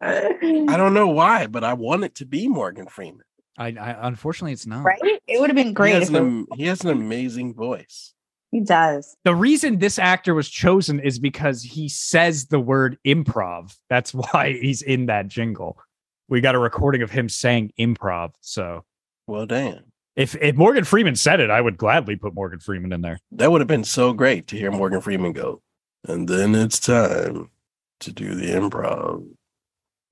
I 0.02 0.78
don't 0.78 0.94
know 0.94 1.10
why, 1.10 1.48
but 1.48 1.64
I 1.66 1.74
want 1.74 2.06
it 2.06 2.16
to 2.16 2.26
be 2.26 2.48
Morgan 2.48 2.88
Freeman. 2.88 3.26
I, 3.62 3.68
I 3.80 4.08
unfortunately 4.08 4.54
it's 4.54 4.66
not. 4.68 4.84
right? 4.84 5.00
It 5.28 5.40
would 5.40 5.50
have 5.50 5.56
been 5.56 5.68
He 5.68 5.74
great 5.74 5.94
has, 5.96 6.10
an, 6.10 6.48
it, 6.52 6.58
he 6.58 6.66
has 6.66 6.82
an 6.84 6.90
amazing 6.90 7.54
voice. 7.54 8.14
he 8.52 8.60
does. 8.62 9.16
The 9.24 9.36
reason 9.36 9.80
this 9.80 10.00
actor 10.00 10.34
was 10.34 10.50
chosen 10.50 11.00
is 11.00 11.20
because 11.20 11.62
he 11.64 11.88
says 11.90 12.48
the 12.48 12.60
word 12.60 12.98
improv. 13.06 13.76
That's 13.90 14.14
why 14.14 14.54
he's 14.62 14.82
in 14.82 15.06
that 15.08 15.28
jingle. 15.28 15.78
We 16.30 16.42
got 16.42 16.56
a 16.56 16.60
recording 16.60 17.02
of 17.02 17.12
him 17.12 17.28
saying 17.30 17.72
improv. 17.80 18.34
So 18.42 18.84
Well, 19.28 19.46
damn. 19.46 19.84
if 20.16 20.36
if 20.36 20.56
Morgan 20.56 20.84
Freeman 20.86 21.16
said 21.16 21.40
it, 21.40 21.50
I 21.50 21.62
would 21.62 21.78
gladly 21.78 22.16
put 22.16 22.34
Morgan 22.34 22.60
Freeman 22.60 22.94
in 22.94 23.02
there. 23.02 23.20
That 23.34 23.52
would 23.52 23.62
have 23.62 23.68
been 23.68 23.84
so 23.84 24.14
great 24.14 24.48
to 24.48 24.58
hear 24.58 24.72
Morgan 24.72 25.02
Freeman 25.02 25.34
go. 25.34 25.62
And 26.08 26.28
then 26.28 26.56
it's 26.56 26.80
time 26.80 27.50
to 28.00 28.12
do 28.12 28.34
the 28.34 28.48
improv. 28.48 29.28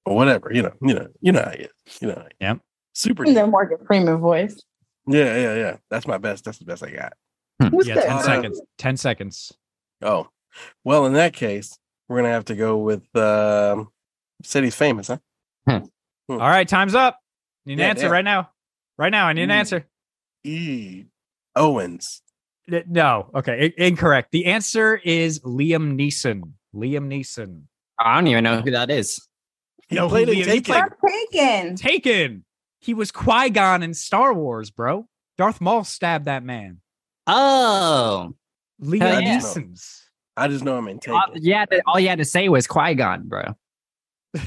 Or 0.06 0.16
whatever, 0.16 0.52
you 0.54 0.62
know, 0.64 0.74
you 0.82 0.94
know, 0.94 1.08
you 1.22 1.32
know 1.32 1.44
how 1.44 1.52
he 1.52 1.64
is. 1.64 1.72
You 2.02 2.08
know, 2.10 2.24
how 2.42 2.60
he 3.04 3.12
is. 3.30 3.36
The 3.36 3.48
Morgan 3.48 3.78
Freeman 3.86 4.18
voice. 4.18 4.62
Yeah, 5.08 5.36
yeah, 5.38 5.56
yeah. 5.56 5.78
That's 5.90 6.06
my 6.08 6.18
best. 6.18 6.46
That's 6.46 6.58
the 6.60 6.66
best 6.66 6.84
I 6.84 6.92
got. 6.92 7.14
Who's 7.72 7.88
Yeah, 7.88 7.96
that? 7.96 8.06
10 8.06 8.12
Uh, 8.18 8.22
seconds. 8.22 8.62
10 8.78 8.98
seconds. 8.98 9.52
Oh, 10.02 10.30
well, 10.84 11.06
in 11.06 11.14
that 11.14 11.34
case, 11.34 11.78
we're 12.08 12.18
gonna 12.18 12.30
have 12.34 12.46
to 12.46 12.56
go 12.56 12.78
with 12.78 13.04
um 13.16 13.90
said 14.44 14.64
he's 14.64 14.76
famous, 14.76 15.08
huh? 15.08 15.18
All 16.30 16.38
right, 16.38 16.68
time's 16.68 16.96
up. 16.96 17.20
Need 17.66 17.74
an 17.74 17.80
Yeah, 17.80 17.86
answer 17.88 18.06
yeah. 18.06 18.12
right 18.12 18.24
now. 18.24 18.50
Right 18.98 19.10
now, 19.12 19.26
I 19.28 19.34
need 19.34 19.44
an 19.44 19.52
answer. 19.52 19.86
E. 20.44 21.06
Owens. 21.56 22.22
No, 22.68 23.30
okay, 23.36 23.74
i- 23.78 23.82
incorrect. 23.84 24.32
The 24.32 24.46
answer 24.46 24.96
is 25.04 25.40
Liam 25.42 25.98
Neeson. 25.98 26.44
Liam 26.76 27.08
Neeson. 27.08 27.64
I 27.98 28.16
don't 28.16 28.28
even 28.28 28.44
know 28.44 28.62
who 28.62 28.72
that 28.72 28.90
is. 28.92 29.28
He 29.90 29.96
No, 29.96 30.08
played 30.08 30.28
he- 30.30 30.34
in 30.44 30.48
he 30.50 30.62
Taken. 30.62 30.76
played- 31.02 31.30
taken. 31.32 31.76
Taken. 31.76 32.46
He 32.80 32.94
was 32.94 33.12
Qui 33.12 33.50
Gon 33.50 33.84
in 33.84 33.94
Star 33.94 34.34
Wars, 34.34 34.72
bro. 34.72 35.08
Darth 35.38 35.62
Maul 35.62 35.84
stabbed 35.84 36.26
that 36.26 36.44
man. 36.44 36.80
Oh, 37.28 38.34
Liam 38.82 39.02
Hell 39.02 39.22
yeah. 39.22 39.38
Neeson's. 39.40 40.10
I 40.38 40.48
just 40.48 40.64
know 40.64 40.78
I'm 40.78 40.88
in 40.88 41.00
Taken. 41.00 41.14
all, 41.16 41.26
yeah. 41.36 41.66
the- 41.66 41.82
All 41.86 42.00
you 42.00 42.08
had 42.08 42.20
to 42.20 42.26
say 42.26 42.48
was 42.50 42.68
Qui 42.68 42.96
Gon, 42.96 43.28
bro. 43.28 43.44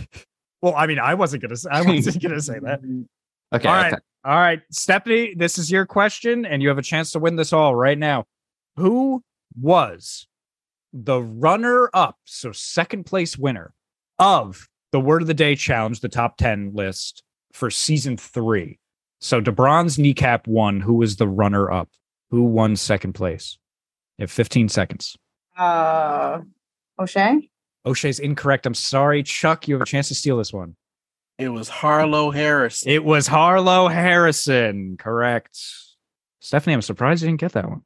Well, 0.63 0.77
I 0.77 0.87
mean, 0.87 1.01
I 1.01 1.15
wasn't 1.15 1.43
gonna. 1.43 1.57
Say, 1.57 1.69
I 1.73 1.83
wasn't 1.83 2.23
gonna 2.23 2.41
say 2.41 2.59
that. 2.61 2.81
Okay. 3.55 3.69
All 3.69 3.75
right. 3.75 3.93
okay. 3.93 4.03
All 4.25 4.37
right, 4.37 4.63
Stephanie, 4.71 5.35
this 5.37 5.59
is 5.59 5.71
your 5.71 5.85
question, 5.85 6.47
and 6.47 6.63
you 6.63 6.69
have 6.69 6.79
a 6.79 6.83
chance 6.83 7.11
to 7.11 7.19
win 7.19 7.37
this 7.37 7.53
all 7.53 7.75
right 7.75 7.99
now. 7.99 8.25
Who 8.77 9.23
was 9.61 10.27
the 10.95 11.21
runner 11.21 11.91
up, 11.93 12.17
so 12.25 12.53
second 12.53 13.05
place 13.05 13.37
winner 13.37 13.75
of 14.19 14.69
the 14.93 15.01
Word 15.01 15.21
of 15.21 15.29
the 15.29 15.35
Day 15.35 15.55
challenge, 15.57 16.01
the 16.01 16.09
top 16.09 16.37
10 16.39 16.71
list 16.73 17.23
for 17.53 17.71
season 17.71 18.17
three? 18.17 18.79
So 19.21 19.41
DeBron's 19.41 19.99
kneecap 19.99 20.47
won. 20.47 20.81
Who 20.81 20.95
was 20.95 21.17
the 21.17 21.29
runner 21.29 21.71
up? 21.71 21.89
Who 22.31 22.45
won 22.45 22.77
second 22.77 23.13
place? 23.13 23.59
You 24.19 24.25
have 24.25 24.31
15 24.31 24.69
seconds. 24.69 25.17
Uh 25.57 26.41
O'Shea? 26.99 27.49
O'Shea's 27.85 28.19
incorrect. 28.19 28.67
I'm 28.67 28.75
sorry. 28.75 29.23
Chuck, 29.23 29.69
you 29.69 29.75
have 29.75 29.83
a 29.83 29.87
chance 29.87 30.09
to 30.09 30.15
steal 30.15 30.37
this 30.39 30.53
one. 30.53 30.77
It 31.39 31.49
was 31.49 31.69
Harlow 31.69 32.31
Harris. 32.31 32.85
It 32.87 33.05
was 33.05 33.27
Harlow 33.27 33.89
Harrison. 33.89 34.97
Correct. 34.99 35.59
Stephanie, 36.41 36.75
I'm 36.75 36.83
surprised 36.83 37.23
you 37.23 37.29
didn't 37.29 37.41
get 37.41 37.53
that 37.53 37.69
one. 37.69 37.83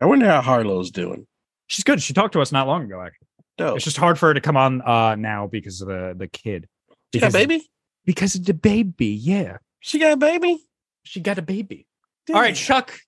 I 0.00 0.06
wonder 0.06 0.26
how 0.26 0.40
Harlow's 0.40 0.90
doing. 0.90 1.26
She's 1.66 1.84
good. 1.84 2.00
She 2.02 2.12
talked 2.12 2.34
to 2.34 2.40
us 2.40 2.52
not 2.52 2.66
long 2.66 2.84
ago, 2.84 3.00
actually. 3.00 3.28
Dope. 3.56 3.76
It's 3.76 3.84
just 3.84 3.96
hard 3.96 4.18
for 4.18 4.28
her 4.28 4.34
to 4.34 4.40
come 4.40 4.56
on 4.56 4.82
uh 4.82 5.14
now 5.16 5.46
because 5.46 5.80
of 5.80 5.88
the 5.88 6.14
the 6.16 6.28
kid. 6.28 6.68
She 7.12 7.20
got 7.20 7.30
a 7.30 7.32
baby? 7.32 7.68
Because 8.04 8.34
of 8.34 8.44
the 8.44 8.54
baby, 8.54 9.06
yeah. 9.06 9.58
She 9.80 9.98
got 9.98 10.12
a 10.12 10.16
baby? 10.16 10.58
She 11.04 11.20
got 11.20 11.38
a 11.38 11.42
baby. 11.42 11.86
All 12.32 12.40
right, 12.40 12.54
Chuck. 12.54 12.98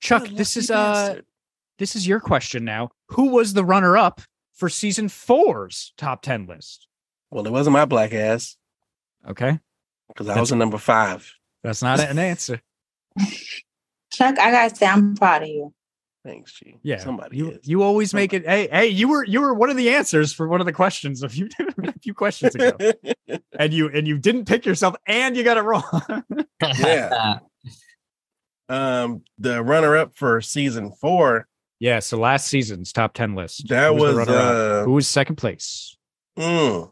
Chuck, 0.00 0.22
What 0.22 0.32
a 0.32 0.34
this 0.34 0.56
is 0.56 0.70
uh 0.70 0.74
bastard. 1.08 1.26
this 1.78 1.96
is 1.96 2.06
your 2.06 2.20
question 2.20 2.64
now. 2.64 2.90
Who 3.08 3.28
was 3.28 3.52
the 3.54 3.64
runner 3.64 3.96
up 3.96 4.20
for 4.54 4.68
season 4.68 5.08
four's 5.08 5.92
top 5.96 6.22
10 6.22 6.46
list? 6.46 6.86
Well, 7.30 7.46
it 7.46 7.52
wasn't 7.52 7.74
my 7.74 7.84
black 7.84 8.12
ass 8.12 8.56
Okay. 9.28 9.58
because 10.08 10.28
I 10.28 10.38
was 10.40 10.50
in 10.52 10.58
number 10.58 10.78
five. 10.78 11.30
That's 11.62 11.82
not 11.82 12.00
an 12.00 12.18
answer. 12.30 12.60
Chuck, 14.10 14.38
I 14.38 14.50
gotta 14.50 14.74
say 14.74 14.86
I'm 14.86 15.14
proud 15.14 15.42
of 15.42 15.48
you. 15.48 15.72
Thanks, 16.24 16.52
G. 16.52 16.78
Yeah. 16.82 16.98
Somebody 16.98 17.36
you 17.36 17.50
is. 17.50 17.58
you 17.68 17.82
always 17.82 18.14
make 18.14 18.32
it 18.32 18.46
hey, 18.46 18.68
hey, 18.70 18.86
you 18.86 19.08
were 19.08 19.24
you 19.24 19.40
were 19.40 19.54
one 19.54 19.70
of 19.70 19.76
the 19.76 19.90
answers 19.90 20.32
for 20.32 20.46
one 20.46 20.60
of 20.60 20.66
the 20.66 20.72
questions 20.72 21.22
a 21.24 21.28
few 21.28 21.48
a 21.82 21.92
few 22.00 22.14
questions 22.14 22.54
ago. 22.54 22.76
and 23.58 23.74
you 23.74 23.88
and 23.88 24.06
you 24.06 24.18
didn't 24.18 24.44
pick 24.44 24.64
yourself 24.64 24.94
and 25.06 25.36
you 25.36 25.42
got 25.42 25.56
it 25.56 25.62
wrong. 25.62 26.22
Yeah. 26.78 27.38
um, 28.68 29.22
the 29.38 29.62
runner 29.62 29.96
up 29.96 30.14
for 30.14 30.40
season 30.40 30.92
four, 30.92 31.48
yeah, 31.80 31.98
so 31.98 32.16
last 32.18 32.46
season's 32.46 32.92
top 32.92 33.12
10 33.14 33.34
list. 33.34 33.68
that 33.68 33.94
was, 33.96 34.14
runner-up? 34.14 34.54
uh, 34.54 34.84
Who 34.84 34.92
was 34.92 35.08
second 35.08 35.36
place? 35.36 35.96
mm, 36.38 36.90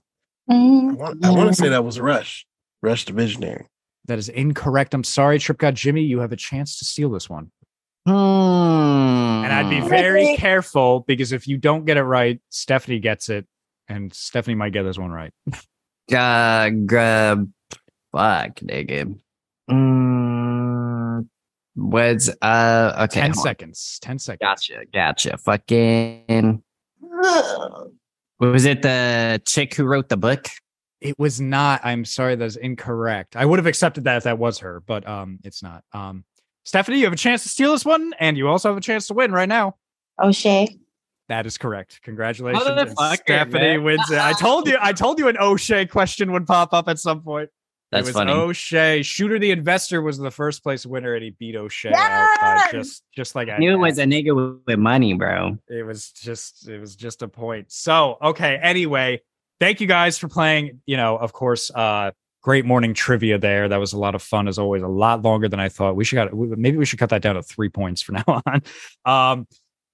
I 0.49 0.53
Mm. 0.53 0.97
want, 0.97 1.25
I 1.25 1.31
want 1.31 1.49
to 1.49 1.55
say 1.55 1.69
that 1.69 1.85
was 1.85 2.01
Rush. 2.01 2.45
Rush 2.83 3.05
the 3.05 3.13
Visionary. 3.13 3.67
That 4.07 4.19
is 4.19 4.29
incorrect. 4.29 4.93
I'm 4.95 5.05
sorry, 5.05 5.39
Trip 5.39 5.59
God 5.59 5.77
Jimmy. 5.77 6.03
You 6.03 6.19
have 6.19 6.33
a 6.33 6.37
chance 6.37 6.77
to 6.81 6.85
steal 6.85 7.11
this 7.11 7.31
one. 7.31 7.53
Hmm. 8.07 8.13
And 8.13 9.53
I'd 9.53 9.71
be 9.71 9.81
very 9.81 10.37
careful 10.37 11.01
because 11.01 11.33
if 11.33 11.47
you 11.47 11.59
don't 11.59 11.85
get 11.85 11.97
it 11.97 12.03
right, 12.03 12.41
Stephanie 12.49 12.99
gets 12.99 13.29
it. 13.29 13.47
And 13.89 14.13
Stephanie 14.15 14.55
might 14.55 14.73
get 14.73 14.85
this 14.85 14.99
one 14.99 15.11
right. 15.11 15.33
uh, 16.15 16.71
grab. 16.87 17.51
Fuck, 18.13 18.57
nigga. 18.61 19.19
Mm, 19.71 21.29
was 21.77 22.29
uh 22.43 23.07
okay. 23.09 23.21
10 23.21 23.31
hold 23.33 23.39
on. 23.39 23.43
seconds. 23.43 23.99
10 24.03 24.19
seconds. 24.19 24.41
Gotcha, 24.41 24.85
gotcha. 24.93 25.37
Fucking. 25.39 26.63
Was 28.41 28.65
it 28.65 28.83
the 28.83 29.41
chick 29.47 29.75
who 29.75 29.85
wrote 29.85 30.09
the 30.09 30.17
book? 30.17 30.49
It 31.01 31.19
was 31.19 31.41
not. 31.41 31.81
I'm 31.85 32.05
sorry, 32.05 32.37
that's 32.37 32.57
incorrect. 32.57 33.37
I 33.37 33.45
would 33.45 33.59
have 33.59 33.67
accepted 33.67 34.05
that 34.05 34.19
if 34.19 34.25
that 34.25 34.39
was 34.39 34.59
her, 34.59 34.81
but 34.81 35.07
um, 35.09 35.39
it's 35.45 35.63
not. 35.63 35.85
Um, 35.93 36.25
Stephanie, 36.71 36.99
you 36.99 37.05
have 37.05 37.13
a 37.13 37.17
chance 37.17 37.43
to 37.43 37.49
steal 37.49 37.73
this 37.73 37.85
one, 37.85 38.15
and 38.21 38.39
you 38.39 38.47
also 38.47 38.69
have 38.69 38.79
a 38.79 38.81
chance 38.81 39.09
to 39.09 39.15
win 39.15 39.33
right 39.33 39.49
now. 39.49 39.75
O'Shea. 40.23 40.69
That 41.29 41.45
is 41.45 41.59
correct. 41.59 41.99
Congratulations. 42.05 42.63
And 42.65 42.91
Stephanie 43.19 43.53
man. 43.53 43.83
wins 43.83 44.09
it. 44.09 44.21
I 44.21 44.35
told 44.35 44.69
you, 44.69 44.79
I 44.81 44.93
told 44.93 45.19
you 45.19 45.27
an 45.27 45.37
O'Shea 45.37 45.87
question 45.87 46.31
would 46.31 46.47
pop 46.47 46.73
up 46.73 46.87
at 46.87 47.01
some 47.01 47.23
point. 47.23 47.51
That's 47.91 48.07
it 48.07 48.11
was 48.11 48.15
funny. 48.15 48.31
O'Shea. 48.31 49.03
Shooter 49.03 49.41
the 49.41 49.51
Investor 49.51 50.01
was 50.01 50.19
the 50.19 50.31
first 50.31 50.63
place 50.63 50.87
winner, 50.87 51.15
and 51.15 51.25
he 51.25 51.31
beat 51.31 51.57
O'Shea 51.57 51.93
out 51.93 52.39
by 52.41 52.69
just 52.71 53.03
just 53.17 53.35
like 53.35 53.49
I 53.49 53.59
knew 53.59 53.73
it 53.73 53.77
was 53.79 53.99
a 53.99 54.05
nigga 54.05 54.33
with- 54.37 54.63
with 54.65 54.79
money, 54.79 55.15
bro. 55.15 55.59
it 55.69 55.85
was 55.85 56.13
just 56.13 56.69
it 56.69 56.79
was 56.79 56.95
just 56.95 57.23
a 57.23 57.27
point. 57.27 57.73
So 57.73 58.17
okay. 58.23 58.61
Anyway, 58.63 59.23
thank 59.59 59.81
you 59.81 59.89
guys 59.89 60.19
for 60.19 60.29
playing. 60.29 60.83
You 60.87 60.99
know, 60.99 61.17
of 61.17 61.33
course, 61.33 61.73
uh, 61.75 62.13
great 62.43 62.65
morning 62.65 62.95
trivia 62.95 63.39
there. 63.39 63.69
That 63.69 63.79
was 63.79 63.93
a 63.93 63.99
lot 63.99 64.15
of 64.15 64.23
fun 64.23 64.49
as 64.49 64.59
always. 64.59 64.83
A 64.83 64.89
lot 64.89 65.23
longer 65.23 65.49
than 65.49 65.61
I 65.61 65.69
thought. 65.69 65.97
We 65.97 66.05
should 66.05 66.17
got 66.17 66.33
maybe 66.35 66.77
we 66.77 66.85
should 66.87 66.99
cut 66.99 67.11
that 67.11 67.23
down 67.23 67.35
to 67.35 67.43
three 67.43 67.69
points 67.69 68.03
from 68.03 68.15
now 68.27 68.43
on. 68.47 68.63
Um, 69.05 69.47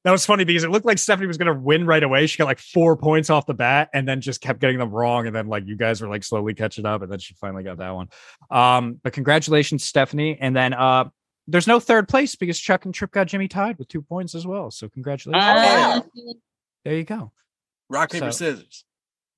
that 0.04 0.12
was 0.12 0.24
funny 0.24 0.44
because 0.44 0.62
it 0.62 0.70
looked 0.70 0.86
like 0.86 0.98
Stephanie 0.98 1.26
was 1.26 1.36
going 1.36 1.52
to 1.52 1.60
win 1.60 1.84
right 1.84 2.02
away. 2.02 2.28
She 2.28 2.38
got 2.38 2.44
like 2.44 2.60
four 2.60 2.96
points 2.96 3.28
off 3.28 3.44
the 3.46 3.54
bat 3.54 3.88
and 3.92 4.06
then 4.06 4.20
just 4.20 4.40
kept 4.40 4.60
getting 4.60 4.78
them 4.78 4.90
wrong. 4.90 5.26
And 5.26 5.34
then 5.34 5.48
like 5.48 5.66
you 5.66 5.76
guys 5.76 6.00
were 6.00 6.06
like 6.08 6.22
slowly 6.22 6.54
catching 6.54 6.86
up 6.86 7.02
and 7.02 7.10
then 7.10 7.18
she 7.18 7.34
finally 7.34 7.64
got 7.64 7.78
that 7.78 7.90
one. 7.92 8.08
Um, 8.48 9.00
but 9.02 9.12
congratulations, 9.12 9.82
Stephanie. 9.84 10.38
And 10.40 10.54
then 10.54 10.74
uh, 10.74 11.08
there's 11.48 11.66
no 11.66 11.80
third 11.80 12.06
place 12.06 12.36
because 12.36 12.56
Chuck 12.60 12.84
and 12.84 12.94
Trip 12.94 13.10
God 13.10 13.26
Jimmy 13.26 13.48
tied 13.48 13.78
with 13.80 13.88
two 13.88 14.00
points 14.00 14.36
as 14.36 14.46
well. 14.46 14.70
So 14.70 14.88
congratulations. 14.88 15.42
Ah. 15.44 16.02
there 16.84 16.94
you 16.94 17.02
go. 17.04 17.32
Rock, 17.88 18.12
paper, 18.12 18.30
So- 18.30 18.54
scissors. 18.54 18.84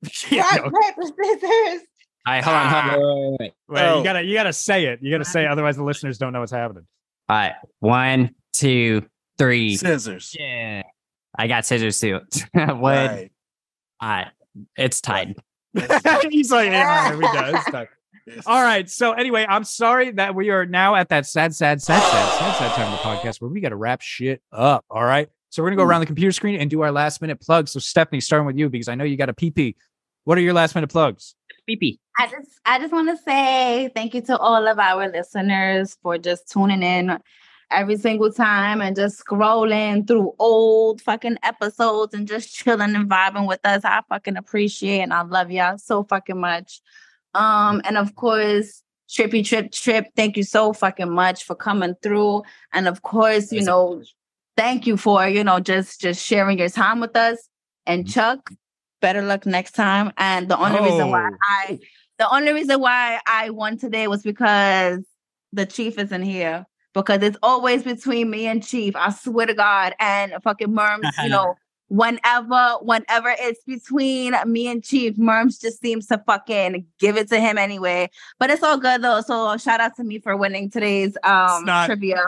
Yeah, 0.30 0.42
Rock, 0.58 0.70
no, 0.72 0.80
paper, 0.80 1.14
scissors. 1.40 1.82
Right, 2.30 2.44
hold 2.44 2.56
on, 2.56 2.68
hold 2.70 2.84
on. 2.84 2.90
Wait, 2.90 2.98
wait, 3.00 3.36
wait. 3.40 3.52
Wait, 3.68 3.82
Oh. 3.82 3.98
you 3.98 4.04
gotta 4.04 4.22
you 4.22 4.34
gotta 4.34 4.52
say 4.52 4.86
it. 4.86 5.00
You 5.02 5.10
gotta 5.10 5.24
say 5.24 5.44
it, 5.44 5.48
otherwise 5.48 5.76
the 5.76 5.84
listeners 5.84 6.18
don't 6.18 6.32
know 6.32 6.40
what's 6.40 6.52
happening. 6.52 6.86
All 7.28 7.36
right, 7.36 7.54
one, 7.80 8.34
two, 8.52 9.06
three. 9.38 9.76
Scissors. 9.76 10.34
Yeah, 10.38 10.82
I 11.36 11.46
got 11.46 11.64
scissors 11.66 12.00
too. 12.00 12.20
Wood. 12.54 12.80
Right. 12.82 13.30
All 14.00 14.08
right, 14.08 14.28
it's 14.76 15.00
tied. 15.00 15.34
He's 16.30 16.50
like, 16.50 16.70
yeah, 16.70 17.14
we 17.14 17.22
go. 17.22 17.52
It's 17.54 17.64
done. 17.70 17.86
All 18.46 18.62
right. 18.62 18.88
So 18.90 19.12
anyway, 19.12 19.46
I'm 19.48 19.64
sorry 19.64 20.10
that 20.12 20.34
we 20.34 20.50
are 20.50 20.66
now 20.66 20.94
at 20.96 21.08
that 21.10 21.24
sad, 21.26 21.54
sad, 21.54 21.80
sad, 21.80 22.02
sad, 22.02 22.38
sad, 22.38 22.56
sad 22.58 22.72
time 22.74 22.92
of 22.92 22.98
the 22.98 23.04
podcast 23.04 23.40
where 23.40 23.50
we 23.50 23.60
got 23.60 23.70
to 23.70 23.76
wrap 23.76 24.02
shit 24.02 24.42
up. 24.52 24.84
All 24.90 25.04
right. 25.04 25.28
So 25.50 25.62
we're 25.62 25.70
gonna 25.70 25.78
go 25.78 25.84
around 25.84 26.00
the 26.00 26.06
computer 26.06 26.32
screen 26.32 26.60
and 26.60 26.68
do 26.68 26.82
our 26.82 26.92
last 26.92 27.22
minute 27.22 27.40
plugs. 27.40 27.72
So 27.72 27.80
Stephanie, 27.80 28.20
starting 28.20 28.46
with 28.46 28.56
you 28.58 28.68
because 28.68 28.88
I 28.88 28.94
know 28.96 29.04
you 29.04 29.16
got 29.16 29.30
a 29.30 29.34
PP. 29.34 29.76
What 30.24 30.36
are 30.36 30.42
your 30.42 30.52
last 30.52 30.74
minute 30.74 30.88
plugs? 30.90 31.34
Beepy. 31.68 31.98
I 32.18 32.26
just 32.26 32.60
I 32.64 32.78
just 32.78 32.92
want 32.92 33.08
to 33.08 33.22
say 33.22 33.90
thank 33.94 34.14
you 34.14 34.22
to 34.22 34.38
all 34.38 34.66
of 34.66 34.78
our 34.78 35.08
listeners 35.10 35.96
for 36.02 36.18
just 36.18 36.50
tuning 36.50 36.82
in 36.82 37.18
every 37.70 37.96
single 37.96 38.32
time 38.32 38.80
and 38.80 38.96
just 38.96 39.24
scrolling 39.24 40.06
through 40.06 40.32
old 40.38 41.02
fucking 41.02 41.38
episodes 41.42 42.14
and 42.14 42.26
just 42.26 42.54
chilling 42.54 42.94
and 42.94 43.10
vibing 43.10 43.46
with 43.46 43.60
us. 43.64 43.84
I 43.84 44.00
fucking 44.08 44.36
appreciate 44.36 45.00
and 45.00 45.12
I 45.12 45.22
love 45.22 45.50
y'all 45.50 45.78
so 45.78 46.04
fucking 46.04 46.40
much. 46.40 46.80
Um 47.34 47.82
and 47.84 47.98
of 47.98 48.14
course 48.14 48.82
Trippy 49.08 49.44
Trip 49.44 49.72
Trip, 49.72 50.06
thank 50.16 50.36
you 50.36 50.42
so 50.42 50.72
fucking 50.72 51.10
much 51.10 51.44
for 51.44 51.54
coming 51.54 51.94
through. 52.02 52.42
And 52.72 52.86
of 52.86 53.02
course, 53.02 53.52
you 53.52 53.62
know, 53.62 54.02
thank 54.56 54.86
you 54.86 54.96
for, 54.96 55.26
you 55.26 55.44
know, 55.44 55.60
just 55.60 56.00
just 56.00 56.24
sharing 56.24 56.58
your 56.58 56.68
time 56.68 57.00
with 57.00 57.16
us. 57.16 57.48
And 57.86 58.06
Chuck, 58.06 58.50
better 59.00 59.22
luck 59.22 59.46
next 59.46 59.72
time. 59.72 60.12
And 60.16 60.48
the 60.48 60.58
only 60.58 60.80
reason 60.80 61.10
why 61.10 61.30
Oh. 61.30 61.36
I 61.42 61.78
the 62.18 62.28
only 62.34 62.52
reason 62.52 62.80
why 62.80 63.20
I 63.26 63.50
won 63.50 63.78
today 63.78 64.08
was 64.08 64.22
because 64.22 65.04
the 65.52 65.66
chief 65.66 65.98
isn't 65.98 66.22
here. 66.22 66.66
Because 66.94 67.22
it's 67.22 67.36
always 67.42 67.84
between 67.84 68.28
me 68.30 68.46
and 68.46 68.66
Chief. 68.66 68.96
I 68.96 69.10
swear 69.10 69.46
to 69.46 69.54
God. 69.54 69.94
And 70.00 70.32
fucking 70.42 70.68
Murms, 70.68 71.04
you 71.22 71.28
know, 71.28 71.54
whenever, 71.88 72.76
whenever 72.80 73.34
it's 73.38 73.62
between 73.64 74.34
me 74.46 74.68
and 74.68 74.82
Chief, 74.82 75.16
Murms 75.16 75.60
just 75.60 75.80
seems 75.80 76.06
to 76.08 76.20
fucking 76.26 76.86
give 76.98 77.16
it 77.16 77.28
to 77.28 77.38
him 77.38 77.58
anyway. 77.58 78.10
But 78.38 78.50
it's 78.50 78.62
all 78.62 78.78
good 78.78 79.02
though. 79.02 79.20
So 79.20 79.56
shout 79.58 79.80
out 79.80 79.96
to 79.96 80.04
me 80.04 80.18
for 80.18 80.36
winning 80.36 80.70
today's 80.70 81.16
um 81.24 81.64
not- 81.64 81.86
trivia. 81.86 82.22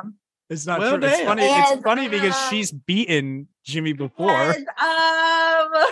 It's 0.51 0.67
not 0.67 0.81
Well, 0.81 0.99
true. 0.99 1.07
It's 1.09 1.17
damn. 1.19 1.27
funny. 1.27 1.43
It's 1.45 1.83
funny 1.83 2.09
because 2.09 2.37
she's 2.49 2.73
beaten 2.73 3.47
Jimmy 3.71 3.93
before. 3.93 4.31
And, 4.31 4.67
um 4.79 5.83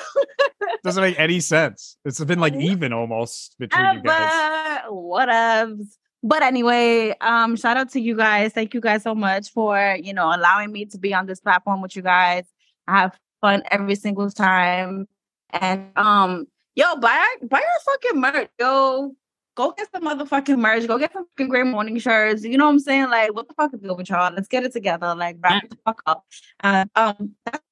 Doesn't 0.85 1.03
make 1.03 1.19
any 1.19 1.41
sense. 1.41 1.97
It's 2.05 2.23
been 2.25 2.41
like 2.41 2.55
even 2.55 2.93
almost 2.93 3.59
between 3.59 3.95
you 3.95 4.03
guys. 4.03 4.83
What 4.89 5.29
ups? 5.29 5.99
But 6.23 6.43
anyway, 6.43 7.15
um, 7.21 7.55
shout 7.57 7.77
out 7.77 7.91
to 7.91 8.01
you 8.01 8.17
guys. 8.17 8.53
Thank 8.53 8.75
you 8.75 8.81
guys 8.81 9.03
so 9.05 9.15
much 9.15 9.51
for 9.51 9.97
you 10.03 10.13
know 10.13 10.35
allowing 10.35 10.73
me 10.73 10.85
to 10.87 10.99
be 10.99 11.15
on 11.15 11.27
this 11.27 11.41
platform 11.41 11.81
with 11.81 11.95
you 11.95 12.03
guys. 12.03 12.45
I 12.87 13.01
have 13.01 13.19
fun 13.41 13.63
every 13.71 13.95
single 13.95 14.31
time. 14.31 15.07
And 15.51 15.91
um, 15.97 16.47
yo, 16.75 16.97
buy 16.97 17.25
buy 17.43 17.59
our 17.59 17.81
fucking 17.85 18.21
merch, 18.21 18.51
yo. 18.59 19.15
Go 19.55 19.73
get 19.73 19.89
some 19.93 20.05
motherfucking 20.05 20.59
merch. 20.59 20.87
Go 20.87 20.99
get 20.99 21.13
some 21.13 21.27
fucking 21.37 21.49
great 21.49 21.67
morning 21.67 21.99
shirts. 21.99 22.45
You 22.45 22.57
know 22.57 22.67
what 22.67 22.73
I'm 22.73 22.79
saying? 22.79 23.11
Like, 23.11 23.35
what 23.35 23.49
the 23.49 23.55
fuck 23.55 23.75
is 23.75 23.81
good 23.81 23.97
with 23.97 24.09
y'all? 24.09 24.33
Let's 24.33 24.47
get 24.47 24.63
it 24.63 24.73
together. 24.73 25.17
Like, 25.17 25.37
wrap 25.41 25.69
the 25.69 25.77
fuck 25.85 26.01
up. 26.07 26.25
Uh, 26.63 26.85
um, 26.95 27.35
that's. 27.45 27.68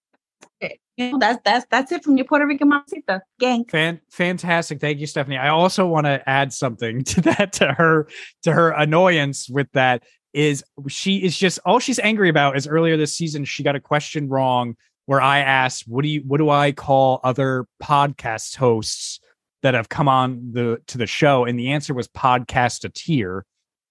You 0.97 1.13
know, 1.13 1.19
that's 1.19 1.41
that's 1.45 1.67
that's 1.71 1.93
it 1.93 2.03
from 2.03 2.17
your 2.17 2.25
Puerto 2.25 2.47
Rican 2.47 2.71
mamacita 2.71 3.21
gang. 3.39 3.65
Fan, 3.67 4.01
fantastic. 4.11 4.81
Thank 4.81 4.99
you, 4.99 5.07
Stephanie. 5.07 5.37
I 5.37 5.49
also 5.49 5.87
want 5.87 6.07
to 6.07 6.27
add 6.29 6.53
something 6.53 7.05
to 7.05 7.21
that 7.23 7.53
to 7.55 7.73
her 7.75 8.09
to 8.43 8.53
her 8.53 8.71
annoyance 8.71 9.49
with 9.49 9.71
that 9.73 10.05
is 10.33 10.65
she 10.89 11.23
is 11.23 11.37
just 11.37 11.59
all 11.65 11.79
she's 11.79 11.99
angry 11.99 12.29
about 12.29 12.57
is 12.57 12.67
earlier 12.67 12.97
this 12.97 13.17
season 13.17 13.45
she 13.45 13.63
got 13.63 13.75
a 13.75 13.81
question 13.81 14.29
wrong 14.29 14.77
where 15.07 15.21
I 15.21 15.39
asked 15.39 15.85
what 15.87 16.03
do 16.03 16.09
you 16.09 16.23
what 16.27 16.39
do 16.39 16.51
I 16.51 16.73
call 16.73 17.21
other 17.25 17.67
podcast 17.83 18.57
hosts 18.57 19.21
that 19.63 19.75
have 19.75 19.89
come 19.89 20.09
on 20.09 20.53
the 20.53 20.81
to 20.89 20.99
the 20.99 21.07
show 21.07 21.45
and 21.45 21.59
the 21.59 21.73
answer 21.73 21.95
was 21.95 22.09
podcastateer 22.09 23.43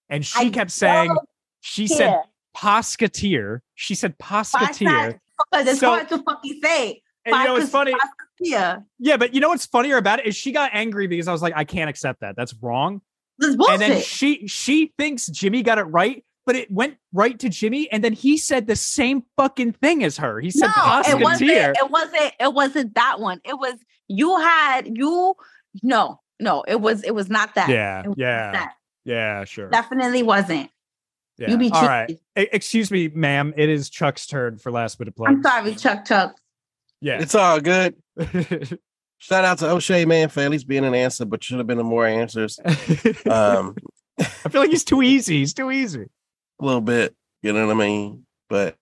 and 0.09 0.25
she 0.25 0.39
I 0.39 0.49
kept 0.49 0.71
saying 0.71 1.15
she 1.61 1.87
said. 1.87 2.21
Posketeer 2.55 3.59
she 3.75 3.95
said 3.95 4.17
posketeer 4.17 5.19
it's 5.53 5.69
oh, 5.69 5.73
So- 5.73 5.87
hard 5.89 6.09
to 6.09 6.17
fucking 6.23 6.59
say. 6.63 7.01
and 7.25 7.35
you 7.35 7.43
know 7.43 7.55
it's 7.57 7.69
funny 7.69 7.93
Yeah. 8.39 8.77
yeah 8.99 9.17
but 9.17 9.33
you 9.33 9.41
know 9.41 9.49
what's 9.49 9.65
funnier 9.65 9.97
about 9.97 10.19
it 10.19 10.25
is 10.27 10.35
she 10.35 10.51
got 10.51 10.71
angry 10.73 11.07
because 11.07 11.27
I 11.27 11.31
was 11.31 11.41
like 11.41 11.53
I 11.55 11.63
can't 11.65 11.89
accept 11.89 12.21
that 12.21 12.35
that's 12.35 12.53
wrong 12.61 13.01
This 13.37 13.49
is 13.51 13.57
and 13.69 13.81
then 13.81 14.01
she 14.01 14.47
she 14.47 14.93
thinks 14.97 15.27
Jimmy 15.27 15.61
got 15.63 15.77
it 15.77 15.83
right, 15.83 16.23
but 16.45 16.55
it 16.55 16.71
went 16.71 16.95
right 17.11 17.37
to 17.39 17.49
Jimmy, 17.49 17.91
and 17.91 18.01
then 18.03 18.13
he 18.13 18.37
said 18.37 18.67
the 18.67 18.75
same 18.77 19.23
fucking 19.35 19.73
thing 19.73 20.03
as 20.05 20.15
her. 20.17 20.39
He 20.39 20.51
said 20.51 20.69
no, 20.77 21.01
it 21.05 21.19
wasn't. 21.21 21.49
It 21.51 21.89
wasn't. 21.89 22.33
It 22.39 22.53
wasn't 22.53 22.95
that 22.95 23.19
one. 23.19 23.41
It 23.43 23.57
was 23.59 23.73
you 24.07 24.37
had 24.39 24.87
you. 24.87 25.35
No, 25.83 26.21
no, 26.39 26.63
it 26.67 26.79
was. 26.79 27.03
It 27.03 27.13
was 27.13 27.29
not 27.29 27.55
that. 27.55 27.67
Yeah, 27.67 28.03
yeah, 28.15 28.51
That 28.53 28.73
yeah, 29.03 29.43
sure. 29.43 29.69
definitely 29.69 30.23
wasn't. 30.23 30.69
Yeah. 31.37 31.51
You 31.51 31.57
be 31.57 31.69
All 31.71 31.81
cheeky. 32.07 32.21
E- 32.37 32.47
excuse 32.53 32.91
me, 32.91 33.09
ma'am. 33.09 33.53
It 33.57 33.69
is 33.69 33.89
Chuck's 33.89 34.25
turn 34.25 34.57
for 34.57 34.71
last 34.71 34.97
bit 34.97 35.07
of 35.07 35.15
plugs. 35.15 35.33
I'm 35.35 35.43
sorry, 35.43 35.75
Chuck. 35.75 36.05
Chuck. 36.05 36.35
Yeah. 37.01 37.19
It's 37.21 37.35
all 37.35 37.59
good. 37.59 37.95
Shout 39.17 39.45
out 39.45 39.57
to 39.59 39.69
O'Shea, 39.71 40.05
man, 40.05 40.29
for 40.29 40.41
at 40.41 40.51
least 40.51 40.67
being 40.67 40.85
an 40.85 40.93
answer, 40.93 41.25
but 41.25 41.43
should 41.43 41.57
have 41.57 41.67
been 41.67 41.77
more 41.79 42.05
answers. 42.05 42.59
Um, 43.29 43.75
I 44.19 44.23
feel 44.49 44.61
like 44.61 44.69
he's 44.69 44.83
too 44.83 45.01
easy. 45.01 45.39
He's 45.39 45.53
too 45.53 45.71
easy. 45.71 46.05
a 46.59 46.65
little 46.65 46.81
bit, 46.81 47.15
you 47.41 47.51
know 47.53 47.65
what 47.67 47.75
I 47.75 47.79
mean? 47.79 48.25
But 48.49 48.75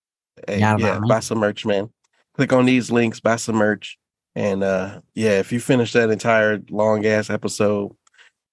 hey, 0.47 0.59
Yeah, 0.59 0.77
yeah, 0.77 0.99
buy 1.07 1.19
some 1.21 1.39
merch, 1.39 1.65
man. 1.65 1.89
Click 2.35 2.51
on 2.53 2.65
these 2.65 2.91
links, 2.91 3.19
buy 3.19 3.37
some 3.37 3.55
merch. 3.55 3.97
And 4.35 4.63
uh 4.63 5.01
yeah, 5.13 5.39
if 5.39 5.51
you 5.51 5.59
finish 5.59 5.93
that 5.93 6.09
entire 6.09 6.59
long 6.69 7.05
ass 7.05 7.29
episode, 7.29 7.95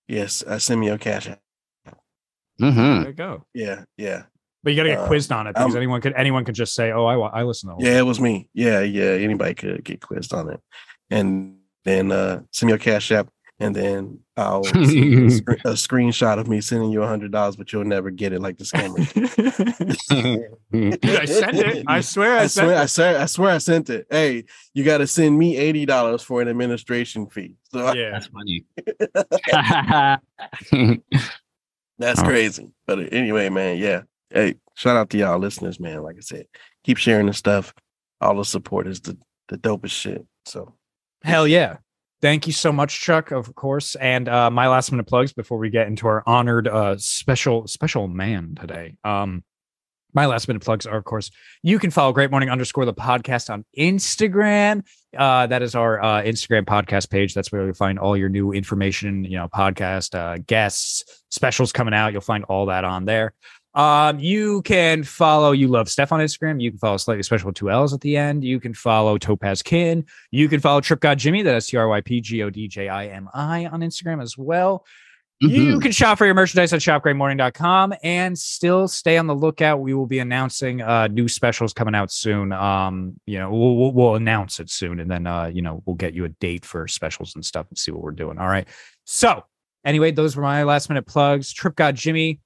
yes, 0.09 0.43
uh, 0.47 0.59
send 0.59 0.81
me 0.81 0.87
your 0.89 0.99
cash. 0.99 1.29
app. 1.29 1.41
Mm-hmm. 2.61 3.01
There 3.01 3.07
you 3.09 3.12
go. 3.15 3.45
Yeah, 3.55 3.85
yeah. 3.97 4.23
But 4.62 4.70
you 4.73 4.77
got 4.77 4.82
to 4.82 4.89
get 4.91 4.99
Uh, 5.01 5.07
quizzed 5.07 5.32
on 5.32 5.47
it 5.47 5.55
because 5.55 5.73
um, 5.73 5.77
anyone 5.78 6.01
could 6.03 6.12
anyone 6.15 6.45
could 6.45 6.55
just 6.55 6.74
say, 6.74 6.93
"Oh, 6.93 7.07
I 7.07 7.16
wa- 7.16 7.31
I 7.32 7.45
listen 7.45 7.70
to." 7.70 7.77
Yeah, 7.82 7.99
it 7.99 8.03
was 8.07 8.20
me. 8.20 8.49
Yeah, 8.53 8.81
yeah. 8.81 9.12
Anybody 9.12 9.55
could 9.55 9.82
get 9.85 10.01
quizzed 10.03 10.35
on 10.35 10.51
it. 10.51 10.61
And 11.11 11.57
then 11.85 12.12
uh 12.12 12.43
send 12.53 12.66
me 12.69 12.73
your 12.73 12.78
cash 12.78 13.11
app 13.11 13.28
and 13.59 13.74
then 13.74 14.19
I'll 14.37 14.62
send 14.65 14.85
a, 14.85 15.31
scre- 15.31 15.53
a 15.65 15.73
screenshot 15.73 16.39
of 16.39 16.47
me 16.47 16.61
sending 16.61 16.91
you 16.91 17.03
a 17.03 17.07
hundred 17.07 17.32
dollars, 17.32 17.57
but 17.57 17.73
you'll 17.73 17.85
never 17.85 18.11
get 18.11 18.32
it 18.35 18.41
like 18.43 18.59
the 18.59 18.65
scammer. 18.65 19.01
Dude, 20.70 21.05
I 21.05 21.24
sent 21.24 21.57
it. 21.59 21.85
I 21.87 22.01
swear 22.12 22.39
I, 22.39 22.43
I 22.43 22.47
sent 22.47 22.66
swear, 22.66 22.78
I 22.78 22.82
it. 22.85 22.89
swear, 22.89 23.19
I 23.20 23.27
swear, 23.27 23.51
I 23.55 23.59
sent 23.59 23.91
it. 23.91 24.07
Hey, 24.11 24.45
you 24.74 24.85
got 24.85 24.99
to 24.99 25.07
send 25.07 25.39
me 25.39 25.57
eighty 25.57 25.87
dollars 25.87 26.23
for 26.23 26.43
an 26.43 26.49
administration 26.49 27.27
fee. 27.28 27.55
So 27.73 27.87
I- 27.87 27.95
Yeah. 27.95 28.11
That's 28.12 28.28
funny. 28.28 28.65
That's 32.01 32.23
crazy. 32.23 32.73
But 32.87 33.13
anyway, 33.13 33.49
man, 33.49 33.79
yeah. 33.79 34.03
Hey, 34.31 34.57
shout 34.75 34.97
out 34.97 35.11
to 35.11 35.19
y'all 35.19 35.39
listeners, 35.39 35.79
man. 35.79 36.03
Like 36.03 36.17
I 36.17 36.21
said, 36.21 36.47
keep 36.85 36.97
sharing 36.97 37.27
the 37.27 37.33
stuff. 37.33 37.73
All 38.21 38.37
the 38.37 38.45
support 38.45 38.87
is 38.87 39.01
the 39.01 39.17
the 39.49 39.59
dopest 39.59 39.91
shit. 39.91 40.27
So 40.45 40.75
Hell 41.23 41.47
yeah. 41.47 41.77
Thank 42.23 42.47
you 42.47 42.53
so 42.53 42.71
much, 42.71 43.01
Chuck, 43.01 43.31
of 43.31 43.55
course. 43.55 43.95
And 43.95 44.29
uh, 44.29 44.51
my 44.51 44.69
last 44.69 44.91
minute 44.91 45.07
plugs 45.07 45.33
before 45.33 45.57
we 45.59 45.71
get 45.71 45.87
into 45.87 46.07
our 46.07 46.23
honored 46.27 46.69
uh, 46.69 46.97
special 46.99 47.67
special 47.67 48.09
man 48.09 48.55
today. 48.61 48.97
Um, 49.05 49.43
my 50.15 50.27
last 50.27 50.49
minute 50.49 50.62
plugs 50.62 50.87
are, 50.87 50.97
of 50.97 51.05
course, 51.05 51.31
you 51.62 51.78
can 51.78 51.91
follow 51.91 52.12
Great 52.12 52.31
Morning 52.31 52.51
underscore 52.51 52.85
the 52.85 52.95
podcast 52.95 53.51
on 53.51 53.65
Instagram. 53.78 54.82
Uh, 55.16 55.47
that 55.47 55.62
is 55.62 55.74
our 55.74 56.03
uh, 56.03 56.23
Instagram 56.23 56.65
podcast 56.65 57.11
page. 57.11 57.35
That's 57.35 57.51
where 57.51 57.65
you'll 57.65 57.74
find 57.74 57.99
all 57.99 58.16
your 58.16 58.28
new 58.28 58.53
information, 58.53 59.24
you 59.24 59.37
know, 59.37 59.49
podcast, 59.49 60.15
uh, 60.15 60.39
guests, 60.47 61.23
specials 61.31 61.73
coming 61.73 61.95
out. 61.95 62.12
You'll 62.12 62.20
find 62.20 62.45
all 62.45 62.66
that 62.66 62.85
on 62.85 63.05
there. 63.05 63.35
Um, 63.73 64.19
you 64.19 64.62
can 64.62 65.05
follow 65.05 65.53
You 65.53 65.69
Love 65.69 65.89
Steph 65.89 66.11
on 66.11 66.20
Instagram. 66.20 66.61
You 66.61 66.70
can 66.70 66.78
follow 66.78 66.97
Slightly 66.97 67.23
Special 67.23 67.47
with 67.47 67.57
two 67.57 67.70
L's 67.70 67.93
at 67.93 68.01
the 68.01 68.16
end. 68.16 68.43
You 68.43 68.59
can 68.59 68.74
follow 68.74 69.16
Topaz 69.16 69.62
Kin. 69.62 70.05
You 70.32 70.49
can 70.49 70.61
follow 70.61 70.81
Trip 70.81 70.99
God 70.99 71.19
Jimmy, 71.19 71.43
that 71.43 71.55
is 71.55 71.69
T 71.69 71.77
R 71.77 71.87
Y 71.89 72.01
P 72.01 72.20
G 72.20 72.43
O 72.43 72.51
D 72.51 72.66
J 72.66 72.89
I 72.89 73.07
M 73.07 73.28
I 73.32 73.66
on 73.66 73.81
Instagram 73.81 74.23
as 74.23 74.37
well. 74.37 74.85
You 75.43 75.77
Mhm. 75.79 75.83
can 75.83 75.93
shop 75.93 76.19
for 76.19 76.27
your 76.27 76.35
merchandise 76.35 76.73
at 76.75 76.81
shopgreatmorning.com 76.81 77.95
and 78.03 78.39
still 78.39 78.87
stay 78.89 79.17
on 79.17 79.27
the 79.27 79.35
lookout. 79.35 79.81
We 79.81 79.95
will 79.95 80.07
be 80.07 80.19
announcing 80.19 80.83
uh, 80.83 81.07
new 81.09 81.29
specials 81.29 81.73
coming 81.73 81.95
out 81.95 82.12
soon. 82.12 82.53
Um, 82.53 83.19
you 83.25 83.39
know, 83.39 83.51
we'll, 83.51 83.77
we'll, 83.77 83.93
we'll 83.93 84.15
announce 84.17 84.61
it 84.61 84.69
soon 84.69 85.01
and 85.01 85.11
then, 85.11 85.27
uh, 85.27 85.47
you 85.47 85.62
know, 85.62 85.83
we'll 85.87 85.97
get 85.97 86.12
you 86.12 86.27
a 86.27 86.29
date 86.29 86.67
for 86.67 86.87
specials 86.87 87.35
and 87.35 87.45
stuff 87.45 87.67
and 87.71 87.79
see 87.79 87.91
what 87.91 88.03
we're 88.03 88.11
doing. 88.11 88.37
All 88.39 88.49
right. 88.49 88.69
So, 89.07 89.43
anyway, 89.85 90.11
those 90.11 90.37
were 90.37 90.43
my 90.43 90.62
last 90.65 90.91
minute 90.91 91.07
plugs. 91.07 91.55
Trip 91.55 91.75
God 91.75 91.97
Jimmy, 91.97 92.41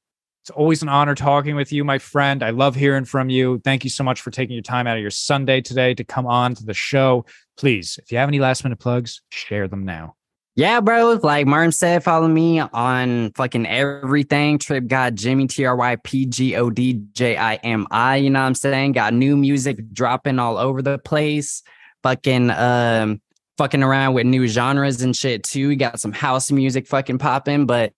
it's 0.45 0.51
always 0.51 0.83
an 0.83 0.89
honor 0.89 1.17
talking 1.17 1.57
with 1.57 1.73
you, 1.73 1.83
my 1.85 1.99
friend. 1.99 2.45
I 2.45 2.51
love 2.51 2.77
hearing 2.77 3.07
from 3.07 3.29
you. 3.29 3.61
Thank 3.65 3.83
you 3.83 3.91
so 3.91 4.05
much 4.05 4.21
for 4.21 4.31
taking 4.31 4.55
your 4.55 4.63
time 4.63 4.87
out 4.87 4.97
of 4.97 5.03
your 5.03 5.11
Sunday 5.11 5.61
today 5.63 5.95
to 5.95 6.05
come 6.05 6.27
on 6.27 6.55
to 6.55 6.65
the 6.65 6.75
show. 6.75 7.25
Please, 7.57 7.99
if 8.01 8.13
you 8.13 8.19
have 8.19 8.29
any 8.29 8.39
last 8.39 8.63
minute 8.63 8.79
plugs, 8.79 9.21
share 9.31 9.67
them 9.67 9.85
now. 9.85 10.15
Yeah, 10.57 10.81
bro. 10.81 11.19
Like 11.21 11.47
Murms 11.47 11.75
said, 11.75 12.05
follow 12.05 12.29
me 12.29 12.61
on 12.61 13.33
fucking 13.33 13.67
everything. 13.67 14.59
Trip 14.59 14.87
God 14.87 15.17
Jimmy 15.17 15.49
T 15.49 15.65
R 15.65 15.75
Y 15.75 15.97
P 15.97 16.27
G 16.27 16.55
O 16.55 16.71
D 16.71 17.03
J 17.13 17.37
I 17.37 17.57
M 17.57 17.89
I. 17.91 18.17
You 18.17 18.31
know 18.31 18.41
what 18.41 18.47
I'm 18.47 18.55
saying? 18.55 18.93
Got 18.93 19.15
new 19.15 19.37
music 19.37 19.79
dropping 19.93 20.39
all 20.39 20.57
over 20.57 20.81
the 20.81 20.99
place. 20.99 21.63
Fucking 22.05 22.51
um 22.51 23.21
fucking 23.59 23.83
around 23.83 24.15
with 24.15 24.27
new 24.27 24.47
genres 24.47 25.03
and 25.03 25.17
shit 25.17 25.43
too. 25.43 25.69
We 25.69 25.77
got 25.77 25.99
some 25.99 26.13
house 26.13 26.53
music 26.53 26.87
fucking 26.87 27.19
popping, 27.19 27.67
but 27.67 27.93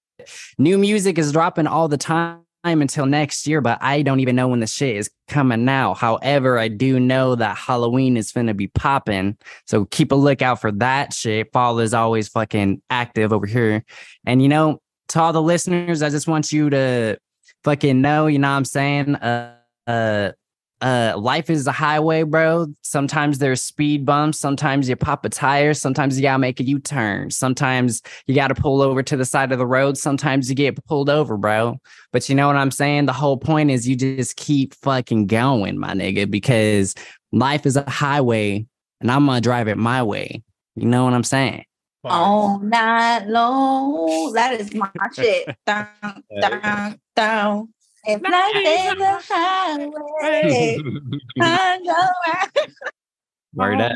new 0.57 0.79
music 0.79 1.19
is 1.19 1.33
dropping 1.33 1.67
all 1.67 1.89
the 1.89 1.99
time 1.99 2.46
until 2.67 3.07
next 3.07 3.47
year, 3.47 3.61
but 3.61 3.79
I 3.81 4.03
don't 4.03 4.21
even 4.21 4.37
know 4.37 4.49
when 4.49 4.61
the 4.61 4.67
shit 4.67 4.97
is 4.97 5.11
coming 5.29 5.65
now. 5.65 5.95
However, 5.95 6.59
I 6.59 6.69
do 6.69 7.01
know 7.01 7.35
that 7.35 7.57
Halloween 7.57 8.17
is 8.17 8.33
going 8.33 8.47
to 8.47 8.55
be 8.55 8.69
popping. 8.69 9.37
So 9.67 9.85
keep 9.87 10.13
a 10.13 10.15
lookout 10.15 10.61
for 10.61 10.73
that 10.73 11.13
shit. 11.13 11.53
Fall 11.53 11.79
is 11.79 11.95
always 11.95 12.29
fucking 12.29 12.83
active 12.91 13.33
over 13.33 13.47
here. 13.47 13.85
And, 14.25 14.43
you 14.43 14.49
know, 14.49 14.81
to 15.09 15.21
all 15.21 15.33
the 15.33 15.43
listeners, 15.43 16.03
I 16.03 16.11
just 16.11 16.29
want 16.29 16.53
you 16.53 16.71
to 16.71 17.19
fucking 17.65 18.01
know, 18.01 18.27
you 18.27 18.39
know 18.39 18.49
what 18.49 18.57
I'm 18.57 18.65
saying? 18.65 19.15
Uh, 19.17 19.55
uh, 19.87 20.33
uh 20.81 21.15
life 21.17 21.49
is 21.49 21.67
a 21.67 21.73
highway 21.73 22.23
bro. 22.23 22.67
Sometimes 22.83 23.39
there's 23.39 23.63
speed 23.63 24.05
bumps. 24.05 24.39
Sometimes 24.39 24.89
you 24.89 24.97
pop 24.97 25.25
a 25.25 25.29
tire. 25.29 25.75
Sometimes 25.75 26.17
you 26.17 26.23
gotta 26.23 26.39
make 26.39 26.61
a 26.61 26.65
u-turn. 26.65 27.31
Sometimes 27.31 28.03
you 28.27 28.35
gotta 28.35 28.55
pull 28.55 28.83
over 28.83 29.03
to 29.03 29.17
the 29.17 29.25
side 29.25 29.53
of 29.53 29.59
the 29.59 29.67
road. 29.67 29.97
Sometimes 29.97 30.49
you 30.49 30.55
get 30.55 30.83
pulled 30.87 31.09
over 31.09 31.37
bro. 31.37 31.79
But 32.13 32.29
you 32.29 32.35
know 32.35 32.47
what 32.47 32.57
i'm 32.57 32.71
saying? 32.71 33.07
The 33.07 33.13
whole 33.13 33.39
point 33.39 33.71
is 33.71 33.89
you 33.89 33.97
just 33.97 34.37
keep 34.37 34.75
fucking 34.75 35.27
going 35.27 35.79
my 35.79 35.93
nigga 35.93 36.31
because 36.31 36.95
life 37.33 37.67
is 37.67 37.77
a 37.77 37.89
highway 37.89 38.67
and 39.01 39.11
i'm 39.11 39.27
gonna 39.27 39.41
drive 39.41 39.69
it 39.69 39.79
my 39.79 40.03
way. 40.03 40.43
You 40.75 40.87
know 40.87 41.05
what 41.05 41.15
i'm 41.15 41.25
saying? 41.25 41.65
All 42.05 42.59
night 42.61 43.27
long. 43.27 44.33
That 44.35 44.61
is 44.61 44.73
my 44.75 44.91
shit. 45.15 45.57
Down, 45.67 45.89
down, 46.41 47.01
down. 47.17 47.69
If 48.09 48.23
life 48.23 48.55
is 48.55 49.01
a 49.01 49.35
highway, 49.35 50.79
I 51.41 51.79
know 51.83 52.09
Word 53.55 53.81
up. 53.81 53.93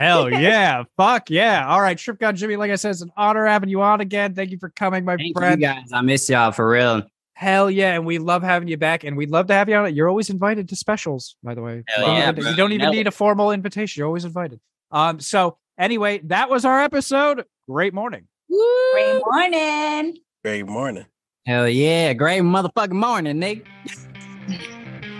Hell 0.00 0.30
yeah. 0.30 0.84
Fuck 0.96 1.30
yeah. 1.30 1.66
All 1.68 1.80
right. 1.80 1.96
Trip 1.98 2.18
God 2.18 2.36
Jimmy, 2.36 2.56
like 2.56 2.70
I 2.70 2.76
said, 2.76 2.90
it's 2.92 3.02
an 3.02 3.12
honor 3.16 3.46
having 3.46 3.68
you 3.68 3.82
on 3.82 4.00
again. 4.00 4.34
Thank 4.34 4.50
you 4.50 4.58
for 4.58 4.70
coming, 4.70 5.04
my 5.04 5.16
Thank 5.16 5.36
friend. 5.36 5.60
you 5.60 5.66
guys 5.66 5.92
i 5.92 6.00
miss 6.00 6.28
y'all 6.28 6.52
for 6.52 6.68
real 6.68 7.02
Hell 7.34 7.70
yeah. 7.70 7.94
And 7.94 8.04
we 8.06 8.18
love 8.18 8.42
having 8.42 8.68
you 8.68 8.76
back. 8.76 9.04
And 9.04 9.16
we'd 9.16 9.30
love 9.30 9.46
to 9.48 9.54
have 9.54 9.68
you 9.68 9.74
on. 9.74 9.94
You're 9.94 10.08
always 10.08 10.30
invited 10.30 10.68
to 10.68 10.76
specials, 10.76 11.36
by 11.42 11.54
the 11.54 11.62
way. 11.62 11.82
Hell 11.88 12.00
You 12.00 12.06
don't 12.06 12.16
yeah, 12.16 12.28
even- 12.30 12.42
bro. 12.42 12.50
you 12.50 12.56
don't 12.56 12.72
even 12.72 12.82
Nailed 12.84 12.94
need 12.94 13.06
a 13.08 13.10
formal 13.10 13.50
invitation. 13.52 14.00
You're 14.00 14.06
always 14.06 14.24
invited. 14.24 14.60
Um, 14.90 15.18
so 15.18 15.56
anyway, 15.78 16.20
that 16.24 16.50
was 16.50 16.64
our 16.64 16.80
episode. 16.82 17.44
Great 17.68 17.94
morning. 17.94 18.28
Great 18.48 19.20
morning. 19.24 20.18
Great 20.44 20.66
morning. 20.66 21.06
Hell 21.46 21.68
yeah 21.68 22.12
great 22.12 22.42
motherfucking 22.42 22.92
morning 22.92 23.38
nigga 23.40 23.66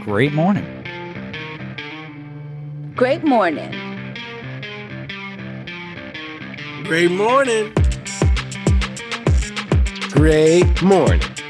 Great 0.02 0.32
morning. 0.32 0.66
Great 2.96 3.22
morning. 3.22 3.70
Great 6.82 7.12
morning. 7.12 7.72
Great 10.10 10.82
morning. 10.82 11.41